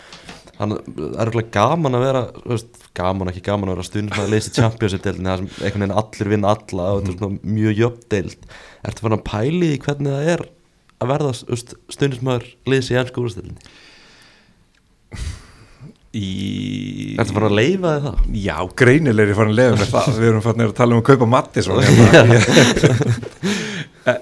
Þannig 0.55 0.91
er 1.18 1.30
eitthvað 1.32 1.49
gaman 1.57 1.97
að 1.99 2.03
vera 2.05 2.20
veist, 2.45 2.76
Gaman 2.95 3.30
ekki 3.32 3.41
gaman 3.49 3.70
að 3.72 3.78
vera 3.78 3.87
stundum 3.89 4.20
að 4.22 4.28
leysa 4.37 4.53
Championship 4.55 5.03
deildin 5.09 5.26
Það 5.30 5.41
sem 5.41 5.49
einhvern 5.64 5.82
veginn 5.87 5.97
allir 6.03 6.30
vinna 6.35 6.53
alla 6.55 6.91
og 6.93 7.01
þetta 7.01 7.14
er 7.14 7.16
svona 7.24 7.55
mjög 7.57 7.80
jöfn 7.80 8.05
deild. 8.14 8.45
Ertu 8.87 9.07
farin 9.07 9.16
að 9.18 9.24
pæli 9.32 9.70
í 9.72 9.80
hvernig 9.82 10.14
það 10.14 10.30
er 10.37 10.45
að 11.05 11.13
verða 11.15 11.33
stundismæður 11.93 12.49
leysi 12.71 12.97
í 12.97 13.01
ennsku 13.01 13.24
úrstildinni 13.24 13.74
í 16.15 17.16
Ertu 17.19 17.35
farin 17.35 17.51
að 17.51 17.57
leifa 17.59 17.93
þið 17.95 18.05
það? 18.07 18.20
Já, 18.45 18.57
greinileg 18.81 19.31
ég 19.31 19.39
farin 19.39 19.55
að 19.55 19.59
lefa 19.61 19.78
með 19.81 19.91
það. 19.95 20.09
Við 20.19 20.28
erum 20.28 20.45
farin 20.45 20.65
að 20.65 20.74
tala 20.78 20.95
um 20.95 21.03
að 21.03 21.09
kaupa 21.11 21.28
Mattis 21.35 21.70
hérna. 21.70 22.39
Eh, 24.05 24.19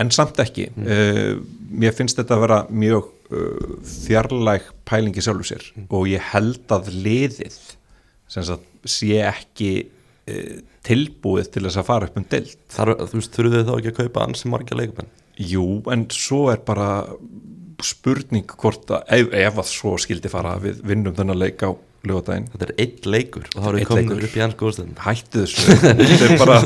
en 0.00 0.10
samt 0.14 0.38
ekki. 0.40 0.70
Uh, 0.80 1.42
mér 1.68 1.92
finnst 1.92 2.16
þetta 2.16 2.38
að 2.38 2.44
vera 2.46 2.58
mjög 2.72 3.10
uh, 3.36 3.74
fjarlæg 3.84 4.70
pælingi 4.88 5.20
sjálfur 5.20 5.44
sér. 5.50 5.66
Og 5.92 6.06
ég 6.08 6.24
held 6.30 6.72
að 6.72 6.88
liðið 6.94 7.58
sem 8.32 8.46
sagt, 8.48 8.64
sé 8.88 9.18
ekki 9.28 9.72
tilbúið 10.86 11.50
til 11.54 11.64
þess 11.66 11.80
að 11.80 11.88
fara 11.88 12.08
upp 12.08 12.18
um 12.20 12.26
deild. 12.30 12.54
Þar, 12.74 12.94
þú 13.10 13.20
veist, 13.20 13.34
þurfið 13.34 13.56
þið 13.58 13.68
þá 13.68 13.74
ekki 13.78 13.92
að 13.92 13.98
kaupa 14.02 14.24
ansi 14.28 14.52
marga 14.52 14.78
leikmenn? 14.78 15.10
Jú, 15.38 15.66
en 15.94 16.06
svo 16.14 16.48
er 16.52 16.62
bara 16.66 16.88
spurning 17.84 18.48
hvort 18.58 18.90
að 18.90 19.12
ef, 19.14 19.28
ef 19.38 19.60
að 19.62 19.68
svo 19.70 19.92
skildi 20.02 20.30
fara 20.32 20.56
við 20.62 20.80
vinnum 20.86 21.14
þennan 21.14 21.38
leik 21.38 21.62
á 21.62 21.70
lögadaginn 22.08 22.48
Þetta 22.52 22.66
er 22.66 22.72
einn 22.82 23.08
leikur 23.12 23.46
og 23.52 23.62
þá 23.62 23.68
eru 23.68 23.78
leikur. 23.98 24.26
upp 24.28 24.36
í 24.38 24.42
ennsku 24.44 24.68
úrstildinni 24.68 25.04
hættu 25.04 25.44
þessu. 25.44 25.78
Þetta 25.82 26.28
er 26.28 26.34
bara 26.42 26.58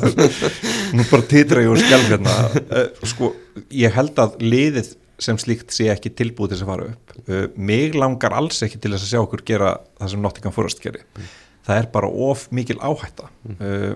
nú 0.97 1.07
bara 1.11 1.29
titra 1.29 1.65
ég 1.65 1.73
og 1.73 1.81
skjálf 1.81 2.11
hérna. 2.13 2.35
Uh, 2.63 3.07
sko, 3.13 3.31
ég 3.77 3.95
held 3.97 4.21
að 4.23 4.37
liðið 4.45 4.93
sem 5.23 5.39
slíkt 5.39 5.73
sé 5.75 5.87
ekki 5.93 6.13
tilbúið 6.19 6.53
til 6.53 6.59
þess 6.59 6.67
að 6.67 6.73
fara 6.73 6.89
upp. 6.93 7.17
Uh, 7.29 7.45
mig 7.71 7.97
langar 7.97 8.37
alls 8.37 8.61
ekki 8.67 8.81
til 8.83 8.93
þess 8.95 9.07
að 9.09 9.13
sjá 9.15 9.23
okkur 9.23 9.45
gera 9.53 9.73
það 10.01 10.15
sem 10.15 10.25
Nottingham 10.25 10.57
Forest 10.57 10.85
gerir 10.85 11.05
það 11.67 11.79
er 11.79 11.93
bara 11.95 12.11
of 12.31 12.49
mikil 12.55 12.81
áhætta. 12.83 13.29
Uh, 13.59 13.95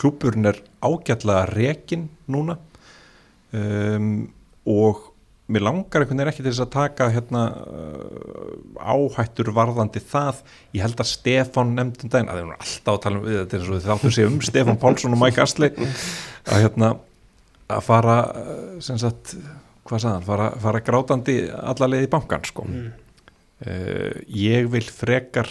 klúburinn 0.00 0.50
er 0.50 0.58
ágætlega 0.82 1.46
rekin 1.52 2.08
núna. 2.30 2.58
Um, 3.50 4.30
og 4.68 5.10
mér 5.50 5.64
langar 5.66 6.04
einhvern 6.04 6.20
veginn 6.20 6.30
ekki 6.30 6.44
til 6.44 6.52
þess 6.52 6.62
að 6.62 6.72
taka 6.76 7.08
hérna 7.10 7.44
uh, 7.66 8.50
áhættur 8.78 9.50
varðandi 9.54 10.02
það. 10.12 10.42
Ég 10.76 10.84
held 10.84 11.02
að 11.02 11.10
Stefán 11.10 11.74
nefndum 11.78 12.12
daginn 12.12 12.30
að 12.30 12.40
þeir 12.40 12.46
eru 12.46 12.58
alltaf 12.58 12.92
að 12.94 13.00
tala 13.06 13.20
um 13.20 13.24
við 13.26 13.38
þetta 13.40 13.56
er 13.56 13.62
eins 13.62 13.70
og 13.70 13.78
þið 13.78 13.88
þáttu 13.90 14.12
sé 14.16 14.26
um 14.28 14.42
Stefán 14.50 14.82
Pálsson 14.82 15.16
og 15.16 15.22
Mike 15.22 15.46
Astley 15.46 15.72
að 15.80 16.66
hérna 16.66 16.92
að 17.70 17.82
fara 17.86 18.18
sem 18.82 18.98
sagt 18.98 19.34
hvað 19.86 20.02
sagði 20.02 20.14
hann, 20.16 20.26
fara, 20.26 20.46
fara 20.62 20.82
grátandi 20.86 21.36
alla 21.50 21.88
leið 21.90 22.06
í 22.06 22.10
bankan 22.10 22.46
sko. 22.46 22.66
Mm. 22.66 22.86
uh, 23.66 24.14
ég 24.34 24.70
vil 24.70 24.86
frekar 24.86 25.50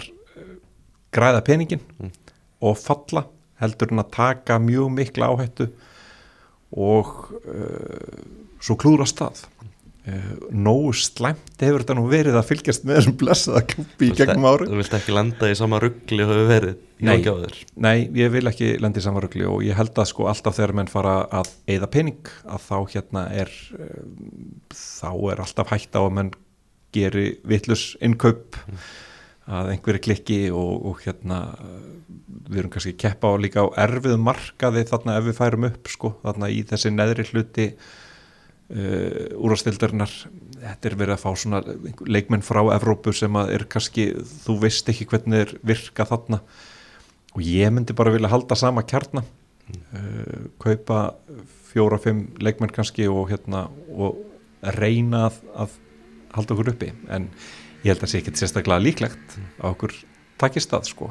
græða 1.14 1.44
peningin 1.46 1.80
Mm. 2.00 2.10
og 2.62 2.76
falla 2.78 3.24
heldur 3.60 3.92
en 3.92 4.02
að 4.04 4.10
taka 4.16 4.58
mjög 4.62 4.90
mikla 4.96 5.28
áhættu 5.32 5.66
og 6.76 7.32
uh, 7.44 8.20
svo 8.62 8.76
klúra 8.78 9.06
stað. 9.08 9.42
Uh, 10.00 10.36
nógu 10.56 10.94
slæmt 10.96 11.60
hefur 11.60 11.82
þetta 11.82 11.94
nú 11.98 12.06
verið 12.08 12.38
að 12.40 12.46
fylgjast 12.48 12.86
með 12.88 12.96
þessum 13.00 13.16
blessaða 13.20 13.60
klubbi 13.68 14.06
í 14.08 14.14
gegnum 14.16 14.46
ári 14.48 14.68
Þú 14.70 14.78
vilt 14.78 14.94
ekki 14.96 15.12
lenda 15.12 15.50
í 15.52 15.56
sama 15.58 15.80
ruggli 15.82 16.24
og 16.24 16.30
hefur 16.32 16.48
verið 16.48 16.78
Nei. 17.04 17.18
Nei, 17.76 17.98
ég 18.16 18.32
vil 18.32 18.48
ekki 18.48 18.70
lendi 18.80 19.00
í 19.02 19.04
samarugli 19.04 19.44
og 19.48 19.60
ég 19.66 19.76
held 19.76 19.92
að 20.00 20.08
sko 20.08 20.24
alltaf 20.32 20.56
þegar 20.56 20.72
menn 20.80 20.88
fara 20.88 21.18
að 21.28 21.52
eigða 21.68 21.90
pening 21.92 22.32
að 22.48 22.64
þá 22.70 22.76
hérna 22.94 23.26
er 23.42 23.52
um, 23.76 24.16
þá 24.72 25.10
er 25.34 25.44
alltaf 25.44 25.70
hægt 25.74 25.92
á 25.96 26.00
að 26.00 26.10
menn 26.16 26.32
geri 26.96 27.26
vitlus 27.52 27.90
innkaup 28.00 28.56
að 29.50 29.72
einhverju 29.74 30.02
klikki 30.04 30.40
og, 30.54 30.84
og 30.90 31.00
hérna 31.04 31.40
við 32.50 32.62
erum 32.62 32.72
kannski 32.74 32.94
að 32.94 33.00
keppa 33.04 33.30
á 33.30 33.42
líka 33.42 33.64
á 33.66 33.68
erfiðum 33.86 34.22
markaði 34.26 34.84
þarna 34.90 35.16
ef 35.18 35.26
við 35.26 35.38
færum 35.38 35.66
upp 35.70 35.90
sko 35.90 36.12
þarna 36.22 36.50
í 36.50 36.62
þessi 36.66 36.92
neðri 36.94 37.26
hluti 37.30 37.66
uh, 37.70 39.26
úrastildarinnar 39.38 40.14
þetta 40.60 40.90
er 40.90 40.96
verið 41.00 41.16
að 41.16 41.22
fá 41.22 41.30
svona 41.38 41.60
leikmenn 42.06 42.44
frá 42.44 42.60
Evrópu 42.74 43.14
sem 43.16 43.38
að 43.40 43.54
er 43.56 43.66
kannski 43.70 44.10
þú 44.44 44.58
veist 44.64 44.90
ekki 44.92 45.08
hvernig 45.10 45.46
er 45.46 45.54
virka 45.66 46.06
þarna. 46.08 46.40
Og 47.36 47.46
ég 47.46 47.70
myndi 47.72 47.94
bara 47.96 48.12
vilja 48.12 48.32
halda 48.32 48.58
sama 48.58 48.84
kjarna 48.86 49.22
uh, 49.22 50.50
kaupa 50.62 51.14
fjóra-fimm 51.70 52.26
leikmenn 52.42 52.74
kannski 52.74 53.06
og 53.08 53.30
hérna 53.30 53.68
og 53.94 54.18
reyna 54.76 55.28
að, 55.28 55.40
að 55.54 55.76
halda 56.34 56.56
okkur 56.56 56.72
uppi. 56.74 56.92
En 57.08 57.30
ég 57.84 57.92
held 57.92 58.04
að 58.04 58.12
sé 58.12 58.20
ekki 58.20 58.36
sérstaklega 58.38 58.84
líklegt 58.84 59.36
að 59.60 59.70
okkur 59.72 59.96
takist 60.40 60.72
það 60.72 60.86
sko. 60.88 61.08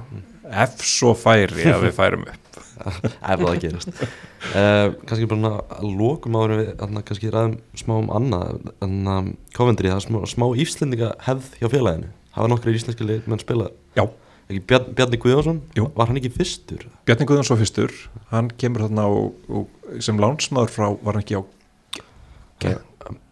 Ef 0.50 0.80
svo 0.86 1.14
færi 1.18 1.66
að 1.70 1.84
við 1.86 1.96
færum 1.98 2.24
upp. 2.30 2.46
Ef 3.30 3.42
það 3.42 3.58
gerast 3.60 3.90
uh, 3.92 4.94
kannski 5.04 5.28
bara 5.30 5.52
að 5.76 5.90
lokum 6.00 6.38
áður 6.40 6.54
en 6.54 6.62
við 6.62 6.70
þarna, 6.80 7.04
kannski 7.10 7.34
ræðum 7.34 7.58
smá 7.78 7.94
um 7.98 8.10
annað. 8.16 8.72
En 8.86 8.96
um, 9.12 9.30
Coventry, 9.58 9.92
það 9.92 10.00
er 10.00 10.06
smá, 10.08 10.20
smá 10.32 10.48
íslendinga 10.64 11.12
hefð 11.28 11.52
hjá 11.60 11.70
félaginu. 11.76 12.10
Hafa 12.38 12.52
nokkri 12.54 12.76
íslenski 12.78 13.06
leikmenn 13.06 13.44
spilað? 13.44 13.76
Já, 13.98 14.06
Bjarni, 14.50 14.96
Bjarni 14.98 15.20
Guðjónsson, 15.22 15.62
Jú. 15.78 15.90
var 15.94 16.10
hann 16.10 16.18
ekki 16.18 16.32
fyrstur? 16.34 16.88
Bjarni 17.06 17.28
Guðjónsson 17.30 17.60
fyrstur. 17.60 17.94
Hann 18.32 18.50
kemur 18.62 18.88
þarna 18.88 19.06
og, 19.14 19.36
og 19.52 20.02
sem 20.02 20.18
lánsmaður 20.22 20.74
frá, 20.74 20.88
var 21.04 21.20
hann 21.20 21.26
ekki 21.26 21.38
á 21.38 21.44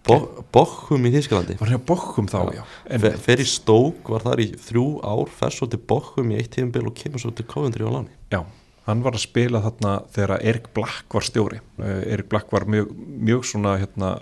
Bo 0.07 0.19
Bochum 0.55 1.07
í 1.09 1.11
Þískalandi 1.15 1.57
var 1.59 1.73
á 1.75 1.81
Bokkum 1.89 2.29
þá, 2.31 2.39
já, 2.55 2.63
en, 2.87 3.01
Fe, 3.03 3.11
fer 3.25 3.43
í 3.43 3.47
Stók, 3.49 4.07
var 4.13 4.23
þar 4.23 4.43
í 4.45 4.51
þrjú 4.67 4.85
ár 5.03 5.33
fer 5.39 5.53
svo 5.53 5.67
til 5.71 5.81
Bochum 5.81 6.31
í 6.31 6.39
eitt 6.39 6.53
tíðumbil 6.55 6.87
og 6.87 6.95
kemur 6.97 7.23
svo 7.23 7.33
til 7.35 7.47
Coventry 7.49 7.85
á 7.85 7.91
láni 7.91 8.15
já 8.31 8.41
hann 8.87 9.03
var 9.03 9.17
að 9.17 9.25
spila 9.25 9.61
þarna 9.63 9.93
þegar 10.15 10.43
Erik 10.47 10.69
Black 10.75 11.15
var 11.15 11.25
stjóri. 11.27 11.59
Uh, 11.79 12.03
Erik 12.07 12.29
Black 12.31 12.53
var 12.55 12.67
mjög, 12.69 12.93
mjög 12.95 13.47
svona 13.49 13.75
hérna 13.81 14.13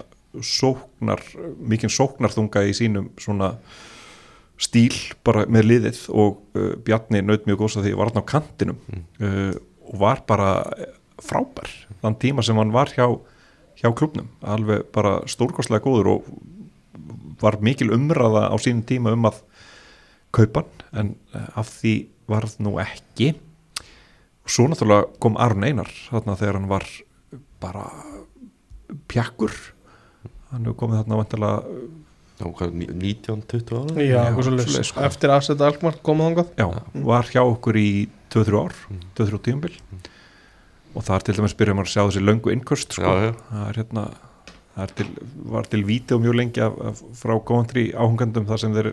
sóknar, 0.43 1.21
mikinn 1.61 1.93
sóknarþunga 1.93 2.65
í 2.67 2.73
sínum 2.75 3.11
svona 3.21 3.53
stíl 4.61 4.95
bara 5.27 5.45
með 5.51 5.69
liðið 5.69 6.01
og 6.15 6.41
uh, 6.57 6.73
Bjarni 6.85 7.21
naut 7.23 7.45
mjög 7.47 7.61
góðs 7.61 7.77
að 7.79 7.89
því 7.89 7.95
var 7.99 8.11
hann 8.11 8.25
á 8.25 8.31
kantinum. 8.33 8.81
Uh, 9.21 9.53
og 9.85 10.01
var 10.01 10.25
bara 10.27 10.49
frábær. 11.21 11.69
Þann 12.01 12.19
tíma 12.21 12.45
sem 12.45 12.57
hann 12.57 12.73
var 12.73 12.89
hjá, 12.95 13.05
hjá 13.79 13.91
klubnum, 13.95 14.29
alveg 14.41 14.85
bara 14.95 15.19
stórkostlega 15.29 15.83
góður 15.83 16.11
og 16.15 16.29
var 17.41 17.59
mikil 17.63 17.91
umræða 17.95 18.47
á 18.51 18.55
sínum 18.61 18.85
tíma 18.87 19.13
um 19.15 19.27
að 19.27 19.41
kaupa 20.35 20.63
hann 20.63 20.85
en 21.01 21.11
uh, 21.35 21.59
af 21.59 21.71
því 21.79 21.95
varð 22.31 22.57
nú 22.63 22.77
ekki. 22.81 23.33
Og 24.45 24.53
svo 24.53 24.67
náttúrulega 24.69 25.09
kom 25.21 25.37
Aron 25.41 25.65
Einar 25.67 25.91
þarna 26.09 26.37
þegar 26.39 26.59
hann 26.59 26.71
var 26.71 26.87
bara 27.63 27.85
pjakkur. 29.11 29.53
Hann 30.51 30.67
hefur 30.67 30.79
komið 30.85 31.01
þarna 31.01 31.21
vantilega 31.21 31.77
Já, 32.35 32.49
hvað, 32.51 32.73
19-20 32.75 33.77
ára? 33.79 34.03
Já, 34.03 34.23
Já, 34.35 34.81
sko. 34.83 35.03
eftir 35.07 35.31
aðsett 35.31 35.61
Alkmaar 35.63 36.01
komað 36.03 36.41
já, 36.59 36.65
var 37.07 37.29
hjá 37.31 37.39
okkur 37.45 37.77
í 37.79 38.09
2-3 38.33 38.59
ár, 38.59 38.75
2-3 39.15 39.39
tíumbil 39.45 39.71
og 40.95 41.03
þar 41.05 41.25
til 41.27 41.35
dæmis 41.37 41.55
byrjum 41.59 41.83
að 41.83 41.91
sjá 41.91 42.01
þessi 42.05 42.23
löngu 42.23 42.53
innköst 42.53 42.95
sko. 42.95 43.11
Það 43.51 43.67
er 43.67 43.79
hérna 43.81 44.05
það 44.75 44.83
er 44.85 44.93
til, 44.99 45.07
var 45.53 45.69
til 45.71 45.83
vídeo 45.87 46.19
mjög 46.23 46.37
lengi 46.39 46.63
af, 46.63 46.75
af, 46.89 47.03
frá 47.19 47.35
Coventry 47.47 47.85
áhungandum 47.95 48.47
þar 48.49 48.63
sem 48.63 48.75
þeir 48.75 48.91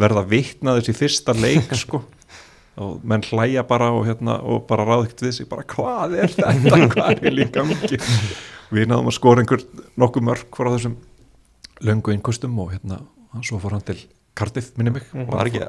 verða 0.00 0.24
vitna 0.28 0.76
þessi 0.78 0.96
fyrsta 0.98 1.36
leik 1.36 1.72
sko. 1.84 2.02
Og 2.74 2.98
menn 3.06 3.22
hlæja 3.22 3.62
bara 3.68 3.92
og, 3.94 4.02
hérna, 4.08 4.40
og 4.42 4.64
bara 4.66 4.86
ráðikt 4.88 5.22
við 5.22 5.36
sig 5.36 5.48
bara 5.50 5.62
hvað 5.70 6.16
er 6.24 6.32
þetta, 6.32 6.78
hvað 6.96 7.22
er 7.22 7.36
líka 7.36 7.62
mikið 7.68 8.08
við 8.74 8.88
náðum 8.90 9.12
að 9.12 9.18
skora 9.20 9.44
einhver 9.44 9.62
nokkuð 10.00 10.26
mörg 10.26 10.58
frá 10.58 10.72
þessum 10.72 10.96
löngu 11.84 12.14
innkustum 12.16 12.58
og 12.58 12.72
hérna 12.74 12.98
svo 13.46 13.60
fór 13.62 13.76
hann 13.76 13.86
til 13.86 14.00
Cardiff 14.34 14.72
minni 14.74 14.90
mig. 14.90 15.04
Var 15.14 15.46
ekki, 15.46 15.60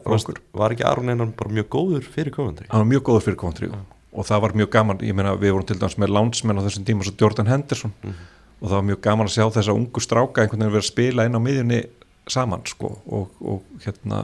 var 0.57 0.73
ekki 0.73 0.85
Aron 0.89 1.11
Einar 1.13 1.29
bara 1.37 1.53
mjög 1.53 1.67
góður 1.75 2.07
fyrir 2.09 2.33
Coventry? 2.33 2.65
hann 2.71 2.81
var 2.81 2.89
mjög 2.89 3.03
góður 3.05 3.27
fyrir 3.27 3.37
Coventry. 3.37 3.69
Og 3.69 3.94
það 4.23 4.41
var 4.45 4.53
mjög 4.55 4.69
gaman, 4.71 4.97
ég 5.03 5.15
meina 5.17 5.33
við 5.35 5.51
vorum 5.51 5.65
til 5.67 5.79
dæmis 5.81 5.97
með 5.99 6.13
lánsmenn 6.15 6.59
á 6.61 6.65
þessum 6.65 6.85
tíma 6.87 7.03
svo 7.03 7.13
Jordan 7.19 7.47
Henderson. 7.51 7.91
Og 8.61 8.69
það 8.69 8.75
var 8.77 8.85
mjög 8.87 9.01
gaman 9.03 9.27
að 9.27 9.33
sjá 9.35 9.45
þessa 9.57 9.73
ungu 9.75 9.99
stráka 9.99 10.41
einhvern 10.45 10.61
veginn 10.63 10.71
vera 10.77 10.85
að 10.85 10.91
spila 10.93 11.25
inn 11.27 11.35
á 11.35 11.41
miðjunni 11.43 11.81
saman 12.31 12.63
sko. 12.65 12.93
Og, 13.11 13.27
og 13.41 13.83
hérna 13.83 14.21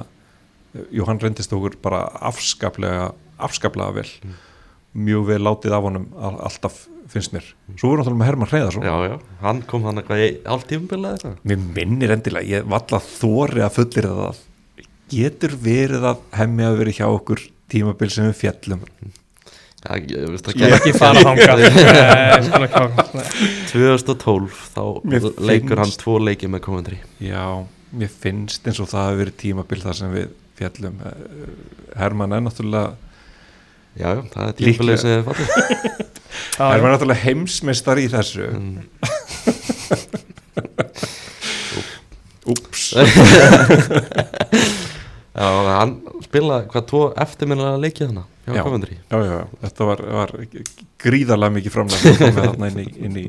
jú 0.95 1.03
hann 1.09 1.19
reyndist 1.19 1.51
okkur 1.53 1.75
bara 1.83 2.05
afskaplega 2.31 3.11
afskaplega 3.41 3.91
vel. 3.99 4.07
Mjög 4.95 5.25
vel 5.27 5.41
látið 5.43 5.73
af 5.75 5.83
honum 5.83 6.07
all- 6.19 6.39
alltaf 6.47 6.85
finnst 7.11 7.33
mér, 7.35 7.43
svo 7.75 7.89
voru 7.91 7.99
náttúrulega 8.05 8.19
með 8.21 8.27
Herman 8.29 8.47
Hreiðarsson. 8.47 8.83
Já, 8.87 8.95
já, 9.09 9.15
hann 9.41 9.61
kom 9.67 9.83
hann 9.83 9.97
eitthvað 9.99 10.21
í 10.23 10.27
hálf 10.47 10.63
tíumbil 10.69 10.99
eða 11.01 11.17
eitthvað? 11.17 11.39
mér 11.51 11.65
minnir 11.75 12.13
endilega, 12.15 12.47
ég 12.47 12.69
valla 12.71 12.99
þóri 13.03 13.63
að 13.65 13.73
fullir 13.75 14.07
það. 14.07 14.39
Getur 15.11 15.55
verið 15.59 16.05
að 16.07 16.21
hemmi 16.39 16.63
að 16.63 16.77
verið 16.79 16.99
hjá 17.01 17.07
okkur 17.11 17.41
tímabil 17.71 18.09
sem 18.13 18.29
við 18.29 18.37
fjallum 18.45 18.85
Já, 19.81 19.95
ég 19.97 20.29
veist 20.29 20.45
það 20.45 20.55
Ég 20.61 20.65
er 20.67 20.75
ekki 20.77 20.91
fara 20.93 21.21
þangað. 21.25 21.61
Nei, 21.65 22.41
svona 22.47 22.67
hvað- 22.69 23.13
nei. 23.17 23.27
2012 23.71 24.59
þá 24.75 24.83
Mér 25.09 25.21
leikur 25.49 25.77
hann 25.81 25.89
finnst- 25.89 26.03
tvo 26.03 26.13
leiki 26.21 26.45
með 26.53 26.61
Coventry. 26.67 26.99
Já, 27.23 27.45
mér 27.97 28.11
finnst 28.21 28.67
eins 28.69 28.79
og 28.83 28.87
það 28.91 29.07
hafi 29.09 29.17
verið 29.23 29.35
tímabil 29.41 29.81
þar 29.81 29.95
sem 30.01 30.09
við 30.13 30.27
fjallum. 30.61 30.95
Eh, 31.01 31.11
Herman 31.97 32.35
er 32.37 32.41
náttúrulega 32.45 32.93
Já, 33.99 34.11
það 34.31 34.43
er 34.45 34.53
tíumbilið 34.61 34.97
sem 35.01 35.09
þið 35.11 35.23
fattir 35.27 35.47
Já, 36.61 36.63
Herman 36.69 36.87
er 36.87 36.93
náttúrulega 36.95 37.23
heimsmeistar 37.25 37.97
í 37.99 38.05
þessu. 38.13 38.45
Úps. 42.51 42.85
Já, 45.31 45.47
hann 45.77 45.91
spilaði 46.25 46.65
hvað 46.71 46.85
tvo 46.89 47.01
eftirminnilega 47.23 47.81
leikið 47.83 48.07
hjá 48.07 48.15
Já. 48.41 48.55
Já, 48.57 49.17
já, 49.21 49.33
já, 49.37 49.41
þetta 49.61 49.85
var, 49.85 49.99
var 50.17 50.31
gríðarlega 51.03 51.55
mikið 51.57 51.73
framlega 51.75 52.47
inn 52.71 52.79
í, 52.81 52.85
inn 53.05 53.19
í 53.21 53.25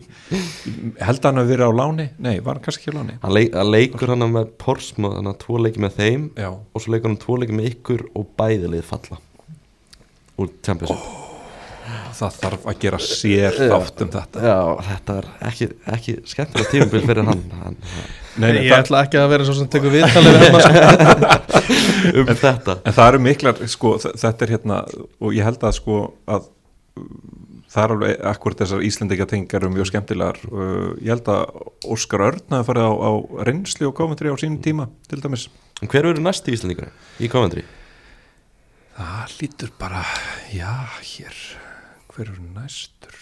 held 1.05 1.29
hann 1.29 1.43
að 1.43 1.51
vera 1.53 1.69
á 1.69 1.73
láni? 1.83 2.07
Nei, 2.17 2.39
var 2.41 2.57
hann 2.57 2.65
kannski 2.65 2.87
ekki 2.87 2.95
á 2.97 2.99
láni? 2.99 3.19
Hann, 3.21 3.35
leik, 3.37 3.53
hann 3.53 3.73
leikur 3.75 4.15
hann 4.15 4.27
með 4.33 4.55
Porsma 4.63 5.13
þannig 5.19 5.35
að 5.35 5.43
tvo 5.45 5.61
leiki 5.61 5.85
með 5.85 5.99
þeim 6.01 6.25
Já, 6.41 6.49
og 6.57 6.85
svo 6.85 6.95
leikur 6.97 7.13
hann 7.13 7.21
tvo 7.27 7.37
leiki 7.43 7.59
með 7.59 7.69
ykkur 7.75 8.07
og 8.17 8.33
bæðilið 8.41 8.89
falla 8.89 9.21
úr 10.41 10.57
Championship 10.65 11.22
það 12.19 12.41
þarf 12.41 12.67
að 12.71 12.81
gera 12.85 12.99
sér 13.03 13.59
þátt 13.59 14.03
um 14.05 14.11
þetta. 14.17 14.43
Já, 14.47 14.59
þetta 14.89 15.17
er 15.21 15.29
ekki, 15.51 15.69
ekki 15.97 16.17
skemmtilega 16.33 16.73
tíumbil 16.73 17.05
fyrir 17.07 17.31
hann, 17.31 17.47
hann 17.63 17.79
Nei, 18.33 18.49
nei, 18.49 18.63
Ég 18.65 18.73
ætla 18.73 19.03
ekki 19.05 19.19
að 19.21 19.29
vera 19.35 19.45
svo 19.45 19.55
sem 19.59 19.69
tekur 19.69 19.93
viðtalið 19.93 20.45
sko. 20.49 20.71
um 22.23 22.31
þetta. 22.33 22.77
En 22.81 22.95
það 22.97 23.09
eru 23.11 23.21
miklar, 23.27 23.59
sko, 23.69 23.91
þetta 24.01 24.47
er 24.47 24.55
hérna 24.55 24.79
og 25.21 25.35
ég 25.37 25.45
held 25.45 25.67
að 25.69 25.75
sko 25.77 25.99
að 26.25 26.47
það 27.73 27.83
er 27.85 27.95
alveg 27.97 28.25
akkurat 28.33 28.63
þessar 28.63 28.87
Íslendinga 28.89 29.27
tengar 29.29 29.67
um 29.69 29.77
mjög 29.77 29.91
skemmtilegar. 29.91 30.41
Uh, 30.49 30.95
ég 31.01 31.13
held 31.13 31.29
að 31.33 31.93
Óskar 31.93 32.25
Örn 32.29 32.57
hafi 32.57 32.69
farið 32.69 32.89
á, 32.89 32.93
á 32.93 33.13
reynsli 33.49 33.89
og 33.89 33.97
komendri 33.99 34.33
á 34.33 34.37
sínum 34.41 34.61
tíma 34.65 34.89
til 35.09 35.21
dæmis. 35.25 35.49
En 35.83 35.91
hver 35.93 36.09
verður 36.09 36.25
næsti 36.25 36.57
Íslandingur 36.57 36.93
í 37.21 37.31
Coventry? 37.33 37.65
Það 38.97 39.37
lítur 39.41 39.73
bara, 39.81 40.05
já, 40.53 40.73
hér 41.01 41.37
hver 42.13 42.33
er 42.33 42.43
næstur? 42.57 43.17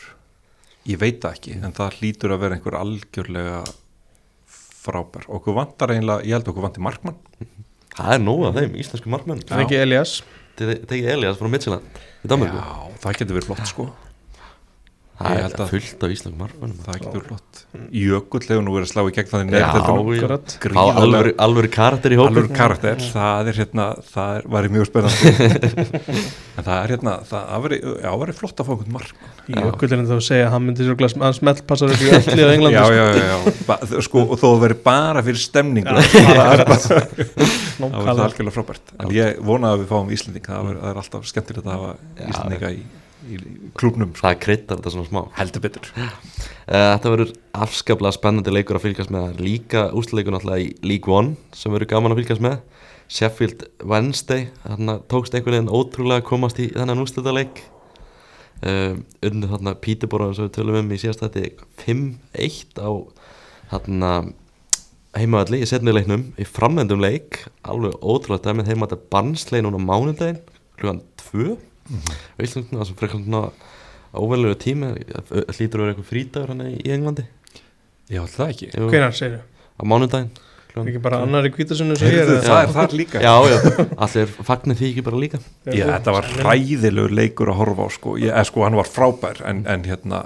Ég 0.88 0.98
veit 1.00 1.20
það 1.22 1.36
ekki, 1.36 1.56
en 1.60 1.76
það 1.76 1.98
lítur 2.02 2.34
að 2.34 2.42
vera 2.44 2.56
einhver 2.56 2.76
algjörlega 2.80 3.62
frábær. 4.80 5.26
Okkur 5.28 5.58
vantar 5.58 5.92
eiginlega, 5.94 6.24
ég 6.26 6.38
held 6.38 6.50
okkur 6.50 6.66
vantir 6.66 6.84
markmann. 6.84 7.18
Það 7.94 8.14
er 8.16 8.22
nóg 8.22 8.46
af 8.48 8.56
þeim, 8.56 8.76
íslensku 8.80 9.10
markmenn 9.12 9.42
Það 9.44 9.58
er 9.58 9.64
ekki 9.66 9.80
Elias. 9.80 10.20
Tekið 10.60 11.10
Elias 11.14 11.40
frá 11.40 11.48
Midtjylland 11.50 12.00
í 12.24 12.30
Danmarku 12.30 12.60
Já, 12.60 12.94
það 13.02 13.18
getur 13.20 13.38
verið 13.38 13.48
flott 13.48 13.68
sko 13.70 13.86
Það 15.20 15.40
er 15.44 15.68
fullt 15.68 16.01
á 16.01 16.06
Ísland 16.09 16.36
margmennum 16.40 16.78
það 16.86 16.94
getur 17.02 17.24
flott 17.28 17.59
Jökull 17.92 18.40
hefur 18.47 18.62
nú 18.64 18.72
verið 18.72 18.86
að 18.86 18.92
slá 18.94 19.02
í 19.05 19.12
gegn 19.18 19.51
já. 19.52 19.66
Akkurat. 19.68 20.55
Fá 20.64 20.80
alvöru, 21.02 21.32
alvöru 21.44 21.70
karakter 21.74 22.14
í 22.14 22.18
hópin 22.18 22.38
alveg 22.40 22.55
karakter, 22.56 23.02
það 23.12 23.51
er 23.52 23.59
hérna 23.60 23.86
það 24.09 24.38
er, 24.38 24.47
væri 24.55 24.70
mjög 24.72 24.88
spennandi 24.88 25.32
en 26.56 26.64
það 26.64 26.72
er 26.78 26.94
hérna, 26.94 27.14
það 27.28 27.66
væri 28.24 28.36
flott 28.38 28.62
að 28.64 28.70
fá 28.70 28.72
einhvern 28.74 28.94
mark 28.97 29.12
í 29.51 29.59
ökullinu 29.70 30.09
þá 30.09 30.14
að 30.16 30.24
segja 30.30 30.47
að 30.48 30.55
hann 30.56 30.64
myndi 30.70 30.86
svo 30.88 30.97
glas 31.01 31.16
að 31.20 31.36
smelt 31.40 31.62
passar 31.68 31.92
upp 31.94 32.01
í 32.05 32.10
öllu 32.16 32.48
á 32.48 32.52
Englandi 32.55 32.78
já, 32.78 32.84
sko. 32.84 32.97
já, 32.97 33.05
já, 33.05 33.28
já. 33.28 33.55
Ba, 33.68 33.78
sko, 34.09 34.24
og 34.24 34.40
þó 34.40 34.47
það 34.48 34.64
veri 34.64 34.78
bara 34.88 35.24
fyrir 35.28 35.42
stemningu 35.44 36.06
það 36.09 36.40
er 36.47 36.64
það 36.70 36.88
Nákvæmlega. 37.80 38.24
algjörlega 38.26 38.55
frábært 38.56 38.94
en 39.01 39.14
ég 39.16 39.38
vona 39.47 39.74
að 39.74 39.84
við 39.84 39.92
fáum 39.92 40.10
Íslending 40.16 40.48
það, 40.48 40.72
er- 40.72 40.80
það 40.82 40.90
er 40.94 41.01
alltaf 41.05 41.28
skemmtilegt 41.30 41.68
að 41.68 41.76
hafa 41.76 41.92
Já. 42.20 42.26
Íslendinga 42.32 42.72
í, 42.76 42.82
í, 43.28 43.38
klúbnum 43.78 44.12
sko. 44.14 44.26
Það 44.28 44.38
kryddar 44.44 44.80
þetta 44.80 44.92
svona 44.94 45.09
smá. 45.09 45.20
Heldur 45.38 45.64
betur. 45.64 45.90
Eh, 45.97 46.12
Þetta 46.70 47.12
verður 47.14 47.32
afskaplega 47.66 48.16
spennandi 48.16 48.55
leikur 48.55 48.78
að 48.78 48.86
fylgjast 48.86 49.12
með. 49.14 49.40
Líka 49.42 49.88
úsleikur 49.97 50.36
náttúrulega 50.36 50.64
í 50.64 50.70
League 50.86 51.12
One 51.12 51.36
sem 51.56 51.74
verður 51.74 51.92
gaman 51.94 52.14
að 52.14 52.22
fylgjast 52.22 52.44
með. 52.47 52.60
Sheffield 53.10 53.64
Wednesday 53.82 54.48
þarna 54.62 55.01
tókst 55.10 55.34
einhvern 55.34 55.56
veginn 55.56 55.72
ótrúlega 55.74 56.22
að 56.22 56.28
komast 56.28 56.60
í 56.62 56.68
þennan 56.76 57.02
úrslitaleik. 57.02 57.64
Um, 58.60 59.01
unnu 59.24 59.48
þarna 59.51 59.72
Peterborough 59.80 60.36
sem 60.36 60.47
við 60.47 60.55
tölum 60.59 60.78
um 60.82 60.92
í 60.92 60.98
síðast 61.01 61.24
þetta 61.24 61.64
5-1 61.80 62.76
á 62.76 62.90
þarna 63.72 64.10
heimavalli 65.16 65.62
í 65.64 65.66
setni 65.66 65.94
leiknum 65.97 66.28
í 66.38 66.47
framlendum 66.47 67.02
leik. 67.02 67.40
Alveg 67.66 67.97
ótrúlega 67.98 68.51
dæmið. 68.51 68.70
Heima 68.70 68.86
þetta 68.86 69.10
barnsleik 69.10 69.66
núna 69.66 69.80
á 69.80 69.88
mánudaginn 69.90 70.42
klugan 70.78 71.02
2 71.32 71.56
mm 71.90 71.98
-hmm. 71.98 72.44
Íslandina 72.46 72.84
sem 72.84 72.96
frekar 72.96 73.20
svona 73.20 73.50
óvelulega 74.14 74.58
tími 74.58 74.94
hlýtur 75.54 75.80
að 75.80 75.82
vera 75.82 75.92
eitthvað 75.92 76.10
frítagur 76.12 76.48
hann 76.48 76.66
í 76.66 76.90
Englandi? 76.90 77.24
Já, 78.10 78.26
það 78.26 78.48
ekki. 78.48 78.70
Hvenær 78.74 79.14
segir 79.14 79.40
á 79.78 79.82
mánudaginn 79.84 80.30
ekki 80.78 81.00
bara 81.02 81.20
annari 81.24 81.50
kvítasunni 81.54 81.96
sem 81.98 82.10
ég 82.10 82.20
Heyrðu, 82.20 82.36
er 82.38 82.46
það 82.46 82.62
er 82.62 82.72
þar 82.74 82.94
líka. 82.98 83.22
Já, 83.24 83.34
já, 83.50 83.86
allir 84.06 84.34
fagnir 84.46 84.78
því 84.78 84.90
ekki 84.90 85.04
bara 85.06 85.20
líka? 85.20 85.40
Já, 85.66 85.84
þetta 85.90 86.14
var 86.16 86.28
hræðilegur 86.36 87.16
leikur 87.20 87.52
að 87.52 87.58
horfa 87.60 87.86
á 87.86 87.88
sko, 87.96 88.14
ég, 88.20 88.30
eh, 88.30 88.46
sko 88.46 88.64
hann 88.66 88.78
var 88.78 88.90
frábær 88.90 89.42
en, 89.50 89.64
en 89.70 89.86
hérna, 89.88 90.22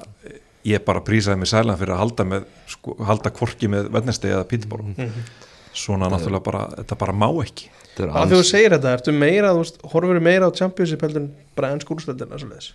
ég 0.68 0.84
bara 0.84 1.04
prísaði 1.04 1.40
mig 1.40 1.50
sælan 1.50 1.80
fyrir 1.80 1.96
að 1.96 2.02
halda 2.04 2.28
með, 2.28 2.46
sko, 2.74 2.96
halda 3.08 3.32
kvorki 3.34 3.70
með 3.72 3.90
Wednesday 3.94 4.34
eða 4.34 4.48
Peterborough. 4.50 4.92
Mhm. 4.96 5.26
Svona 5.74 6.10
náttúrulega 6.12 6.46
bara, 6.46 6.64
þetta 6.80 6.98
bara 7.00 7.16
má 7.16 7.28
ekki. 7.42 7.70
Þetta 7.94 8.06
er 8.06 8.16
að 8.18 8.34
þú 8.34 8.40
segir 8.48 8.74
þetta, 8.74 8.94
ertu 8.98 9.14
meira 9.14 9.52
þú 9.54 9.60
veist, 9.62 9.80
horfur 9.92 10.22
meira 10.24 10.48
á 10.50 10.56
Championship 10.56 11.04
heldur 11.06 11.28
bara 11.54 11.74
enn 11.74 11.82
leiðis 12.50 12.72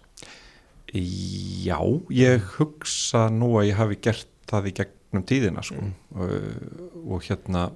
Já, 0.89 1.77
ég 2.09 2.45
hugsa 2.57 3.27
nú 3.29 3.51
að 3.59 3.67
ég 3.69 3.77
hafi 3.77 3.99
gert 4.01 4.31
það 4.49 4.71
í 4.71 4.73
gegnum 4.79 5.25
tíðina 5.29 5.61
sko. 5.65 5.83
og, 6.15 6.31
og 7.05 7.27
hérna 7.27 7.67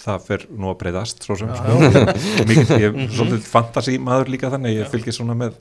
það 0.00 0.24
fer 0.24 0.46
nú 0.50 0.70
að 0.72 0.78
breyðast 0.80 1.26
svo 1.26 1.36
sem 1.38 1.52
Já, 1.52 1.58
sko. 1.60 2.06
mikið, 2.48 2.72
ég 2.80 2.88
er 2.88 3.12
svolítið 3.12 3.50
fantasy 3.50 3.98
maður 4.02 4.32
líka 4.32 4.50
þannig, 4.54 4.80
ég 4.80 4.90
fylgir 4.94 5.14
svona 5.14 5.36
með 5.38 5.58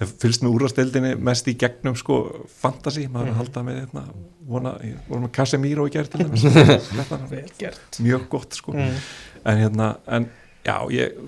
fylgst 0.00 0.42
með 0.42 0.54
úrvasteldinni 0.56 1.12
mest 1.20 1.48
í 1.50 1.54
gegnum 1.58 1.96
sko 1.98 2.18
fantasy, 2.60 3.04
maður 3.12 3.32
að 3.32 3.38
halda 3.42 3.62
með 3.66 3.76
hérna, 3.82 4.04
vona, 4.48 4.72
ég 4.86 4.96
voru 5.08 5.24
með 5.26 5.34
Casemiro 5.36 5.86
í 5.86 5.92
gerð 5.94 6.14
til 6.14 6.24
gert. 7.60 8.00
Mjög 8.02 8.26
gott 8.32 8.58
sko. 8.58 8.74
Mm. 8.76 8.96
en 9.44 9.62
hérna, 9.62 9.92
en 10.06 10.26
já 10.66 10.76
ég, 10.94 11.20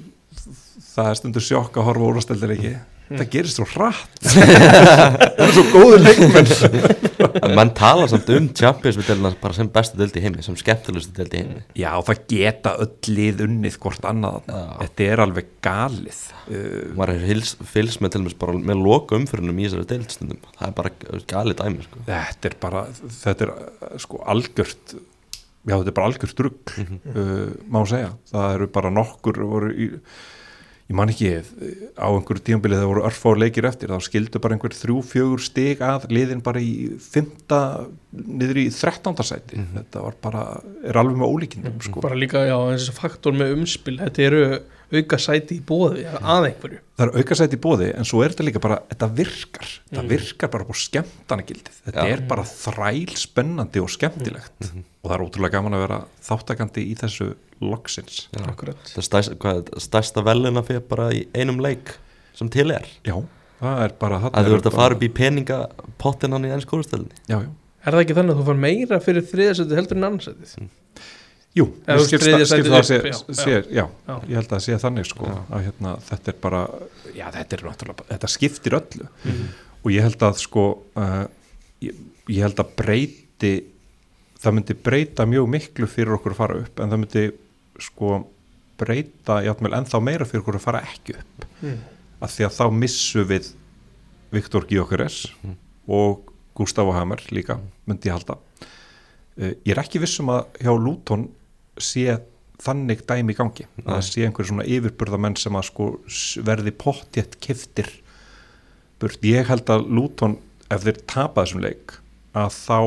það 0.94 1.10
er 1.10 1.20
stundur 1.20 1.44
sjokk 1.44 1.78
að 1.78 1.88
horfa 1.90 2.10
úrvasteldin 2.10 2.56
ekki 2.56 2.74
það 3.10 3.28
gerist 3.32 3.58
svo 3.58 3.66
hratt. 3.68 4.18
Það 5.34 5.42
er 5.44 5.52
svo 5.52 5.64
góður 5.72 6.02
leikmenn. 6.04 6.50
En 7.44 7.54
mann 7.58 7.72
tala 7.76 8.06
samt 8.10 8.30
um 8.32 8.48
Champions 8.56 8.98
bara 9.42 9.56
sem 9.56 9.68
bestu 9.72 9.98
deild 10.00 10.16
í 10.16 10.22
heimi 10.24 10.44
sem 10.46 10.56
skemmtilegustu 10.58 11.14
deild 11.18 11.36
í 11.36 11.42
heimi. 11.42 11.62
Já, 11.78 11.90
það 12.06 12.22
geta 12.32 12.74
öll 12.84 13.14
lið 13.16 13.44
unnið 13.48 13.78
hvort 13.82 14.08
annað. 14.08 14.48
Já. 14.48 14.60
Þetta 14.82 15.08
er 15.08 15.24
alveg 15.26 15.50
galið. 15.64 16.20
Uh, 16.48 16.92
maður 16.98 17.14
er 17.14 17.48
fylgst 17.74 18.04
með 18.04 18.14
til 18.14 18.22
dæmis 18.24 18.38
bara 18.40 18.58
með 18.72 18.84
loka 18.86 19.18
umfyrinum 19.20 19.60
í 19.60 19.68
þessari 19.68 19.90
deild 19.94 20.14
stundum. 20.14 20.44
Það 20.58 20.70
er 20.70 20.76
bara 20.80 20.94
galið 21.34 21.58
dæmi 21.60 21.88
sko. 21.88 22.04
Þetta 22.08 22.50
er 22.50 22.60
bara 22.64 22.86
þetta 23.20 23.48
er 23.48 23.54
uh, 23.54 23.98
sko 24.04 24.22
algjört 24.34 24.96
já, 25.64 25.74
þetta 25.78 25.90
er 25.90 25.96
bara 25.96 26.08
algjört 26.10 26.38
drugg 26.38 26.72
uh, 26.76 27.50
má 27.72 27.82
segja, 27.88 28.14
það 28.30 28.56
eru 28.58 28.70
bara 28.74 28.92
nokkur 28.94 29.40
voru 29.48 29.72
í 29.72 29.90
ég 30.84 30.96
man 30.98 31.08
ekki 31.08 31.30
á 31.96 32.08
einhverju 32.10 32.44
tímabilið 32.44 32.82
það 32.82 32.90
voru 32.90 33.04
örfá 33.08 33.30
leikir 33.40 33.68
eftir, 33.68 33.92
þá 33.94 34.04
skildu 34.04 34.40
bara 34.44 34.56
einhver 34.56 34.76
þrjú, 34.76 34.98
fjögur 35.08 35.44
stig 35.44 35.80
að 35.84 36.06
liðin 36.12 36.42
bara 36.44 36.60
í 36.60 36.90
fymta, 37.00 37.60
niður 38.12 38.60
í 38.60 38.66
þrettándarsæti, 38.74 39.64
þetta 39.78 40.04
var 40.04 40.18
bara 40.26 40.44
er 40.84 41.00
alveg 41.00 41.20
með 41.22 41.32
ólíkindum 41.32 41.80
sko. 41.84 42.04
bara 42.04 42.18
líka, 42.20 42.44
já, 42.44 42.56
þessi 42.74 42.96
faktor 42.98 43.36
með 43.38 43.56
umspil 43.56 43.96
þetta 44.02 44.26
eru 44.28 44.44
auka 45.00 45.18
sæti 45.20 45.58
í 45.58 45.62
bóði 45.64 46.04
að 46.06 46.48
einhverju. 46.50 46.80
Það 46.94 47.04
er 47.06 47.20
aukasætt 47.20 47.56
í 47.56 47.60
bóði 47.64 47.90
en 47.92 48.08
svo 48.08 48.22
er 48.22 48.34
þetta 48.34 48.46
líka 48.46 48.62
bara, 48.62 48.80
þetta 48.92 49.08
virkar. 49.20 49.70
Þetta 49.90 50.04
virkar 50.14 50.52
bara 50.54 50.68
på 50.68 50.76
skemmtanagildið. 50.78 51.78
Þetta 51.88 52.06
Já. 52.06 52.14
er 52.14 52.24
bara 52.30 52.46
þræl 52.48 53.16
spennandi 53.18 53.82
og 53.82 53.92
skemmtilegt. 53.94 54.70
Og 55.02 55.10
það 55.10 55.16
er 55.16 55.24
ótrúlega 55.26 55.56
gaman 55.58 55.78
að 55.78 55.86
vera 55.86 56.00
þáttakandi 56.28 56.86
í 56.86 56.98
þessu 57.02 57.30
loksins. 57.64 58.26
Akkurat. 58.44 58.78
Það 58.92 59.02
er 59.02 59.08
stærsta, 59.10 59.38
hvað, 59.42 59.72
stærsta 59.82 60.24
velina 60.26 60.62
fyrir 60.66 60.86
bara 60.86 61.10
í 61.14 61.24
einum 61.34 61.62
leik 61.64 61.96
sem 62.38 62.50
til 62.50 62.70
er? 62.74 62.86
Já, 63.06 63.16
það 63.64 63.82
er 63.84 63.94
bara 64.00 64.20
þarna 64.22 64.40
að 64.40 64.48
þú 64.48 64.56
ert 64.58 64.70
að 64.70 64.78
fara 64.78 64.96
upp 64.96 65.04
í 65.04 65.10
peningapottin 65.18 66.36
hann 66.36 66.48
í 66.48 66.54
enn 66.54 66.64
skólustöldinni 66.64 67.20
já, 67.30 67.38
já, 67.38 67.50
er 67.84 67.96
það 67.96 68.04
ekki 68.04 68.16
þannig 68.18 68.34
að 68.34 68.40
þú 68.40 68.46
far 68.48 68.62
meira 68.64 69.00
fyrir 69.04 69.28
þriðasæti 69.30 69.78
heldur 69.78 70.00
en 70.00 70.08
annarsætið 70.10 70.54
jú, 71.54 71.66
þriðja 71.86 71.98
það- 71.98 72.06
skilst 72.08 72.50
sætið 72.50 72.70
það 72.72 72.80
upp, 72.80 72.88
sé, 72.88 72.98
já, 73.04 73.34
sé, 73.38 73.54
já, 73.70 73.84
Já. 74.08 74.14
ég 74.28 74.34
held 74.34 74.48
að 74.48 74.54
það 74.56 74.64
sé 74.66 74.78
þannig 74.82 75.06
sko, 75.10 75.26
Já. 75.30 75.36
að 75.56 75.64
hérna, 75.68 75.92
þetta 76.08 76.28
er 76.32 76.38
bara 76.42 76.62
já, 77.14 77.26
þetta 77.36 77.56
er 77.58 77.62
náttúrulega, 77.68 78.06
þetta 78.10 78.30
skiptir 78.34 78.76
öllu 78.80 79.08
og 79.84 79.90
ég 79.92 80.02
held 80.02 80.18
að 80.26 80.38
sko 80.42 80.64
uh, 80.96 81.26
ég, 81.84 81.94
ég 82.28 82.42
held 82.42 82.58
að 82.64 82.74
breyti 82.76 83.52
það 84.44 84.54
myndi 84.58 84.74
breyta 84.74 85.24
mjög 85.26 85.48
miklu 85.48 85.86
fyrir 85.88 86.16
okkur 86.18 86.32
að 86.34 86.40
fara 86.42 86.58
upp 86.64 86.80
en 86.80 86.90
það 86.90 87.02
myndi 87.04 87.24
sko 87.80 88.10
breyta 88.78 89.38
játmjöl 89.46 89.76
ennþá 89.78 90.00
meira 90.02 90.26
fyrir 90.26 90.42
okkur 90.42 90.58
að 90.58 90.66
fara 90.66 90.80
ekki 90.82 91.14
upp 91.20 91.46
Mm. 91.64 91.78
að 92.20 92.28
því 92.34 92.44
að 92.44 92.56
þá 92.58 92.64
missu 92.76 93.22
við 93.24 93.52
Viktor 94.34 94.66
Gyökeres 94.68 95.28
Mm. 95.44 95.54
og 95.88 96.32
Gustavo 96.56 96.92
Hammer 96.92 97.22
líka 97.30 97.56
myndi 97.86 98.10
ég 98.10 98.12
halda 98.18 98.36
uh, 99.38 99.54
ég 99.64 99.70
er 99.72 99.80
ekki 99.82 100.00
vissum 100.02 100.26
að 100.28 100.46
hjá 100.60 100.74
Luton 100.76 101.28
sé 101.82 102.18
þannig 102.64 103.02
dæmi 103.08 103.34
í 103.34 103.36
gangi 103.36 103.64
að 103.66 103.80
Nei. 103.82 103.88
það 103.94 104.04
sé 104.08 104.24
einhver 104.28 104.46
svona 104.48 104.66
yfirburðamenn 104.70 105.36
sem 105.40 105.56
að 105.58 105.66
sko 105.68 105.88
verði 106.46 106.72
pottjett 106.78 107.34
kiftir 107.42 107.88
burt, 109.02 109.18
ég 109.26 109.48
held 109.50 109.68
að 109.74 109.88
Luton 109.90 110.36
ef 110.72 110.84
þeir 110.86 111.00
tapa 111.10 111.42
þessum 111.44 111.64
leik 111.66 111.96
að 112.34 112.54
þá 112.54 112.78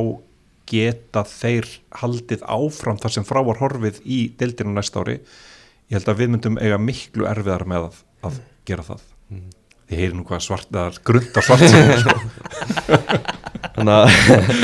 geta 0.67 1.21
þeir 1.27 1.67
haldið 2.01 2.41
áfram 2.51 2.97
þar 2.99 3.13
sem 3.17 3.27
frá 3.27 3.39
var 3.47 3.59
horfið 3.61 4.01
í 4.03 4.21
deildinu 4.39 4.73
næsta 4.75 5.03
ári 5.03 5.19
ég 5.19 5.93
held 5.99 6.09
að 6.11 6.19
við 6.23 6.31
myndum 6.33 6.57
eiga 6.59 6.79
miklu 6.81 7.27
erfiðar 7.29 7.63
með 7.69 7.89
að, 7.91 8.01
að 8.31 8.41
gera 8.67 8.83
það 8.87 9.05
Mhm. 9.27 9.49
þið 9.89 9.99
heyri 9.99 10.15
nú 10.15 10.23
hvað 10.27 10.39
svart 10.45 10.69
það 10.71 10.85
er 10.87 10.97
grunda 11.03 11.41
svart. 11.43 13.33
Þannig 13.77 13.95
að 13.95 14.05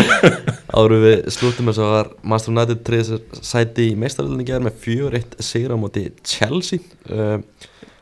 en 0.84 1.02
við 1.04 1.26
slúttum 1.36 1.70
þess 1.72 1.82
að 1.86 1.92
var 1.96 2.12
Master 2.34 2.54
United 2.56 2.84
triðis 2.88 3.42
sæti 3.46 3.90
í 3.92 3.98
meistaröldinni 4.04 4.48
gerð 4.48 4.68
með 4.70 4.80
4-1 4.88 5.36
sigra 5.46 5.78
á 5.78 5.82
móti 5.82 6.08
Chelsea. 6.26 6.80
Uh, 7.10 7.38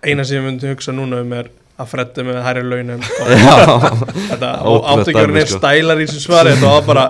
eina 0.05 0.23
sem 0.27 0.39
ég 0.39 0.45
myndi 0.47 0.71
hugsa 0.71 0.93
núna 0.95 1.19
um 1.25 1.33
er 1.39 1.49
að 1.81 1.87
fredda 1.89 2.23
með 2.27 2.35
hærri 2.45 2.61
launum 2.67 3.01
áttökjörn 4.91 5.31
dæmi, 5.31 5.39
er 5.41 5.47
sko. 5.49 5.59
stælar 5.63 6.01
í 6.01 6.05
þessu 6.05 6.19
svari 6.27 6.51
þetta 6.53 6.71
var 6.75 6.83
bara 6.85 7.05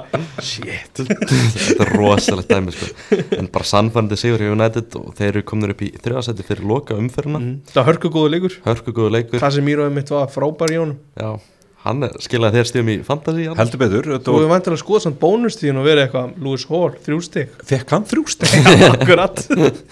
shit. 0.47 1.01
Þetta 1.01 1.83
er 1.85 1.91
rosalegt 1.97 2.51
dæmi 2.53 2.75
sko. 2.75 2.89
en 3.37 3.49
bara 3.51 3.67
sannfærandi 3.67 4.19
sigur 4.21 4.43
hjá 4.45 4.53
United 4.55 4.95
og 5.01 5.09
þeir 5.17 5.31
eru 5.33 5.43
komin 5.51 5.73
upp 5.75 5.83
í 5.83 5.91
þriðasæti 5.97 6.45
fyrir 6.47 6.67
loka 6.71 6.95
umferðina 6.99 7.41
Mm. 7.41 7.55
það 7.67 7.79
var 7.81 7.87
hörku 7.91 8.11
góðu 8.15 8.31
leikur. 8.35 8.55
Hörku 8.67 8.93
góðu 8.95 9.11
leikur. 9.17 9.39
Casemiro 9.43 9.89
mitt 9.91 10.09
var 10.13 10.27
frábær 10.31 10.71
í 10.71 10.79
honum. 10.79 10.97
Já, 11.19 11.31
hann 11.81 12.05
skilaði 12.21 12.59
þér 12.59 12.67
stíðum 12.69 12.89
í 12.93 12.95
fantasy 13.05 13.45
hann. 13.49 13.57
heldur 13.57 13.79
betur 13.81 14.09
þú 14.21 14.35
var, 14.35 14.47
vantilega 14.51 14.81
skoðað 14.83 15.03
samt 15.07 15.19
bónustíðin 15.21 15.79
og 15.81 15.87
verið 15.87 16.03
eitthvað 16.05 16.35
Lewis 16.45 16.65
Hall, 16.69 16.91
þrjú 17.05 17.19
stig. 17.25 17.55
Fekk 17.71 17.93
hann 17.95 18.05
þrjúst 18.11 18.45
akkurat. 18.91 19.41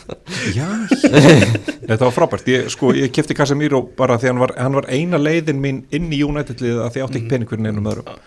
Já, 0.57 0.67
þetta 0.93 2.01
var 2.05 2.13
frábært. 2.15 2.51
Ég, 2.53 2.69
sko, 2.73 2.91
ég 2.97 3.13
kefti 3.15 3.37
Casemiro 3.37 3.81
bara 3.97 4.19
því 4.21 4.31
hann 4.33 4.43
var, 4.43 4.53
hann 4.61 4.77
var 4.77 4.89
eina 4.93 5.17
leiðin 5.21 5.61
mín 5.63 5.81
inn 5.95 6.11
í 6.13 6.21
United 6.25 6.61
liðið 6.61 6.83
að 6.85 6.93
því 6.95 7.05
átti 7.07 7.21
ekki 7.23 7.33
pening 7.33 7.49
fyrir 7.49 7.65
neinum 7.65 7.89
öðrum. 7.93 8.19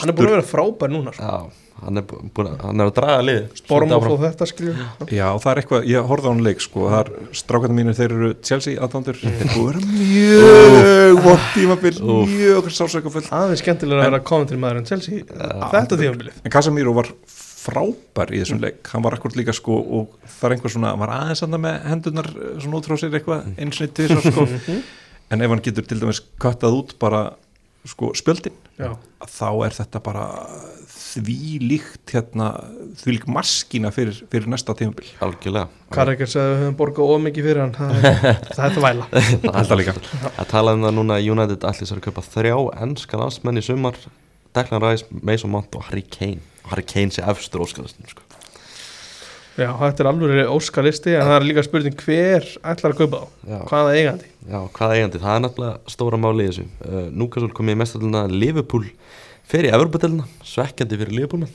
Hann 0.00 0.10
er 0.10 0.16
búin 0.16 0.30
að 0.30 0.36
vera 0.38 0.46
frábær 0.50 0.90
núna 0.92 1.14
sko. 1.14 1.22
já, 1.26 1.69
hann 1.84 2.00
er, 2.00 2.04
búin, 2.10 2.48
að- 2.50 2.62
hann 2.66 2.80
er 2.84 2.90
að 2.90 2.94
draga 3.00 3.22
lið 3.26 3.62
Borm 3.68 3.92
og 3.96 4.04
fóð 4.06 4.24
þetta 4.26 4.48
skilju 4.50 4.74
Já, 5.16 5.26
það 5.42 5.50
er 5.52 5.60
eitthvað, 5.62 5.88
ég 5.90 6.08
horfði 6.10 6.28
á 6.28 6.32
hann 6.34 6.44
leik 6.46 6.60
sko, 6.64 6.86
það 6.92 7.00
er 7.00 7.34
strákarnir 7.40 7.78
mínir, 7.80 7.96
þeir 7.98 8.14
eru 8.16 8.30
Chelsea 8.46 8.80
aðdándur, 8.84 9.20
þeir 9.20 9.52
búið 9.54 9.66
að 9.66 9.68
vera 9.70 9.82
mjög 9.90 11.20
vott 11.26 11.46
tímabil, 11.54 11.94
mjög 12.30 12.70
sásökafull 12.76 13.26
aðeins 13.40 13.62
skemmtilega 13.64 14.04
að 14.04 14.10
vera 14.10 14.22
kommentri 14.30 14.58
maður 14.60 14.82
en 14.82 14.88
Chelsea 14.90 15.24
þetta 15.26 15.98
tímabilið. 16.00 16.40
En 16.44 16.54
Casemiro 16.54 16.94
var 16.96 17.10
frábær 17.60 18.30
í 18.32 18.40
þessum 18.40 18.60
leik, 18.62 18.80
hann 18.88 19.02
var 19.04 19.16
akkur 19.18 19.34
líka 19.36 19.52
sko 19.56 19.76
og 20.00 20.14
það 20.38 20.46
er 20.48 20.54
einhver 20.56 20.72
svona, 20.72 20.94
hann 20.94 21.02
var 21.02 21.12
aðeins 21.18 21.42
annað 21.44 21.62
með 21.66 21.76
hendunar 21.90 22.30
svona 22.62 22.78
út 22.80 22.88
frá 22.88 22.96
sér 23.02 23.18
eitthvað 23.18 23.50
eins 23.60 23.82
og 23.84 23.92
til 23.98 24.08
þess 24.14 24.30
sko, 24.32 24.46
en 25.30 25.44
ef 25.44 25.52
hann 25.52 25.62
getur 25.66 25.86
til 25.90 26.00
dæmis 26.00 26.22
kattað 26.40 26.78
út 26.80 26.94
bara 27.02 27.20
sko 27.88 28.10
spjöldin, 28.16 28.56
Já. 28.80 28.94
þá 29.24 29.46
er 29.68 29.76
þetta 29.76 30.00
bara 30.04 30.24
því 31.10 31.36
líkt 31.64 32.12
hérna, 32.14 32.48
því 33.00 33.14
líkt 33.16 33.28
maskína 33.34 33.90
fyrir, 33.94 34.20
fyrir 34.30 34.48
næsta 34.52 34.74
tímabil. 34.78 35.08
algjörlega. 35.24 35.68
Sagði 35.90 36.26
að 36.38 36.50
við 36.52 36.62
höfum 36.62 36.78
borgað 36.78 37.12
ómikið 37.16 37.48
fyrir 37.48 37.62
hann. 37.64 37.74
Það 37.74 38.08
er- 38.10 38.40
það 38.56 38.62
þetta 38.62 38.84
væla. 38.86 39.08
Alltaf 39.52 39.80
líka. 39.80 39.94
að 40.36 40.50
tala 40.54 40.74
um 40.78 40.86
það 40.86 40.96
núna 41.00 41.18
að 41.18 41.30
United 41.34 41.66
allir 41.70 41.90
sér 41.90 42.00
að 42.00 42.06
kaupa 42.08 42.26
þrjá 42.30 42.56
ennska 42.86 43.20
landsmenn 43.22 43.58
í 43.60 43.66
sumar 43.66 43.98
Declan 44.54 44.82
Rice, 44.82 45.06
Mason 45.22 45.50
Mount 45.52 45.74
og 45.78 45.86
Harry 45.90 46.02
Kane. 46.02 46.40
Harry 46.70 46.82
Kane 46.86 47.14
sé 47.14 47.22
efstur 47.26 47.62
óskalastin 47.66 48.08
sko. 48.10 48.22
Já, 49.60 49.74
þetta 49.76 50.04
er 50.04 50.08
alveg 50.08 50.48
óskalisti 50.54 51.12
en 51.18 51.26
það 51.26 51.34
er 51.36 51.44
líka 51.44 51.62
spurning 51.66 51.96
hver 52.06 52.46
ætlar 52.70 52.94
að 52.94 53.00
kaupa 53.02 53.18
þá? 53.26 53.56
Hvaða 53.68 53.96
eigandi? 53.98 54.28
Já, 54.48 54.60
hvað 54.78 54.94
eigandi, 54.94 55.20
það 55.20 55.34
er 55.34 55.42
nefnilega 55.44 55.92
stóra 55.92 56.20
máli 56.22 56.46
í 56.46 56.48
þessu. 56.52 56.64
Uh, 56.86 57.00
Núkasól 57.20 57.50
kom 57.58 57.68
í 57.68 57.74
mestarluna 57.76 58.22
Liverpool 58.30 58.86
í 59.50 59.72
Evropadelina, 59.74 60.26
svekkjandi 60.46 60.98
fyrir 61.00 61.16
Liverpool 61.16 61.44
menn. 61.44 61.54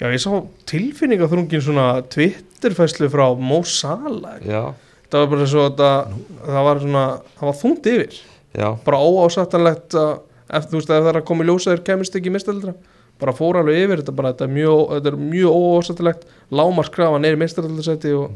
Já, 0.00 0.08
ég 0.10 0.20
sá 0.20 0.32
tilfinninga 0.68 1.28
þrungin 1.30 1.62
svona 1.62 1.86
Twitterfæslu 2.12 3.08
frá 3.12 3.24
Mo 3.38 3.62
Salah. 3.68 4.40
Já, 4.44 4.74
það 5.08 5.24
var 5.24 5.30
bara 5.32 5.48
svo 5.48 5.66
að 5.68 5.76
það, 5.78 6.16
það 6.48 6.68
var 6.68 6.82
svona 6.82 7.04
það 7.38 7.48
var 7.48 7.58
þungt 7.60 7.90
yfir. 7.92 8.20
Já, 8.52 8.68
bara 8.84 9.00
óásattanlegt 9.00 9.96
að 9.96 10.12
ef 10.52 10.66
þú 10.68 10.78
veist 10.80 10.90
að 10.90 10.98
ef 10.98 11.06
það 11.06 11.12
er 11.12 11.20
að 11.22 11.28
koma 11.30 11.44
í 11.44 11.48
ljósa 11.48 11.72
þér 11.72 11.84
kemist 11.86 12.18
ekki 12.18 12.32
mistaldra 12.34 12.74
bara 13.22 13.34
fór 13.36 13.60
alveg 13.60 13.84
yfir 13.84 14.02
þetta 14.02 14.14
bara 14.18 14.32
þetta 14.32 14.48
er 14.48 14.54
mjög, 14.56 14.80
þetta 14.96 15.12
er 15.12 15.20
mjög 15.22 15.60
óásattanlegt 15.62 16.26
lámarskrafa 16.58 17.20
neyri 17.22 17.38
mistaldarsæti 17.40 18.12
og 18.18 18.34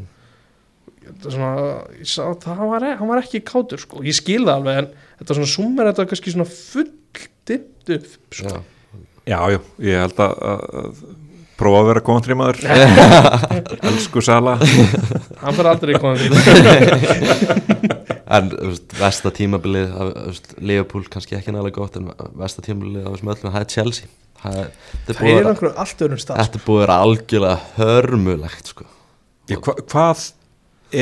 þetta 1.07 1.29
er 1.29 1.37
svona 1.37 1.51
sá, 2.07 2.23
það 2.45 2.63
var, 2.71 2.87
e- 2.87 2.95
hann 3.01 3.11
var 3.11 3.23
ekki 3.23 3.43
kátur 3.47 3.83
sko. 3.83 4.05
Ég 4.07 4.17
skil 4.17 4.45
það 4.45 4.55
alveg 4.61 4.81
en 4.81 4.89
þetta 5.21 5.39
svona 5.41 5.53
summer 5.53 5.91
þetta 5.91 6.05
er 6.05 6.11
kannski 6.13 6.35
svona 6.37 6.49
full 6.51 6.89
dimmt 7.47 7.93
upp 7.97 8.41
sko. 8.41 8.57
Já. 9.27 9.39
Já, 9.51 9.61
ég 9.83 10.03
held 10.05 10.21
að, 10.23 10.35
að, 10.51 10.67
að 10.81 10.91
prófa 11.57 11.81
að 11.81 11.89
vera 11.91 12.03
kontrimaður 12.05 12.59
Elsku 13.91 14.23
Sala 14.25 14.57
hann 14.61 15.57
fyrir 15.57 15.71
aldrei 15.73 15.95
fyrir 16.01 16.31
En 18.37 18.49
þú 18.51 18.69
veist, 18.73 18.95
vesta 18.99 19.31
tímabilið 19.31 19.93
af 19.95 20.09
þú 20.11 20.23
veist, 20.33 20.49
Liverpool 20.59 21.05
kannski 21.11 21.37
ekki 21.39 21.55
nægilega 21.55 21.79
gott 21.79 21.99
en 22.01 22.09
vesta 22.41 22.65
tímabilið 22.65 23.07
af 23.07 23.15
þessum 23.15 23.31
öllum 23.35 23.55
það 23.55 23.61
er 23.61 23.69
Chelsea 23.77 24.09
það 24.43 24.59
er, 24.63 24.73
það 25.07 25.31
er 25.31 25.49
einhverjum 25.53 25.81
allt 25.85 26.03
öðrum 26.07 26.21
stað 26.23 26.37
sko. 26.37 26.43
þetta 26.43 26.61
er 26.61 26.65
búið 26.67 26.77
að 26.79 26.85
vera 26.85 26.99
algjörlega 27.07 27.59
hörmulegt 27.79 28.73
sko. 28.73 28.89
Já, 29.47 29.57
hva, 29.63 29.77
Hvað 29.87 30.25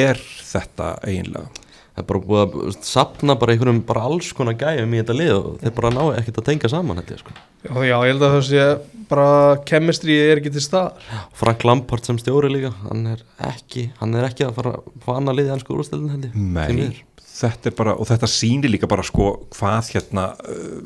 er 0.05 0.21
þetta 0.53 0.91
eiginlega? 1.05 1.64
Það 1.95 2.03
er 2.03 2.07
bara 2.11 2.21
búið 2.27 2.43
að 2.43 2.77
sapna 2.83 3.37
bara 3.39 3.55
einhverjum 3.55 3.81
bara 3.87 4.03
alls 4.09 4.33
konar 4.35 4.57
gæjum 4.59 4.95
í 4.97 5.01
þetta 5.03 5.15
lið 5.19 5.33
og 5.39 5.49
þeir 5.62 5.75
bara 5.77 5.93
ná 5.95 6.03
ekkert 6.19 6.41
að 6.43 6.47
tengja 6.49 6.71
saman 6.73 6.99
ég, 7.05 7.21
sko. 7.23 7.35
já, 7.62 7.73
já, 7.87 7.95
ég 7.95 8.11
held 8.11 8.25
að 8.27 8.35
það 8.35 8.45
sé 8.49 8.65
bara 9.12 9.27
kemistrið 9.69 10.23
er 10.33 10.41
ekki 10.43 10.53
til 10.57 10.65
stað 10.65 11.09
Frank 11.39 11.65
Lampard 11.69 12.05
sem 12.09 12.19
stjóri 12.19 12.51
líka 12.51 12.73
hann 12.83 13.07
er 13.12 13.23
ekki, 13.51 13.89
hann 14.01 14.15
er 14.19 14.27
ekki 14.31 14.47
að 14.49 14.57
fara 14.59 14.73
að 14.79 14.89
fá 15.07 15.11
annað 15.19 15.39
liðið 15.41 15.55
ennsku 15.59 15.77
úrstöldin 15.79 16.15
held 16.16 16.27
ég 16.31 16.35
Nei, 16.35 17.05
þetta 17.35 17.71
er 17.71 17.77
bara 17.79 17.95
og 18.01 18.09
þetta 18.11 18.31
sýnir 18.33 18.73
líka 18.75 18.91
bara 18.91 19.05
sko 19.07 19.29
hvað 19.55 19.93
hérna 19.95 20.27
uh, 20.35 20.83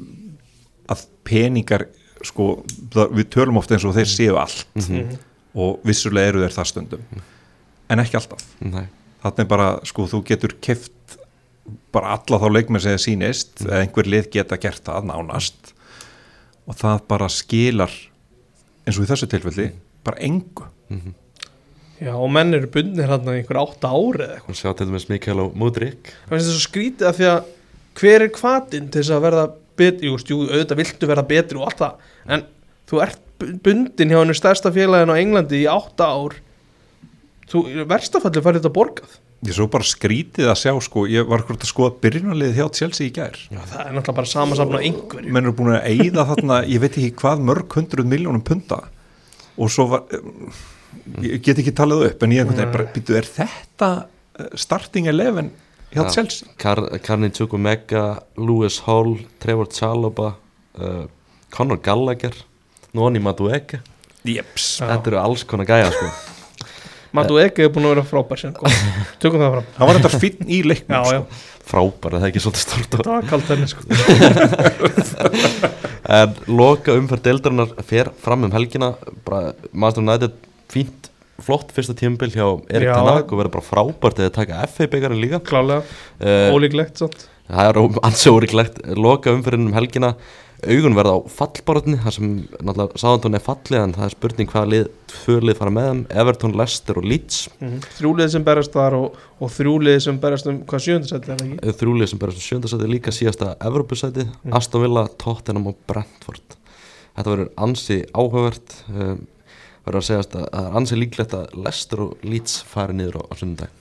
að 0.92 1.06
peningar 1.28 1.86
sko, 2.26 2.64
það, 2.92 3.10
við 3.14 3.26
tölum 3.32 3.58
ofta 3.60 3.76
eins 3.76 3.84
og 3.88 3.94
þeir 3.96 4.08
séu 4.10 4.36
allt 4.40 4.64
Mhm. 4.76 5.16
og 5.58 5.80
vissulega 5.86 6.32
eru 6.32 6.40
þeir 6.44 6.54
það 6.56 6.66
stundum. 6.70 7.02
En 7.88 7.98
ekki 8.02 8.16
alltaf. 8.18 8.42
Nei, 8.60 8.84
þannig 9.22 9.44
er 9.44 9.50
bara, 9.50 9.68
sko, 9.88 10.06
þú 10.10 10.20
getur 10.28 10.54
keft 10.64 11.16
bara 11.92 12.14
alla 12.16 12.38
þá 12.40 12.46
leikmenn 12.54 12.80
sem 12.80 12.94
þið 12.96 13.02
sýnist 13.04 13.64
eða 13.66 13.80
einhver 13.84 14.08
lið 14.08 14.28
geta 14.36 14.56
gert 14.60 14.84
það 14.86 15.08
nánast. 15.10 15.72
Og 16.68 16.76
það 16.78 17.02
bara 17.10 17.28
skilar 17.32 17.92
eins 18.86 18.96
og 18.98 19.04
í 19.04 19.08
þessu 19.10 19.28
tilfelli 19.32 19.70
bara 20.06 20.20
engu. 20.24 20.68
Já, 21.98 22.12
og 22.14 22.28
menn 22.32 22.54
eru 22.54 22.68
bundnir 22.72 23.08
hann 23.10 23.26
einhver 23.32 23.58
átta 23.60 23.90
ári 23.90 24.22
eða 24.24 24.36
eitthvað. 24.38 24.58
Sjá 24.60 24.70
til 24.78 24.86
dæmis 24.88 25.08
Mikael 25.10 25.40
og 25.42 25.56
Mudrik 25.58 26.12
það 26.28 26.34
finnst 26.36 26.46
þetta 26.46 26.54
svo 26.54 26.64
skrítið 26.68 27.08
af 27.10 27.16
því 27.18 27.26
að 27.32 27.48
hver 27.98 28.24
er 28.24 28.30
hvatinn 28.38 28.86
til 28.94 29.00
þess 29.02 29.14
að 29.16 29.24
verða 29.26 29.46
betri, 29.78 30.06
jú, 30.12 30.18
jú, 30.30 30.38
auðvitað 30.46 30.78
viltu 30.78 31.08
verða 31.10 31.24
betri 31.32 31.58
og 31.58 31.64
allt 31.66 31.80
það, 31.82 32.06
en 32.36 32.44
þú 32.90 33.00
ert 33.02 33.18
bu- 33.42 33.50
bundin 33.66 34.12
hjá 34.14 34.20
hennu 34.22 34.36
stærsta 34.38 34.70
félagin 34.74 35.10
á 35.10 35.16
Englandi 35.18 35.60
í 35.64 35.68
átta 35.70 36.06
ár 36.14 36.38
þú, 37.50 37.62
verstafalli 37.88 38.42
farið 38.44 38.62
þetta 38.62 38.74
borgað 38.74 39.16
ég 39.46 39.54
svo 39.54 39.68
bara 39.70 39.86
skrítið 39.86 40.50
að 40.50 40.58
sjá 40.58 40.72
sko, 40.82 41.04
ég 41.10 41.28
var 41.30 41.44
hvort 41.46 41.62
að 41.62 41.70
skoða 41.70 41.94
byrjunarlið 42.02 42.56
hjá 42.58 42.66
Chelsea 42.74 43.06
í 43.06 43.12
gær 43.14 43.36
já, 43.38 43.60
það 43.60 43.82
er 43.84 43.92
náttúrulega 43.94 44.16
bara 44.18 44.32
samansafn 44.32 44.78
á 44.78 44.80
einhverju 44.82 45.34
menn 45.34 45.46
eru 45.46 45.54
búin 45.60 45.76
að 45.76 45.86
eyða 45.92 46.26
þarna, 46.32 46.58
ég 46.66 46.82
veit 46.82 46.98
ekki 46.98 47.14
hvað 47.22 47.44
mörg 47.50 47.78
hundruð 47.78 48.10
miljónum 48.10 48.44
punta 48.46 48.80
og 49.58 49.70
svo 49.74 49.86
var 49.92 50.18
um, 50.18 50.48
ég 51.22 51.42
get 51.46 51.62
ekki 51.62 51.74
talað 51.78 52.08
upp 52.08 52.24
en 52.26 52.34
ég 52.34 52.42
einhvern 52.42 52.58
veginn 52.58 52.74
bara, 52.74 52.88
býtu, 52.94 53.16
er 53.18 53.28
þetta 53.28 53.90
uh, 54.02 54.48
starting 54.58 55.06
11 55.12 55.52
hjá 55.94 56.02
Já. 56.02 56.10
Chelsea? 56.16 56.50
Kar 56.60 56.82
Karni 57.04 57.30
Tjukumega, 57.32 58.24
Lewis 58.36 58.82
Hall 58.88 59.20
Trevor 59.42 59.70
Chalobah 59.72 60.34
uh, 60.82 61.06
Conor 61.54 61.78
Gallagher 61.84 62.34
Noni 62.96 63.22
Madueke 63.22 63.80
Jeps. 64.26 64.80
Þetta 64.82 65.12
eru 65.12 65.20
alls 65.22 65.44
konar 65.48 65.68
gæja 65.68 65.92
sko. 65.94 66.27
Matu 67.16 67.38
Ege 67.40 67.64
er 67.66 67.70
búin 67.72 67.86
að 67.88 67.94
vera 67.96 68.06
frábær 68.08 68.40
sem 68.40 68.52
kom, 68.56 68.72
tökum 69.22 69.40
það 69.42 69.54
fram. 69.56 69.66
Hann 69.78 69.90
var 69.90 70.00
þetta 70.00 70.20
fínn 70.22 70.50
í 70.50 70.58
leiknum 70.66 70.96
já, 70.96 71.00
já, 71.14 71.20
sko. 71.22 71.62
frábær, 71.70 72.16
það 72.16 72.24
er 72.26 72.30
ekki 72.32 72.42
svolítið 72.44 72.64
stort 72.66 72.90
það 72.98 73.12
var 73.14 73.24
kalt 73.32 73.46
henni 73.54 73.68
sko. 73.72 73.80
En 76.08 76.32
loka 76.48 76.94
umferð 76.96 77.26
deildarinnar 77.26 77.72
fer 77.84 78.08
fram 78.22 78.46
um 78.46 78.52
helgina. 78.54 78.94
Bara, 79.26 79.52
Master 79.76 80.00
United 80.00 80.32
fínt 80.72 81.10
flott 81.44 81.68
fyrsta 81.76 81.94
tímabil 81.96 82.32
hjá 82.32 82.46
Erik 82.72 82.88
Já. 82.88 82.94
Tannak 82.96 83.28
og 83.28 83.42
verður 83.42 83.58
bara 83.58 83.66
frábært 83.66 84.22
eða 84.24 84.32
taka 84.38 84.62
FA 84.72 84.88
byggarinn 84.90 85.20
líka. 85.20 85.42
Klálega, 85.44 85.84
uh, 86.22 86.48
ólíklegt 86.56 87.02
samt. 87.02 87.26
Það 87.48 87.70
er 87.70 87.80
ansið 88.08 88.38
óriklegt 88.38 88.80
loka 88.96 89.32
umferðin 89.36 89.68
um 89.68 89.76
helgina 89.76 90.14
augun 90.66 90.96
verða 90.98 91.12
á 91.14 91.18
fallbarotni 91.30 91.98
þar 92.02 92.14
sem 92.16 92.30
náttúrulega 92.66 92.98
Sáðantón 92.98 93.38
er 93.38 93.42
fallið 93.44 93.78
en 93.84 93.92
það 93.94 94.06
er 94.08 94.14
spurning 94.16 94.50
hvaða 94.50 94.70
lið, 94.72 94.88
tvö 95.12 95.36
lið 95.46 95.58
fara 95.60 95.74
með 95.76 95.88
þeim 95.90 96.00
Everton, 96.22 96.54
Leicester 96.58 96.98
og 96.98 97.06
Leeds 97.06 97.38
mm 97.60 97.76
þrjúlið 97.98 98.32
sem 98.34 98.46
berast 98.48 98.74
þar 98.74 98.96
og, 98.98 99.18
og 99.38 99.52
þrjúlið 99.54 99.98
sem 100.08 100.18
berast 100.22 100.48
um 100.50 100.58
hvað 100.68 100.84
sjöndasætti 100.88 101.30
er 101.34 101.38
það 101.38 101.54
ekki 101.54 101.76
þrjú 101.82 101.94
lið 102.00 102.10
sem 102.12 102.22
berast 102.24 102.40
um 102.42 102.46
sjöndasæti 102.48 102.90
líka 102.90 103.14
síðasta 103.14 103.54
Evropasæti, 103.70 104.26
Mm. 104.48 104.54
Aston 104.58 104.82
Villa, 104.82 105.06
Tottenham 105.18 105.66
og 105.70 105.76
Brentford 105.90 106.56
Þetta 107.18 107.30
verður 107.32 107.48
ansi 107.64 107.96
áhugavert 108.14 108.74
um, 108.94 109.20
verður 109.86 109.98
að 110.00 110.06
segjast 110.08 110.36
að 110.38 110.44
það 110.52 110.66
er 110.68 110.76
ansi 110.80 110.98
líklegt 110.98 111.34
að 111.34 111.54
Leicester 111.64 112.02
og 112.04 112.24
Leeds 112.26 112.58
fari 112.70 112.94
niður 112.98 113.18
á, 113.18 113.22
á 113.30 113.34
sunnudag 113.38 113.74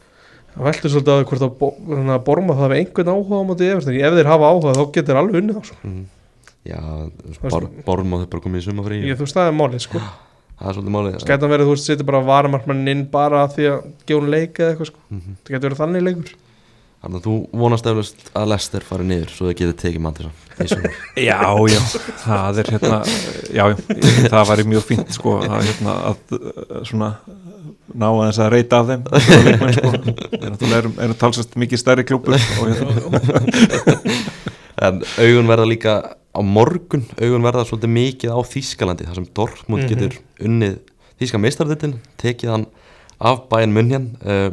Það 0.58 0.66
veldur 0.66 0.94
svolítið 0.94 1.14
að 1.14 1.26
hvort 1.30 1.44
að, 1.46 1.52
bo 1.60 1.68
að 2.16 2.24
borma 2.26 2.56
það 2.58 2.72
við 2.74 2.80
einhvern 2.82 3.12
áhuga 3.14 3.42
á 3.42 3.48
móti 3.50 3.68
Everton 3.70 3.98
ef 4.02 4.16
þeir 4.18 4.30
hafa 4.32 4.50
áhuga 4.54 4.74
þá 4.78 4.84
getur 4.96 5.20
alveg 5.22 5.42
unnið 5.42 5.60
þá 5.60 5.68
sko. 5.70 5.78
mm. 5.86 6.06
Já, 6.68 6.80
veist- 7.24 7.44
bor, 7.54 7.68
Borm 7.86 8.14
og 8.18 8.24
þau 8.26 8.32
bara 8.34 8.44
komið 8.48 8.64
í 8.64 8.66
sumafrí 8.68 8.98
ég, 9.08 9.16
þú 9.20 9.24
veist 9.28 9.38
það 9.38 9.52
er 9.52 9.56
málið 9.62 9.84
sko. 9.86 10.02
Það 10.58 10.68
er 10.72 10.74
svolítið 10.80 10.96
málið 10.98 11.20
Skætan 11.24 11.52
verið 11.54 11.68
þú 11.70 11.76
veist 11.76 11.88
setja 11.92 12.08
bara 12.10 12.24
varamarkmannin 12.28 12.92
inn 12.96 13.06
bara 13.14 13.44
af 13.46 13.56
því 13.56 13.68
að 13.72 13.80
gefa 14.10 14.20
hún 14.22 14.32
leik 14.34 14.60
eða 14.60 14.74
eitthvað 14.74 14.92
sko. 14.92 15.00
Mhm. 15.14 15.36
það 15.46 15.56
getur 15.56 15.70
verið 15.70 15.82
þannig 15.86 16.06
leikur 16.10 16.36
Þannig 16.98 17.20
að 17.22 17.26
þú 17.28 17.34
vonast 17.62 17.86
eflust 17.88 18.24
að 18.34 18.48
Leicester 18.50 18.82
fari 18.88 19.06
niður 19.06 19.30
svo 19.30 19.46
þau 19.52 19.54
getur 19.60 19.76
tekið 19.84 20.02
mann 20.02 20.16
til 20.18 20.32
þess 20.58 20.74
já, 21.14 21.38
já, 21.70 21.82
það 22.24 22.58
er 22.64 22.72
hérna 22.74 22.98
já, 23.54 23.64
já, 23.70 23.76
það 24.34 24.48
væri 24.50 24.66
mjög 24.72 24.88
fínt 24.88 25.12
sko, 25.14 25.36
að, 25.46 25.62
hérna, 25.70 25.94
að 26.10 26.18
svona 26.90 27.12
ná 27.94 28.08
að 28.10 28.24
þess 28.32 28.42
að 28.48 28.50
reyta 28.56 28.80
af 28.82 28.90
þeim 28.90 29.06
leikmenn, 29.46 29.78
sko. 29.78 29.92
þeir 29.94 30.50
náttúrulega 30.56 30.80
erum, 30.82 30.98
erum 31.06 31.20
talsast 31.22 31.54
mikið 31.62 31.84
stærri 31.84 32.08
klúpur 32.10 32.34
og 32.34 32.74
hérna, 32.74 33.22
En 34.78 35.00
augun 35.22 35.48
verða 35.50 35.66
líka 35.70 35.94
á 36.38 36.42
morgun 36.46 37.04
augun 37.18 37.44
verða 37.48 37.66
svolítið 37.66 37.94
mikið 37.98 38.30
á 38.34 38.40
Þýskalandi 38.54 39.08
þar 39.10 39.16
sem 39.16 39.28
Dortmund 39.34 39.84
Mhm. 39.84 39.90
getur 39.90 40.20
unnið 40.40 40.78
Þýska 41.18 41.40
meistardittin, 41.42 41.96
tekið 42.22 42.50
hann 42.54 42.66
af 43.20 43.48
bæinn 43.50 43.74
munn 43.74 44.12
uh, 44.22 44.52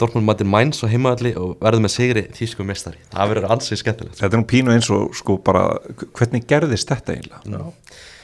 Dortmund 0.00 0.24
mætir 0.26 0.46
Mainz 0.48 0.80
og 0.82 0.88
heimaðalli 0.90 1.34
og 1.36 1.58
verður 1.60 1.82
með 1.84 1.92
sigri 1.92 2.22
þýsku 2.32 2.64
mestari 2.64 2.96
það 3.12 3.28
verður 3.34 3.50
ansið 3.52 3.78
skemmtilegt 3.82 4.16
Þetta 4.18 4.36
er 4.36 4.40
nú 4.40 4.46
pínu 4.50 4.72
eins 4.72 4.88
og 4.90 5.12
sko 5.14 5.36
bara 5.44 5.78
hvernig 6.16 6.46
gerðist 6.48 6.88
þetta 6.88 7.12
eiginlega? 7.12 7.42
Já, 7.44 7.60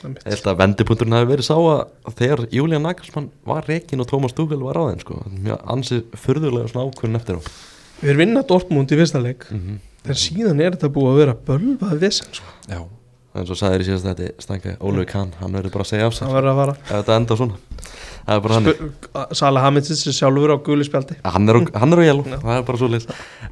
einmitt. 0.03 0.25
Ég 0.25 0.33
held 0.33 0.49
að 0.49 0.59
vendipunkturinn 0.63 1.13
hafi 1.19 1.29
verið 1.35 1.47
sá 1.47 1.55
að 1.61 2.17
þegar 2.19 2.43
Julian 2.57 2.83
Nagelsmann 2.83 3.29
var 3.47 3.69
reikin 3.69 4.01
og 4.01 4.09
Thomas 4.11 4.33
Tuchel 4.33 4.65
var 4.65 4.81
á 4.81 4.89
þeim 4.89 5.01
sko. 5.05 5.21
mjög 5.29 5.63
ansið 5.77 6.03
furðulega 6.25 6.73
svona 6.73 6.89
ákvörðin 6.89 7.21
eftir 7.21 7.37
á 7.39 7.41
Við 8.01 8.17
vinna 8.17 8.43
Dortmund 8.47 8.91
í 8.95 8.97
fyrsta 8.99 9.21
leik 9.23 9.45
mm 9.51 9.59
-hmm. 9.61 9.79
En 10.07 10.15
síðan 10.15 10.63
er 10.63 10.77
þetta 10.77 10.93
búið 10.95 11.11
að 11.13 11.19
vera 11.23 11.37
bölvað 11.49 11.99
vissinn 12.05 12.35
sko. 12.39 12.55
Já, 12.71 12.81
en 13.35 13.49
svo 13.49 13.57
sagðir 13.59 13.85
í 13.85 13.89
síðast 13.89 14.07
þetta 14.11 14.31
stænka 14.45 14.77
Ólfi 14.79 15.07
Kahn, 15.11 15.33
hann 15.41 15.59
verður 15.59 15.75
bara 15.75 15.87
að 15.87 15.93
segja 15.95 16.07
af 16.11 16.15
sér. 16.17 16.27
Það 16.29 16.39
verður 16.39 16.53
að 16.53 16.61
fara. 16.63 16.77
Ef 16.85 16.95
þetta 17.01 17.19
enda 17.23 17.41
svona. 17.43 17.59
Sala 18.29 19.61
Hamiltons 19.65 20.03
er 20.07 20.13
sjálfur 20.17 20.53
á 20.53 20.57
guli 20.61 20.85
spjaldi. 20.85 21.17
Hann 21.25 21.49
er, 21.49 21.57
á- 21.65 21.73
jælu, 22.05 22.25
það 22.29 22.57
er 22.59 22.65
bara 22.69 22.79
svo 22.79 22.89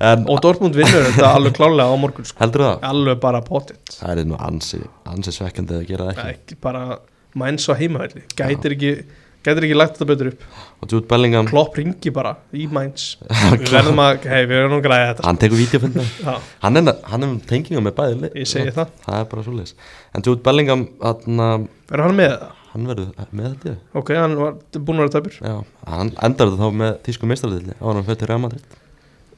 en 0.00 0.26
og 0.28 0.40
Dortmund 0.44 0.76
vinnur 0.76 1.06
þetta 1.08 1.30
alveg 1.32 1.56
klálega 1.56 1.88
á 1.88 1.96
morgun 1.96 2.26
sko. 2.28 2.38
heldur 2.42 2.64
það? 2.66 2.82
alveg 2.90 3.20
bara 3.22 3.40
potið 3.46 3.78
það 3.96 4.10
er 4.22 4.28
nú 4.28 4.36
ansi, 4.48 4.80
ansi 5.08 5.32
svekkandi 5.32 5.78
að 5.78 5.86
gera 5.88 6.08
það 6.10 6.32
ekki. 6.34 6.58
Bara 6.60 6.98
mæns 7.36 7.68
á 7.68 7.74
heimavelli. 7.78 8.24
Gætir 8.36 8.76
ekki, 8.76 8.92
gætir 9.46 9.66
ekki 9.68 9.78
lagt 9.78 9.96
þetta 9.96 10.08
betur 10.10 10.30
upp? 10.32 10.44
Og 10.82 10.92
Jude 10.92 11.08
Bellingham, 11.10 11.48
klopp 11.50 11.78
ringi 11.80 12.12
bara 12.14 12.34
í 12.52 12.66
mæns 12.68 13.06
við 13.54 13.70
verðum 13.72 14.02
að, 14.04 14.26
hei 14.28 14.42
við 14.44 14.54
verðum 14.58 14.76
að 14.80 14.84
græða 14.88 15.08
þetta. 15.12 15.26
Hann 15.30 15.40
tekur 15.42 15.62
Já, 16.26 16.34
hann 16.66 16.82
er, 16.82 16.92
hann 17.12 17.26
er 17.28 17.34
tenginga 17.48 17.84
með 17.86 17.96
bæði 18.00 18.20
ég 18.42 18.50
segi 18.52 18.74
það. 18.76 18.92
það 19.06 19.18
er 19.22 19.28
bara 19.32 19.46
svo 19.48 19.56
leys 19.56 19.74
en 20.12 20.26
Jude 20.26 20.44
Bellingham, 20.46 20.86
verður 21.00 22.06
hann 22.10 22.18
með 22.20 22.32
það? 22.36 22.54
hann 22.76 22.88
verður 22.90 23.12
með 23.32 23.46
þetta 23.52 23.74
ok, 23.96 24.10
hann 24.20 24.34
var 24.40 24.56
búin 24.76 24.98
að 24.98 25.06
vera 25.06 25.14
tæpur. 25.16 25.36
Já, 25.40 25.54
hann 25.92 26.10
endar 26.28 26.50
þetta 26.50 26.66
þá 26.66 26.80
með 26.82 26.98
tísku 27.06 27.30
meistardilli 27.30 27.76
á 27.80 27.84
hann 27.88 28.04
fyrir 28.10 28.30
Real 28.32 28.42
Madrid. 28.42 28.76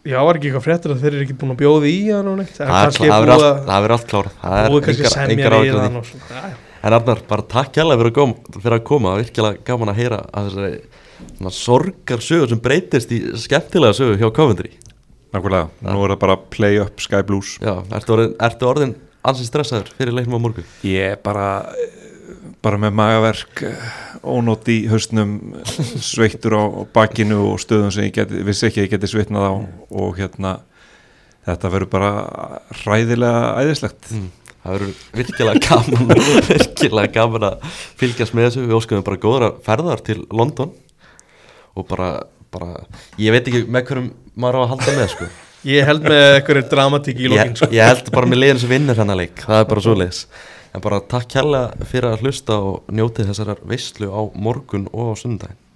Já, 0.09 0.19
var 0.25 0.39
ekki 0.39 0.49
eitthvað 0.49 0.65
fréttir 0.65 0.95
að 0.95 1.03
þeir 1.05 1.13
eru 1.13 1.25
ekki 1.27 1.37
búin 1.39 1.53
að 1.55 1.61
bjóða 1.61 1.91
í 1.91 1.99
hann 2.09 2.31
og 2.33 2.39
neitt? 2.41 2.55
Það 2.57 2.65
er 2.65 2.73
það 2.73 2.87
allt- 3.35 3.67
það 3.69 3.77
klárað. 4.13 4.39
Það 4.43 4.59
er 4.59 4.73
engar- 4.79 5.15
semja 5.15 6.59
En 6.83 6.95
Arnar, 6.95 7.23
bara 7.29 7.43
takk 7.43 7.81
hérlega 7.81 7.99
fyrir 8.03 8.13
að 8.13 8.19
koma 8.19 8.59
fyrir 8.59 8.77
að 8.79 8.85
koma, 8.87 9.17
virkilega 9.19 9.65
gaman 9.67 9.93
að 9.93 10.01
heyra 10.03 10.21
að 10.31 10.49
þessari 10.49 10.73
svona, 11.27 11.55
sorgar 11.55 12.25
sögur 12.25 12.53
sem 12.53 12.63
breytist 12.63 13.15
í 13.15 13.21
skemmtilega 13.43 13.97
sögur 13.99 14.21
hjá 14.21 14.31
Coventry. 14.37 14.73
Nákvæmlega, 15.35 15.69
nú 15.85 16.05
er 16.05 16.15
það 16.15 16.21
bara 16.23 16.39
play 16.55 16.79
up 16.81 17.03
Sky 17.05 17.25
Blues. 17.27 17.57
Já, 17.61 17.75
ertu 17.99 18.15
orðin, 18.15 18.35
ertu 18.47 18.69
orðin 18.71 18.95
ansið 19.27 19.51
stressaður 19.51 19.91
fyrir 19.99 20.17
leiknum 20.17 20.39
á 20.39 20.45
morgun? 20.47 20.69
Ég 20.87 21.19
bara 21.25 21.49
bara 22.65 22.79
með 22.81 22.95
magaverk 22.99 23.63
eh, 23.67 23.91
ónót 24.27 24.69
í 24.73 24.81
hausnum 24.91 25.37
sveittur 26.11 26.57
á 26.59 26.63
bakinu 26.95 27.41
og 27.53 27.61
stöðum 27.63 27.93
sem 27.95 28.09
ég 28.09 28.17
geti, 28.19 28.43
vissi 28.47 28.69
ekki 28.69 28.83
að 28.83 28.89
ég 28.89 28.95
geti 28.97 29.11
svitnað 29.13 29.47
á 29.47 29.55
og 30.03 30.19
hérna 30.19 30.59
þetta 31.49 31.71
verður 31.73 31.93
bara 31.93 32.11
hræðilega 32.83 33.53
æðislegt. 33.63 34.11
Mm. 34.13 34.29
Það 34.63 34.75
verður 34.75 34.95
virkilega 35.21 35.63
gaman 35.65 36.13
virkilega 36.53 37.13
gaman 37.15 37.49
að 37.49 37.69
fylgjast 38.01 38.37
með 38.37 38.49
þessu. 38.49 38.65
Við 38.67 38.79
óskum 38.81 39.07
bara 39.07 39.23
góðra 39.23 39.51
ferðar 39.65 40.05
til 40.07 40.19
London 40.35 40.75
og 41.79 41.87
bara, 41.89 42.11
bara 42.55 42.85
ég 43.21 43.35
veit 43.35 43.47
ekki 43.47 43.65
með 43.71 43.89
hverjum 43.91 44.13
maður 44.35 44.61
á 44.61 44.61
að 44.65 44.71
halda 44.75 44.97
með 44.99 45.11
sko. 45.15 45.31
Ég 45.69 45.89
held 45.89 46.05
með 46.07 46.25
eitthvað 46.37 46.69
dramatík 46.71 47.19
í 47.19 47.31
lokin 47.31 47.55
ég, 47.55 47.59
sko. 47.59 47.71
ég 47.75 47.91
held 47.91 48.13
bara 48.15 48.31
með 48.31 48.43
liðin 48.45 48.63
sem 48.63 48.71
vinnur 48.73 48.99
þennan 48.99 49.19
leik. 49.19 49.43
Það 49.43 49.63
er 49.63 49.69
bara 49.73 49.85
svo 49.87 49.97
leiðis 49.99 50.23
en 50.75 50.85
bara 50.85 51.01
takk 51.11 51.31
kærlega 51.33 51.89
fyrir 51.89 52.13
að 52.13 52.27
hlusta 52.27 52.59
og 52.61 52.93
njótið 52.93 53.33
þessarar 53.33 53.65
veislu 53.67 54.11
á 54.13 54.21
morgun 54.37 54.87
og 54.93 55.15
á 55.15 55.15
sundaginn 55.19 55.68